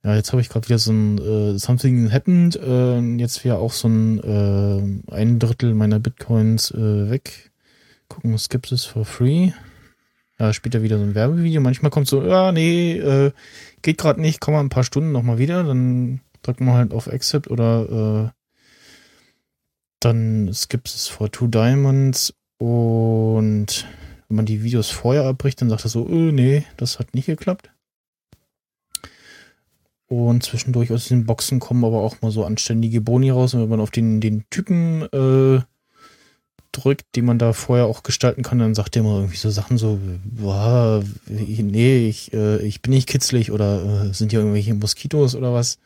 Ja, 0.02 0.14
jetzt 0.14 0.32
habe 0.32 0.40
ich 0.40 0.48
gerade 0.48 0.66
wieder 0.66 0.78
so 0.78 0.92
ein 0.92 1.18
äh, 1.18 1.58
Something 1.58 2.10
Happened, 2.10 2.56
äh, 2.56 3.00
jetzt 3.16 3.44
wäre 3.44 3.58
auch 3.58 3.72
so 3.72 3.88
ein 3.88 4.20
äh, 4.22 5.14
ein 5.14 5.38
Drittel 5.38 5.74
meiner 5.74 5.98
Bitcoins 5.98 6.70
äh, 6.70 7.10
weg 7.10 7.49
Gucken, 8.10 8.36
Skepsis 8.36 8.84
for 8.84 9.06
free. 9.06 9.52
Ja, 10.38 10.52
später 10.52 10.82
wieder 10.82 10.98
so 10.98 11.04
ein 11.04 11.14
Werbevideo. 11.14 11.60
Manchmal 11.62 11.90
kommt 11.90 12.08
so, 12.08 12.22
ja, 12.22 12.52
nee, 12.52 12.98
äh, 12.98 13.32
geht 13.82 13.98
gerade 13.98 14.20
nicht, 14.20 14.40
komm 14.40 14.54
mal 14.54 14.60
ein 14.60 14.68
paar 14.68 14.84
Stunden 14.84 15.12
nochmal 15.12 15.38
wieder. 15.38 15.64
Dann 15.64 16.20
drückt 16.42 16.60
man 16.60 16.74
halt 16.74 16.92
auf 16.92 17.08
Accept 17.08 17.48
oder 17.48 18.26
äh, 18.26 18.40
dann 20.00 20.52
Skepsis 20.52 21.08
for 21.08 21.30
two 21.30 21.46
diamonds 21.46 22.34
und 22.58 23.86
wenn 24.28 24.36
man 24.36 24.46
die 24.46 24.62
Videos 24.62 24.90
vorher 24.90 25.24
abbricht, 25.24 25.60
dann 25.60 25.70
sagt 25.70 25.84
er 25.84 25.90
so, 25.90 26.08
äh, 26.08 26.32
nee, 26.32 26.64
das 26.76 26.98
hat 26.98 27.14
nicht 27.14 27.26
geklappt. 27.26 27.70
Und 30.06 30.42
zwischendurch 30.42 30.90
aus 30.92 31.06
den 31.06 31.24
Boxen 31.26 31.60
kommen 31.60 31.84
aber 31.84 32.00
auch 32.00 32.20
mal 32.20 32.32
so 32.32 32.44
anständige 32.44 33.00
Boni 33.00 33.30
raus. 33.30 33.54
Und 33.54 33.62
wenn 33.62 33.68
man 33.68 33.80
auf 33.80 33.92
den, 33.92 34.20
den 34.20 34.44
Typen 34.50 35.02
äh, 35.12 35.62
drückt, 36.72 37.14
die 37.14 37.22
man 37.22 37.38
da 37.38 37.52
vorher 37.52 37.86
auch 37.86 38.02
gestalten 38.02 38.42
kann, 38.42 38.58
dann 38.58 38.74
sagt 38.74 38.94
der 38.94 39.02
immer 39.02 39.16
irgendwie 39.16 39.36
so 39.36 39.50
Sachen 39.50 39.78
so, 39.78 39.98
boah, 40.24 41.02
nee, 41.26 42.08
ich, 42.08 42.32
äh, 42.32 42.62
ich 42.62 42.82
bin 42.82 42.92
nicht 42.92 43.08
kitzlig 43.08 43.50
oder 43.50 44.06
äh, 44.06 44.14
sind 44.14 44.30
hier 44.30 44.40
irgendwelche 44.40 44.74
Moskitos 44.74 45.34
oder 45.34 45.52
was. 45.52 45.78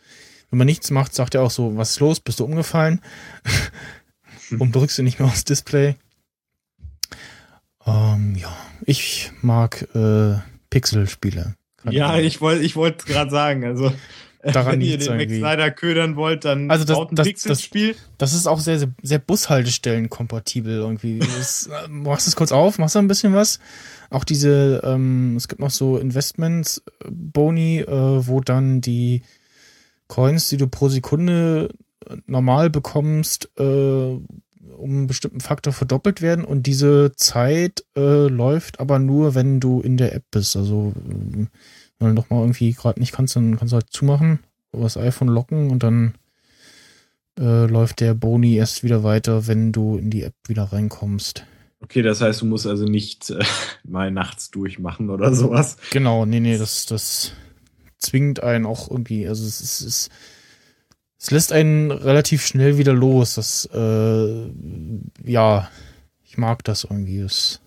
Wenn 0.50 0.58
man 0.58 0.66
nichts 0.66 0.90
macht, 0.90 1.14
sagt 1.14 1.34
er 1.34 1.42
auch 1.42 1.50
so, 1.50 1.76
was 1.76 1.92
ist 1.92 2.00
los, 2.00 2.20
bist 2.20 2.40
du 2.40 2.44
umgefallen? 2.44 3.00
Und 4.58 4.74
drückst 4.74 4.98
du 4.98 5.02
nicht 5.02 5.18
mehr 5.18 5.28
aufs 5.28 5.44
Display. 5.44 5.96
Ähm, 7.86 8.36
ja, 8.36 8.54
ich 8.84 9.32
mag 9.42 9.88
äh, 9.94 10.36
Pixel-Spiele. 10.70 11.56
Ja, 11.90 12.18
ich 12.18 12.40
wollte 12.40 12.62
ich 12.62 12.76
wollte 12.76 13.04
gerade 13.04 13.30
sagen, 13.30 13.64
also 13.64 13.92
Daran 14.52 14.72
wenn 14.74 14.80
ihr 14.82 14.98
den 14.98 15.16
Max. 15.16 15.32
Snyder 15.32 15.70
ködern 15.70 16.16
wollt, 16.16 16.44
dann 16.44 16.70
Also 16.70 16.84
das- 16.84 16.96
baut 16.96 17.12
ein 17.12 17.16
das- 17.16 17.26
Pixel-Spiel. 17.26 17.94
Das 18.18 18.34
ist 18.34 18.46
auch 18.46 18.60
sehr, 18.60 18.78
sehr, 18.78 18.88
sehr 19.02 19.18
Bushaltestellen-kompatibel 19.18 20.74
irgendwie. 20.76 21.18
Das, 21.20 21.66
äh, 21.68 21.88
machst 21.88 22.28
es 22.28 22.36
kurz 22.36 22.52
auf, 22.52 22.78
machst 22.78 22.94
da 22.94 22.98
ein 23.00 23.08
bisschen 23.08 23.34
was. 23.34 23.58
Auch 24.10 24.24
diese, 24.24 24.80
ähm, 24.84 25.36
es 25.36 25.48
gibt 25.48 25.60
noch 25.60 25.70
so 25.70 25.96
Investments, 25.98 26.82
äh, 27.04 27.08
Boni, 27.10 27.80
äh, 27.80 27.86
wo 28.26 28.40
dann 28.40 28.80
die 28.80 29.22
Coins, 30.08 30.48
die 30.48 30.56
du 30.58 30.66
pro 30.68 30.88
Sekunde 30.88 31.70
äh, 32.08 32.16
normal 32.26 32.68
bekommst, 32.70 33.50
äh, 33.58 33.62
um 33.64 34.90
einen 34.90 35.06
bestimmten 35.06 35.40
Faktor 35.40 35.72
verdoppelt 35.72 36.20
werden 36.20 36.44
und 36.44 36.66
diese 36.66 37.12
Zeit 37.16 37.84
äh, 37.96 38.26
läuft 38.28 38.80
aber 38.80 38.98
nur, 38.98 39.34
wenn 39.34 39.60
du 39.60 39.80
in 39.80 39.96
der 39.96 40.14
App 40.14 40.24
bist. 40.30 40.56
Also 40.56 40.92
ähm, 41.08 41.48
wenn 42.04 42.14
du 42.14 42.22
doch 42.22 42.30
mal 42.30 42.40
irgendwie 42.40 42.72
gerade 42.72 43.00
nicht 43.00 43.12
kannst, 43.12 43.36
dann 43.36 43.56
kannst 43.56 43.72
du 43.72 43.76
halt 43.76 43.90
zumachen, 43.90 44.40
das 44.72 44.96
iPhone 44.96 45.28
locken 45.28 45.70
und 45.70 45.82
dann 45.82 46.14
äh, 47.38 47.66
läuft 47.66 48.00
der 48.00 48.14
Boni 48.14 48.56
erst 48.56 48.84
wieder 48.84 49.02
weiter, 49.02 49.46
wenn 49.46 49.72
du 49.72 49.96
in 49.96 50.10
die 50.10 50.22
App 50.22 50.34
wieder 50.46 50.64
reinkommst. 50.64 51.44
Okay, 51.80 52.02
das 52.02 52.20
heißt, 52.20 52.40
du 52.40 52.46
musst 52.46 52.66
also 52.66 52.84
nicht 52.84 53.30
äh, 53.30 53.44
mal 53.84 54.10
nachts 54.10 54.50
durchmachen 54.50 55.10
oder 55.10 55.34
sowas. 55.34 55.76
Genau, 55.90 56.24
nee, 56.26 56.40
nee, 56.40 56.58
das, 56.58 56.86
das 56.86 57.32
zwingt 57.98 58.42
einen 58.42 58.66
auch 58.66 58.90
irgendwie, 58.90 59.26
also 59.28 59.46
es 59.46 59.60
ist, 59.60 59.80
es, 59.80 60.10
es 61.18 61.30
lässt 61.30 61.52
einen 61.52 61.90
relativ 61.90 62.44
schnell 62.44 62.78
wieder 62.78 62.92
los. 62.92 63.34
Das, 63.34 63.68
äh, 63.72 64.50
ja, 65.24 65.70
ich 66.24 66.38
mag 66.38 66.64
das 66.64 66.84
irgendwie. 66.84 67.22
Das, 67.22 67.60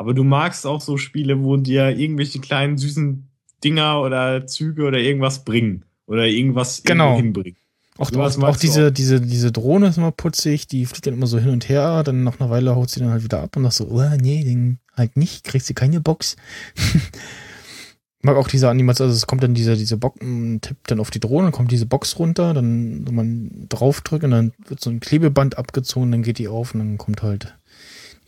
Aber 0.00 0.14
du 0.14 0.24
magst 0.24 0.66
auch 0.66 0.80
so 0.80 0.96
Spiele, 0.96 1.44
wo 1.44 1.58
dir 1.58 1.90
irgendwelche 1.90 2.40
kleinen 2.40 2.78
süßen 2.78 3.28
Dinger 3.62 4.00
oder 4.00 4.46
Züge 4.46 4.84
oder 4.84 4.96
irgendwas 4.98 5.44
bringen. 5.44 5.84
Oder 6.06 6.26
irgendwas 6.26 6.82
Genau. 6.84 7.16
hinbringen. 7.16 7.58
auch, 7.98 8.10
auch, 8.10 8.42
auch 8.42 8.56
diese, 8.56 8.86
auch. 8.86 8.90
diese, 8.90 9.20
diese 9.20 9.52
Drohne 9.52 9.88
ist 9.88 9.98
immer 9.98 10.10
putzig, 10.10 10.66
die 10.66 10.86
fliegt 10.86 11.06
dann 11.06 11.12
immer 11.12 11.26
so 11.26 11.38
hin 11.38 11.50
und 11.50 11.68
her, 11.68 12.02
dann 12.02 12.24
nach 12.24 12.40
einer 12.40 12.48
Weile 12.48 12.76
haut 12.76 12.88
sie 12.88 13.00
dann 13.00 13.10
halt 13.10 13.24
wieder 13.24 13.42
ab 13.42 13.54
und 13.58 13.64
sagt 13.64 13.74
so, 13.74 13.88
oh, 13.90 14.02
nee, 14.18 14.42
den 14.42 14.78
halt 14.96 15.18
nicht, 15.18 15.44
kriegst 15.44 15.68
du 15.68 15.74
keine 15.74 16.00
Box. 16.00 16.36
Mag 18.22 18.36
auch 18.36 18.48
diese 18.48 18.70
Animation, 18.70 19.08
also 19.08 19.16
es 19.18 19.26
kommt 19.26 19.42
dann 19.42 19.52
dieser, 19.52 19.76
diese 19.76 19.98
Box, 19.98 20.22
man 20.22 20.62
tippt 20.62 20.90
dann 20.90 21.00
auf 21.00 21.10
die 21.10 21.20
Drohne, 21.20 21.48
dann 21.48 21.52
kommt 21.52 21.72
diese 21.72 21.84
Box 21.84 22.18
runter, 22.18 22.54
dann 22.54 23.06
wenn 23.06 23.14
man 23.14 23.66
draufdrückt 23.68 24.24
und 24.24 24.30
dann 24.30 24.52
wird 24.66 24.80
so 24.80 24.88
ein 24.88 25.00
Klebeband 25.00 25.58
abgezogen, 25.58 26.10
dann 26.10 26.22
geht 26.22 26.38
die 26.38 26.48
auf 26.48 26.72
und 26.72 26.78
dann 26.80 26.96
kommt 26.96 27.22
halt 27.22 27.54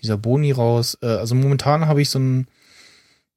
dieser 0.03 0.19
Boni 0.19 0.53
raus. 0.53 0.99
Äh, 1.03 1.07
also 1.07 1.35
momentan 1.35 1.87
habe 1.87 2.03
ich 2.03 2.11
so 2.11 2.19
einen 2.19 2.47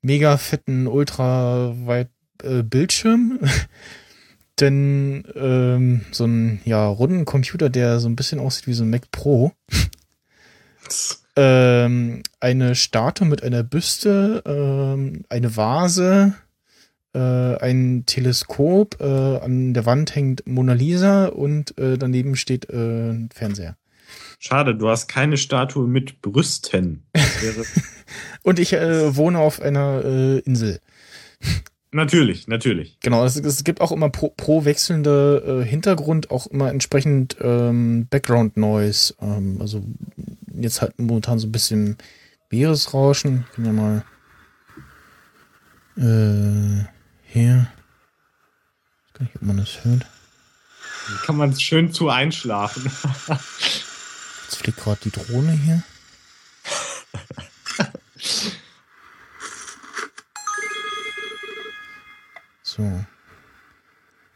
mega 0.01 0.37
fetten, 0.37 0.87
ultra 0.87 1.73
weit 1.85 2.09
äh, 2.43 2.63
Bildschirm. 2.63 3.39
Denn 4.59 5.25
ähm, 5.35 6.01
so 6.11 6.25
ein 6.25 6.61
ja, 6.63 6.87
runden 6.87 7.25
Computer, 7.25 7.69
der 7.69 7.99
so 7.99 8.07
ein 8.07 8.15
bisschen 8.15 8.39
aussieht 8.39 8.67
wie 8.67 8.73
so 8.73 8.83
ein 8.83 8.89
Mac 8.89 9.11
Pro, 9.11 9.51
ähm, 11.35 12.23
eine 12.39 12.75
Statue 12.75 13.27
mit 13.27 13.43
einer 13.43 13.63
Büste, 13.63 14.41
ähm, 14.45 15.25
eine 15.27 15.57
Vase, 15.57 16.35
äh, 17.13 17.19
ein 17.19 18.03
Teleskop, 18.05 19.01
äh, 19.01 19.37
an 19.39 19.73
der 19.73 19.85
Wand 19.85 20.15
hängt 20.15 20.47
Mona 20.47 20.73
Lisa 20.73 21.27
und 21.27 21.77
äh, 21.77 21.97
daneben 21.97 22.37
steht 22.37 22.69
äh, 22.69 23.09
ein 23.11 23.29
Fernseher. 23.33 23.75
Schade, 24.47 24.75
du 24.75 24.87
hast 24.89 25.07
keine 25.07 25.37
Statue 25.37 25.87
mit 25.87 26.21
Brüsten. 26.21 27.03
Und 28.43 28.59
ich 28.59 28.73
äh, 28.73 29.15
wohne 29.15 29.39
auf 29.39 29.59
einer 29.59 30.05
äh, 30.05 30.37
Insel. 30.41 30.81
natürlich, 31.91 32.47
natürlich. 32.47 32.99
Genau, 33.01 33.25
es, 33.25 33.37
es 33.37 33.63
gibt 33.63 33.81
auch 33.81 33.91
immer 33.91 34.11
pro, 34.11 34.29
pro 34.29 34.63
wechselnde 34.63 35.63
äh, 35.63 35.67
Hintergrund 35.67 36.29
auch 36.29 36.45
immer 36.45 36.69
entsprechend 36.69 37.37
ähm, 37.41 38.05
Background 38.07 38.55
Noise. 38.55 39.15
Ähm, 39.19 39.57
also 39.59 39.83
jetzt 40.53 40.79
halt 40.79 40.99
momentan 40.99 41.39
so 41.39 41.47
ein 41.47 41.51
bisschen 41.51 41.97
Meeresrauschen. 42.51 43.47
Kann 43.55 43.65
ja 43.65 43.71
mal 43.71 44.05
äh, 45.97 46.85
hier. 47.23 47.67
Ich 49.07 49.07
weiß 49.07 49.13
gar 49.13 49.23
nicht, 49.23 49.35
ob 49.37 49.41
man 49.41 49.57
das 49.57 49.83
hört. 49.83 50.05
Kann 51.25 51.37
man 51.37 51.59
schön 51.59 51.91
zu 51.91 52.09
einschlafen. 52.09 52.91
Jetzt 54.45 54.57
fliegt 54.57 54.79
gerade 54.79 54.99
die 55.03 55.11
Drohne 55.11 55.51
hier. 55.51 55.83
So. 62.63 62.83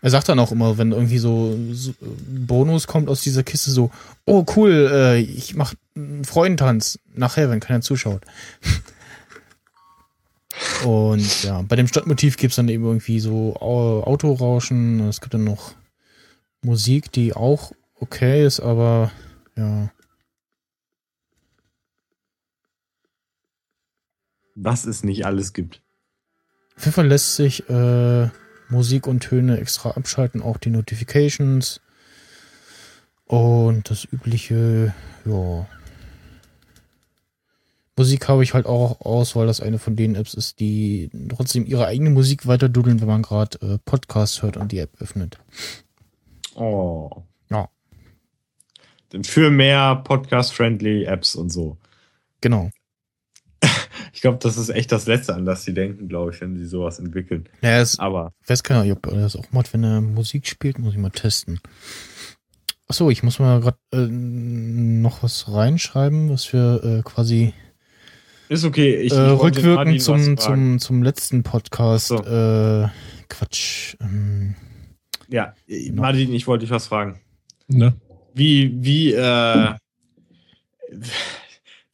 Er 0.02 0.10
sagt 0.10 0.30
dann 0.30 0.40
auch 0.40 0.52
immer, 0.54 0.78
wenn 0.78 0.94
irgendwie 0.94 1.18
so, 1.18 1.58
so 1.74 1.94
Bonus 2.02 2.88
kommt 2.88 3.10
aus 3.10 3.20
dieser 3.22 3.44
Kiste, 3.44 3.72
so, 3.72 3.92
oh 4.26 4.46
cool, 4.56 4.90
äh, 4.92 5.20
ich 5.20 5.56
mach 5.56 5.74
einen 5.96 6.24
Freudentanz 6.24 7.00
nachher, 7.14 7.50
wenn 7.50 7.60
keiner 7.60 7.82
zuschaut. 7.82 8.22
Und 10.86 11.44
ja, 11.44 11.62
bei 11.64 11.76
dem 11.76 11.88
Stadtmotiv 11.88 12.38
gibt's 12.38 12.56
dann 12.56 12.70
eben 12.70 12.86
irgendwie 12.86 13.20
so 13.20 13.58
Au- 13.60 14.04
Autorauschen. 14.04 15.10
Es 15.10 15.20
gibt 15.20 15.34
dann 15.34 15.44
noch 15.44 15.74
Musik, 16.62 17.12
die 17.12 17.34
auch 17.34 17.74
okay 17.96 18.46
ist, 18.46 18.62
aber 18.62 19.12
ja. 19.58 19.90
Was 24.62 24.86
es 24.86 25.04
nicht 25.04 25.26
alles 25.26 25.54
gibt. 25.54 25.82
Auf 26.76 26.86
jeden 26.86 26.94
Fall 26.94 27.08
lässt 27.08 27.36
sich 27.36 27.70
äh, 27.70 28.30
Musik 28.70 29.08
und 29.08 29.22
Töne 29.22 29.58
extra 29.58 29.92
abschalten, 29.92 30.42
auch 30.42 30.58
die 30.58 30.70
Notifications. 30.70 31.82
Und 33.26 33.90
das 33.90 34.06
übliche, 34.12 34.94
ja. 35.26 35.68
Musik 37.96 38.28
habe 38.28 38.44
ich 38.44 38.54
halt 38.54 38.66
auch 38.66 39.02
aus, 39.02 39.36
weil 39.36 39.48
das 39.48 39.62
eine 39.62 39.80
von 39.80 39.96
den 39.96 40.16
Apps 40.16 40.34
ist, 40.34 40.60
die 40.60 41.10
trotzdem 41.30 41.66
ihre 41.66 41.86
eigene 41.86 42.10
Musik 42.10 42.48
weiter 42.48 42.70
dudeln, 42.70 43.02
wenn 43.02 43.08
man 43.08 43.22
gerade 43.22 43.58
äh, 43.62 43.78
Podcasts 43.84 44.42
hört 44.42 44.58
und 44.58 44.72
die 44.72 44.80
App 44.80 44.92
öffnet. 45.00 45.38
Oh. 46.56 47.24
Ja. 47.50 47.70
Denn 49.14 49.24
für 49.24 49.52
mehr 49.52 49.98
Podcast-friendly 49.98 51.06
Apps 51.06 51.36
und 51.36 51.50
so. 51.50 51.78
Genau. 52.42 52.72
Ich 54.20 54.22
glaube, 54.22 54.38
das 54.42 54.58
ist 54.58 54.68
echt 54.68 54.92
das 54.92 55.06
Letzte, 55.06 55.34
an 55.34 55.46
das 55.46 55.64
sie 55.64 55.74
denken, 55.74 56.10
glaube 56.10 56.34
ich, 56.34 56.42
wenn 56.42 56.58
sie 56.58 56.66
sowas 56.66 57.00
entwickeln. 57.00 57.48
Naja, 57.62 57.80
es 57.80 58.00
Aber 58.00 58.34
Ich 58.44 58.50
weiß 58.50 58.64
gar 58.64 58.84
nicht, 58.84 58.92
ob 58.92 59.06
er 59.08 59.14
das 59.14 59.38
auch 59.38 59.50
macht, 59.52 59.72
wenn 59.72 59.82
er 59.82 60.02
Musik 60.02 60.46
spielt, 60.46 60.78
muss 60.78 60.92
ich 60.92 61.00
mal 61.00 61.10
testen. 61.10 61.62
Achso, 62.90 63.10
ich 63.10 63.24
muss 63.24 63.40
mal 63.40 63.62
gerade 63.62 63.78
äh, 63.94 64.08
noch 64.10 65.24
was 65.24 65.50
reinschreiben, 65.50 66.30
was 66.30 66.52
wir 66.52 66.84
äh, 66.84 67.02
quasi 67.04 67.54
ist 68.50 68.66
okay. 68.66 68.98
Ich, 68.98 69.14
äh, 69.14 69.36
ich 69.36 69.40
rückwirkend 69.42 70.02
zum, 70.02 70.36
zum, 70.36 70.80
zum 70.80 71.02
letzten 71.02 71.44
Podcast. 71.44 72.08
So. 72.08 72.18
Äh, 72.18 72.90
Quatsch. 73.30 73.96
Ähm, 74.02 74.54
Ja, 75.30 75.54
äh, 75.66 75.94
Martin, 75.94 76.34
ich 76.34 76.46
wollte 76.46 76.66
dich 76.66 76.72
was 76.72 76.88
fragen. 76.88 77.22
Ne? 77.70 77.94
Wie, 78.34 78.84
wie, 78.84 79.14
äh, 79.14 79.76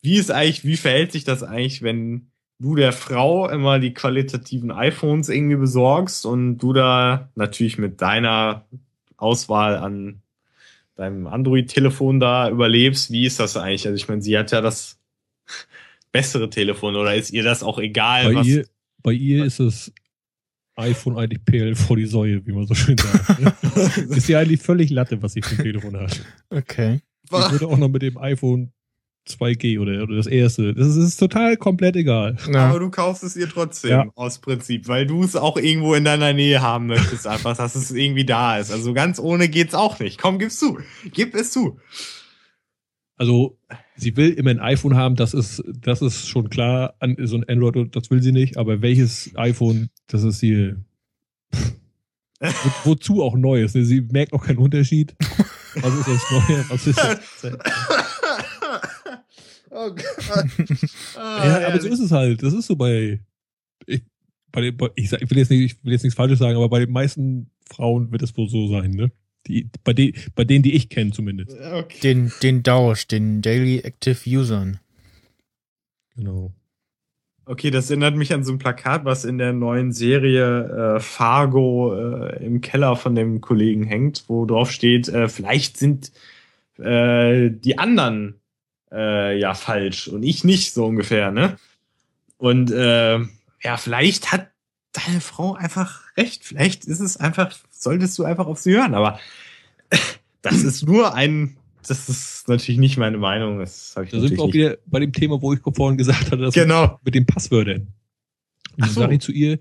wie 0.05 0.17
ist 0.17 0.31
eigentlich, 0.31 0.63
wie 0.63 0.77
verhält 0.77 1.11
sich 1.11 1.23
das 1.23 1.43
eigentlich, 1.43 1.81
wenn 1.81 2.27
du 2.59 2.75
der 2.75 2.93
Frau 2.93 3.49
immer 3.49 3.79
die 3.79 3.93
qualitativen 3.93 4.71
iPhones 4.71 5.29
irgendwie 5.29 5.57
besorgst 5.57 6.25
und 6.25 6.59
du 6.59 6.71
da 6.71 7.29
natürlich 7.35 7.77
mit 7.77 8.01
deiner 8.01 8.65
Auswahl 9.17 9.75
an 9.75 10.21
deinem 10.95 11.27
Android-Telefon 11.27 12.19
da 12.19 12.49
überlebst? 12.49 13.11
Wie 13.11 13.25
ist 13.25 13.39
das 13.39 13.57
eigentlich? 13.57 13.85
Also 13.87 13.95
ich 13.95 14.07
meine, 14.07 14.21
sie 14.21 14.37
hat 14.37 14.51
ja 14.51 14.61
das 14.61 14.99
bessere 16.11 16.49
Telefon 16.49 16.95
oder 16.95 17.15
ist 17.15 17.31
ihr 17.31 17.43
das 17.43 17.63
auch 17.63 17.79
egal? 17.79 18.25
Bei 18.25 18.35
was, 18.35 18.47
ihr, 18.47 18.65
bei 19.01 19.11
ihr 19.11 19.43
ist 19.43 19.59
das 19.59 19.91
iPhone 20.77 21.17
eigentlich 21.17 21.43
PL 21.43 21.75
vor 21.75 21.97
die 21.97 22.05
Säue, 22.05 22.45
wie 22.45 22.51
man 22.51 22.67
so 22.67 22.75
schön 22.75 22.97
sagt. 22.97 23.39
ne? 23.39 23.53
ist 24.15 24.29
ihr 24.29 24.39
eigentlich 24.39 24.61
völlig 24.61 24.89
Latte, 24.91 25.21
was 25.21 25.33
sie 25.33 25.41
für 25.41 25.55
ein 25.55 25.63
Telefon 25.63 25.97
hat. 25.97 26.21
okay. 26.49 27.01
Ich 27.25 27.51
würde 27.51 27.67
auch 27.67 27.77
noch 27.77 27.89
mit 27.89 28.03
dem 28.03 28.19
iPhone 28.19 28.71
2G 29.27 29.79
oder, 29.79 30.03
oder 30.03 30.15
das 30.15 30.27
erste. 30.27 30.73
Das 30.73 30.87
ist, 30.87 30.97
das 30.97 31.05
ist 31.05 31.17
total 31.17 31.57
komplett 31.57 31.95
egal. 31.95 32.37
Ja. 32.51 32.69
Aber 32.69 32.79
du 32.79 32.89
kaufst 32.89 33.23
es 33.23 33.35
ihr 33.35 33.49
trotzdem 33.49 33.91
Ja. 33.91 34.05
aus 34.15 34.39
Prinzip, 34.39 34.87
weil 34.87 35.05
du 35.07 35.23
es 35.23 35.35
auch 35.35 35.57
irgendwo 35.57 35.95
in 35.95 36.05
deiner 36.05 36.33
Nähe 36.33 36.61
haben 36.61 36.87
möchtest, 36.87 37.25
einfach, 37.27 37.57
dass 37.57 37.75
es 37.75 37.91
irgendwie 37.91 38.25
da 38.25 38.57
ist. 38.57 38.71
Also 38.71 38.93
ganz 38.93 39.19
ohne 39.19 39.49
geht's 39.49 39.73
auch 39.73 39.99
nicht. 39.99 40.19
Komm, 40.21 40.39
gib's 40.39 40.59
zu. 40.59 40.79
Gib 41.13 41.33
es 41.35 41.51
zu. 41.51 41.79
Also, 43.17 43.57
sie 43.95 44.17
will 44.17 44.31
immer 44.31 44.49
ein 44.51 44.59
iPhone 44.59 44.97
haben, 44.97 45.15
das 45.15 45.33
ist, 45.33 45.63
das 45.81 46.01
ist 46.01 46.27
schon 46.27 46.49
klar. 46.49 46.95
An, 46.99 47.15
so 47.21 47.37
ein 47.37 47.45
Android, 47.47 47.95
das 47.95 48.11
will 48.11 48.21
sie 48.21 48.33
nicht, 48.33 48.57
aber 48.57 48.81
welches 48.81 49.31
iPhone, 49.35 49.89
das 50.07 50.23
ist 50.23 50.39
sie. 50.39 50.75
Wo, 52.41 52.89
wozu 52.91 53.23
auch 53.23 53.37
Neues? 53.37 53.73
Ne? 53.73 53.85
Sie 53.85 54.01
merkt 54.01 54.33
auch 54.33 54.45
keinen 54.45 54.57
Unterschied. 54.57 55.15
Was 55.75 55.93
ist 55.93 56.07
das 56.07 56.31
Neue? 56.31 56.65
Was 56.69 56.87
ist 56.87 56.99
das? 56.99 57.19
oh 59.75 59.89
Gott. 59.91 60.45
Ah, 61.17 61.45
Ja, 61.45 61.67
aber 61.67 61.79
so 61.79 61.87
ist 61.87 61.99
es 61.99 62.11
halt. 62.11 62.43
Das 62.43 62.53
ist 62.53 62.67
so 62.67 62.75
bei. 62.75 63.19
Ich, 63.85 64.01
bei 64.51 64.61
den, 64.61 64.77
bei, 64.77 64.89
ich, 64.95 65.09
sag, 65.09 65.21
ich, 65.21 65.29
will 65.29 65.37
jetzt 65.37 65.51
nicht, 65.51 65.73
ich 65.73 65.83
will 65.83 65.91
jetzt 65.91 66.03
nichts 66.03 66.15
Falsches 66.15 66.39
sagen, 66.39 66.55
aber 66.55 66.69
bei 66.69 66.79
den 66.79 66.91
meisten 66.91 67.51
Frauen 67.69 68.11
wird 68.11 68.21
es 68.21 68.35
wohl 68.37 68.47
so 68.47 68.67
sein, 68.67 68.91
ne? 68.91 69.11
Die, 69.47 69.69
bei, 69.83 69.93
den, 69.93 70.13
bei 70.33 70.43
denen, 70.43 70.63
die 70.63 70.73
ich 70.73 70.89
kenne 70.89 71.11
zumindest. 71.11 71.55
Okay. 71.59 71.99
Den, 72.01 72.31
den 72.41 72.63
Dausch, 72.63 73.07
den 73.07 73.41
Daily 73.41 73.79
Active 73.79 74.17
Usern. 74.27 74.79
Genau. 76.15 76.53
Okay, 77.47 77.69
das 77.69 77.91
erinnert 77.91 78.15
mich 78.15 78.33
an 78.33 78.43
so 78.43 78.51
ein 78.53 78.57
Plakat, 78.57 79.05
was 79.05 79.23
in 79.23 79.37
der 79.37 79.53
neuen 79.53 79.91
Serie 79.91 80.95
äh, 80.95 80.99
Fargo 80.99 81.93
äh, 81.93 82.43
im 82.43 82.61
Keller 82.61 82.95
von 82.95 83.13
dem 83.13 83.39
Kollegen 83.39 83.83
hängt, 83.83 84.23
wo 84.27 84.45
drauf 84.45 84.71
steht, 84.71 85.09
äh, 85.09 85.27
vielleicht 85.27 85.77
sind 85.77 86.11
äh, 86.79 87.51
die 87.51 87.77
anderen 87.77 88.39
äh, 88.91 89.37
ja 89.39 89.53
falsch 89.53 90.07
und 90.07 90.23
ich 90.23 90.43
nicht, 90.43 90.73
so 90.73 90.85
ungefähr, 90.85 91.31
ne? 91.31 91.57
Und 92.37 92.71
äh, 92.71 93.17
ja, 93.63 93.77
vielleicht 93.77 94.31
hat 94.31 94.49
deine 94.93 95.21
Frau 95.21 95.53
einfach 95.55 96.01
recht. 96.17 96.43
Vielleicht 96.43 96.85
ist 96.85 96.99
es 96.99 97.17
einfach, 97.17 97.55
solltest 97.71 98.17
du 98.17 98.23
einfach 98.23 98.47
auf 98.47 98.59
sie 98.59 98.73
hören, 98.73 98.93
aber 98.93 99.19
das 100.41 100.63
ist 100.63 100.83
nur 100.83 101.13
ein, 101.15 101.57
das 101.87 102.09
ist 102.09 102.47
natürlich 102.47 102.79
nicht 102.79 102.97
meine 102.97 103.17
Meinung. 103.17 103.59
Das 103.59 103.95
ich 104.03 104.11
Da 104.11 104.19
sind 104.19 104.31
wir 104.31 104.39
auch 104.41 104.45
nicht. 104.47 104.55
wieder 104.55 104.77
bei 104.85 104.99
dem 104.99 105.13
Thema, 105.13 105.41
wo 105.41 105.53
ich 105.53 105.59
vorhin 105.61 105.97
gesagt 105.97 106.25
hatte, 106.31 106.37
dass 106.37 106.53
Genau. 106.53 106.99
mit 107.03 107.15
den 107.15 107.25
Passwörtern. 107.25 107.81
Und 107.81 108.83
Ach 108.83 108.87
dann 108.87 108.89
so. 108.89 109.01
sage 109.01 109.15
ich 109.15 109.21
zu 109.21 109.31
ihr, 109.31 109.59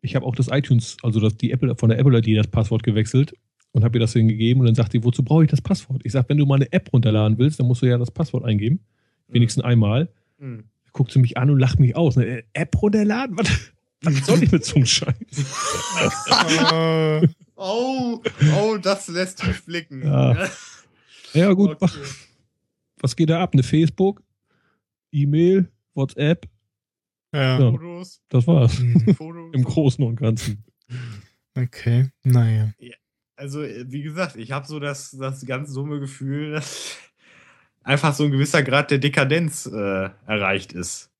ich 0.00 0.14
habe 0.14 0.26
auch 0.26 0.36
das 0.36 0.48
iTunes, 0.48 0.96
also 1.02 1.18
das, 1.20 1.36
die 1.36 1.50
Apple, 1.50 1.74
von 1.76 1.88
der 1.88 1.98
Apple 1.98 2.18
ID 2.18 2.36
das 2.38 2.46
Passwort 2.48 2.82
gewechselt 2.82 3.34
und 3.74 3.84
habe 3.84 3.98
ihr 3.98 4.00
das 4.00 4.12
hingegeben 4.12 4.60
und 4.60 4.66
dann 4.66 4.74
sagt 4.74 4.92
sie, 4.92 5.02
wozu 5.04 5.22
brauche 5.22 5.44
ich 5.44 5.50
das 5.50 5.60
Passwort? 5.60 6.00
Ich 6.04 6.12
sage, 6.12 6.28
wenn 6.28 6.38
du 6.38 6.46
mal 6.46 6.54
eine 6.56 6.72
App 6.72 6.92
runterladen 6.92 7.36
willst, 7.38 7.58
dann 7.60 7.66
musst 7.66 7.82
du 7.82 7.86
ja 7.86 7.98
das 7.98 8.10
Passwort 8.10 8.44
eingeben. 8.44 8.80
Wenigstens 9.28 9.64
einmal. 9.64 10.08
Hm. 10.38 10.64
Guckt 10.92 11.10
sie 11.12 11.18
mich 11.18 11.36
an 11.36 11.50
und 11.50 11.58
lacht 11.58 11.80
mich 11.80 11.96
aus. 11.96 12.16
Ne? 12.16 12.24
Äh, 12.24 12.42
App 12.52 12.80
runterladen? 12.80 13.36
Was, 13.36 13.48
was 14.02 14.26
soll 14.26 14.42
ich 14.42 14.52
mit 14.52 14.64
so 14.64 14.76
einem 14.76 14.86
Scheiß? 14.86 15.14
Äh, 16.72 17.28
Oh, 17.56 18.20
oh, 18.60 18.76
das 18.78 19.06
lässt 19.08 19.46
mich 19.46 19.64
blicken. 19.64 20.02
Ja. 20.04 20.48
Ja 21.34 21.52
gut, 21.52 21.70
Okay. 21.70 21.78
mach, 21.80 21.96
was 23.00 23.14
geht 23.14 23.30
da 23.30 23.40
ab? 23.40 23.50
Eine 23.52 23.62
Facebook, 23.62 24.22
E-Mail, 25.12 25.68
WhatsApp, 25.94 26.46
ja. 27.32 27.58
Ja. 27.60 27.70
Fotos, 27.70 28.20
das 28.28 28.46
war's. 28.48 28.78
Hm, 28.78 29.14
Fotos. 29.14 29.50
Im 29.54 29.62
Großen 29.64 30.04
und 30.04 30.16
Ganzen. 30.16 30.64
Okay, 31.56 32.10
naja. 32.24 32.72
Also, 33.36 33.62
äh, 33.62 33.84
wie 33.88 34.02
gesagt, 34.02 34.36
ich 34.36 34.52
habe 34.52 34.66
so 34.66 34.78
das, 34.80 35.12
das 35.12 35.44
ganz 35.46 35.72
dumme 35.72 36.00
Gefühl, 36.00 36.52
dass 36.54 36.96
einfach 37.82 38.14
so 38.14 38.24
ein 38.24 38.30
gewisser 38.30 38.62
Grad 38.62 38.90
der 38.90 38.98
Dekadenz 38.98 39.66
äh, 39.66 40.10
erreicht 40.26 40.72
ist. 40.72 41.10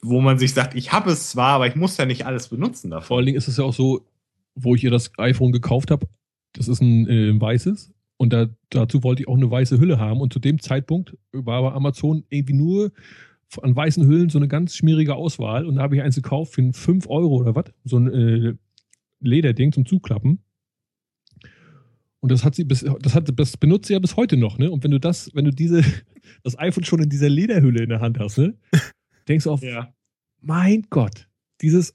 Wo 0.00 0.20
man 0.20 0.38
sich 0.38 0.54
sagt, 0.54 0.74
ich 0.74 0.92
habe 0.92 1.10
es 1.10 1.30
zwar, 1.30 1.54
aber 1.54 1.66
ich 1.66 1.74
muss 1.74 1.96
ja 1.96 2.06
nicht 2.06 2.26
alles 2.26 2.48
benutzen 2.48 2.90
Vor 2.90 3.00
davon. 3.00 3.16
allen 3.16 3.26
Dingen 3.26 3.38
ist 3.38 3.48
es 3.48 3.56
ja 3.56 3.64
auch 3.64 3.74
so, 3.74 4.06
wo 4.54 4.74
ich 4.74 4.84
ihr 4.84 4.90
das 4.90 5.10
iPhone 5.18 5.52
gekauft 5.52 5.90
habe, 5.90 6.06
das 6.52 6.68
ist 6.68 6.80
ein 6.80 7.08
äh, 7.08 7.40
weißes 7.40 7.92
und 8.16 8.32
da, 8.32 8.46
dazu 8.70 9.02
wollte 9.02 9.22
ich 9.22 9.28
auch 9.28 9.36
eine 9.36 9.50
weiße 9.50 9.78
Hülle 9.78 9.98
haben 9.98 10.20
und 10.20 10.32
zu 10.32 10.38
dem 10.38 10.60
Zeitpunkt 10.60 11.16
war 11.32 11.62
bei 11.62 11.72
Amazon 11.72 12.24
irgendwie 12.28 12.54
nur 12.54 12.92
an 13.62 13.74
weißen 13.74 14.06
Hüllen 14.06 14.28
so 14.28 14.38
eine 14.38 14.48
ganz 14.48 14.76
schmierige 14.76 15.14
Auswahl 15.14 15.66
und 15.66 15.76
da 15.76 15.82
habe 15.82 15.96
ich 15.96 16.02
eins 16.02 16.16
gekauft 16.16 16.52
für 16.52 16.72
5 16.72 17.08
Euro 17.08 17.36
oder 17.36 17.54
was, 17.54 17.66
so 17.84 17.98
ein 17.98 18.12
äh, 18.12 18.54
Lederding 19.20 19.72
zum 19.72 19.86
Zuklappen. 19.86 20.44
Und 22.20 22.32
das 22.32 22.44
hat 22.44 22.54
sie 22.56 22.64
bis, 22.64 22.84
das 23.00 23.14
hat, 23.14 23.30
das 23.38 23.56
benutzt 23.56 23.86
sie 23.86 23.92
ja 23.92 23.98
bis 24.00 24.16
heute 24.16 24.36
noch, 24.36 24.58
ne? 24.58 24.70
Und 24.70 24.82
wenn 24.84 24.90
du 24.90 24.98
das, 24.98 25.30
wenn 25.34 25.44
du 25.44 25.50
diese, 25.52 25.82
das 26.42 26.58
iPhone 26.58 26.84
schon 26.84 27.02
in 27.02 27.08
dieser 27.08 27.28
Lederhülle 27.28 27.82
in 27.82 27.88
der 27.90 28.00
Hand 28.00 28.18
hast, 28.18 28.38
ne? 28.38 28.54
Denkst 29.28 29.44
du 29.44 29.50
auf, 29.52 29.62
Ja. 29.62 29.92
mein 30.40 30.86
Gott, 30.90 31.28
dieses, 31.62 31.94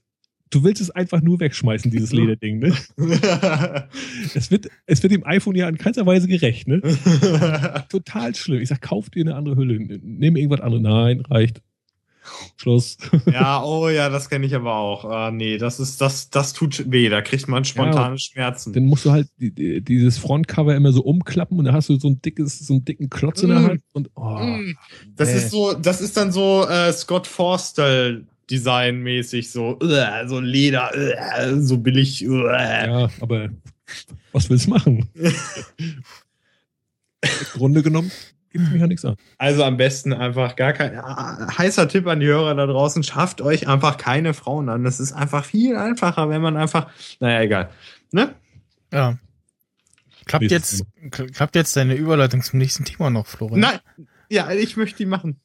du 0.49 0.63
willst 0.63 0.81
es 0.81 0.91
einfach 0.91 1.21
nur 1.21 1.39
wegschmeißen, 1.39 1.89
dieses 1.91 2.13
Lederding, 2.13 2.59
ne? 2.59 2.73
Es 4.35 4.49
wird, 4.51 4.69
es 4.85 5.01
wird 5.03 5.11
dem 5.13 5.25
iPhone 5.25 5.55
ja 5.55 5.67
in 5.67 5.77
keinster 5.77 6.05
Weise 6.05 6.27
gerecht, 6.27 6.67
ne? 6.67 6.79
Total 7.89 8.33
schlimm. 8.35 8.61
Ich 8.61 8.69
sag, 8.69 8.81
kauf 8.81 9.09
dir 9.09 9.21
eine 9.21 9.35
andere 9.35 9.55
Hülle. 9.55 9.77
Nimm 10.01 10.35
irgendwas 10.37 10.61
anderes. 10.61 10.83
Nein, 10.83 11.21
reicht. 11.21 11.61
Schluss. 12.57 12.97
ja, 13.31 13.63
oh 13.63 13.89
ja, 13.89 14.09
das 14.09 14.29
kenne 14.29 14.45
ich 14.45 14.55
aber 14.55 14.75
auch. 14.75 15.05
Ah, 15.05 15.31
nee, 15.31 15.57
das 15.57 15.79
ist, 15.79 16.01
das, 16.01 16.29
das 16.29 16.53
tut 16.53 16.91
weh, 16.91 17.09
da 17.09 17.21
kriegt 17.21 17.47
man 17.47 17.65
spontane 17.65 18.17
Schmerzen. 18.17 18.73
Dann 18.73 18.85
musst 18.85 19.05
du 19.05 19.11
halt 19.11 19.27
die, 19.37 19.51
die, 19.51 19.81
dieses 19.81 20.17
Frontcover 20.17 20.75
immer 20.75 20.91
so 20.91 21.01
umklappen 21.03 21.57
und 21.59 21.65
dann 21.65 21.73
hast 21.75 21.89
du 21.89 21.97
so 21.99 22.09
ein 22.09 22.21
dickes, 22.21 22.59
so 22.59 22.73
einen 22.73 22.85
dicken 22.85 23.09
Klotz 23.09 23.41
in 23.43 23.49
der 23.49 23.59
Mm. 23.59 23.67
Hand 23.67 23.81
und 23.93 24.09
oh, 24.15 24.39
Mm, 24.39 24.75
Das 25.15 25.29
nee. 25.29 25.37
ist 25.37 25.51
so, 25.51 25.73
das 25.73 26.01
ist 26.01 26.17
dann 26.17 26.31
so 26.31 26.65
äh, 26.67 26.91
Scott 26.93 27.27
Forstall 27.27 28.25
Design-mäßig, 28.49 29.51
so, 29.51 29.79
äh, 29.79 30.27
so 30.27 30.39
Leder, 30.39 30.91
äh, 30.95 31.59
so 31.59 31.77
billig. 31.77 32.23
Äh. 32.23 32.27
ja, 32.27 33.09
aber 33.21 33.49
was 34.31 34.49
willst 34.49 34.65
du 34.65 34.71
machen? 34.71 35.09
Im 35.13 36.03
Grunde 37.53 37.83
genommen 37.83 38.11
gibt 38.53 38.71
mich 38.71 38.79
ja 38.79 38.87
nichts 38.87 39.03
an. 39.03 39.15
Also 39.37 39.63
am 39.63 39.75
besten 39.75 40.13
einfach 40.13 40.55
gar 40.55 40.71
kein 40.71 40.95
heißer 40.95 41.89
Tipp 41.89 42.07
an 42.07 42.21
die 42.21 42.27
Hörer 42.27 42.55
da 42.55 42.65
draußen, 42.65 43.03
schafft 43.03 43.41
euch 43.41 43.67
einfach 43.67 43.97
keine 43.97 44.33
Frauen 44.33 44.69
an. 44.69 44.83
Das 44.83 44.99
ist 45.01 45.11
einfach 45.11 45.43
viel 45.43 45.75
einfacher, 45.75 46.29
wenn 46.29 46.41
man 46.41 46.55
einfach, 46.55 46.89
naja, 47.19 47.41
egal. 47.41 47.69
Ne? 48.11 48.33
Ja. 48.93 49.17
Klappt 50.25 50.51
jetzt, 50.51 50.85
kl- 51.09 51.33
klappt 51.33 51.55
jetzt 51.55 51.75
deine 51.75 51.95
Überleitung 51.95 52.41
zum 52.41 52.59
nächsten 52.59 52.85
Thema 52.85 53.09
noch, 53.09 53.27
Florian? 53.27 53.59
Nein, 53.59 53.79
ja, 54.29 54.49
ich 54.51 54.77
möchte 54.77 54.97
die 54.99 55.05
machen. 55.05 55.41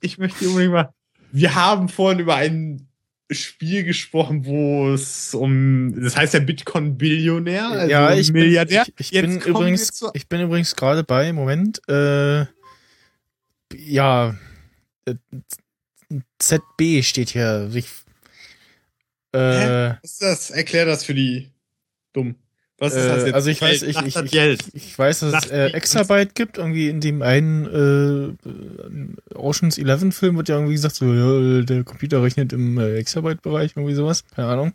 Ich 0.00 0.18
möchte 0.18 0.40
die 0.40 0.46
unbedingt 0.48 0.74
machen. 0.74 0.88
Wir 1.32 1.54
haben 1.54 1.88
vorhin 1.88 2.18
über 2.18 2.34
ein 2.34 2.88
Spiel 3.30 3.82
gesprochen, 3.84 4.44
wo 4.46 4.92
es 4.92 5.34
um, 5.34 5.92
das 6.00 6.16
heißt 6.16 6.34
ja 6.34 6.40
Bitcoin-Billionär, 6.40 7.68
also 7.68 7.90
ja, 7.90 8.14
ich 8.14 8.32
bin, 8.32 8.42
Milliardär. 8.44 8.84
ich, 8.86 8.94
ich 9.00 9.10
Jetzt 9.10 9.22
bin 9.22 9.40
übrigens, 9.40 9.88
zu- 9.88 10.10
ich 10.14 10.28
bin 10.28 10.40
übrigens 10.42 10.76
gerade 10.76 11.02
bei, 11.02 11.32
Moment, 11.32 11.80
äh, 11.88 12.46
ja, 13.74 14.36
äh, 15.06 15.14
ZB 16.38 17.02
steht 17.02 17.30
hier. 17.30 17.68
Ich, 17.74 17.86
äh, 19.32 19.38
Was 19.38 19.98
ist 20.04 20.22
das? 20.22 20.50
Erklär 20.50 20.86
das 20.86 21.02
für 21.04 21.14
die 21.14 21.50
dumm. 22.12 22.36
Was 22.78 22.94
ist 22.94 23.06
das 23.06 23.22
äh, 23.22 23.26
jetzt? 23.26 23.34
also 23.34 23.50
ich 23.50 23.62
weiß, 23.62 23.82
ich, 23.82 23.98
ich, 23.98 24.16
ich, 24.16 24.30
Geld. 24.30 24.64
ich 24.74 24.98
weiß, 24.98 25.20
dass 25.20 25.46
es 25.46 25.50
äh, 25.50 25.68
Exabyte 25.68 26.34
gibt, 26.34 26.58
irgendwie 26.58 26.90
in 26.90 27.00
dem 27.00 27.22
einen 27.22 28.36
äh, 29.32 29.34
Oceans 29.34 29.78
11 29.78 30.14
Film 30.14 30.36
wird 30.36 30.50
ja 30.50 30.56
irgendwie 30.56 30.74
gesagt, 30.74 30.96
so, 30.96 31.06
ja, 31.06 31.62
der 31.62 31.84
Computer 31.84 32.22
rechnet 32.22 32.52
im 32.52 32.76
äh, 32.78 32.98
Exabyte-Bereich, 32.98 33.72
irgendwie 33.76 33.94
sowas, 33.94 34.24
keine 34.34 34.48
Ahnung. 34.48 34.72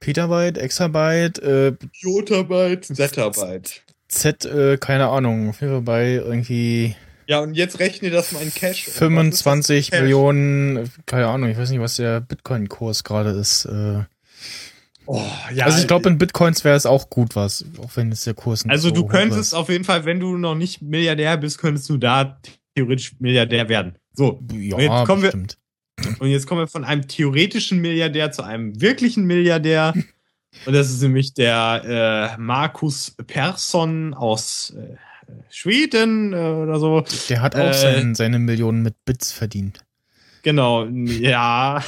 Petabyte, 0.00 0.58
Exabyte, 0.58 1.38
äh, 1.38 1.72
Jotabyte, 1.94 2.84
Zettabyte. 2.84 3.82
Z, 4.08 4.44
äh, 4.44 4.76
keine 4.76 5.08
Ahnung, 5.08 5.48
auf 5.48 5.60
jeden 5.62 5.72
Fall 5.72 5.82
bei 5.82 6.12
irgendwie 6.12 6.94
Ja, 7.26 7.40
und 7.40 7.54
jetzt 7.54 7.78
rechne 7.78 8.10
das 8.10 8.32
mal 8.32 8.42
in 8.42 8.52
Cash. 8.52 8.84
25 8.84 9.90
Cash? 9.90 10.00
Millionen, 10.02 10.90
keine 11.06 11.28
Ahnung, 11.28 11.48
ich 11.48 11.56
weiß 11.56 11.70
nicht, 11.70 11.80
was 11.80 11.96
der 11.96 12.20
Bitcoin-Kurs 12.20 13.02
gerade 13.02 13.30
ist. 13.30 13.64
Äh, 13.64 14.04
Oh, 15.06 15.22
ja, 15.54 15.66
also 15.66 15.78
ich 15.78 15.86
glaube, 15.86 16.08
in 16.08 16.18
Bitcoins 16.18 16.64
wäre 16.64 16.76
es 16.76 16.84
auch 16.86 17.10
gut 17.10 17.36
was, 17.36 17.64
auch 17.82 17.90
wenn 17.96 18.10
es 18.12 18.24
der 18.24 18.34
Kurs 18.34 18.64
nicht 18.64 18.72
Also 18.72 18.88
so 18.88 18.94
du 18.94 19.06
könntest 19.06 19.54
auf 19.54 19.68
jeden 19.68 19.84
Fall, 19.84 20.04
wenn 20.04 20.20
du 20.20 20.36
noch 20.36 20.54
nicht 20.54 20.82
Milliardär 20.82 21.36
bist, 21.36 21.58
könntest 21.58 21.88
du 21.88 21.96
da 21.96 22.40
theoretisch 22.74 23.12
Milliardär 23.20 23.68
werden. 23.68 23.96
So, 24.12 24.42
Ja, 24.52 24.76
und 24.76 24.82
jetzt 24.82 25.06
kommen 25.06 25.22
wir- 25.22 25.30
bestimmt. 25.30 25.58
und 26.18 26.28
jetzt 26.28 26.46
kommen 26.46 26.60
wir 26.62 26.66
von 26.68 26.84
einem 26.84 27.06
theoretischen 27.06 27.80
Milliardär 27.80 28.32
zu 28.32 28.42
einem 28.42 28.80
wirklichen 28.80 29.24
Milliardär. 29.24 29.94
Und 30.64 30.72
das 30.72 30.90
ist 30.90 31.02
nämlich 31.02 31.34
der 31.34 32.34
äh, 32.36 32.40
Markus 32.40 33.14
Persson 33.26 34.14
aus 34.14 34.74
äh, 34.76 34.96
Schweden 35.50 36.32
äh, 36.32 36.36
oder 36.36 36.78
so. 36.80 37.04
Der 37.28 37.42
hat 37.42 37.54
auch 37.56 37.60
Äh, 37.60 37.72
sein, 37.74 38.14
seine 38.14 38.38
Millionen 38.38 38.82
mit 38.82 38.94
Bits 39.04 39.32
verdient. 39.32 39.80
Genau, 40.42 40.84
ja. 40.86 41.82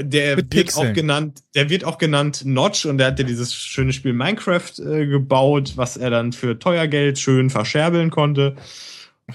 Der 0.00 0.36
wird 0.36 0.50
Pixeln. 0.50 0.90
auch 0.90 0.94
genannt, 0.94 1.42
der 1.54 1.70
wird 1.70 1.84
auch 1.84 1.98
genannt 1.98 2.42
Notch 2.44 2.86
und 2.86 2.98
der 2.98 3.08
hat 3.08 3.18
ja 3.18 3.24
dieses 3.24 3.54
schöne 3.54 3.92
Spiel 3.92 4.12
Minecraft 4.12 4.72
äh, 4.78 5.06
gebaut, 5.06 5.72
was 5.76 5.96
er 5.96 6.10
dann 6.10 6.32
für 6.32 6.58
teuer 6.58 6.86
Geld 6.86 7.18
schön 7.18 7.50
verscherbeln 7.50 8.10
konnte. 8.10 8.56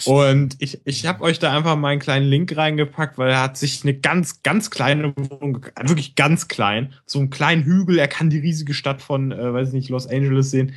Und 0.06 0.56
ich, 0.60 0.80
ich 0.86 1.06
habe 1.06 1.22
euch 1.22 1.40
da 1.40 1.56
einfach 1.56 1.76
mal 1.76 1.90
einen 1.90 2.00
kleinen 2.00 2.26
Link 2.26 2.56
reingepackt, 2.56 3.18
weil 3.18 3.30
er 3.32 3.42
hat 3.42 3.58
sich 3.58 3.84
eine 3.84 3.94
ganz, 3.94 4.42
ganz 4.42 4.70
kleine 4.70 5.14
Wohnung, 5.18 5.66
wirklich 5.84 6.16
ganz 6.16 6.48
klein, 6.48 6.94
so 7.06 7.20
einen 7.20 7.30
kleinen 7.30 7.64
Hügel, 7.64 8.00
er 8.00 8.08
kann 8.08 8.30
die 8.30 8.40
riesige 8.40 8.74
Stadt 8.74 9.02
von, 9.02 9.34
äh, 9.34 9.54
weiß 9.54 9.68
ich 9.70 9.74
nicht, 9.74 9.90
Los 9.90 10.08
Angeles 10.08 10.50
sehen. 10.50 10.72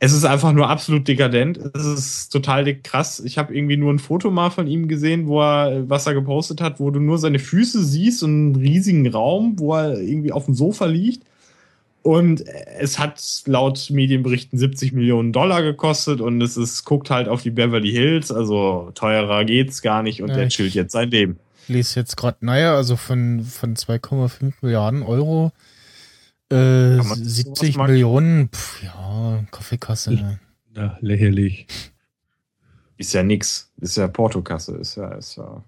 Es 0.00 0.14
ist 0.14 0.24
einfach 0.24 0.52
nur 0.52 0.70
absolut 0.70 1.06
dekadent. 1.06 1.58
Es 1.74 1.84
ist 1.84 2.28
total 2.30 2.74
krass. 2.80 3.20
Ich 3.20 3.36
habe 3.36 3.54
irgendwie 3.54 3.76
nur 3.76 3.92
ein 3.92 3.98
Foto 3.98 4.30
mal 4.30 4.48
von 4.48 4.66
ihm 4.66 4.88
gesehen, 4.88 5.26
wo 5.26 5.42
er, 5.42 5.88
was 5.90 6.06
er 6.06 6.14
gepostet 6.14 6.62
hat, 6.62 6.80
wo 6.80 6.90
du 6.90 7.00
nur 7.00 7.18
seine 7.18 7.40
Füße 7.40 7.84
siehst 7.84 8.22
und 8.22 8.30
einen 8.30 8.56
riesigen 8.56 9.06
Raum, 9.06 9.58
wo 9.58 9.74
er 9.74 10.00
irgendwie 10.00 10.32
auf 10.32 10.46
dem 10.46 10.54
Sofa 10.54 10.86
liegt. 10.86 11.26
Und 12.04 12.46
es 12.46 12.98
hat 12.98 13.18
laut 13.46 13.88
Medienberichten 13.90 14.58
70 14.58 14.92
Millionen 14.92 15.32
Dollar 15.32 15.62
gekostet 15.62 16.20
und 16.20 16.42
es 16.42 16.58
ist, 16.58 16.84
guckt 16.84 17.08
halt 17.08 17.28
auf 17.28 17.40
die 17.42 17.50
Beverly 17.50 17.90
Hills, 17.92 18.30
also 18.30 18.90
teurer 18.94 19.46
geht's 19.46 19.80
gar 19.80 20.02
nicht 20.02 20.20
und 20.22 20.28
Ja, 20.28 20.36
der 20.36 20.48
chillt 20.50 20.74
jetzt 20.74 20.92
sein 20.92 21.10
Leben. 21.10 21.38
Ich 21.62 21.70
lese 21.70 21.98
jetzt 22.00 22.18
gerade, 22.18 22.36
naja, 22.44 22.74
also 22.76 22.96
von, 22.96 23.40
von 23.42 23.74
2,5 23.74 24.52
Milliarden 24.60 25.02
Euro 25.02 25.50
äh, 26.50 26.54
Kann 26.56 26.96
man 26.98 27.04
sowas 27.06 27.18
70 27.36 27.76
mal- 27.78 27.88
Millionen, 27.88 28.50
pff, 28.50 28.82
ja, 28.82 29.42
Kaffeekasse. 29.50 30.38
Na, 30.74 30.98
lächerlich. 31.00 31.66
Ist 32.98 33.14
ja 33.14 33.22
nix. 33.22 33.72
Ist 33.80 33.96
ja 33.96 34.08
Portokasse, 34.08 34.76
ist 34.76 34.96
ja, 34.96 35.08
ist 35.14 35.36
ja. 35.36 35.64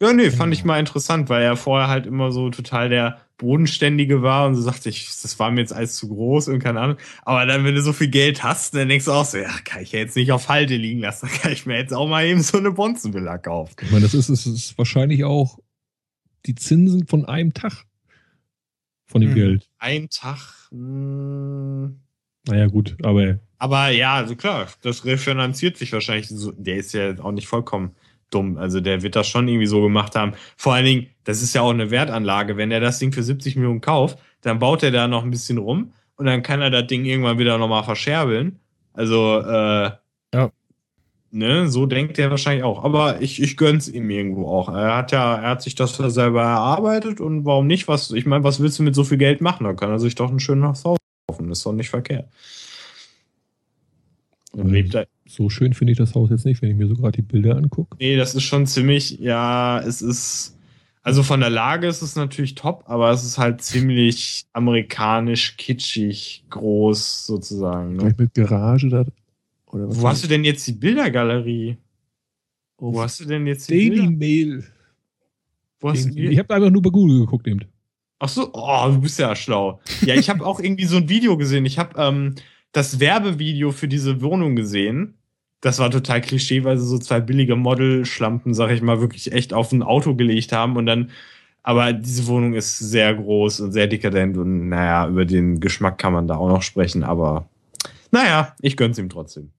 Ja, 0.00 0.12
nee, 0.12 0.30
fand 0.30 0.54
ich 0.54 0.64
mal 0.64 0.78
interessant, 0.78 1.28
weil 1.28 1.42
er 1.42 1.56
vorher 1.56 1.88
halt 1.88 2.06
immer 2.06 2.30
so 2.30 2.50
total 2.50 2.88
der 2.88 3.20
Bodenständige 3.36 4.22
war 4.22 4.46
und 4.46 4.54
so 4.54 4.62
sagte 4.62 4.88
ich, 4.88 5.06
das 5.22 5.38
war 5.38 5.50
mir 5.50 5.60
jetzt 5.60 5.72
alles 5.72 5.96
zu 5.96 6.08
groß 6.08 6.48
und 6.48 6.58
keine 6.60 6.80
Ahnung. 6.80 6.96
Aber 7.24 7.46
dann, 7.46 7.64
wenn 7.64 7.74
du 7.74 7.82
so 7.82 7.92
viel 7.92 8.08
Geld 8.08 8.42
hast, 8.42 8.74
dann 8.74 8.88
denkst 8.88 9.06
du 9.06 9.12
auch 9.12 9.24
so, 9.24 9.38
ja, 9.38 9.50
kann 9.64 9.82
ich 9.82 9.92
ja 9.92 10.00
jetzt 10.00 10.16
nicht 10.16 10.32
auf 10.32 10.48
Halde 10.48 10.76
liegen 10.76 11.00
lassen, 11.00 11.28
dann 11.30 11.40
kann 11.40 11.52
ich 11.52 11.66
mir 11.66 11.76
jetzt 11.76 11.94
auch 11.94 12.08
mal 12.08 12.24
eben 12.26 12.42
so 12.42 12.58
eine 12.58 12.72
Bonzenvilla 12.72 13.38
kaufen. 13.38 13.74
Ich 13.82 13.90
meine, 13.90 14.02
das 14.02 14.14
ist, 14.14 14.28
das 14.28 14.46
ist 14.46 14.76
wahrscheinlich 14.78 15.24
auch 15.24 15.58
die 16.46 16.54
Zinsen 16.54 17.06
von 17.06 17.24
einem 17.26 17.54
Tag 17.54 17.84
von 19.06 19.20
dem 19.20 19.30
Hm. 19.30 19.36
Geld. 19.36 19.68
Ein 19.78 20.10
Tag, 20.10 20.68
mh, 20.70 21.90
Naja, 22.48 22.66
gut, 22.66 22.96
aber 23.02 23.38
Aber 23.58 23.88
ja, 23.90 24.14
also 24.14 24.36
klar, 24.36 24.68
das 24.82 25.04
refinanziert 25.04 25.76
sich 25.76 25.92
wahrscheinlich. 25.92 26.28
So, 26.28 26.52
der 26.52 26.76
ist 26.76 26.92
ja 26.92 27.18
auch 27.20 27.32
nicht 27.32 27.46
vollkommen 27.48 27.94
dumm. 28.30 28.58
Also 28.58 28.80
der 28.80 29.02
wird 29.02 29.16
das 29.16 29.28
schon 29.28 29.48
irgendwie 29.48 29.66
so 29.66 29.82
gemacht 29.82 30.14
haben. 30.14 30.32
Vor 30.56 30.74
allen 30.74 30.84
Dingen, 30.84 31.06
das 31.24 31.42
ist 31.42 31.54
ja 31.54 31.62
auch 31.62 31.70
eine 31.70 31.90
Wertanlage. 31.90 32.56
Wenn 32.56 32.70
er 32.70 32.80
das 32.80 32.98
Ding 32.98 33.12
für 33.12 33.22
70 33.22 33.56
Millionen 33.56 33.80
kauft, 33.80 34.18
dann 34.42 34.58
baut 34.58 34.82
er 34.82 34.90
da 34.90 35.08
noch 35.08 35.24
ein 35.24 35.30
bisschen 35.30 35.58
rum 35.58 35.92
und 36.16 36.26
dann 36.26 36.42
kann 36.42 36.60
er 36.60 36.70
das 36.70 36.86
Ding 36.86 37.04
irgendwann 37.04 37.38
wieder 37.38 37.58
nochmal 37.58 37.84
verscherbeln. 37.84 38.58
Also, 38.92 39.38
äh, 39.40 39.90
Ja. 40.34 40.50
Ne, 41.30 41.68
so 41.68 41.84
denkt 41.84 42.18
er 42.18 42.30
wahrscheinlich 42.30 42.64
auch. 42.64 42.84
Aber 42.84 43.20
ich, 43.20 43.42
ich 43.42 43.56
gönn's 43.58 43.86
ihm 43.88 44.08
irgendwo 44.08 44.48
auch. 44.48 44.70
Er 44.70 44.96
hat 44.96 45.12
ja, 45.12 45.36
er 45.36 45.50
hat 45.50 45.62
sich 45.62 45.74
das 45.74 45.98
ja 45.98 46.08
selber 46.08 46.42
erarbeitet 46.42 47.20
und 47.20 47.44
warum 47.44 47.66
nicht? 47.66 47.86
Was, 47.86 48.10
ich 48.12 48.24
meine, 48.24 48.44
was 48.44 48.60
willst 48.60 48.78
du 48.78 48.82
mit 48.82 48.94
so 48.94 49.04
viel 49.04 49.18
Geld 49.18 49.42
machen? 49.42 49.64
Da 49.64 49.74
kann 49.74 49.90
er 49.90 49.98
sich 49.98 50.14
doch 50.14 50.30
ein 50.30 50.40
schönes 50.40 50.84
Haus 50.84 50.98
kaufen. 51.28 51.48
Das 51.50 51.58
ist 51.58 51.66
doch 51.66 51.72
nicht 51.74 51.90
verkehrt. 51.90 52.28
Und 54.52 54.70
lebt 54.70 54.94
da 54.94 55.04
so 55.28 55.50
schön 55.50 55.74
finde 55.74 55.92
ich 55.92 55.98
das 55.98 56.14
Haus 56.14 56.30
jetzt 56.30 56.44
nicht, 56.44 56.62
wenn 56.62 56.70
ich 56.70 56.76
mir 56.76 56.88
so 56.88 56.94
gerade 56.94 57.12
die 57.12 57.22
Bilder 57.22 57.56
angucke. 57.56 57.96
Nee, 58.00 58.16
das 58.16 58.34
ist 58.34 58.44
schon 58.44 58.66
ziemlich, 58.66 59.18
ja, 59.18 59.80
es 59.80 60.02
ist, 60.02 60.56
also 61.02 61.22
von 61.22 61.40
der 61.40 61.50
Lage 61.50 61.86
ist 61.86 62.02
es 62.02 62.16
natürlich 62.16 62.54
top, 62.54 62.84
aber 62.86 63.10
es 63.10 63.24
ist 63.24 63.38
halt 63.38 63.62
ziemlich 63.62 64.46
amerikanisch, 64.52 65.56
kitschig, 65.56 66.44
groß 66.50 67.26
sozusagen. 67.26 67.94
Ne? 67.94 68.00
Vielleicht 68.00 68.18
mit 68.18 68.34
Garage 68.34 68.88
da. 68.88 69.04
Oder 69.66 69.88
was 69.88 70.00
Wo 70.00 70.08
hast 70.08 70.24
du 70.24 70.28
denn 70.28 70.44
jetzt 70.44 70.66
die 70.66 70.72
Bildergalerie? 70.72 71.76
Auf 72.78 72.94
Wo 72.94 73.02
hast 73.02 73.20
du 73.20 73.24
denn 73.26 73.46
jetzt 73.46 73.68
die 73.68 73.90
Daily 73.90 73.90
Bilder? 73.90 74.10
Mail. 74.10 74.64
Wo 75.80 75.90
hast 75.90 76.06
du? 76.06 76.18
Ich 76.18 76.38
habe 76.38 76.54
einfach 76.54 76.70
nur 76.70 76.82
bei 76.82 76.90
Google 76.90 77.20
geguckt 77.20 77.46
eben. 77.46 77.60
Ach 78.18 78.28
so, 78.28 78.50
oh, 78.52 78.88
du 78.88 79.00
bist 79.00 79.18
ja 79.18 79.36
schlau. 79.36 79.80
Ja, 80.02 80.14
ich 80.14 80.28
habe 80.28 80.44
auch 80.44 80.58
irgendwie 80.58 80.86
so 80.86 80.96
ein 80.96 81.08
Video 81.08 81.36
gesehen. 81.36 81.64
Ich 81.66 81.78
habe 81.78 82.00
ähm, 82.00 82.34
das 82.72 82.98
Werbevideo 82.98 83.70
für 83.70 83.88
diese 83.88 84.20
Wohnung 84.20 84.56
gesehen. 84.56 85.17
Das 85.60 85.78
war 85.78 85.90
total 85.90 86.20
klischee, 86.20 86.62
weil 86.64 86.78
sie 86.78 86.86
so 86.86 86.98
zwei 86.98 87.20
billige 87.20 87.56
Model-Schlampen, 87.56 88.54
sag 88.54 88.70
ich 88.70 88.80
mal, 88.80 89.00
wirklich 89.00 89.32
echt 89.32 89.52
auf 89.52 89.72
ein 89.72 89.82
Auto 89.82 90.14
gelegt 90.14 90.52
haben 90.52 90.76
und 90.76 90.86
dann. 90.86 91.10
Aber 91.62 91.92
diese 91.92 92.26
Wohnung 92.28 92.54
ist 92.54 92.78
sehr 92.78 93.14
groß 93.14 93.60
und 93.60 93.72
sehr 93.72 93.88
dekadent 93.88 94.36
und 94.36 94.68
naja, 94.68 95.08
über 95.08 95.24
den 95.24 95.60
Geschmack 95.60 95.98
kann 95.98 96.12
man 96.12 96.28
da 96.28 96.36
auch 96.36 96.48
noch 96.48 96.62
sprechen, 96.62 97.02
aber 97.02 97.48
naja, 98.10 98.54
ich 98.60 98.76
gönn's 98.76 98.98
ihm 98.98 99.08
trotzdem. 99.08 99.50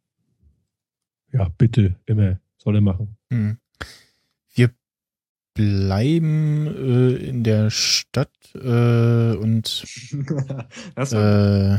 Ja, 1.32 1.50
bitte, 1.58 1.96
immer. 2.06 2.40
Soll 2.58 2.76
er 2.76 2.82
machen. 2.82 3.16
Hm. 3.32 3.58
Wir 4.54 4.72
bleiben 5.54 6.68
äh, 6.68 7.16
in 7.16 7.44
der 7.44 7.70
Stadt 7.70 8.34
äh, 8.56 9.36
und 9.36 9.86
äh, 10.96 11.78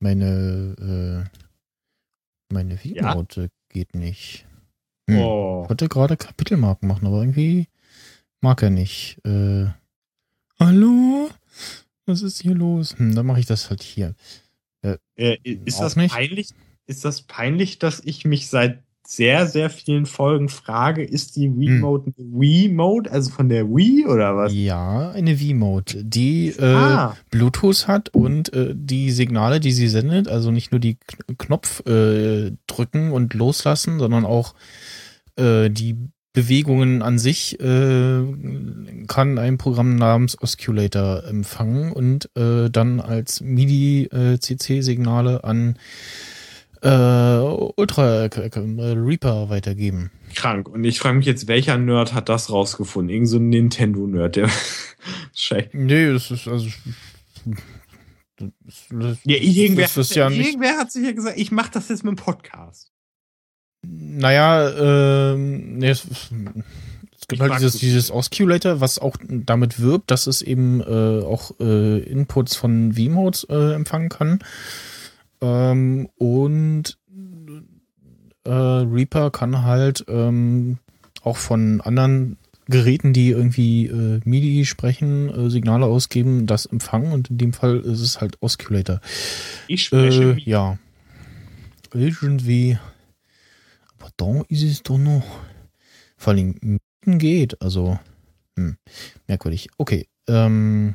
meine 0.00 1.30
äh, 2.50 2.54
meine 2.54 2.82
Videonote 2.82 3.50
geht 3.68 3.94
nicht. 3.94 4.46
Hm. 5.08 5.18
oh. 5.18 5.62
Ich 5.64 5.70
wollte 5.70 5.88
gerade 5.88 6.16
Kapitelmarken 6.16 6.88
machen, 6.88 7.06
aber 7.06 7.20
irgendwie 7.20 7.68
mag 8.40 8.62
er 8.62 8.70
nicht. 8.70 9.18
Äh, 9.24 9.66
hallo? 10.58 11.30
Was 12.06 12.22
ist 12.22 12.42
hier 12.42 12.54
los? 12.54 12.98
Hm, 12.98 13.14
dann 13.14 13.26
mache 13.26 13.40
ich 13.40 13.46
das 13.46 13.70
halt 13.70 13.82
hier. 13.82 14.14
Äh, 15.16 15.38
ist 15.42 15.78
Auch 15.78 15.84
das 15.84 15.96
nicht? 15.96 16.12
peinlich? 16.12 16.50
Ist 16.86 17.04
das 17.04 17.22
peinlich, 17.22 17.78
dass 17.78 18.00
ich 18.00 18.24
mich 18.24 18.48
seit 18.48 18.82
sehr, 19.06 19.46
sehr 19.46 19.70
vielen 19.70 20.06
Folgen 20.06 20.48
frage, 20.48 21.04
ist 21.04 21.36
die 21.36 21.56
Wii-Mode 21.56 22.06
Hm. 22.06 22.14
eine 22.18 22.40
Wii-Mode, 22.40 23.12
also 23.12 23.30
von 23.30 23.48
der 23.48 23.66
Wii 23.66 24.06
oder 24.06 24.36
was? 24.36 24.52
Ja, 24.54 25.10
eine 25.10 25.36
V-Mode, 25.36 26.04
die 26.04 26.48
äh, 26.48 26.64
ah, 26.64 27.16
Bluetooth 27.30 27.86
hat 27.86 28.08
und 28.10 28.52
äh, 28.52 28.72
die 28.74 29.10
Signale, 29.10 29.60
die 29.60 29.72
sie 29.72 29.88
sendet, 29.88 30.28
also 30.28 30.50
nicht 30.50 30.72
nur 30.72 30.80
die 30.80 30.96
Kn 30.96 31.38
Knopf 31.38 31.86
äh, 31.86 32.52
drücken 32.66 33.12
und 33.12 33.34
loslassen, 33.34 33.98
sondern 33.98 34.24
auch 34.24 34.54
äh, 35.36 35.68
die 35.68 35.96
Bewegungen 36.32 37.02
an 37.02 37.18
sich 37.18 37.60
äh, 37.60 38.22
kann 39.06 39.38
ein 39.38 39.58
Programm 39.58 39.94
namens 39.94 40.40
Osculator 40.40 41.24
empfangen 41.24 41.92
und 41.92 42.30
äh, 42.36 42.70
dann 42.70 43.00
als 43.00 43.40
MIDI-CC-Signale 43.40 45.44
an 45.44 45.76
äh, 45.76 45.78
Ultra 46.88 48.26
äh, 48.26 48.50
Reaper 48.58 49.48
weitergeben. 49.48 50.10
krank. 50.34 50.68
Und 50.68 50.84
ich 50.84 50.98
frage 50.98 51.16
mich 51.16 51.26
jetzt, 51.26 51.48
welcher 51.48 51.78
Nerd 51.78 52.12
hat 52.12 52.28
das 52.28 52.50
rausgefunden? 52.50 53.14
Irgend 53.14 53.28
so 53.28 53.38
ein 53.38 53.48
Nintendo-Nerd, 53.48 54.36
der 54.36 54.50
Scheiße. 55.34 55.70
Nee, 55.72 56.12
das 56.12 56.30
ist 56.30 56.46
also 56.46 56.68
das, 58.36 58.50
das, 58.90 59.18
Ja, 59.24 59.36
irgendwer, 59.36 59.88
das 59.94 60.14
ja 60.14 60.28
nicht 60.28 60.46
irgendwer 60.46 60.76
hat 60.78 60.92
sich 60.92 61.04
ja 61.04 61.12
gesagt, 61.12 61.38
ich 61.38 61.52
mache 61.52 61.70
das 61.72 61.88
jetzt 61.88 62.04
mit 62.04 62.18
dem 62.18 62.22
Podcast. 62.22 62.90
Naja, 63.86 65.32
ähm, 65.32 65.78
nee, 65.78 65.90
es, 65.90 66.04
es 66.04 66.30
gibt 67.28 67.32
Ich 67.32 67.40
halt 67.40 67.60
dieses, 67.60 67.78
dieses 67.78 68.10
Osculator, 68.10 68.80
was 68.80 68.98
auch 68.98 69.16
damit 69.28 69.80
wirbt, 69.80 70.10
dass 70.10 70.26
es 70.26 70.42
eben 70.42 70.80
äh, 70.80 71.24
auch 71.24 71.52
äh, 71.60 71.98
Inputs 71.98 72.56
von 72.56 72.92
V-Modes 72.92 73.46
äh, 73.50 73.74
empfangen 73.74 74.08
kann. 74.08 74.40
Ähm, 75.44 76.08
und 76.16 76.98
äh, 78.44 78.50
Reaper 78.50 79.30
kann 79.30 79.62
halt 79.62 80.04
ähm, 80.08 80.78
auch 81.22 81.36
von 81.36 81.82
anderen 81.82 82.38
Geräten, 82.66 83.12
die 83.12 83.28
irgendwie 83.28 83.86
äh, 83.86 84.20
MIDI 84.24 84.64
sprechen, 84.64 85.28
äh, 85.28 85.50
Signale 85.50 85.84
ausgeben, 85.84 86.46
das 86.46 86.64
empfangen 86.64 87.12
und 87.12 87.28
in 87.28 87.36
dem 87.36 87.52
Fall 87.52 87.80
ist 87.80 88.00
es 88.00 88.22
halt 88.22 88.40
Osculator. 88.40 89.00
Ich 89.68 89.84
spreche 89.84 90.32
Äh, 90.32 90.40
ja. 90.40 90.78
Irgendwie. 91.92 92.78
Aber 93.98 94.10
da 94.16 94.42
ist 94.48 94.62
es 94.62 94.82
doch 94.82 94.98
noch. 94.98 95.24
Vor 96.16 96.32
allem 96.32 96.80
geht. 97.04 97.60
Also. 97.60 97.98
Hm, 98.56 98.76
merkwürdig. 99.28 99.68
Okay. 99.76 100.06
Ähm, 100.26 100.94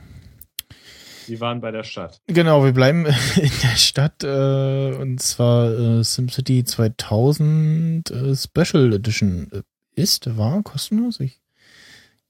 Sie 1.29 1.39
waren 1.39 1.61
bei 1.61 1.69
der 1.69 1.83
Stadt. 1.83 2.21
genau, 2.25 2.65
wir 2.65 2.71
bleiben 2.71 3.05
in 3.35 3.51
der 3.61 3.75
Stadt. 3.77 4.23
Äh, 4.23 4.95
und 4.95 5.21
zwar 5.21 5.71
äh, 5.71 6.03
SimCity 6.03 6.63
2000 6.63 8.09
äh, 8.09 8.35
Special 8.35 8.91
Edition. 8.91 9.47
Äh, 9.51 9.61
ist, 9.93 10.35
war 10.37 10.63
kostenlos? 10.63 11.19
Ich 11.19 11.39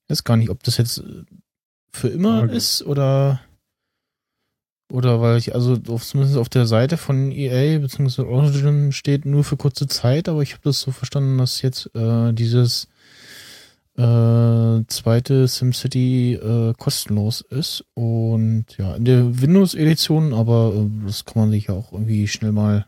weiß 0.09 0.25
gar 0.25 0.35
nicht, 0.35 0.49
ob 0.49 0.63
das 0.63 0.75
jetzt 0.75 0.97
äh, 0.97 1.23
für 1.93 2.09
immer 2.09 2.39
Frage. 2.39 2.55
ist 2.57 2.83
oder. 2.83 3.39
Oder 4.91 5.21
weil 5.21 5.37
ich, 5.37 5.55
also 5.55 5.77
auf, 5.87 6.03
zumindest 6.03 6.37
auf 6.37 6.49
der 6.49 6.65
Seite 6.65 6.97
von 6.97 7.31
EA 7.31 7.79
bzw. 7.79 8.23
Origin 8.23 8.91
steht 8.91 9.23
nur 9.23 9.45
für 9.45 9.55
kurze 9.55 9.87
Zeit, 9.87 10.27
aber 10.27 10.41
ich 10.41 10.51
habe 10.51 10.63
das 10.65 10.81
so 10.81 10.91
verstanden, 10.91 11.37
dass 11.37 11.61
jetzt 11.61 11.89
äh, 11.95 12.33
dieses 12.33 12.89
äh, 13.99 14.85
zweite 14.87 15.47
SimCity 15.47 16.35
äh, 16.35 16.73
kostenlos 16.77 17.41
ist. 17.41 17.83
Und 17.95 18.65
ja, 18.77 18.95
in 18.95 19.03
der 19.03 19.41
Windows-Edition, 19.41 20.33
aber 20.33 20.73
äh, 20.73 21.05
das 21.05 21.25
kann 21.25 21.41
man 21.43 21.51
sich 21.51 21.67
ja 21.67 21.73
auch 21.73 21.91
irgendwie 21.91 22.27
schnell 22.27 22.53
mal 22.53 22.85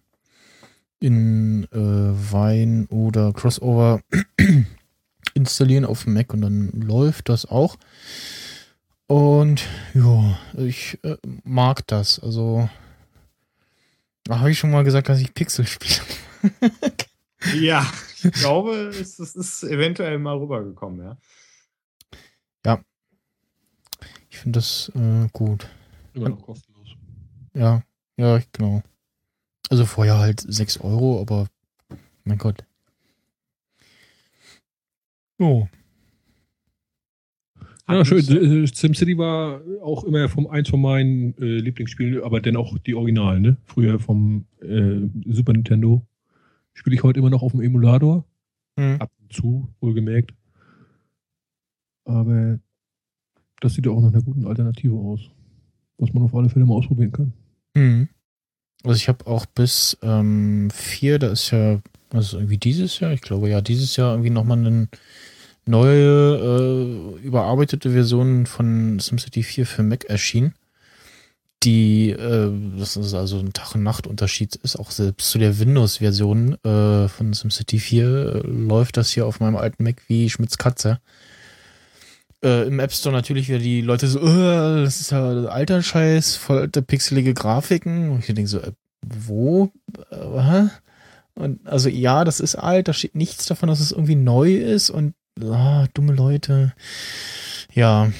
in 1.01 1.65
äh, 1.73 1.75
Wine 1.75 2.87
oder 2.87 3.33
Crossover 3.33 4.01
installieren 5.33 5.83
auf 5.85 6.05
dem 6.05 6.13
Mac 6.13 6.33
und 6.33 6.41
dann 6.41 6.69
läuft 6.69 7.27
das 7.27 7.45
auch. 7.45 7.75
Und 9.07 9.63
ja, 9.93 10.39
ich 10.57 10.97
äh, 11.03 11.17
mag 11.43 11.85
das. 11.87 12.19
Also 12.19 12.69
habe 14.29 14.51
ich 14.51 14.59
schon 14.59 14.71
mal 14.71 14.85
gesagt, 14.85 15.09
dass 15.09 15.19
ich 15.19 15.33
Pixel 15.33 15.67
spiele. 15.67 15.99
Ja, 17.59 17.91
ich 18.23 18.31
glaube, 18.33 18.89
es, 18.89 19.19
es 19.19 19.35
ist 19.35 19.63
eventuell 19.63 20.19
mal 20.19 20.37
rübergekommen, 20.37 21.01
ja. 21.03 21.17
Ich 24.31 24.37
finde 24.37 24.59
das 24.59 24.89
äh, 24.95 25.27
gut. 25.33 25.69
Immer 26.13 26.29
noch 26.29 26.41
kostenlos. 26.41 26.95
Ja, 27.53 27.83
ja, 28.15 28.39
genau. 28.53 28.81
Also 29.69 29.85
vorher 29.85 30.17
halt 30.17 30.39
6 30.39 30.79
Euro, 30.79 31.19
aber 31.19 31.47
mein 32.23 32.37
Gott. 32.37 32.63
Oh, 35.37 35.67
Ja, 37.89 38.05
schön. 38.05 38.19
Äh, 38.19 38.67
SimCity 38.67 39.17
war 39.17 39.61
auch 39.81 40.05
immer 40.05 40.29
vom 40.29 40.47
eins 40.47 40.69
von 40.69 40.81
meinen 40.81 41.37
äh, 41.37 41.57
Lieblingsspielen, 41.59 42.23
aber 42.23 42.39
dennoch 42.39 42.77
die 42.79 42.95
Originalen, 42.95 43.41
ne? 43.41 43.57
Früher 43.65 43.99
vom 43.99 44.45
äh, 44.61 45.01
Super 45.25 45.51
Nintendo. 45.51 46.01
Spiele 46.73 46.95
ich 46.95 47.03
heute 47.03 47.19
immer 47.19 47.29
noch 47.29 47.41
auf 47.43 47.51
dem 47.51 47.61
Emulator. 47.61 48.25
hm. 48.77 48.99
Ab 48.99 49.11
und 49.19 49.33
zu, 49.33 49.67
wohlgemerkt. 49.79 50.33
Aber 52.05 52.59
das 53.59 53.73
sieht 53.73 53.85
ja 53.85 53.91
auch 53.91 54.01
nach 54.01 54.11
einer 54.11 54.23
guten 54.23 54.45
Alternative 54.45 54.95
aus. 54.95 55.21
Was 55.97 56.13
man 56.13 56.23
auf 56.23 56.33
alle 56.33 56.49
Fälle 56.49 56.65
mal 56.65 56.75
ausprobieren 56.75 57.11
kann. 57.11 57.33
Hm. 57.77 58.09
Also 58.83 58.95
ich 58.95 59.07
habe 59.07 59.27
auch 59.27 59.45
bis 59.45 59.97
ähm, 60.01 60.69
4, 60.71 61.19
da 61.19 61.27
ist 61.27 61.51
ja, 61.51 61.79
also 62.11 62.37
irgendwie 62.37 62.57
dieses 62.57 62.99
Jahr, 62.99 63.11
ich 63.11 63.21
glaube 63.21 63.49
ja, 63.49 63.61
dieses 63.61 63.95
Jahr 63.95 64.13
irgendwie 64.13 64.31
nochmal 64.31 64.57
eine 64.57 64.87
neue, 65.65 67.17
äh, 67.19 67.21
überarbeitete 67.23 67.91
Version 67.91 68.47
von 68.47 68.99
SimCity 68.99 69.43
4 69.43 69.65
für 69.67 69.83
Mac 69.83 70.05
erschienen. 70.05 70.55
Die, 71.63 72.09
äh, 72.09 72.51
das 72.79 72.97
ist 72.97 73.13
also 73.13 73.37
ein 73.37 73.53
Tag- 73.53 73.75
und 73.75 73.83
Nacht-Unterschied 73.83 74.55
ist, 74.55 74.77
auch 74.77 74.89
selbst 74.89 75.29
zu 75.29 75.37
der 75.37 75.59
Windows-Version 75.59 76.57
äh, 76.63 77.07
von 77.07 77.33
SimCity 77.33 77.77
4 77.77 78.05
äh, 78.05 78.47
läuft 78.47 78.97
das 78.97 79.11
hier 79.11 79.27
auf 79.27 79.39
meinem 79.39 79.55
alten 79.55 79.83
Mac 79.83 80.01
wie 80.07 80.29
Schmitz 80.29 80.57
Katze. 80.57 80.99
Äh, 82.43 82.67
Im 82.67 82.79
App 82.79 82.91
Store 82.91 83.13
natürlich 83.13 83.47
wieder 83.47 83.59
die 83.59 83.81
Leute 83.81 84.07
so, 84.07 84.19
äh, 84.19 84.83
das 84.83 85.01
ist 85.01 85.11
ja 85.11 85.45
alter 85.45 85.83
Scheiß, 85.83 86.35
voll 86.35 86.59
alte 86.59 86.81
pixelige 86.81 87.35
Grafiken. 87.35 88.09
Und 88.09 88.27
ich 88.27 88.33
denke 88.33 88.47
so, 88.47 88.59
äh, 88.59 88.71
wo? 89.05 89.71
Äh? 90.09 90.65
Und 91.35 91.67
also 91.67 91.89
ja, 91.89 92.23
das 92.23 92.39
ist 92.39 92.55
alt, 92.55 92.87
da 92.87 92.93
steht 92.93 93.15
nichts 93.15 93.45
davon, 93.45 93.69
dass 93.69 93.79
es 93.79 93.91
irgendwie 93.91 94.15
neu 94.15 94.55
ist 94.55 94.89
und 94.89 95.13
ah, 95.43 95.85
dumme 95.93 96.13
Leute. 96.13 96.73
Ja. 97.73 98.11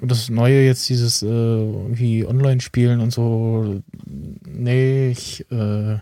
Und 0.00 0.10
das 0.10 0.28
Neue 0.28 0.64
jetzt, 0.64 0.88
dieses 0.88 1.22
äh, 1.22 1.26
irgendwie 1.26 2.26
Online-Spielen 2.26 3.00
und 3.00 3.12
so, 3.12 3.82
nee, 4.04 5.10
ich 5.10 5.50
äh, 5.50 5.98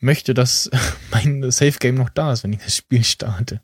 möchte, 0.00 0.34
dass 0.34 0.70
mein 1.10 1.50
Safe-Game 1.50 1.94
noch 1.94 2.10
da 2.10 2.32
ist, 2.32 2.44
wenn 2.44 2.52
ich 2.52 2.62
das 2.62 2.76
Spiel 2.76 3.04
starte. 3.04 3.62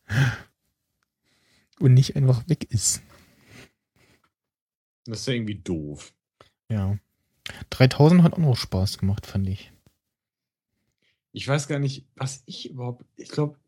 Und 1.78 1.94
nicht 1.94 2.16
einfach 2.16 2.48
weg 2.48 2.64
ist. 2.70 3.02
Das 5.04 5.20
ist 5.20 5.26
ja 5.26 5.34
irgendwie 5.34 5.56
doof. 5.56 6.12
Ja. 6.70 6.98
3000 7.70 8.22
hat 8.22 8.34
auch 8.34 8.38
noch 8.38 8.56
Spaß 8.56 8.98
gemacht, 8.98 9.26
fand 9.26 9.48
ich. 9.48 9.72
Ich 11.32 11.48
weiß 11.48 11.66
gar 11.66 11.78
nicht, 11.78 12.06
was 12.14 12.42
ich 12.46 12.70
überhaupt. 12.70 13.04
Ich 13.16 13.30
glaube, 13.30 13.58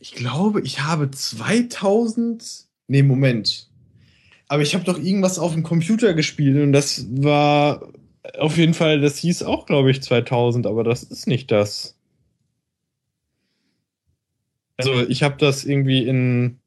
ich 0.00 0.12
glaube, 0.12 0.60
ich 0.62 0.80
habe 0.80 1.10
2000. 1.10 2.68
Nee, 2.88 3.02
Moment. 3.02 3.69
Aber 4.50 4.64
ich 4.64 4.74
habe 4.74 4.82
doch 4.82 4.98
irgendwas 4.98 5.38
auf 5.38 5.52
dem 5.52 5.62
Computer 5.62 6.12
gespielt 6.12 6.60
und 6.60 6.72
das 6.72 7.06
war 7.08 7.88
auf 8.36 8.56
jeden 8.56 8.74
Fall, 8.74 9.00
das 9.00 9.16
hieß 9.18 9.44
auch, 9.44 9.64
glaube 9.64 9.92
ich, 9.92 10.02
2000, 10.02 10.66
aber 10.66 10.82
das 10.82 11.04
ist 11.04 11.28
nicht 11.28 11.52
das. 11.52 11.96
Also, 14.76 15.06
ich 15.06 15.22
habe 15.22 15.36
das 15.38 15.64
irgendwie 15.64 16.04
in 16.04 16.58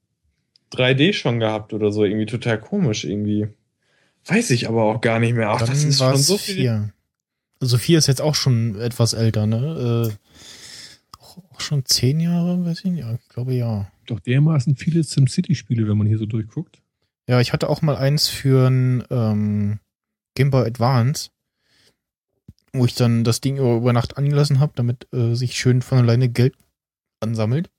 3D 0.72 1.12
schon 1.12 1.42
gehabt 1.42 1.74
oder 1.74 1.92
so, 1.92 2.06
irgendwie 2.06 2.26
total 2.26 2.58
komisch 2.58 3.04
irgendwie. 3.04 3.50
Weiß 4.28 4.52
ich 4.52 4.70
aber 4.70 4.84
auch 4.84 5.02
gar 5.02 5.20
nicht 5.20 5.34
mehr. 5.34 5.50
Ach, 5.50 5.60
das 5.60 5.82
Dann 5.82 5.90
ist 5.90 5.98
schon 5.98 6.16
so 6.16 6.38
viel. 6.38 6.56
vier. 6.56 6.94
Also 7.60 7.78
vier 7.78 7.98
ist 7.98 8.08
jetzt 8.08 8.22
auch 8.22 8.36
schon 8.36 8.80
etwas 8.80 9.12
älter, 9.12 9.46
ne? 9.46 10.10
Äh, 10.10 11.18
auch, 11.20 11.38
auch 11.52 11.60
schon 11.60 11.84
zehn 11.84 12.22
Jahre, 12.22 12.64
weiß 12.66 12.80
ich 12.86 12.92
nicht. 12.92 13.02
Ja, 13.02 13.14
ich 13.14 13.28
glaube 13.28 13.54
ja. 13.56 13.92
Doch 14.06 14.22
dermaßen 14.22 14.78
viele 14.78 15.04
SimCity-Spiele, 15.04 15.86
wenn 15.86 15.98
man 15.98 16.08
hier 16.08 16.18
so 16.18 16.26
durchguckt. 16.26 16.83
Ja, 17.28 17.40
ich 17.40 17.54
hatte 17.54 17.70
auch 17.70 17.82
mal 17.82 17.96
eins 17.96 18.28
für 18.28 18.68
ein 18.68 19.04
ähm, 19.10 19.80
Game 20.36 20.52
Boy 20.52 20.66
Advance, 20.68 21.30
wo 22.74 22.86
ich 22.86 22.96
dann 22.96 23.24
das 23.24 23.40
Ding 23.40 23.58
über, 23.58 23.94
Nacht 23.94 24.18
angelassen 24.18 24.60
habe, 24.60 24.74
damit 24.76 25.08
äh, 25.14 25.34
sich 25.36 25.56
schön 25.56 25.82
von 25.82 26.00
alleine 26.00 26.28
Geld 26.30 26.56
ansammelt. 27.22 27.70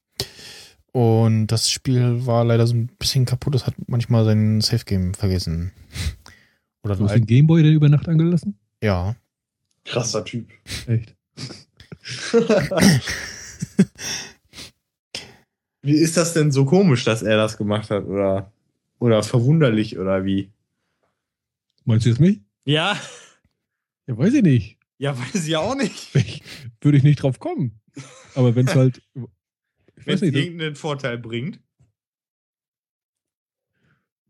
Und 0.93 1.49
das 1.49 1.71
Spiel 1.71 2.25
war 2.27 2.45
leider 2.45 2.66
so 2.66 2.75
ein 2.75 2.87
bisschen 2.87 3.25
kaputt. 3.27 3.55
Das 3.55 3.66
hat 3.66 3.75
manchmal 3.89 4.25
sein 4.25 4.61
Safe 4.61 4.85
Game 4.85 5.12
vergessen. 5.12 5.73
Oder 6.85 6.95
Du 6.95 7.01
den 7.01 7.09
hast 7.09 7.16
den. 7.16 7.27
Gameboy 7.27 7.62
denn 7.62 7.75
über 7.75 7.89
Nacht 7.89 8.09
angelassen? 8.09 8.59
Ja. 8.83 9.16
Krasser 9.85 10.25
Typ. 10.25 10.49
Echt? 10.87 11.16
Wie 15.83 15.97
ist 15.97 16.16
das 16.16 16.33
denn 16.33 16.51
so 16.53 16.65
komisch, 16.65 17.05
dass 17.05 17.23
er 17.23 17.37
das 17.37 17.59
gemacht 17.59 17.91
hat? 17.91 18.07
Oder, 18.07 18.53
oder 19.05 19.22
verwunderlich 19.22 19.98
oder 19.98 20.24
wie? 20.24 20.51
Meinst 21.85 22.06
du 22.06 22.10
jetzt 22.10 22.20
mich? 22.20 22.40
Ja, 22.64 22.98
Ja, 24.06 24.16
weiß 24.16 24.32
ich 24.35 24.43
nicht. 24.43 24.78
ja, 24.98 25.18
weiß 25.18 25.47
ich 25.47 25.56
auch 25.56 25.74
nicht. 25.74 26.14
Ich, 26.14 26.43
würde 26.81 26.97
ich 26.98 27.05
nicht 27.05 27.22
drauf 27.22 27.39
kommen. 27.39 27.81
Aber 28.35 28.55
wenn 28.56 28.66
es 28.66 28.74
halt. 28.74 29.02
Wenn 29.14 30.14
es 30.14 30.20
nicht, 30.22 30.35
irgendeinen 30.35 30.74
Vorteil 30.76 31.18
bringt. 31.18 31.60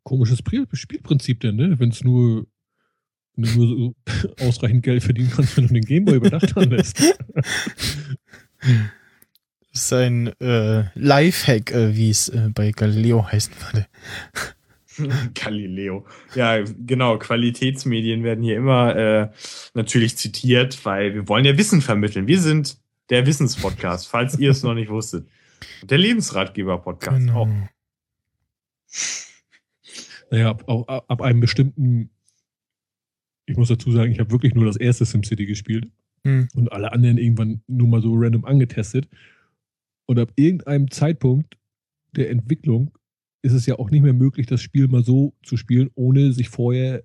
komisches 0.03 0.43
Pri- 0.45 0.67
Spielprinzip 0.75 1.41
denn, 1.41 1.57
ne? 1.57 1.79
Wenn 1.79 1.91
es 1.91 2.03
nur, 2.05 2.47
wenn 3.37 3.45
du 3.45 3.51
nur 3.65 3.69
so 3.69 3.95
ausreichend 4.45 4.83
Geld 4.83 5.03
verdienen 5.03 5.31
kannst, 5.35 5.57
wenn 5.57 5.67
du 5.69 5.75
den 5.75 5.85
Gameboy 5.85 6.17
über 6.17 6.31
Nacht 6.31 6.57
anlässt. 6.57 7.01
Das 8.61 8.73
ist 9.83 9.93
ein 9.93 10.29
äh, 10.41 10.89
Lifehack, 10.95 11.71
äh, 11.73 11.97
wie 11.97 12.11
es 12.11 12.29
äh, 12.29 12.51
bei 12.53 12.71
Galileo 12.73 13.27
heißen 13.31 13.55
würde. 13.61 13.87
Galileo. 15.35 16.07
Ja, 16.35 16.63
genau. 16.63 17.19
Qualitätsmedien 17.19 18.23
werden 18.23 18.45
hier 18.45 18.57
immer 18.57 18.97
äh, 18.97 19.29
natürlich 19.75 20.17
zitiert, 20.17 20.85
weil 20.85 21.15
wir 21.15 21.29
wollen 21.29 21.45
ja 21.45 21.57
Wissen 21.59 21.81
vermitteln. 21.81 22.27
Wir 22.27 22.41
sind 22.41 22.79
der 23.11 23.27
Wissenspodcast, 23.27 24.09
falls 24.09 24.39
ihr 24.39 24.51
es 24.51 24.63
noch 24.63 24.75
nicht 24.75 24.91
wusstet. 24.91 25.27
Und 25.83 25.91
der 25.91 25.99
Lebensratgeber-Podcast 25.99 27.31
auch. 27.31 27.47
Genau. 27.47 27.69
Naja, 30.31 30.51
ab, 30.51 30.65
ab, 30.69 31.05
ab 31.09 31.23
einem 31.23 31.41
bestimmten. 31.41 32.11
Ich 33.47 33.57
muss 33.57 33.69
dazu 33.69 33.93
sagen, 33.93 34.11
ich 34.11 34.21
habe 34.21 34.31
wirklich 34.31 34.55
nur 34.55 34.65
das 34.65 34.77
erste 34.77 35.05
SimCity 35.05 35.45
gespielt 35.47 35.87
Hm. 36.27 36.49
und 36.55 36.73
alle 36.73 36.93
anderen 36.93 37.19
irgendwann 37.19 37.63
nur 37.67 37.87
mal 37.87 38.01
so 38.01 38.15
random 38.15 38.45
angetestet. 38.45 39.09
Und 40.07 40.19
ab 40.19 40.33
irgendeinem 40.37 40.91
Zeitpunkt 40.91 41.57
der 42.13 42.31
Entwicklung 42.31 42.93
ist 43.45 43.53
es 43.53 43.67
ja 43.67 43.79
auch 43.79 43.91
nicht 43.91 44.03
mehr 44.03 44.13
möglich, 44.15 44.47
das 44.47 44.61
Spiel 44.63 44.89
mal 44.89 45.05
so 45.05 45.35
zu 45.43 45.57
spielen, 45.57 45.91
ohne 45.95 46.33
sich 46.33 46.49
vorher 46.49 47.03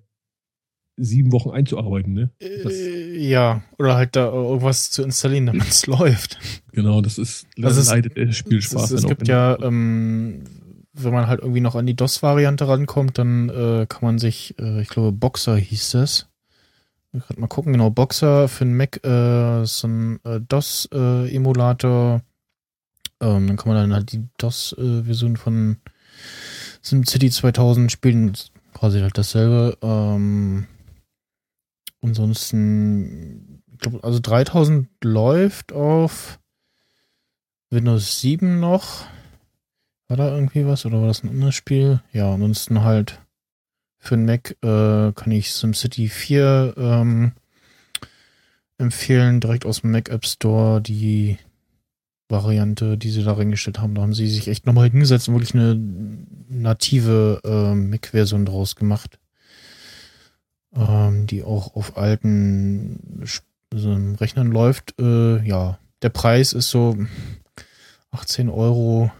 sieben 0.96 1.32
Wochen 1.32 1.50
einzuarbeiten. 1.50 2.12
Ne? 2.12 2.30
Das, 2.62 2.72
Äh, 2.72 3.16
ja, 3.18 3.62
oder 3.78 3.94
halt 3.94 4.16
da 4.16 4.26
irgendwas 4.32 4.90
zu 4.90 5.02
installieren, 5.02 5.46
damit 5.46 5.68
es 5.68 5.86
läuft. 5.86 6.38
genau, 6.72 7.00
das 7.00 7.18
ist 7.18 7.46
Das 7.56 7.76
ist- 7.76 7.88
leidet 7.90 8.16
der 8.16 8.28
Es, 8.28 8.36
Spielspaß. 8.36 8.90
es 8.90 9.04
auch 9.04 9.08
gibt 9.08 9.28
ja, 9.28 9.58
ähm, 9.62 10.44
wenn 10.92 11.12
man 11.12 11.26
halt 11.26 11.40
irgendwie 11.40 11.60
noch 11.60 11.74
an 11.76 11.86
die 11.86 11.94
DOS-Variante 11.94 12.66
rankommt, 12.68 13.16
dann 13.18 13.48
äh, 13.48 13.86
kann 13.88 14.02
man 14.02 14.18
sich, 14.18 14.54
äh, 14.58 14.82
ich 14.82 14.88
glaube, 14.88 15.12
Boxer 15.12 15.56
hieß 15.56 15.92
das. 15.92 16.26
Kann 17.12 17.40
mal 17.40 17.46
gucken, 17.48 17.72
genau, 17.72 17.90
Boxer 17.90 18.48
für 18.48 18.64
den 18.64 18.76
Mac, 18.76 19.04
äh, 19.04 19.64
so 19.64 19.88
ein 19.88 20.20
äh, 20.24 20.40
DOS-Emulator. 20.40 22.22
ähm, 23.22 23.46
dann 23.46 23.56
kann 23.56 23.72
man 23.72 23.76
dann 23.76 23.94
halt 23.94 24.12
die 24.12 24.24
DOS-Version 24.38 25.36
von 25.36 25.76
SimCity 26.82 27.30
2000 27.30 27.90
spielen. 27.92 28.32
Quasi 28.74 29.00
halt 29.00 29.18
dasselbe. 29.18 29.76
Ähm, 29.82 30.66
ansonsten, 32.02 33.62
ich 33.72 33.78
glaube, 33.78 34.02
also 34.02 34.20
3000 34.20 34.88
läuft 35.02 35.72
auf 35.72 36.38
Windows 37.70 38.20
7 38.20 38.60
noch. 38.60 39.06
War 40.08 40.16
da 40.16 40.34
irgendwie 40.34 40.66
was 40.66 40.86
oder 40.86 41.00
war 41.00 41.06
das 41.06 41.22
ein 41.22 41.30
anderes 41.30 41.54
Spiel? 41.54 42.00
Ja, 42.12 42.34
ansonsten 42.34 42.82
halt 42.82 43.20
für 43.98 44.16
den 44.16 44.24
Mac 44.24 44.56
äh, 44.62 45.12
kann 45.12 45.30
ich 45.30 45.52
SimCity 45.52 46.08
4 46.08 46.74
ähm, 46.76 47.32
empfehlen, 48.78 49.40
direkt 49.40 49.66
aus 49.66 49.82
dem 49.82 49.92
Mac 49.92 50.08
App 50.08 50.26
Store 50.26 50.80
die 50.80 51.38
Variante, 52.30 52.96
die 52.96 53.10
sie 53.10 53.22
da 53.22 53.32
reingestellt 53.32 53.80
haben. 53.80 53.94
Da 53.94 54.02
haben 54.02 54.14
sie 54.14 54.28
sich 54.28 54.48
echt 54.48 54.66
nochmal 54.66 54.90
hingesetzt 54.90 55.28
und 55.28 55.34
wirklich 55.34 55.54
eine 55.54 55.78
native 56.48 57.40
äh, 57.44 57.74
Mac-Version 57.74 58.44
draus 58.44 58.76
gemacht. 58.76 59.18
Ähm, 60.74 61.26
die 61.26 61.42
auch 61.42 61.74
auf 61.74 61.96
alten 61.96 63.24
so 63.74 63.92
Rechnern 64.20 64.52
läuft. 64.52 64.94
Äh, 65.00 65.44
ja, 65.46 65.78
der 66.02 66.10
Preis 66.10 66.52
ist 66.52 66.70
so 66.70 66.96
18 68.12 68.48
Euro. 68.48 69.10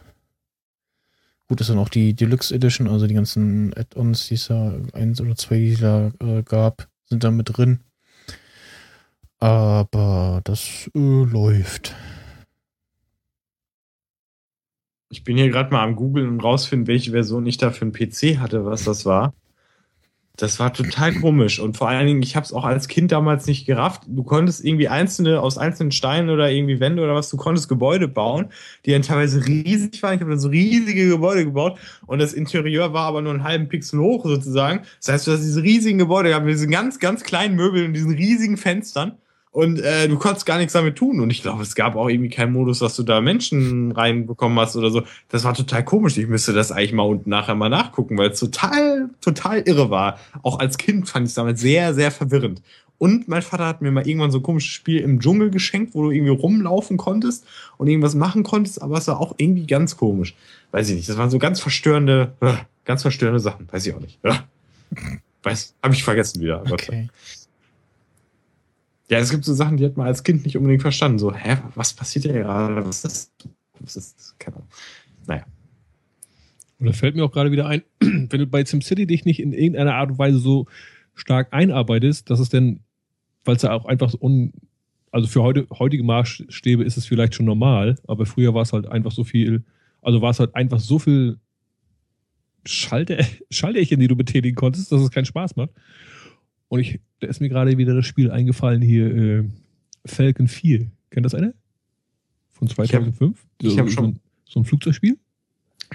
Gut, 1.49 1.61
ist 1.61 1.71
dann 1.71 1.79
auch 1.79 1.89
die 1.89 2.15
Deluxe 2.15 2.55
Edition, 2.55 2.87
also 2.87 3.09
die 3.09 3.15
ganzen 3.15 3.75
Add-ons, 3.77 4.29
die 4.29 4.35
es 4.35 4.47
da, 4.47 4.73
eins 4.93 5.21
oder 5.21 5.35
zwei, 5.35 5.57
die 5.57 5.77
da 5.77 6.13
äh, 6.21 6.43
gab, 6.45 6.89
sind 7.07 7.25
da 7.25 7.33
mit 7.33 7.57
drin. 7.57 7.81
Aber 9.41 10.41
das 10.45 10.89
äh, 10.95 10.99
läuft. 10.99 11.95
Ich 15.11 15.25
bin 15.25 15.37
hier 15.37 15.49
gerade 15.51 15.73
mal 15.73 15.83
am 15.83 15.97
Googeln 15.97 16.29
und 16.29 16.41
rausfinden, 16.41 16.87
welche 16.87 17.11
Version 17.11 17.45
ich 17.45 17.59
da 17.59 17.73
für 17.73 17.83
einen 17.83 17.93
PC 17.93 18.39
hatte, 18.39 18.65
was 18.65 18.85
das 18.85 19.05
war. 19.05 19.35
Das 20.37 20.61
war 20.61 20.73
total 20.73 21.13
komisch. 21.15 21.59
Und 21.59 21.77
vor 21.77 21.89
allen 21.89 22.07
Dingen, 22.07 22.23
ich 22.23 22.37
habe 22.37 22.45
es 22.45 22.53
auch 22.53 22.65
als 22.65 22.87
Kind 22.87 23.11
damals 23.11 23.47
nicht 23.47 23.67
gerafft. 23.67 24.05
Du 24.07 24.23
konntest 24.23 24.65
irgendwie 24.65 24.89
einzelne, 24.89 25.41
aus 25.43 25.59
einzelnen 25.59 25.91
Steinen 25.91 26.31
oder 26.31 26.51
irgendwie 26.51 26.79
Wände 26.79 27.03
oder 27.03 27.15
was, 27.15 27.29
du 27.29 27.37
konntest 27.37 27.69
Gebäude 27.69 28.07
bauen, 28.07 28.51
die 28.87 28.93
dann 28.93 29.03
teilweise 29.03 29.45
riesig 29.45 30.01
waren. 30.03 30.15
Ich 30.15 30.21
habe 30.21 30.31
dann 30.31 30.39
so 30.39 30.49
riesige 30.49 31.09
Gebäude 31.09 31.45
gebaut 31.45 31.79
und 32.07 32.21
das 32.21 32.33
Interieur 32.33 32.93
war 32.93 33.07
aber 33.07 33.21
nur 33.21 33.35
einen 33.35 33.43
halben 33.43 33.69
Pixel 33.69 33.99
hoch 33.99 34.25
sozusagen. 34.25 34.85
Das 34.99 35.13
heißt, 35.13 35.27
du 35.27 35.33
hast 35.33 35.43
diese 35.43 35.63
riesigen 35.63 35.99
Gebäude 35.99 36.29
gehabt 36.29 36.47
mit 36.47 36.55
diesen 36.55 36.71
ganz, 36.71 37.01
ganz 37.01 37.25
kleinen 37.25 37.57
Möbeln 37.57 37.87
und 37.87 37.95
diesen 37.95 38.15
riesigen 38.15 38.57
Fenstern. 38.57 39.19
Und 39.53 39.81
äh, 39.81 40.07
du 40.07 40.17
konntest 40.17 40.47
gar 40.47 40.59
nichts 40.59 40.75
damit 40.75 40.97
tun. 40.97 41.21
Und 41.21 41.31
ich 41.31 41.43
glaube, 41.43 41.63
es 41.63 41.75
gab 41.75 41.97
auch 41.97 42.09
irgendwie 42.09 42.31
keinen 42.31 42.53
Modus, 42.53 42.79
dass 42.79 42.95
du 42.95 43.03
da 43.03 43.21
Menschen 43.21 43.91
reinbekommen 43.91 44.59
hast 44.61 44.77
oder 44.77 44.91
so. 44.91 45.03
Das 45.29 45.43
war 45.43 45.55
total 45.55 45.85
komisch. 45.85 46.17
Ich 46.19 46.29
müsste 46.29 46.53
das 46.53 46.71
eigentlich 46.71 46.93
mal 46.93 47.03
unten 47.03 47.31
nachher 47.31 47.57
mal 47.57 47.69
nachgucken, 47.69 48.17
weil 48.17 48.31
es 48.31 48.39
total, 48.39 49.11
total 49.21 49.63
irre 49.63 49.91
war. 49.91 50.21
Auch 50.43 50.61
als 50.61 50.79
Kind 50.79 51.09
fand 51.09 51.25
ich 51.25 51.31
es 51.31 51.35
damals 51.35 51.61
sehr, 51.61 51.95
sehr 51.95 52.13
verwirrend. 52.13 52.63
Und 53.01 53.29
mein 53.29 53.41
Vater 53.41 53.67
hat 53.67 53.81
mir 53.81 53.91
mal 53.91 54.07
irgendwann 54.07 54.31
so 54.31 54.39
ein 54.39 54.43
komisches 54.43 54.73
Spiel 54.73 55.01
im 55.01 55.21
Dschungel 55.21 55.51
geschenkt, 55.51 55.95
wo 55.95 56.03
du 56.03 56.11
irgendwie 56.11 56.33
rumlaufen 56.33 56.99
konntest 56.99 57.47
und 57.79 57.89
irgendwas 57.89 58.15
machen 58.15 58.43
konntest, 58.43 58.83
aber 58.83 58.99
es 58.99 59.09
war 59.09 59.19
auch 59.19 59.35
irgendwie 59.39 59.67
ganz 59.67 59.97
komisch. 59.97 60.35
Weiß 60.71 60.91
ich 60.91 60.97
nicht. 60.97 61.09
Das 61.09 61.17
waren 61.17 61.31
so 61.31 61.39
ganz 61.39 61.61
verstörende, 61.61 62.35
äh, 62.41 62.53
ganz 62.85 63.01
verstörende 63.01 63.41
Sachen. 63.41 63.67
Weiß 63.73 63.87
ich 63.87 63.95
auch 63.95 64.01
nicht. 64.01 64.19
Weiß, 65.43 65.75
habe 65.83 65.95
ich 65.95 66.05
vergessen 66.05 66.43
wieder. 66.43 66.63
Okay. 66.71 67.09
Ja, 69.11 69.19
es 69.19 69.31
gibt 69.31 69.45
so 69.45 69.53
Sachen, 69.53 69.77
die 69.77 69.85
hat 69.85 69.97
man 69.97 70.07
als 70.07 70.23
Kind 70.23 70.45
nicht 70.45 70.57
unbedingt 70.57 70.83
verstanden. 70.83 71.19
So, 71.19 71.35
hä, 71.35 71.57
was 71.75 71.93
passiert 71.93 72.25
hier 72.25 72.33
gerade? 72.35 72.77
Was 72.87 73.05
ist 73.05 73.05
das? 73.05 73.33
Was 73.81 73.97
ist 73.97 74.17
das? 74.17 74.35
Keine 74.39 74.57
Ahnung. 74.59 74.69
Naja. 75.27 75.45
Und 76.79 76.87
da 76.87 76.93
fällt 76.93 77.17
mir 77.17 77.25
auch 77.25 77.33
gerade 77.33 77.51
wieder 77.51 77.67
ein, 77.67 77.83
wenn 78.01 78.29
du 78.29 78.47
bei 78.47 78.65
SimCity 78.65 79.09
dich 79.09 79.25
nicht 79.25 79.41
in 79.41 79.53
irgendeiner 79.53 79.97
Art 79.97 80.13
und 80.13 80.19
Weise 80.19 80.39
so 80.39 80.67
stark 81.15 81.49
einarbeitest, 81.51 82.31
dass 82.31 82.39
es 82.39 82.51
denn, 82.51 82.85
weil 83.45 83.57
es 83.57 83.63
ja 83.63 83.73
auch 83.73 83.85
einfach 83.85 84.11
so 84.11 84.19
un, 84.21 84.53
also 85.11 85.27
für 85.27 85.43
heute, 85.43 85.67
heutige 85.77 86.05
Maßstäbe 86.05 86.85
ist 86.85 86.97
es 86.97 87.05
vielleicht 87.05 87.35
schon 87.35 87.47
normal, 87.47 87.97
aber 88.07 88.27
früher 88.27 88.55
war 88.55 88.63
es 88.63 88.73
halt 88.73 88.87
einfach 88.87 89.11
so 89.11 89.25
viel, 89.25 89.65
also 90.03 90.23
war 90.23 90.31
es 90.31 90.39
halt 90.39 90.55
einfach 90.55 90.79
so 90.79 91.01
viel 91.01 91.39
Schalter, 92.65 93.19
Schalterchen, 93.51 93.99
die 93.99 94.07
du 94.07 94.15
betätigen 94.15 94.55
konntest, 94.55 94.93
dass 94.93 95.03
es 95.03 95.11
keinen 95.11 95.25
Spaß 95.25 95.57
macht. 95.57 95.71
Und 96.71 96.79
ich, 96.79 97.01
da 97.19 97.27
ist 97.27 97.41
mir 97.41 97.49
gerade 97.49 97.77
wieder 97.79 97.95
das 97.95 98.07
Spiel 98.07 98.31
eingefallen 98.31 98.81
hier, 98.81 99.15
äh, 99.15 99.45
Falcon 100.07 100.47
4. 100.47 100.89
Kennt 101.11 101.27
das 101.27 101.35
einer? 101.35 101.53
Von 102.49 102.69
2005? 102.69 103.45
Ich 103.61 103.77
habe 103.77 103.81
hab 103.81 103.89
so, 103.89 103.95
schon. 103.95 104.05
so 104.05 104.11
ein, 104.11 104.21
so 104.45 104.61
ein 104.61 104.65
Flugzeugspiel. 104.65 105.19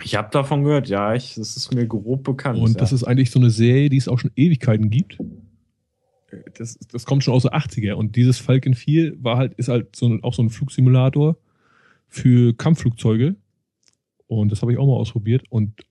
Ich 0.03 0.15
habe 0.15 0.29
davon 0.31 0.65
gehört, 0.65 0.89
ja, 0.89 1.15
ich, 1.15 1.35
das 1.35 1.55
ist 1.55 1.73
mir 1.73 1.87
grob 1.87 2.25
bekannt. 2.25 2.59
Und 2.59 2.73
ja. 2.73 2.77
das 2.77 2.91
ist 2.91 3.05
eigentlich 3.05 3.31
so 3.31 3.39
eine 3.39 3.51
Serie, 3.51 3.87
die 3.87 3.95
es 3.95 4.09
auch 4.09 4.19
schon 4.19 4.31
Ewigkeiten 4.35 4.89
gibt. 4.89 5.17
Das, 6.57 6.77
das 6.91 7.05
kommt 7.05 7.23
schon 7.23 7.33
aus 7.33 7.43
den 7.43 7.51
80er. 7.51 7.93
Und 7.93 8.17
dieses 8.17 8.37
Falcon 8.39 8.73
4 8.73 9.23
war 9.23 9.37
halt, 9.37 9.53
ist 9.53 9.69
halt 9.69 9.95
so 9.95 10.19
auch 10.23 10.33
so 10.33 10.43
ein 10.43 10.49
Flugsimulator 10.49 11.37
für 12.09 12.53
Kampfflugzeuge. 12.53 13.37
Und 14.27 14.51
das 14.51 14.61
habe 14.61 14.73
ich 14.73 14.77
auch 14.77 14.87
mal 14.87 14.97
ausprobiert. 14.97 15.45
Und 15.47 15.85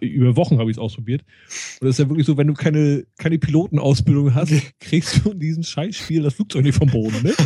über 0.00 0.36
Wochen 0.36 0.58
habe 0.58 0.70
ich 0.70 0.76
es 0.76 0.80
ausprobiert. 0.80 1.22
Und 1.80 1.86
das 1.86 1.90
ist 1.90 1.98
ja 1.98 2.08
wirklich 2.08 2.26
so, 2.26 2.36
wenn 2.36 2.46
du 2.46 2.54
keine, 2.54 3.06
keine 3.16 3.38
Pilotenausbildung 3.38 4.34
hast, 4.34 4.52
kriegst 4.80 5.24
du 5.24 5.30
in 5.32 5.40
diesem 5.40 5.62
Scheißspiel 5.62 6.22
das 6.22 6.34
Flugzeug 6.34 6.64
nicht 6.64 6.76
vom 6.76 6.90
Boden. 6.90 7.22
Ne? 7.22 7.34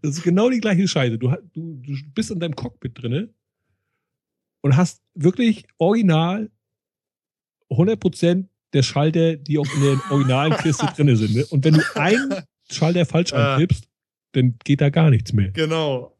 Das 0.00 0.16
ist 0.16 0.22
genau 0.22 0.48
die 0.48 0.60
gleiche 0.60 0.88
Scheiße. 0.88 1.18
Du, 1.18 1.28
du, 1.52 1.82
du 1.82 1.94
bist 2.14 2.30
in 2.30 2.40
deinem 2.40 2.54
Cockpit 2.56 2.92
drinne 2.94 3.28
und 4.62 4.76
hast 4.76 5.02
wirklich 5.14 5.66
original 5.76 6.50
100% 7.70 8.46
der 8.72 8.82
Schalter, 8.82 9.36
die 9.36 9.58
auch 9.58 9.66
in 9.74 9.82
der 9.82 10.00
originalen 10.10 10.56
Kiste 10.56 10.86
drinne 10.96 11.16
sind. 11.16 11.34
Ne? 11.34 11.44
Und 11.46 11.64
wenn 11.64 11.74
du 11.74 11.82
einen 11.96 12.34
Schalter 12.70 13.04
falsch 13.04 13.32
anklippst, 13.32 13.88
dann 14.32 14.56
geht 14.64 14.80
da 14.80 14.90
gar 14.90 15.10
nichts 15.10 15.32
mehr. 15.32 15.50
Genau. 15.50 16.17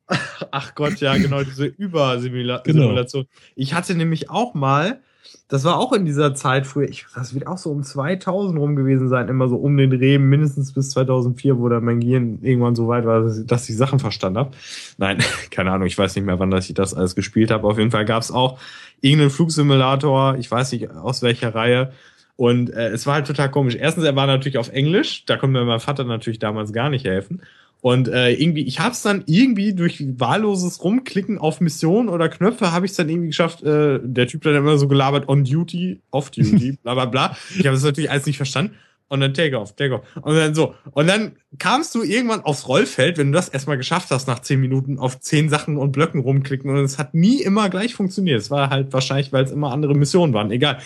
Ach 0.50 0.74
Gott, 0.74 1.00
ja, 1.00 1.16
genau, 1.16 1.42
diese 1.42 1.66
Übersimulation. 1.66 3.22
Genau. 3.24 3.28
Ich 3.54 3.74
hatte 3.74 3.94
nämlich 3.94 4.30
auch 4.30 4.54
mal, 4.54 5.00
das 5.48 5.64
war 5.64 5.78
auch 5.78 5.92
in 5.92 6.04
dieser 6.04 6.34
Zeit 6.34 6.66
früher, 6.66 6.88
ich, 6.88 7.06
das 7.14 7.34
wird 7.34 7.46
auch 7.46 7.58
so 7.58 7.70
um 7.70 7.82
2000 7.82 8.58
rum 8.58 8.76
gewesen 8.76 9.08
sein, 9.08 9.28
immer 9.28 9.48
so 9.48 9.56
um 9.56 9.76
den 9.76 9.90
Dreh, 9.90 10.18
mindestens 10.18 10.72
bis 10.72 10.90
2004, 10.90 11.58
wo 11.58 11.68
dann 11.68 11.84
mein 11.84 12.00
Gehirn 12.00 12.38
irgendwann 12.42 12.74
so 12.74 12.88
weit 12.88 13.04
war, 13.04 13.22
dass 13.22 13.38
ich, 13.38 13.46
dass 13.46 13.68
ich 13.68 13.76
Sachen 13.76 13.98
verstanden 13.98 14.38
habe. 14.38 14.50
Nein, 14.96 15.18
keine 15.50 15.72
Ahnung, 15.72 15.86
ich 15.86 15.98
weiß 15.98 16.14
nicht 16.16 16.24
mehr, 16.24 16.38
wann 16.38 16.50
dass 16.50 16.68
ich 16.68 16.74
das 16.74 16.94
alles 16.94 17.14
gespielt 17.14 17.50
habe. 17.50 17.66
Auf 17.66 17.78
jeden 17.78 17.90
Fall 17.90 18.04
gab 18.04 18.22
es 18.22 18.30
auch 18.30 18.58
irgendeinen 19.00 19.30
Flugsimulator, 19.30 20.36
ich 20.38 20.50
weiß 20.50 20.72
nicht 20.72 20.90
aus 20.90 21.22
welcher 21.22 21.54
Reihe. 21.54 21.92
Und 22.36 22.70
äh, 22.70 22.90
es 22.90 23.04
war 23.06 23.14
halt 23.14 23.26
total 23.26 23.50
komisch. 23.50 23.74
Erstens, 23.74 24.04
er 24.04 24.14
war 24.14 24.28
natürlich 24.28 24.58
auf 24.58 24.68
Englisch, 24.68 25.24
da 25.26 25.36
konnte 25.36 25.58
mir 25.58 25.64
mein 25.64 25.80
Vater 25.80 26.04
natürlich 26.04 26.38
damals 26.38 26.72
gar 26.72 26.88
nicht 26.88 27.04
helfen. 27.04 27.42
Und 27.80 28.08
äh, 28.08 28.32
irgendwie, 28.32 28.62
ich 28.62 28.80
habe 28.80 28.90
es 28.90 29.02
dann 29.02 29.22
irgendwie 29.26 29.72
durch 29.72 30.04
wahlloses 30.18 30.82
Rumklicken 30.82 31.38
auf 31.38 31.60
Mission 31.60 32.08
oder 32.08 32.28
Knöpfe 32.28 32.72
habe 32.72 32.86
ich 32.86 32.92
es 32.92 32.96
dann 32.96 33.08
irgendwie 33.08 33.28
geschafft. 33.28 33.62
Äh, 33.62 34.00
der 34.02 34.26
Typ 34.26 34.42
dann 34.42 34.56
immer 34.56 34.78
so 34.78 34.88
gelabert, 34.88 35.28
on 35.28 35.44
duty, 35.44 36.00
off 36.10 36.30
duty, 36.30 36.78
bla 36.82 36.94
bla 36.94 37.04
bla. 37.04 37.36
Ich 37.56 37.66
habe 37.66 37.76
es 37.76 37.84
natürlich 37.84 38.10
alles 38.10 38.26
nicht 38.26 38.36
verstanden. 38.36 38.74
Und 39.10 39.20
dann 39.20 39.32
take 39.32 39.58
off, 39.58 39.74
take 39.74 39.94
off. 39.94 40.02
Und 40.20 40.36
dann 40.36 40.54
so. 40.54 40.74
Und 40.90 41.06
dann 41.06 41.36
kamst 41.58 41.94
du 41.94 42.02
irgendwann 42.02 42.42
aufs 42.42 42.68
Rollfeld, 42.68 43.16
wenn 43.16 43.32
du 43.32 43.36
das 43.36 43.48
erstmal 43.48 43.78
geschafft 43.78 44.10
hast, 44.10 44.26
nach 44.26 44.40
zehn 44.40 44.60
Minuten 44.60 44.98
auf 44.98 45.20
zehn 45.20 45.48
Sachen 45.48 45.78
und 45.78 45.92
Blöcken 45.92 46.20
rumklicken. 46.20 46.70
Und 46.70 46.84
es 46.84 46.98
hat 46.98 47.14
nie 47.14 47.40
immer 47.40 47.70
gleich 47.70 47.94
funktioniert. 47.94 48.40
Es 48.40 48.50
war 48.50 48.68
halt 48.68 48.92
wahrscheinlich, 48.92 49.32
weil 49.32 49.44
es 49.44 49.50
immer 49.50 49.72
andere 49.72 49.94
Missionen 49.94 50.34
waren. 50.34 50.50
Egal. 50.50 50.78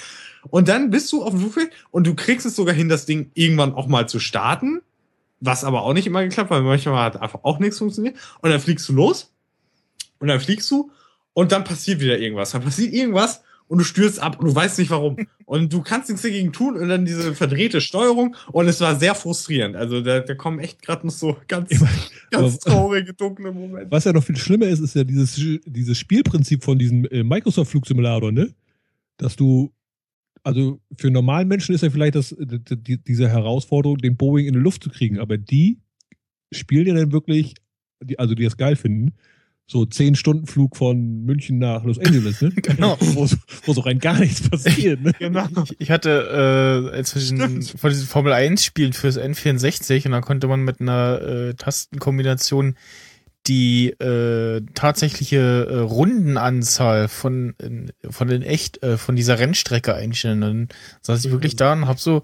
Und 0.50 0.68
dann 0.68 0.90
bist 0.90 1.10
du 1.12 1.22
auf 1.22 1.30
dem 1.30 1.40
Flugfeld 1.40 1.70
und 1.90 2.06
du 2.06 2.14
kriegst 2.14 2.46
es 2.46 2.54
sogar 2.54 2.74
hin, 2.74 2.88
das 2.88 3.06
Ding 3.06 3.30
irgendwann 3.34 3.74
auch 3.74 3.86
mal 3.86 4.08
zu 4.08 4.20
starten. 4.20 4.82
Was 5.44 5.64
aber 5.64 5.82
auch 5.82 5.92
nicht 5.92 6.06
immer 6.06 6.22
geklappt, 6.22 6.50
weil 6.50 6.62
manchmal 6.62 7.04
hat 7.04 7.20
einfach 7.20 7.40
auch 7.42 7.58
nichts 7.58 7.78
funktioniert. 7.78 8.16
Und 8.40 8.50
dann 8.50 8.60
fliegst 8.60 8.88
du 8.88 8.92
los. 8.92 9.34
Und 10.20 10.28
dann 10.28 10.38
fliegst 10.40 10.70
du. 10.70 10.92
Und 11.32 11.50
dann 11.50 11.64
passiert 11.64 12.00
wieder 12.00 12.18
irgendwas. 12.18 12.52
Dann 12.52 12.62
passiert 12.62 12.92
irgendwas 12.92 13.42
und 13.72 13.78
du 13.78 13.84
stürzt 13.84 14.20
ab 14.20 14.38
und 14.38 14.46
du 14.46 14.54
weißt 14.54 14.78
nicht 14.78 14.90
warum. 14.90 15.16
Und 15.46 15.72
du 15.72 15.82
kannst 15.82 16.08
nichts 16.08 16.22
dagegen 16.22 16.52
tun 16.52 16.78
und 16.78 16.88
dann 16.88 17.04
diese 17.04 17.34
verdrehte 17.34 17.82
Steuerung. 17.82 18.36
Und 18.52 18.68
es 18.68 18.80
war 18.80 18.96
sehr 18.96 19.14
frustrierend. 19.14 19.76
Also 19.76 20.00
da, 20.00 20.20
da 20.20 20.34
kommen 20.34 20.60
echt 20.60 20.80
gerade 20.80 21.06
noch 21.06 21.12
so 21.12 21.36
ganz, 21.46 21.68
ganz 22.30 22.58
traurige, 22.58 23.12
dunkle 23.12 23.52
Momente. 23.52 23.90
Was 23.90 24.04
ja 24.04 24.14
noch 24.14 24.24
viel 24.24 24.36
schlimmer 24.36 24.66
ist, 24.66 24.80
ist 24.80 24.94
ja 24.94 25.04
dieses, 25.04 25.38
dieses 25.66 25.98
Spielprinzip 25.98 26.64
von 26.64 26.78
diesem 26.78 27.04
äh, 27.06 27.22
Microsoft-Flugsimulator, 27.22 28.32
ne? 28.32 28.54
Dass 29.18 29.36
du, 29.36 29.72
also 30.42 30.80
für 30.98 31.10
normalen 31.10 31.48
Menschen 31.48 31.74
ist 31.74 31.82
ja 31.82 31.90
vielleicht 31.90 32.14
das, 32.16 32.34
die, 32.38 32.58
die, 32.82 32.98
diese 33.02 33.28
Herausforderung, 33.28 33.98
den 33.98 34.16
Boeing 34.16 34.46
in 34.46 34.54
die 34.54 34.58
Luft 34.60 34.82
zu 34.82 34.90
kriegen, 34.90 35.18
aber 35.18 35.38
die 35.38 35.78
spielen 36.52 36.86
ja 36.86 36.94
dann 36.94 37.12
wirklich, 37.12 37.54
die, 38.02 38.18
also 38.18 38.34
die 38.34 38.44
das 38.44 38.56
geil 38.56 38.76
finden, 38.76 39.12
so 39.66 39.86
10 39.86 40.16
Stunden 40.16 40.46
Flug 40.46 40.76
von 40.76 41.22
München 41.24 41.58
nach 41.58 41.84
Los 41.84 41.98
Angeles, 41.98 42.42
ne? 42.42 42.50
Genau. 42.62 42.96
wo, 43.00 43.26
so- 43.26 43.36
wo 43.64 43.72
so 43.72 43.80
rein 43.82 44.00
gar 44.00 44.18
nichts 44.18 44.48
passiert, 44.50 45.00
ne? 45.02 45.12
Genau. 45.18 45.46
Ich, 45.64 45.76
ich 45.80 45.90
hatte 45.90 46.90
äh, 46.92 46.98
inzwischen 46.98 47.62
von 47.62 47.90
diesen 47.90 48.06
Formel 48.08 48.32
1 48.32 48.64
Spielen 48.64 48.92
fürs 48.92 49.18
N64 49.18 50.04
und 50.06 50.12
da 50.12 50.20
konnte 50.20 50.48
man 50.48 50.62
mit 50.62 50.80
einer 50.80 51.20
äh, 51.22 51.54
Tastenkombination 51.54 52.74
die 53.46 53.90
äh, 53.90 54.62
tatsächliche 54.74 55.66
äh, 55.68 55.78
Rundenanzahl 55.78 57.08
von 57.08 57.54
von 58.08 58.28
den 58.28 58.42
echt 58.42 58.82
äh, 58.82 58.96
von 58.96 59.16
dieser 59.16 59.38
Rennstrecke 59.38 59.94
einstellen. 59.94 60.40
Dann 60.40 60.68
saß 61.00 61.24
ich 61.24 61.32
wirklich 61.32 61.56
da 61.56 61.72
und 61.72 61.88
hab 61.88 61.98
so 61.98 62.22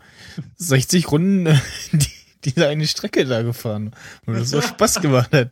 60 0.56 1.10
Runden 1.10 1.46
äh, 1.46 1.56
die, 1.92 2.06
diese 2.44 2.68
eine 2.68 2.86
Strecke 2.86 3.24
da 3.24 3.42
gefahren. 3.42 3.90
Und 4.26 4.38
das 4.38 4.50
so 4.50 4.60
Spaß 4.60 5.00
gemacht 5.00 5.32
hat. 5.32 5.50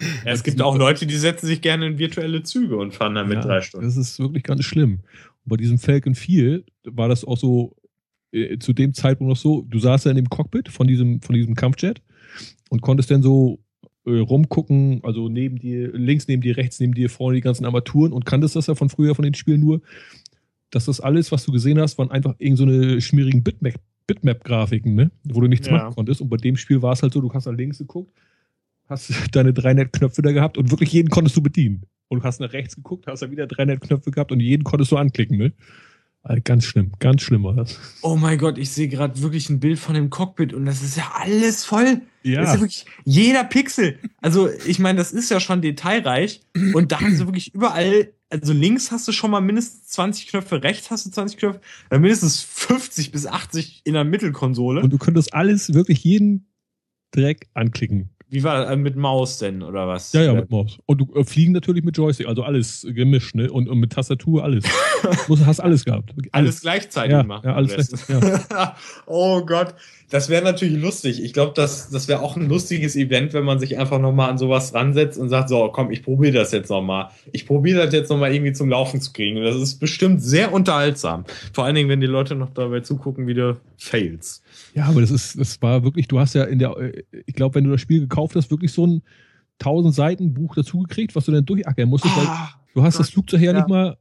Ja, 0.00 0.32
es 0.32 0.42
gibt 0.42 0.60
auch 0.60 0.76
Leute, 0.76 1.06
die 1.06 1.16
setzen 1.16 1.46
sich 1.46 1.62
gerne 1.62 1.86
in 1.86 1.98
virtuelle 1.98 2.42
Züge 2.42 2.76
und 2.76 2.94
fahren 2.94 3.14
damit 3.14 3.38
Ja, 3.38 3.44
drei 3.44 3.60
Stunden. 3.62 3.86
Das 3.86 3.96
ist 3.96 4.18
wirklich 4.18 4.42
ganz 4.42 4.64
schlimm. 4.64 5.00
Und 5.44 5.48
bei 5.48 5.56
diesem 5.56 5.78
Falcon 5.78 6.14
4 6.14 6.62
war 6.84 7.08
das 7.08 7.24
auch 7.24 7.38
so, 7.38 7.74
äh, 8.32 8.58
zu 8.58 8.74
dem 8.74 8.92
Zeitpunkt 8.92 9.30
noch 9.30 9.38
so, 9.38 9.62
du 9.62 9.78
saßt 9.78 10.04
ja 10.04 10.10
in 10.10 10.16
dem 10.16 10.28
Cockpit 10.28 10.68
von 10.68 10.86
diesem, 10.86 11.22
von 11.22 11.34
diesem 11.34 11.54
Kampfjet 11.54 12.02
und 12.68 12.82
konntest 12.82 13.10
dann 13.10 13.22
so 13.22 13.60
äh, 14.06 14.18
rumgucken, 14.18 15.00
also 15.02 15.28
neben 15.28 15.58
dir, 15.58 15.92
links 15.92 16.28
neben 16.28 16.42
dir, 16.42 16.56
rechts 16.56 16.80
neben 16.80 16.94
dir, 16.94 17.10
vorne 17.10 17.36
die 17.36 17.40
ganzen 17.42 17.64
Armaturen 17.64 18.12
und 18.12 18.24
kanntest 18.24 18.56
das 18.56 18.66
ja 18.68 18.74
von 18.74 18.88
früher 18.88 19.14
von 19.14 19.24
den 19.24 19.34
Spielen 19.34 19.60
nur, 19.60 19.80
dass 20.70 20.86
das 20.86 21.00
alles, 21.00 21.32
was 21.32 21.44
du 21.44 21.52
gesehen 21.52 21.78
hast, 21.78 21.98
waren 21.98 22.10
einfach 22.10 22.34
irgend 22.38 22.58
so 22.58 22.64
eine 22.64 23.00
schmierigen 23.00 23.42
Bitmap, 23.42 23.74
Bitmap-Grafiken, 24.06 24.94
ne? 24.94 25.10
wo 25.24 25.40
du 25.40 25.48
nichts 25.48 25.66
Ja. 25.66 25.74
machen 25.74 25.94
konntest. 25.94 26.20
Und 26.20 26.28
bei 26.28 26.36
dem 26.36 26.56
Spiel 26.56 26.82
war 26.82 26.92
es 26.92 27.02
halt 27.02 27.12
so, 27.12 27.20
du 27.20 27.32
hast 27.32 27.46
nach 27.46 27.52
links 27.56 27.78
geguckt, 27.78 28.12
hast 28.88 29.10
deine 29.32 29.52
drei 29.52 29.74
Net-Knöpfe 29.74 30.22
da 30.22 30.32
gehabt 30.32 30.58
und 30.58 30.70
wirklich 30.70 30.92
jeden 30.92 31.08
konntest 31.08 31.36
du 31.36 31.42
bedienen. 31.42 31.82
Und 32.08 32.20
du 32.20 32.24
hast 32.24 32.38
nach 32.40 32.52
rechts 32.52 32.76
geguckt, 32.76 33.06
hast 33.08 33.22
da 33.22 33.30
wieder 33.30 33.46
drei 33.48 33.64
Net-Knöpfe 33.64 34.10
gehabt 34.12 34.30
und 34.32 34.40
jeden 34.40 34.62
konntest 34.64 34.92
du 34.92 34.96
anklicken, 34.96 35.36
ne? 35.38 35.52
Also 36.22 36.40
ganz 36.44 36.64
schlimm, 36.64 36.90
ganz 36.98 37.22
schlimm 37.22 37.44
war 37.44 37.54
das. 37.54 37.78
Oh 38.02 38.16
mein 38.16 38.38
Gott, 38.38 38.58
ich 38.58 38.70
sehe 38.70 38.88
gerade 38.88 39.20
wirklich 39.22 39.48
ein 39.48 39.60
Bild 39.60 39.78
von 39.78 39.94
dem 39.94 40.10
Cockpit 40.10 40.52
und 40.54 40.66
das 40.66 40.82
ist 40.82 40.96
ja 40.96 41.12
alles 41.14 41.64
voll. 41.64 42.00
Das 42.34 42.48
ist 42.48 42.48
ja 42.48 42.54
Ja, 42.54 42.60
wirklich 42.60 42.86
jeder 43.04 43.44
Pixel. 43.44 43.98
Also, 44.20 44.48
ich 44.66 44.78
meine, 44.78 44.98
das 44.98 45.12
ist 45.12 45.30
ja 45.30 45.40
schon 45.40 45.62
detailreich 45.62 46.40
und 46.74 46.92
da 46.92 47.00
haben 47.00 47.14
sie 47.14 47.26
wirklich 47.26 47.54
überall, 47.54 48.12
also 48.30 48.52
links 48.52 48.90
hast 48.90 49.06
du 49.06 49.12
schon 49.12 49.30
mal 49.30 49.40
mindestens 49.40 49.88
20 49.88 50.28
Knöpfe, 50.28 50.62
rechts 50.62 50.90
hast 50.90 51.06
du 51.06 51.10
20 51.10 51.38
Knöpfe, 51.38 51.60
dann 51.90 52.00
mindestens 52.00 52.40
50 52.40 53.12
bis 53.12 53.26
80 53.26 53.82
in 53.84 53.94
der 53.94 54.04
Mittelkonsole. 54.04 54.82
und 54.82 54.90
du 54.90 54.98
könntest 54.98 55.32
alles, 55.34 55.72
wirklich 55.74 56.02
jeden 56.04 56.48
Dreck 57.12 57.48
anklicken. 57.54 58.10
Wie 58.28 58.42
war 58.42 58.62
das? 58.64 58.70
Äh, 58.72 58.76
Mit 58.76 58.96
Maus 58.96 59.38
denn, 59.38 59.62
oder 59.62 59.86
was? 59.86 60.12
Ja, 60.12 60.22
ja, 60.22 60.34
mit 60.34 60.50
Maus. 60.50 60.78
Und 60.86 60.98
du 60.98 61.14
äh, 61.14 61.22
fliegen 61.24 61.52
natürlich 61.52 61.84
mit 61.84 61.96
Joystick, 61.96 62.26
also 62.26 62.42
alles 62.42 62.84
gemischt, 62.90 63.36
ne? 63.36 63.52
Und, 63.52 63.68
und 63.68 63.78
mit 63.78 63.92
Tastatur 63.92 64.42
alles. 64.44 64.64
Du 65.28 65.38
hast 65.46 65.60
alles 65.60 65.84
gehabt. 65.84 66.12
alles 66.32 66.60
gleichzeitig 66.62 67.12
Ja, 67.12 67.22
machen. 67.22 67.46
ja, 67.46 67.54
alles 67.54 67.70
am 67.72 67.76
besten. 67.76 68.20
gleich- 68.20 68.40
oh 69.06 69.40
Gott, 69.44 69.74
das 70.10 70.28
wäre 70.28 70.42
natürlich 70.42 70.80
lustig. 70.82 71.22
Ich 71.22 71.32
glaube, 71.32 71.52
das, 71.54 71.90
das 71.90 72.08
wäre 72.08 72.20
auch 72.22 72.36
ein 72.36 72.48
lustiges 72.48 72.96
Event, 72.96 73.32
wenn 73.32 73.44
man 73.44 73.60
sich 73.60 73.78
einfach 73.78 74.00
nochmal 74.00 74.30
an 74.30 74.38
sowas 74.38 74.74
ransetzt 74.74 75.18
und 75.18 75.28
sagt, 75.28 75.48
so, 75.48 75.68
komm, 75.72 75.92
ich 75.92 76.02
probiere 76.02 76.32
das 76.32 76.50
jetzt 76.50 76.70
nochmal. 76.70 77.10
Ich 77.32 77.46
probiere 77.46 77.84
das 77.84 77.94
jetzt 77.94 78.08
nochmal 78.10 78.34
irgendwie 78.34 78.52
zum 78.52 78.68
Laufen 78.68 79.00
zu 79.00 79.12
kriegen. 79.12 79.36
Und 79.38 79.44
das 79.44 79.56
ist 79.56 79.76
bestimmt 79.78 80.22
sehr 80.22 80.52
unterhaltsam. 80.52 81.24
Vor 81.52 81.64
allen 81.64 81.74
Dingen, 81.76 81.88
wenn 81.88 82.00
die 82.00 82.06
Leute 82.06 82.34
noch 82.34 82.50
dabei 82.50 82.80
zugucken, 82.80 83.26
wie 83.28 83.34
du 83.34 83.60
fails. 83.78 84.42
Ja, 84.76 84.84
aber 84.84 85.00
das 85.00 85.10
ist, 85.10 85.40
das 85.40 85.60
war 85.62 85.84
wirklich, 85.84 86.06
du 86.06 86.20
hast 86.20 86.34
ja 86.34 86.44
in 86.44 86.58
der, 86.58 86.76
äh, 86.76 87.02
ich 87.24 87.34
glaube, 87.34 87.54
wenn 87.54 87.64
du 87.64 87.70
das 87.70 87.80
Spiel 87.80 88.00
gekauft 88.00 88.36
hast, 88.36 88.50
wirklich 88.50 88.72
so 88.72 88.86
ein 88.86 89.02
1000 89.58 89.94
Seiten 89.94 90.34
Buch 90.34 90.54
dazu 90.54 90.80
gekriegt, 90.80 91.16
was 91.16 91.24
du 91.24 91.32
dann 91.32 91.46
durchackern 91.46 91.88
musstest, 91.88 92.14
weil 92.14 92.26
Ah, 92.26 92.50
du 92.74 92.82
hast 92.82 93.00
das 93.00 93.08
Flugzeug 93.08 93.40
ja, 93.40 93.52
ja. 93.52 93.58
nicht 93.58 93.68
mal 93.68 93.96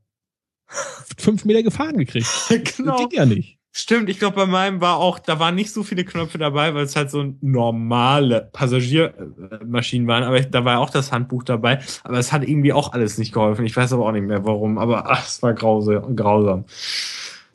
fünf 1.17 1.45
Meter 1.45 1.63
gefahren 1.63 1.97
gekriegt. 1.97 2.27
Das 2.49 2.77
genau. 2.77 2.97
ging 2.97 3.17
ja 3.17 3.25
nicht. 3.25 3.57
Stimmt, 3.71 4.09
ich 4.09 4.19
glaube, 4.19 4.35
bei 4.35 4.45
meinem 4.45 4.79
war 4.81 4.97
auch, 4.97 5.19
da 5.19 5.39
waren 5.39 5.55
nicht 5.55 5.71
so 5.71 5.83
viele 5.83 6.03
Knöpfe 6.05 6.37
dabei, 6.37 6.73
weil 6.73 6.83
es 6.83 6.95
halt 6.95 7.09
so 7.09 7.35
normale 7.41 8.49
Passagiermaschinen 8.53 10.07
waren, 10.07 10.23
aber 10.23 10.39
ich, 10.39 10.49
da 10.49 10.63
war 10.65 10.79
auch 10.79 10.89
das 10.89 11.11
Handbuch 11.11 11.43
dabei, 11.43 11.79
aber 12.03 12.17
es 12.17 12.31
hat 12.31 12.47
irgendwie 12.47 12.71
auch 12.73 12.93
alles 12.93 13.17
nicht 13.17 13.33
geholfen. 13.33 13.65
Ich 13.65 13.75
weiß 13.75 13.91
aber 13.93 14.05
auch 14.05 14.13
nicht 14.13 14.25
mehr 14.25 14.45
warum, 14.45 14.77
aber 14.77 15.09
ach, 15.09 15.25
es 15.25 15.41
war 15.41 15.53
grause, 15.53 16.01
grausam. 16.15 16.65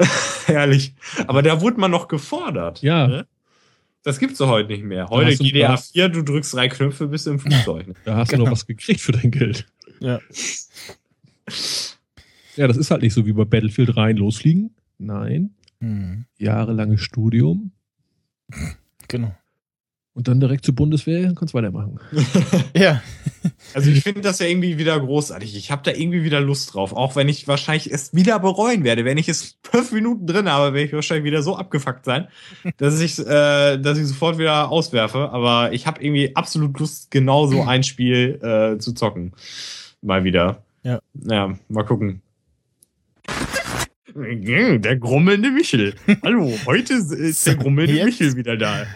Herrlich. 0.46 0.94
Aber 1.26 1.42
da 1.42 1.60
wurde 1.60 1.78
man 1.80 1.90
noch 1.90 2.08
gefordert. 2.08 2.82
Ja. 2.82 3.06
Ne? 3.06 3.26
Das 4.02 4.18
gibt's 4.18 4.38
doch 4.38 4.48
heute 4.48 4.68
nicht 4.72 4.82
mehr. 4.84 5.08
Heute 5.08 5.36
du 5.36 5.44
GDA 5.44 5.74
was. 5.74 5.90
4, 5.90 6.08
du 6.08 6.22
drückst 6.22 6.54
drei 6.54 6.68
Knöpfe, 6.68 7.06
bist 7.08 7.26
im 7.26 7.38
Flugzeug. 7.38 7.86
Ne? 7.88 7.94
Da 8.04 8.16
hast 8.16 8.32
du 8.32 8.36
Genau. 8.36 8.46
noch 8.46 8.52
was 8.52 8.66
gekriegt 8.66 9.00
für 9.00 9.12
dein 9.12 9.30
Geld. 9.30 9.66
Ja. 10.00 10.20
Ja, 12.56 12.66
das 12.66 12.76
ist 12.76 12.90
halt 12.90 13.02
nicht 13.02 13.14
so 13.14 13.24
wie 13.26 13.32
bei 13.32 13.44
Battlefield 13.44 13.96
rein 13.96 14.16
losfliegen. 14.16 14.74
Nein. 14.98 15.54
Hm. 15.80 16.26
Jahrelanges 16.36 17.00
Studium 17.00 17.72
Genau. 19.08 19.34
Und 20.14 20.28
dann 20.28 20.40
direkt 20.40 20.64
zur 20.64 20.74
Bundeswehr 20.74 21.28
und 21.28 21.36
kannst 21.36 21.54
weitermachen. 21.54 21.98
Ja. 22.74 23.02
Also 23.74 23.90
ich 23.90 24.02
finde 24.02 24.20
das 24.20 24.38
ja 24.38 24.46
irgendwie 24.46 24.76
wieder 24.76 24.98
großartig. 24.98 25.56
Ich 25.56 25.70
habe 25.70 25.82
da 25.84 25.92
irgendwie 25.92 26.24
wieder 26.24 26.40
Lust 26.40 26.74
drauf. 26.74 26.92
Auch 26.92 27.16
wenn 27.16 27.28
ich 27.28 27.48
wahrscheinlich 27.48 27.90
es 27.90 28.12
wieder 28.14 28.38
bereuen 28.38 28.84
werde. 28.84 29.04
Wenn 29.04 29.16
ich 29.16 29.28
es 29.28 29.58
fünf 29.62 29.92
Minuten 29.92 30.26
drin 30.26 30.48
habe, 30.48 30.74
werde 30.74 30.86
ich 30.86 30.92
wahrscheinlich 30.92 31.24
wieder 31.24 31.42
so 31.42 31.56
abgefuckt 31.56 32.04
sein, 32.04 32.28
dass 32.76 33.00
ich 33.00 33.18
äh, 33.18 33.78
dass 33.78 33.98
ich 33.98 34.06
sofort 34.06 34.38
wieder 34.38 34.70
auswerfe. 34.70 35.30
Aber 35.30 35.72
ich 35.72 35.86
habe 35.86 36.02
irgendwie 36.02 36.34
absolut 36.36 36.78
Lust, 36.78 37.10
genau 37.10 37.46
so 37.46 37.62
ein 37.62 37.82
Spiel 37.82 38.38
äh, 38.42 38.78
zu 38.78 38.92
zocken. 38.92 39.32
Mal 40.02 40.24
wieder. 40.24 40.62
Ja. 40.82 41.00
Ja, 41.14 41.54
mal 41.68 41.84
gucken. 41.84 42.22
Der 44.14 44.96
grummelnde 44.96 45.50
Michel. 45.50 45.94
Hallo, 46.22 46.52
heute 46.66 46.94
ist 46.94 47.46
der 47.46 47.54
grummelnde 47.54 47.94
Jetzt? 47.94 48.06
Michel 48.06 48.36
wieder 48.36 48.56
da. 48.56 48.86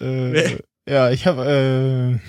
Äh, 0.00 0.58
ja, 0.88 1.10
ich 1.10 1.26
habe 1.26 2.18
äh, 2.20 2.26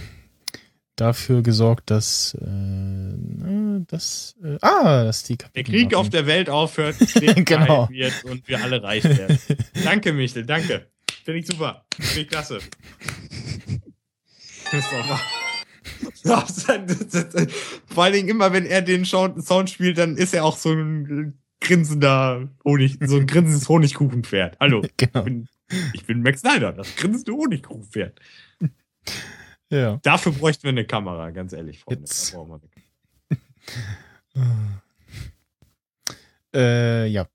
dafür 0.95 1.41
gesorgt, 1.41 1.89
dass, 1.89 2.35
äh, 2.35 3.79
dass 3.87 4.35
äh, 4.43 4.57
ah, 4.61 5.03
dass 5.05 5.23
die 5.23 5.37
Der 5.37 5.47
Kapitel 5.47 5.71
Krieg 5.71 5.95
auf 5.95 6.09
der 6.09 6.25
Welt 6.27 6.49
aufhört, 6.49 6.95
Genau. 7.45 7.87
wird 7.89 8.23
und 8.25 8.47
wir 8.47 8.61
alle 8.63 8.83
reich 8.83 9.03
werden. 9.03 9.39
danke, 9.83 10.13
Michel, 10.13 10.45
danke. 10.45 10.87
Finde 11.23 11.39
ich 11.39 11.47
super. 11.47 11.85
Finde 11.99 12.21
ich 12.21 12.27
klasse. 12.29 12.59
Das 16.23 16.49
ist 16.49 16.69
das- 16.69 16.85
das- 17.09 17.29
das- 17.29 17.47
Vor 17.93 18.03
allen 18.05 18.13
Dingen 18.13 18.29
immer, 18.29 18.53
wenn 18.53 18.65
er 18.65 18.81
den 18.81 19.03
Sound 19.05 19.69
spielt, 19.69 19.97
dann 19.97 20.15
ist 20.15 20.33
er 20.33 20.45
auch 20.45 20.55
so 20.55 20.71
ein 20.71 21.40
grinsender 21.61 22.49
Honig, 22.65 22.97
so 23.05 23.17
ein 23.17 23.27
grinsendes 23.27 23.69
Honigkuchenpferd. 23.69 24.57
Hallo, 24.59 24.83
ich 24.83 24.97
Genau. 24.97 25.23
bin, 25.23 25.47
ich 25.93 26.05
bin 26.05 26.21
Max 26.21 26.41
Snyder, 26.41 26.73
das 26.73 26.95
grinsende 26.97 27.31
Honigkuchenpferd. 27.33 28.19
Ja. 29.69 29.99
Dafür 30.03 30.33
bräuchten 30.33 30.63
wir 30.63 30.69
eine 30.69 30.85
Kamera, 30.85 31.31
ganz 31.31 31.53
ehrlich, 31.53 31.79
Freunde. 31.79 32.01
Jetzt. 32.01 32.35
Äh, 36.53 37.07
ja. 37.07 37.27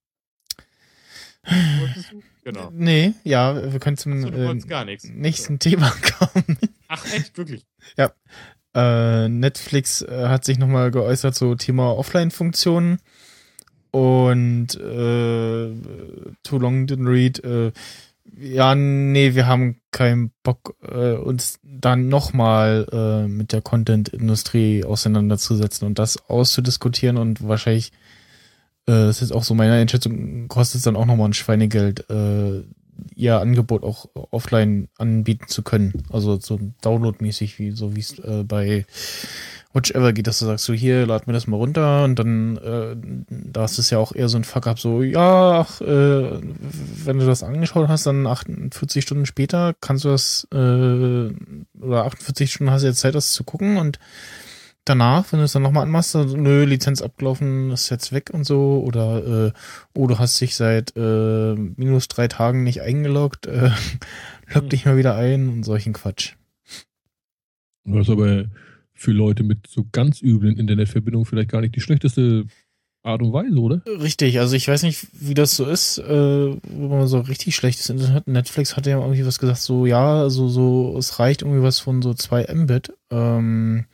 Genau. 2.44 2.70
Nee, 2.72 3.14
ja, 3.24 3.72
wir 3.72 3.80
können 3.80 3.96
zum 3.96 4.20
du 4.20 4.28
äh, 4.28 4.96
nächsten 5.14 5.58
Thema 5.58 5.90
kommen. 6.18 6.58
Ach, 6.88 7.04
echt, 7.14 7.38
wirklich? 7.38 7.64
Äh, 8.74 9.28
Netflix 9.28 10.02
äh, 10.02 10.28
hat 10.28 10.44
sich 10.44 10.58
nochmal 10.58 10.90
geäußert 10.90 11.34
so 11.34 11.54
Thema 11.54 11.96
Offline-Funktionen 11.96 12.98
und 13.96 14.74
äh, 14.74 15.70
Too 16.42 16.58
Long 16.58 16.84
Didn't 16.84 17.08
Read. 17.08 17.42
Äh, 17.42 17.72
ja, 18.38 18.74
nee, 18.74 19.34
wir 19.34 19.46
haben 19.46 19.80
keinen 19.90 20.32
Bock, 20.42 20.76
äh, 20.82 21.12
uns 21.12 21.58
dann 21.62 22.10
nochmal 22.10 22.86
äh, 22.92 23.26
mit 23.26 23.52
der 23.52 23.62
Content-Industrie 23.62 24.84
auseinanderzusetzen 24.84 25.86
und 25.86 25.98
das 25.98 26.28
auszudiskutieren 26.28 27.16
und 27.16 27.48
wahrscheinlich, 27.48 27.92
äh, 28.86 28.92
das 28.92 29.22
ist 29.22 29.32
auch 29.32 29.44
so 29.44 29.54
meine 29.54 29.72
Einschätzung, 29.72 30.48
kostet 30.48 30.80
es 30.80 30.82
dann 30.82 30.96
auch 30.96 31.06
nochmal 31.06 31.30
ein 31.30 31.34
Schweinegeld, 31.34 32.10
äh, 32.10 32.64
ihr 33.14 33.40
Angebot 33.40 33.82
auch 33.82 34.10
offline 34.30 34.88
anbieten 34.98 35.48
zu 35.48 35.62
können. 35.62 36.02
Also 36.10 36.38
so 36.38 36.60
downloadmäßig, 36.82 37.58
wie 37.58 37.70
so 37.70 37.96
wie 37.96 38.00
es 38.00 38.18
äh, 38.18 38.44
bei 38.46 38.84
Watch 39.76 39.90
Ever 39.90 40.12
geht, 40.14 40.26
dass 40.26 40.38
du 40.38 40.46
sagst, 40.46 40.64
so 40.64 40.72
hier, 40.72 41.06
lad 41.06 41.26
mir 41.26 41.34
das 41.34 41.46
mal 41.46 41.58
runter 41.58 42.04
und 42.04 42.18
dann, 42.18 42.56
äh, 42.56 42.96
da 43.28 43.66
ist 43.66 43.78
es 43.78 43.90
ja 43.90 43.98
auch 43.98 44.14
eher 44.14 44.28
so 44.30 44.38
ein 44.38 44.44
Fuck-up, 44.44 44.78
so, 44.80 45.02
ja, 45.02 45.60
ach, 45.60 45.80
äh, 45.82 46.40
wenn 47.04 47.18
du 47.18 47.26
das 47.26 47.42
angeschaut 47.42 47.88
hast, 47.88 48.06
dann 48.06 48.26
48 48.26 49.04
Stunden 49.04 49.26
später 49.26 49.74
kannst 49.80 50.04
du 50.04 50.08
das, 50.08 50.48
äh, 50.52 50.56
oder 51.78 52.04
48 52.06 52.50
Stunden 52.50 52.72
hast 52.72 52.82
du 52.82 52.88
jetzt 52.88 53.00
Zeit, 53.00 53.14
das 53.14 53.32
zu 53.32 53.44
gucken 53.44 53.76
und 53.76 53.98
danach, 54.86 55.30
wenn 55.30 55.40
du 55.40 55.44
es 55.44 55.52
dann 55.52 55.62
nochmal 55.62 55.82
anmachst, 55.82 56.14
dann, 56.14 56.28
so, 56.28 56.36
nö, 56.38 56.64
Lizenz 56.64 57.02
abgelaufen, 57.02 57.70
ist 57.70 57.90
jetzt 57.90 58.12
weg 58.12 58.30
und 58.32 58.44
so, 58.44 58.82
oder, 58.82 59.48
äh, 59.48 59.52
oh, 59.94 60.06
du 60.06 60.18
hast 60.18 60.40
dich 60.40 60.56
seit 60.56 60.96
äh, 60.96 61.54
minus 61.54 62.08
drei 62.08 62.28
Tagen 62.28 62.62
nicht 62.64 62.80
eingeloggt, 62.80 63.46
äh, 63.46 63.70
log 64.54 64.62
Hm. 64.62 64.68
dich 64.70 64.86
mal 64.86 64.96
wieder 64.96 65.16
ein 65.16 65.48
und 65.50 65.64
solchen 65.64 65.92
Quatsch. 65.92 66.34
Ist 67.84 68.10
aber 68.10 68.46
für 68.96 69.12
Leute 69.12 69.42
mit 69.44 69.66
so 69.68 69.86
ganz 69.92 70.22
üblen 70.22 70.56
Internetverbindungen 70.56 71.26
vielleicht 71.26 71.50
gar 71.50 71.60
nicht 71.60 71.76
die 71.76 71.80
schlechteste 71.80 72.46
Art 73.06 73.22
und 73.22 73.32
Weise, 73.32 73.58
oder? 73.58 73.82
Richtig, 73.86 74.40
also 74.40 74.56
ich 74.56 74.66
weiß 74.66 74.82
nicht, 74.82 75.06
wie 75.12 75.34
das 75.34 75.54
so 75.54 75.64
ist, 75.64 75.98
äh, 75.98 76.56
wo 76.62 76.88
man 76.88 77.06
so 77.06 77.20
richtig 77.20 77.54
schlechtes 77.54 77.88
Internet 77.88 78.14
hat. 78.14 78.26
Netflix 78.26 78.76
hat 78.76 78.86
ja 78.86 78.98
irgendwie 78.98 79.24
was 79.24 79.38
gesagt, 79.38 79.60
so 79.60 79.86
ja, 79.86 80.22
also 80.22 80.48
so, 80.48 80.96
es 80.98 81.20
reicht 81.20 81.42
irgendwie 81.42 81.62
was 81.62 81.78
von 81.78 82.02
so 82.02 82.14
2 82.14 82.52
Mbit. 82.52 82.92
Ähm, 83.10 83.84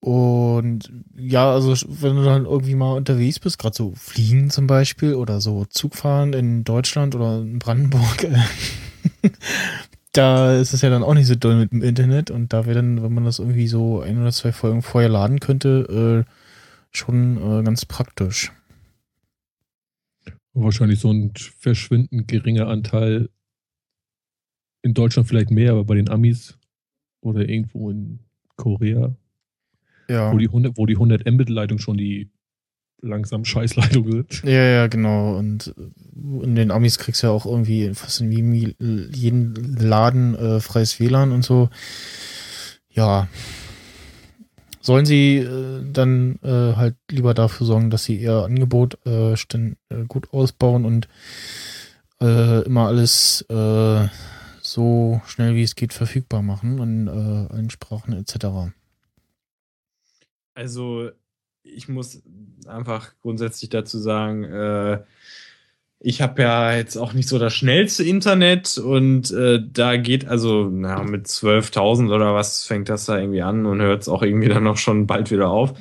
und 0.00 0.90
ja, 1.18 1.52
also 1.52 1.74
wenn 1.86 2.16
du 2.16 2.24
dann 2.24 2.46
irgendwie 2.46 2.74
mal 2.74 2.96
unterwegs 2.96 3.38
bist, 3.38 3.58
gerade 3.58 3.76
so 3.76 3.92
fliegen 3.94 4.48
zum 4.48 4.66
Beispiel 4.66 5.14
oder 5.14 5.42
so 5.42 5.66
Zugfahren 5.66 6.32
in 6.32 6.64
Deutschland 6.64 7.14
oder 7.14 7.40
in 7.40 7.58
Brandenburg, 7.58 8.24
äh, 9.22 9.28
da 10.12 10.58
ist 10.58 10.72
es 10.72 10.82
ja 10.82 10.90
dann 10.90 11.02
auch 11.04 11.14
nicht 11.14 11.26
so 11.26 11.34
doll 11.34 11.56
mit 11.56 11.72
dem 11.72 11.82
Internet 11.82 12.30
und 12.30 12.52
da 12.52 12.66
wäre 12.66 12.76
dann, 12.76 13.02
wenn 13.02 13.12
man 13.14 13.24
das 13.24 13.38
irgendwie 13.38 13.68
so 13.68 14.00
ein 14.00 14.20
oder 14.20 14.32
zwei 14.32 14.52
Folgen 14.52 14.82
vorher 14.82 15.08
laden 15.10 15.38
könnte, 15.40 16.24
äh, 16.26 16.30
schon 16.96 17.36
äh, 17.36 17.62
ganz 17.62 17.84
praktisch. 17.84 18.52
Wahrscheinlich 20.52 20.98
so 20.98 21.12
ein 21.12 21.32
verschwindend 21.58 22.26
geringer 22.26 22.66
Anteil. 22.66 23.30
In 24.82 24.94
Deutschland 24.94 25.28
vielleicht 25.28 25.50
mehr, 25.50 25.72
aber 25.72 25.84
bei 25.84 25.94
den 25.94 26.08
Amis 26.08 26.58
oder 27.20 27.48
irgendwo 27.48 27.90
in 27.90 28.20
Korea, 28.56 29.14
Ja. 30.08 30.32
wo 30.32 30.38
die 30.38 30.48
100, 30.48 30.76
wo 30.76 30.86
die 30.86 30.96
100 30.96 31.24
Mbit-Leitung 31.30 31.78
schon 31.78 31.98
die 31.98 32.30
langsam 33.02 33.44
Scheißleitung 33.44 34.10
sind. 34.10 34.42
Ja, 34.44 34.64
ja, 34.64 34.86
genau. 34.86 35.36
Und 35.36 35.74
äh, 35.76 36.44
in 36.44 36.54
den 36.54 36.70
Amis 36.70 36.98
kriegst 36.98 37.22
du 37.22 37.28
ja 37.28 37.32
auch 37.32 37.46
irgendwie 37.46 37.94
fast 37.94 38.20
in 38.20 38.32
jedem 38.32 38.52
jeden 38.52 39.76
Laden 39.76 40.34
äh, 40.34 40.60
freies 40.60 41.00
WLAN 41.00 41.32
und 41.32 41.44
so. 41.44 41.70
Ja. 42.90 43.28
Sollen 44.82 45.04
sie 45.04 45.36
äh, 45.36 45.84
dann 45.92 46.38
äh, 46.42 46.74
halt 46.74 46.96
lieber 47.10 47.34
dafür 47.34 47.66
sorgen, 47.66 47.90
dass 47.90 48.04
sie 48.04 48.16
ihr 48.16 48.44
Angebot 48.44 48.98
äh, 49.04 49.32
äh, 49.34 49.76
gut 50.08 50.32
ausbauen 50.32 50.86
und 50.86 51.06
äh, 52.20 52.62
immer 52.62 52.86
alles 52.86 53.42
äh, 53.50 54.08
so 54.62 55.20
schnell 55.26 55.54
wie 55.54 55.62
es 55.62 55.74
geht 55.74 55.92
verfügbar 55.92 56.42
machen 56.42 56.78
in 56.78 57.06
äh, 57.08 57.52
allen 57.52 57.70
Sprachen 57.70 58.12
etc. 58.14 58.72
Also, 60.54 61.10
ich 61.62 61.88
muss 61.88 62.22
einfach 62.66 63.12
grundsätzlich 63.22 63.70
dazu 63.70 63.98
sagen, 63.98 64.44
äh, 64.44 65.00
ich 66.02 66.22
habe 66.22 66.42
ja 66.42 66.74
jetzt 66.74 66.96
auch 66.96 67.12
nicht 67.12 67.28
so 67.28 67.38
das 67.38 67.54
schnellste 67.54 68.04
Internet 68.04 68.78
und 68.78 69.30
äh, 69.32 69.60
da 69.70 69.98
geht 69.98 70.26
also 70.26 70.70
na, 70.72 71.02
mit 71.02 71.26
12.000 71.26 72.14
oder 72.14 72.34
was 72.34 72.64
fängt 72.64 72.88
das 72.88 73.04
da 73.04 73.18
irgendwie 73.18 73.42
an 73.42 73.66
und 73.66 73.82
hört 73.82 74.02
es 74.02 74.08
auch 74.08 74.22
irgendwie 74.22 74.48
dann 74.48 74.64
noch 74.64 74.78
schon 74.78 75.06
bald 75.06 75.30
wieder 75.30 75.50
auf. 75.50 75.74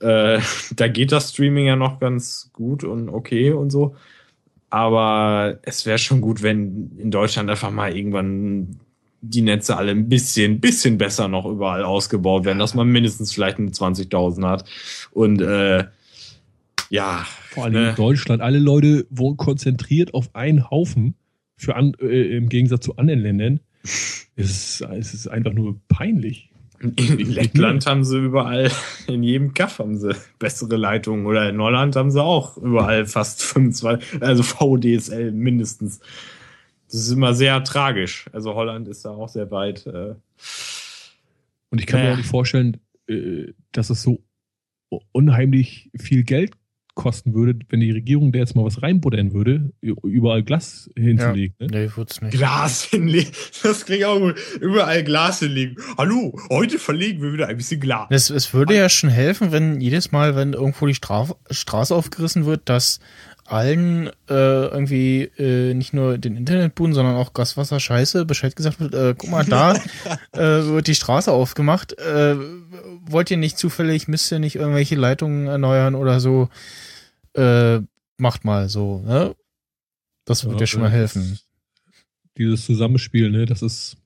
Äh, 0.00 0.38
da 0.76 0.88
geht 0.88 1.10
das 1.10 1.30
Streaming 1.32 1.66
ja 1.66 1.76
noch 1.76 1.98
ganz 1.98 2.50
gut 2.52 2.84
und 2.84 3.08
okay 3.08 3.50
und 3.50 3.70
so. 3.70 3.96
Aber 4.70 5.58
es 5.62 5.86
wäre 5.86 5.98
schon 5.98 6.20
gut, 6.20 6.42
wenn 6.42 6.92
in 6.98 7.10
Deutschland 7.10 7.50
einfach 7.50 7.70
mal 7.70 7.96
irgendwann 7.96 8.78
die 9.28 9.42
Netze 9.42 9.76
alle 9.76 9.92
ein 9.92 10.08
bisschen, 10.08 10.60
bisschen 10.60 10.98
besser 10.98 11.28
noch 11.28 11.46
überall 11.46 11.84
ausgebaut 11.84 12.44
werden, 12.44 12.58
dass 12.58 12.74
man 12.74 12.88
mindestens 12.88 13.32
vielleicht 13.32 13.58
eine 13.58 13.70
20.000 13.70 14.46
hat. 14.46 14.64
Und 15.10 15.40
äh, 15.40 15.84
ja, 16.90 17.26
Vor 17.50 17.64
allem 17.64 17.72
ne? 17.74 17.90
in 17.90 17.94
Deutschland. 17.96 18.42
Alle 18.42 18.58
Leute 18.58 19.06
wohnen 19.10 19.36
konzentriert 19.36 20.14
auf 20.14 20.34
einen 20.34 20.70
Haufen. 20.70 21.14
Für 21.56 21.74
an, 21.74 21.92
äh, 22.00 22.36
Im 22.36 22.48
Gegensatz 22.48 22.84
zu 22.84 22.96
anderen 22.96 23.20
Ländern. 23.20 23.60
Es 23.82 24.26
ist, 24.36 24.80
es 24.82 25.14
ist 25.14 25.28
einfach 25.28 25.52
nur 25.52 25.80
peinlich. 25.88 26.50
in 26.80 27.32
Lettland 27.32 27.86
haben 27.86 28.04
sie 28.04 28.18
überall, 28.18 28.70
in 29.06 29.22
jedem 29.22 29.54
Kaff 29.54 29.78
haben 29.78 29.96
sie 29.96 30.14
bessere 30.38 30.76
Leitungen. 30.76 31.24
Oder 31.24 31.48
in 31.48 31.60
Holland 31.60 31.96
haben 31.96 32.10
sie 32.10 32.22
auch 32.22 32.58
überall 32.58 33.06
fast 33.06 33.42
25, 33.42 34.22
also 34.22 34.42
VDSL 34.42 35.32
mindestens. 35.32 36.00
Das 36.86 37.00
ist 37.00 37.10
immer 37.10 37.34
sehr 37.34 37.62
tragisch. 37.64 38.26
Also 38.32 38.54
Holland 38.54 38.88
ist 38.88 39.04
da 39.04 39.10
auch 39.10 39.28
sehr 39.28 39.50
weit. 39.50 39.86
Äh, 39.86 40.14
Und 41.70 41.80
ich 41.80 41.86
kann 41.86 42.00
mir 42.00 42.06
Ja. 42.06 42.12
auch 42.12 42.16
nicht 42.16 42.28
vorstellen, 42.28 42.76
äh, 43.08 43.52
dass 43.72 43.90
es 43.90 44.02
so 44.02 44.22
unheimlich 45.12 45.90
viel 45.98 46.22
Geld 46.22 46.52
kosten 46.94 47.34
würde, 47.34 47.58
wenn 47.68 47.80
die 47.80 47.90
Regierung 47.90 48.32
da 48.32 48.38
jetzt 48.38 48.56
mal 48.56 48.64
was 48.64 48.80
reinbuddern 48.82 49.34
würde, 49.34 49.70
überall 49.82 50.42
Glas 50.42 50.88
hinzulegen. 50.96 51.54
Ne? 51.60 51.66
Nee, 51.70 51.90
wird's 51.94 52.22
nicht. 52.22 52.32
Glas 52.32 52.84
hinlegen. 52.90 53.30
Das 53.62 53.84
klingt 53.84 54.04
auch 54.04 54.18
gut. 54.18 54.36
Überall 54.60 55.04
Glas 55.04 55.40
hinlegen. 55.40 55.76
Hallo, 55.98 56.38
heute 56.48 56.78
verlegen 56.78 57.20
wir 57.20 57.34
wieder 57.34 57.48
ein 57.48 57.56
bisschen 57.58 57.80
Glas. 57.80 58.06
Es, 58.10 58.30
es 58.30 58.54
würde 58.54 58.74
ja 58.76 58.88
schon 58.88 59.10
helfen, 59.10 59.52
wenn 59.52 59.80
jedes 59.82 60.10
Mal, 60.10 60.36
wenn 60.36 60.54
irgendwo 60.54 60.86
die 60.86 60.94
Straf 60.94 61.34
Straße 61.50 61.94
aufgerissen 61.94 62.46
wird, 62.46 62.66
dass 62.70 63.00
allen 63.46 64.08
äh, 64.28 64.66
irgendwie 64.66 65.22
äh, 65.38 65.74
nicht 65.74 65.92
nur 65.92 66.18
den 66.18 66.36
Internetbuden, 66.36 66.94
sondern 66.94 67.16
auch 67.16 67.32
Gaswasser 67.32 67.80
Scheiße 67.80 68.24
Bescheid 68.24 68.56
gesagt 68.56 68.80
wird, 68.80 68.94
äh, 68.94 69.14
guck 69.16 69.30
mal, 69.30 69.44
da 69.44 69.74
äh, 70.32 70.38
wird 70.38 70.86
die 70.86 70.94
Straße 70.94 71.30
aufgemacht. 71.30 71.98
Äh, 71.98 72.36
wollt 73.06 73.30
ihr 73.30 73.36
nicht 73.36 73.58
zufällig, 73.58 74.08
müsst 74.08 74.30
ihr 74.32 74.38
nicht 74.38 74.56
irgendwelche 74.56 74.96
Leitungen 74.96 75.46
erneuern 75.46 75.94
oder 75.94 76.20
so? 76.20 76.48
Äh, 77.34 77.80
macht 78.18 78.44
mal 78.44 78.68
so, 78.68 79.00
ne? 79.00 79.34
Das 80.24 80.44
würde 80.44 80.60
ja, 80.60 80.66
schon 80.66 80.80
mal 80.80 80.90
helfen. 80.90 81.38
Dieses 82.36 82.66
Zusammenspiel, 82.66 83.30
ne, 83.30 83.46
das 83.46 83.62
ist, 83.62 83.96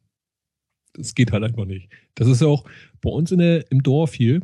das 0.92 1.14
geht 1.14 1.32
halt 1.32 1.42
einfach 1.44 1.64
nicht. 1.64 1.88
Das 2.14 2.28
ist 2.28 2.42
ja 2.42 2.46
auch 2.46 2.64
bei 3.00 3.10
uns 3.10 3.32
in 3.32 3.38
der, 3.38 3.70
im 3.70 3.82
Dorf 3.82 4.12
hier, 4.12 4.40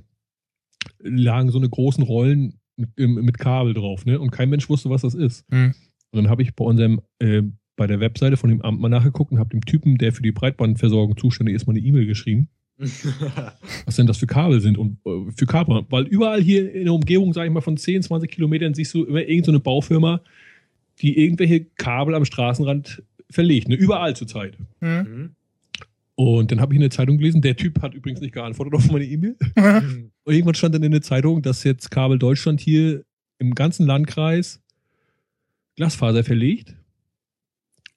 lagen 1.00 1.50
so 1.50 1.58
eine 1.58 1.68
großen 1.68 2.02
Rollen 2.02 2.58
mit, 2.76 2.96
mit 2.96 3.38
Kabel 3.38 3.74
drauf, 3.74 4.04
ne? 4.06 4.18
Und 4.18 4.30
kein 4.30 4.50
Mensch 4.50 4.68
wusste, 4.68 4.90
was 4.90 5.02
das 5.02 5.14
ist. 5.14 5.44
Hm. 5.50 5.74
Und 6.10 6.22
dann 6.24 6.30
habe 6.30 6.42
ich 6.42 6.54
bei 6.54 6.64
unserem, 6.64 7.00
äh, 7.18 7.42
bei 7.76 7.86
der 7.86 8.00
Webseite 8.00 8.36
von 8.36 8.50
dem 8.50 8.62
Amt 8.62 8.80
mal 8.80 8.88
nachgeguckt 8.88 9.32
und 9.32 9.38
habe 9.38 9.50
dem 9.50 9.64
Typen, 9.64 9.98
der 9.98 10.12
für 10.12 10.22
die 10.22 10.32
Breitbandversorgung 10.32 11.16
zuständig 11.16 11.54
ist, 11.54 11.66
mal 11.66 11.72
eine 11.72 11.80
E-Mail 11.80 12.06
geschrieben, 12.06 12.48
was 12.78 13.96
denn 13.96 14.06
das 14.06 14.18
für 14.18 14.26
Kabel 14.26 14.60
sind 14.60 14.78
und 14.78 14.98
äh, 15.04 15.30
für 15.36 15.46
Kabel. 15.46 15.84
Weil 15.90 16.04
überall 16.04 16.42
hier 16.42 16.72
in 16.72 16.84
der 16.84 16.94
Umgebung, 16.94 17.32
sage 17.32 17.48
ich 17.48 17.52
mal, 17.52 17.60
von 17.60 17.76
10, 17.76 18.02
20 18.02 18.30
Kilometern 18.30 18.74
siehst 18.74 18.94
du 18.94 19.04
immer 19.04 19.20
irgendeine 19.20 19.58
so 19.58 19.62
Baufirma, 19.62 20.20
die 21.00 21.18
irgendwelche 21.22 21.64
Kabel 21.76 22.14
am 22.14 22.24
Straßenrand 22.24 23.02
verlegt, 23.30 23.68
ne? 23.68 23.74
Überall 23.74 24.16
zurzeit. 24.16 24.56
Hm? 24.80 24.98
Mhm. 24.98 25.30
Und 26.16 26.50
dann 26.50 26.60
habe 26.60 26.72
ich 26.72 26.76
in 26.76 26.80
der 26.80 26.90
Zeitung 26.90 27.18
gelesen, 27.18 27.42
der 27.42 27.56
Typ 27.56 27.82
hat 27.82 27.92
übrigens 27.94 28.20
nicht 28.20 28.32
geantwortet 28.32 28.74
auf 28.74 28.90
meine 28.90 29.04
E-Mail. 29.04 29.36
Und 30.24 30.32
irgendwann 30.34 30.54
stand 30.54 30.74
dann 30.74 30.82
in 30.82 30.92
der 30.92 31.02
Zeitung, 31.02 31.42
dass 31.42 31.62
jetzt 31.62 31.90
Kabel 31.90 32.18
Deutschland 32.18 32.58
hier 32.60 33.04
im 33.38 33.54
ganzen 33.54 33.86
Landkreis 33.86 34.62
Glasfaser 35.76 36.24
verlegt, 36.24 36.74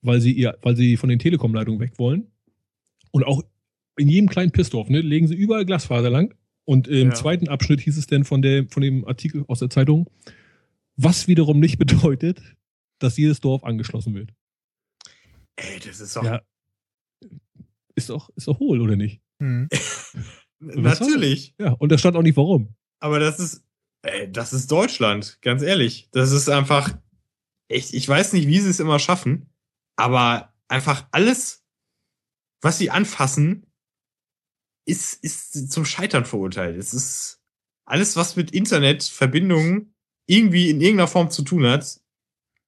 weil 0.01 0.19
sie 0.19 0.33
ihr, 0.33 0.57
weil 0.61 0.75
sie 0.75 0.97
von 0.97 1.07
den 1.09 1.19
Telekom-Leitungen 1.19 1.79
weg 1.79 1.93
wollen. 1.97 2.27
Und 3.11 3.23
auch 3.23 3.41
in 3.97 4.09
jedem 4.09 4.29
kleinen 4.29 4.51
Pissdorf, 4.51 4.89
ne, 4.89 4.99
legen 4.99 5.27
sie 5.27 5.35
überall 5.35 5.65
Glasfaser 5.65 6.09
lang. 6.09 6.33
Und 6.65 6.87
im 6.89 7.09
Ja. 7.09 7.13
zweiten 7.15 7.47
Abschnitt 7.47 7.79
hieß 7.81 7.97
es 7.97 8.05
dann 8.07 8.25
von 8.25 8.41
der, 8.41 8.67
von 8.67 8.83
dem 8.83 9.05
Artikel 9.07 9.45
aus 9.47 9.59
der 9.59 9.69
Zeitung, 9.69 10.09
was 10.97 11.29
wiederum 11.29 11.59
nicht 11.61 11.77
bedeutet, 12.13 12.41
dass 12.99 13.15
jedes 13.17 13.39
Dorf 13.39 13.63
angeschlossen 13.63 14.13
wird. 14.13 14.33
Ey, 15.55 15.79
das 15.85 16.01
ist 16.01 16.15
doch. 16.17 16.23
Ja. 16.25 16.41
Ist 17.99 18.09
doch, 18.09 18.29
ist 18.35 18.47
doch 18.47 18.59
hohl, 18.59 18.79
oder 18.79 18.95
nicht? 18.95 19.21
Hm. 19.41 19.67
Natürlich. 20.59 21.55
Ja, 21.59 21.71
und 21.73 21.91
da 21.91 21.97
stand 21.97 22.15
auch 22.15 22.21
nicht 22.21 22.37
warum. 22.37 22.75
Aber 22.99 23.19
das 23.19 23.39
ist, 23.39 23.63
ey, 24.03 24.31
das 24.31 24.53
ist 24.53 24.71
Deutschland, 24.71 25.37
ganz 25.41 25.61
ehrlich. 25.61 26.09
Das 26.11 26.31
ist 26.31 26.49
einfach, 26.49 26.97
echt, 27.69 27.93
ich 27.93 28.07
weiß 28.07 28.33
nicht, 28.33 28.47
wie 28.47 28.59
sie 28.59 28.69
es 28.69 28.79
immer 28.79 28.99
schaffen, 28.99 29.49
aber 29.95 30.53
einfach 30.67 31.07
alles, 31.11 31.63
was 32.61 32.77
sie 32.77 32.89
anfassen, 32.89 33.65
ist, 34.85 35.23
ist 35.23 35.71
zum 35.71 35.85
Scheitern 35.85 36.25
verurteilt. 36.25 36.77
Es 36.77 36.93
ist 36.93 37.41
alles, 37.85 38.15
was 38.15 38.35
mit 38.35 38.51
Internetverbindungen 38.51 39.93
irgendwie 40.25 40.69
in 40.69 40.81
irgendeiner 40.81 41.07
Form 41.07 41.31
zu 41.31 41.43
tun 41.43 41.65
hat. 41.65 42.01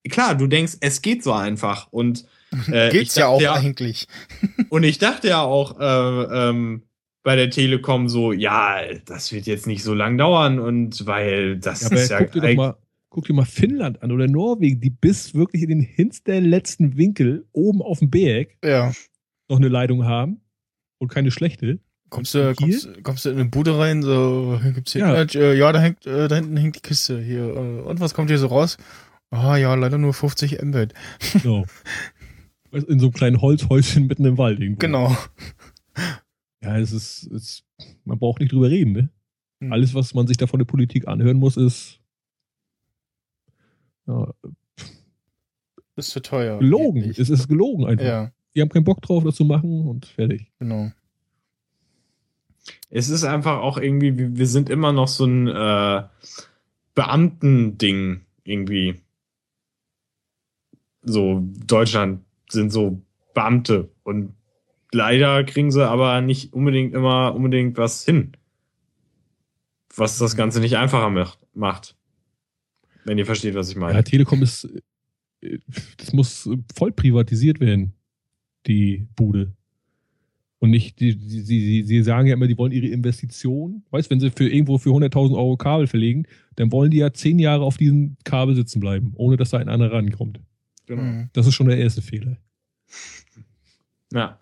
Klar, 0.09 0.35
du 0.35 0.47
denkst, 0.47 0.77
es 0.81 1.01
geht 1.01 1.23
so 1.23 1.33
einfach 1.33 1.91
und 1.91 2.25
äh, 2.71 2.89
Geht's 2.91 3.15
ja 3.15 3.27
auch 3.27 3.41
eigentlich. 3.43 4.07
und 4.69 4.83
ich 4.83 4.97
dachte 4.97 5.27
ja 5.29 5.41
auch 5.41 5.79
äh, 5.79 6.49
ähm, 6.49 6.83
bei 7.23 7.35
der 7.35 7.49
Telekom 7.49 8.09
so, 8.09 8.31
ja, 8.33 8.81
das 9.05 9.31
wird 9.31 9.45
jetzt 9.45 9.67
nicht 9.67 9.83
so 9.83 9.93
lang 9.93 10.17
dauern 10.17 10.59
und 10.59 11.05
weil 11.05 11.57
das 11.57 11.81
Ja, 11.81 11.95
ist 11.95 12.09
ja 12.09 12.23
guck 12.23 12.31
dir 12.41 12.55
mal, 12.55 12.75
guck 13.09 13.25
dir 13.25 13.33
mal 13.33 13.45
Finnland 13.45 14.01
an 14.01 14.11
oder 14.11 14.27
Norwegen, 14.27 14.81
die 14.81 14.89
bis 14.89 15.35
wirklich 15.35 15.61
in 15.63 15.69
den 15.69 15.81
hintersten 15.81 16.45
letzten 16.45 16.97
Winkel 16.97 17.45
oben 17.51 17.81
auf 17.81 17.99
dem 17.99 18.09
Berg 18.09 18.57
Ja. 18.63 18.91
noch 19.49 19.57
eine 19.57 19.67
Leitung 19.67 20.05
haben 20.05 20.41
und 20.97 21.09
keine 21.09 21.29
schlechte. 21.31 21.79
Kommst 22.09 22.33
du, 22.33 22.53
kommst, 22.55 22.89
kommst 23.03 23.23
du 23.25 23.29
in 23.29 23.35
eine 23.39 23.45
Bude 23.49 23.77
rein, 23.77 24.01
so, 24.03 24.59
gibt's 24.73 24.91
hier, 24.93 25.01
Ja. 25.01 25.23
ja, 25.23 25.27
äh, 25.35 25.57
ja 25.57 25.71
da 25.71 25.79
hängt, 25.79 26.05
äh, 26.05 26.27
da 26.27 26.35
hinten 26.35 26.57
hängt 26.57 26.75
die 26.75 26.81
Kiste, 26.81 27.21
hier, 27.21 27.43
äh, 27.55 27.81
und 27.81 27.99
was 28.01 28.13
kommt 28.13 28.29
hier 28.29 28.37
so 28.39 28.47
raus? 28.47 28.77
Ah, 29.29 29.55
ja, 29.55 29.73
leider 29.75 29.97
nur 29.97 30.13
50 30.13 30.61
Mbit. 30.61 30.93
So. 31.43 31.65
In 32.71 32.99
so 32.99 33.07
einem 33.07 33.13
kleinen 33.13 33.41
Holzhäuschen 33.41 34.07
mitten 34.07 34.23
im 34.25 34.37
Wald 34.37 34.59
irgendwo. 34.59 34.79
Genau. 34.79 35.15
Ja, 36.63 36.77
es 36.77 36.91
ist, 36.91 37.23
es, 37.31 37.63
man 38.05 38.17
braucht 38.19 38.39
nicht 38.39 38.51
drüber 38.51 38.69
reden, 38.69 38.93
ne? 38.93 39.09
Hm. 39.59 39.73
Alles, 39.73 39.93
was 39.93 40.13
man 40.13 40.27
sich 40.27 40.37
da 40.37 40.47
von 40.47 40.59
der 40.59 40.65
Politik 40.65 41.07
anhören 41.07 41.37
muss, 41.37 41.57
ist 41.57 41.99
ja, 44.07 44.33
Ist 45.95 46.11
zu 46.11 46.21
teuer. 46.21 46.59
gelogen. 46.59 47.03
Es 47.17 47.29
ist 47.29 47.47
gelogen 47.47 47.85
einfach. 47.85 48.05
Ja, 48.05 48.31
Die 48.55 48.61
haben 48.61 48.69
keinen 48.69 48.83
Bock 48.85 49.01
drauf, 49.01 49.23
das 49.23 49.35
zu 49.35 49.45
machen 49.45 49.87
und 49.87 50.05
fertig. 50.05 50.51
genau. 50.59 50.91
es 52.89 53.09
ist 53.09 53.23
einfach 53.23 53.57
auch 53.59 53.77
irgendwie, 53.77 54.17
wir 54.17 54.37
wir 54.37 54.47
sind 54.47 54.69
immer 54.69 54.91
noch 54.93 55.07
so 55.07 55.25
ein 55.25 55.47
äh, 55.47 56.03
Beamtending 56.95 58.21
irgendwie. 58.43 59.01
So, 61.03 61.43
Deutschland 61.65 62.21
sind 62.51 62.71
so 62.71 63.01
Beamte 63.33 63.89
und 64.03 64.33
leider 64.91 65.43
kriegen 65.43 65.71
sie 65.71 65.87
aber 65.87 66.21
nicht 66.21 66.53
unbedingt 66.53 66.93
immer 66.93 67.33
unbedingt 67.33 67.77
was 67.77 68.03
hin. 68.03 68.33
Was 69.95 70.17
das 70.17 70.35
Ganze 70.35 70.59
nicht 70.59 70.77
einfacher 70.77 71.09
macht. 71.53 71.95
Wenn 73.03 73.17
ihr 73.17 73.25
versteht, 73.25 73.55
was 73.55 73.69
ich 73.69 73.75
meine. 73.75 73.95
Ja, 73.95 74.03
Telekom 74.03 74.41
ist 74.41 74.69
das 75.97 76.13
muss 76.13 76.49
voll 76.75 76.91
privatisiert 76.91 77.59
werden, 77.59 77.93
die 78.67 79.07
Bude. 79.15 79.53
Und 80.59 80.69
nicht, 80.69 80.99
die, 80.99 81.15
die, 81.15 81.43
die, 81.43 81.83
sie 81.83 82.03
sagen 82.03 82.27
ja 82.27 82.35
immer, 82.35 82.45
die 82.45 82.57
wollen 82.57 82.71
ihre 82.71 82.85
Investition. 82.87 83.83
Weißt, 83.89 84.11
wenn 84.11 84.19
sie 84.19 84.29
für 84.29 84.47
irgendwo 84.47 84.77
für 84.77 84.91
100.000 84.91 85.35
Euro 85.35 85.57
Kabel 85.57 85.87
verlegen, 85.87 86.27
dann 86.55 86.71
wollen 86.71 86.91
die 86.91 86.97
ja 86.97 87.11
zehn 87.11 87.39
Jahre 87.39 87.63
auf 87.63 87.77
diesem 87.77 88.17
Kabel 88.23 88.55
sitzen 88.55 88.79
bleiben, 88.79 89.13
ohne 89.15 89.37
dass 89.37 89.49
da 89.49 89.57
ein 89.57 89.69
anderer 89.69 89.93
rankommt. 89.93 90.39
Genau. 90.91 91.03
Mhm. 91.03 91.29
Das 91.31 91.47
ist 91.47 91.53
schon 91.53 91.67
der 91.67 91.77
erste 91.77 92.01
Fehler. 92.01 92.37
Ja. 94.13 94.37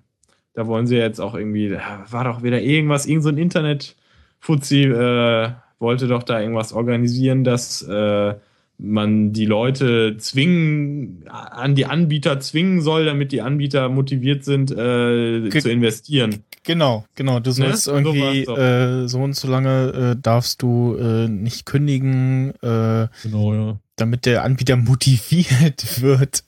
Da 0.55 0.65
wollen 0.65 0.87
sie 0.87 0.95
jetzt 0.97 1.19
auch 1.21 1.35
irgendwie, 1.35 1.69
da 1.69 2.03
war 2.09 2.23
doch 2.23 2.41
wieder 2.41 2.59
irgendwas, 2.59 3.05
irgend 3.05 3.21
so 3.21 3.29
ein 3.29 3.37
Internet-Fuzzi 3.37 4.81
äh, 4.85 5.51
wollte 5.77 6.07
doch 6.07 6.23
da 6.23 6.41
irgendwas 6.41 6.73
organisieren, 6.73 7.43
dass 7.43 7.83
äh, 7.83 8.33
man 8.79 9.31
die 9.31 9.45
Leute 9.45 10.17
zwingen, 10.17 11.23
an 11.29 11.75
die 11.75 11.85
Anbieter 11.85 12.39
zwingen 12.39 12.81
soll, 12.81 13.05
damit 13.05 13.31
die 13.31 13.41
Anbieter 13.41 13.89
motiviert 13.89 14.43
sind, 14.43 14.71
äh, 14.71 15.49
zu 15.49 15.69
investieren. 15.69 16.43
Genau, 16.63 17.05
genau. 17.13 17.39
Du 17.39 17.51
sollst 17.51 17.83
So 17.83 17.93
irgendwie 17.93 18.45
doch. 18.45 18.57
äh, 18.57 19.07
so 19.07 19.19
und 19.19 19.35
so 19.35 19.47
lange 19.47 20.15
äh, 20.17 20.21
darfst 20.21 20.61
du 20.63 20.95
äh, 20.95 21.27
nicht 21.27 21.67
kündigen, 21.67 22.55
äh, 22.63 23.07
Genau, 23.23 23.53
ja. 23.53 23.79
Damit 23.99 24.25
der 24.25 24.43
Anbieter 24.43 24.75
motiviert 24.75 26.01
wird, 26.01 26.43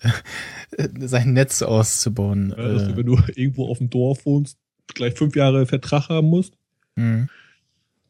sein 0.99 1.33
Netz 1.33 1.61
auszubauen. 1.61 2.53
ja 2.57 2.73
dass 2.73 2.85
du, 2.85 2.91
äh, 2.91 2.97
wenn 2.97 3.05
du 3.05 3.17
irgendwo 3.35 3.67
auf 3.67 3.77
dem 3.77 3.89
Dorf 3.89 4.25
wohnst, 4.25 4.57
gleich 4.93 5.13
fünf 5.13 5.35
Jahre 5.35 5.65
Vertrag 5.65 6.09
haben 6.09 6.27
musst. 6.27 6.53
mh. 6.95 7.27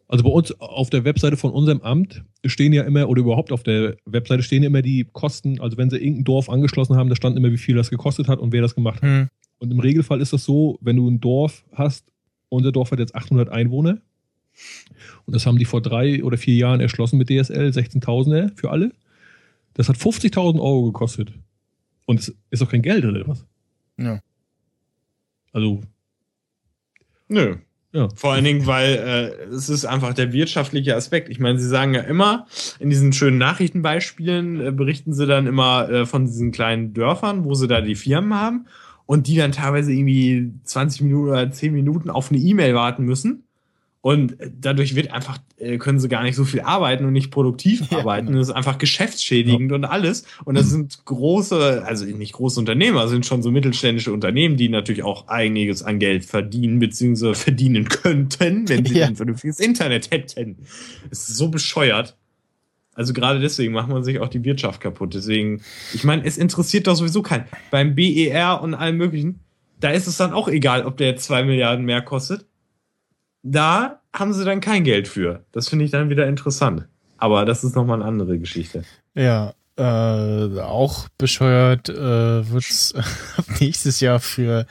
Also 0.07 0.26
bei 0.26 0.30
uns 0.30 0.51
auf 0.59 0.89
der 0.89 1.05
Webseite 1.05 1.38
von 1.38 1.53
unserem 1.53 1.80
Amt 1.84 2.22
stehen 2.45 2.73
ja 2.73 2.84
immer, 2.84 3.07
oder 3.07 3.22
überhaupt 3.22 3.53
auf 3.53 3.63
der 3.63 3.95
Webseite 4.03 4.43
stehen 4.43 4.61
immer 4.61 4.81
die 4.81 5.07
Kosten, 5.13 5.61
also 5.61 5.77
wenn 5.77 5.89
sie 5.89 5.99
irgendein 5.99 6.26
Dorf 6.26 6.49
angeschlossen 6.49 6.97
haben, 6.97 7.07
da 7.07 7.15
stand 7.15 7.38
immer, 7.38 7.49
wie 7.49 7.57
viel 7.57 7.77
das 7.77 7.89
gekostet 7.89 8.27
hat 8.27 8.39
und 8.39 8.51
wer 8.51 8.61
das 8.61 8.76
gemacht 8.76 8.95
hat. 8.95 9.03
Hm. 9.03 9.30
Und 9.59 9.72
im 9.72 9.80
Regelfall 9.80 10.19
ist 10.19 10.34
das 10.34 10.43
so, 10.43 10.77
wenn 10.81 10.97
du 10.97 11.09
ein 11.09 11.22
Dorf 11.22 11.63
hast, 11.72 12.03
unser 12.49 12.73
Dorf 12.73 12.91
hat 12.91 12.99
jetzt 12.99 13.15
800 13.15 13.47
Einwohner 13.47 14.01
und 15.26 15.35
das 15.35 15.45
haben 15.45 15.57
die 15.57 15.65
vor 15.65 15.81
drei 15.81 16.23
oder 16.23 16.38
vier 16.38 16.55
Jahren 16.55 16.81
erschlossen 16.81 17.18
mit 17.18 17.30
DSL, 17.30 17.69
16.000er 17.69 18.51
für 18.55 18.69
alle. 18.69 18.91
Das 19.73 19.89
hat 19.89 19.98
50.000 19.98 20.60
Euro 20.60 20.85
gekostet. 20.85 21.34
Und 22.06 22.19
es 22.19 22.35
ist 22.49 22.61
doch 22.61 22.69
kein 22.69 22.81
Geld 22.81 23.06
oder 23.06 23.27
was? 23.27 23.45
Ja. 23.98 24.19
Also, 25.53 25.81
Nö. 27.27 27.56
ja. 27.93 28.10
Vor 28.15 28.34
allen 28.34 28.43
Dingen, 28.43 28.65
weil 28.65 28.95
äh, 28.95 29.43
es 29.45 29.69
ist 29.69 29.85
einfach 29.85 30.14
der 30.14 30.34
wirtschaftliche 30.34 30.95
Aspekt. 30.95 31.30
Ich 31.30 31.39
meine, 31.39 31.60
sie 31.60 31.68
sagen 31.68 31.93
ja 31.93 32.02
immer, 32.02 32.48
in 32.80 32.89
diesen 32.89 33.14
schönen 33.14 33.38
Nachrichtenbeispielen 33.38 34.60
äh, 34.68 34.72
berichten 34.72 35.14
sie 35.14 35.26
dann 35.27 35.48
immer 35.48 35.89
äh, 35.89 36.06
von 36.06 36.26
diesen 36.26 36.52
kleinen 36.52 36.93
Dörfern, 36.93 37.45
wo 37.45 37.53
sie 37.53 37.68
da 37.68 37.81
die 37.81 37.95
Firmen 37.95 38.34
haben 38.34 38.65
und 39.06 39.27
die 39.27 39.35
dann 39.35 39.52
teilweise 39.52 39.91
irgendwie 39.91 40.53
20 40.64 41.02
Minuten 41.02 41.30
oder 41.30 41.52
10 41.52 41.73
Minuten 41.73 42.10
auf 42.10 42.31
eine 42.31 42.39
E-Mail 42.39 42.76
warten 42.76 43.03
müssen. 43.03 43.43
Und 44.03 44.36
dadurch 44.60 44.95
wird 44.95 45.11
einfach, 45.11 45.38
äh, 45.57 45.78
können 45.78 45.99
sie 45.99 46.07
gar 46.10 46.23
nicht 46.23 46.36
so 46.36 46.44
viel 46.44 46.61
arbeiten 46.61 47.06
und 47.06 47.14
nicht 47.14 47.30
produktiv 47.30 47.84
Ja, 47.91 47.99
arbeiten. 47.99 48.28
genau. 48.28 48.40
Das 48.40 48.49
ist 48.49 48.53
einfach 48.56 48.80
geschäftsschädigend 48.80 49.72
und 49.72 49.86
alles. 49.86 50.26
Und 50.44 50.56
das 50.56 50.72
sind 50.72 51.06
große, 51.06 51.84
also 51.86 52.06
nicht 52.06 52.34
große 52.34 52.60
Unternehmer, 52.60 53.07
sind 53.07 53.28
schon 53.28 53.44
so 53.44 53.52
mittelständische 53.52 54.11
Unternehmen, 54.11 54.57
die 54.57 54.69
natürlich 54.69 55.03
auch 55.03 55.28
einiges 55.28 55.84
an 55.84 55.99
Geld 55.99 56.26
verdienen, 56.26 56.80
beziehungsweise 56.80 57.36
verdienen 57.36 57.90
könnten, 57.90 58.68
wenn 58.69 58.86
sie 58.86 58.98
Ja. 58.98 59.06
ein 59.06 59.15
vernünftiges 59.15 59.60
Internet 59.60 60.10
hätten. 60.10 60.57
Es 61.11 61.30
ist 61.30 61.38
so 61.38 61.49
bescheuert. 61.49 62.18
Also 62.95 63.14
gerade 63.14 63.40
deswegen 63.40 63.72
macht 63.72 63.88
man 63.90 64.03
sich 64.03 64.19
auch 64.19 64.30
die 64.30 64.44
Wirtschaft 64.44 64.82
kaputt. 64.82 65.14
Deswegen, 65.14 65.61
ich 65.94 66.03
meine, 66.03 66.26
es 66.26 66.40
interessiert 66.40 66.88
doch 66.88 66.95
sowieso 66.95 67.22
keinen. 67.22 67.45
Beim 67.69 67.94
BER 67.94 68.61
und 68.64 68.73
allem 68.73 68.98
möglichen, 68.98 69.40
da 69.80 69.91
ist 69.91 70.07
es 70.07 70.18
dann 70.18 70.34
auch 70.34 70.48
egal, 70.48 70.86
ob 70.86 70.98
der 70.98 71.07
jetzt 71.10 71.23
zwei 71.26 71.44
Milliarden 71.44 71.86
mehr 71.86 72.02
kostet. 72.02 72.45
Da 73.43 74.01
haben 74.13 74.34
sie 74.34 74.45
dann 74.45 74.61
kein 74.61 74.84
Geld 74.84 75.07
für. 75.07 75.45
Das 75.51 75.69
finde 75.69 75.85
ich 75.85 75.91
dann 75.91 76.09
wieder 76.09 76.27
interessant. 76.27 76.88
Aber 77.18 77.45
das 77.45 77.63
ist 77.63 77.76
nochmal 77.76 77.97
eine 77.97 78.05
andere 78.05 78.39
Geschichte. 78.39 78.84
Ja, 79.15 79.53
äh, 79.77 80.59
auch 80.59 81.07
bescheuert 81.18 81.89
äh, 81.89 82.51
wird's 82.51 82.93
ab 83.38 83.45
nächstes 83.59 83.99
Jahr 83.99 84.19
für 84.19 84.65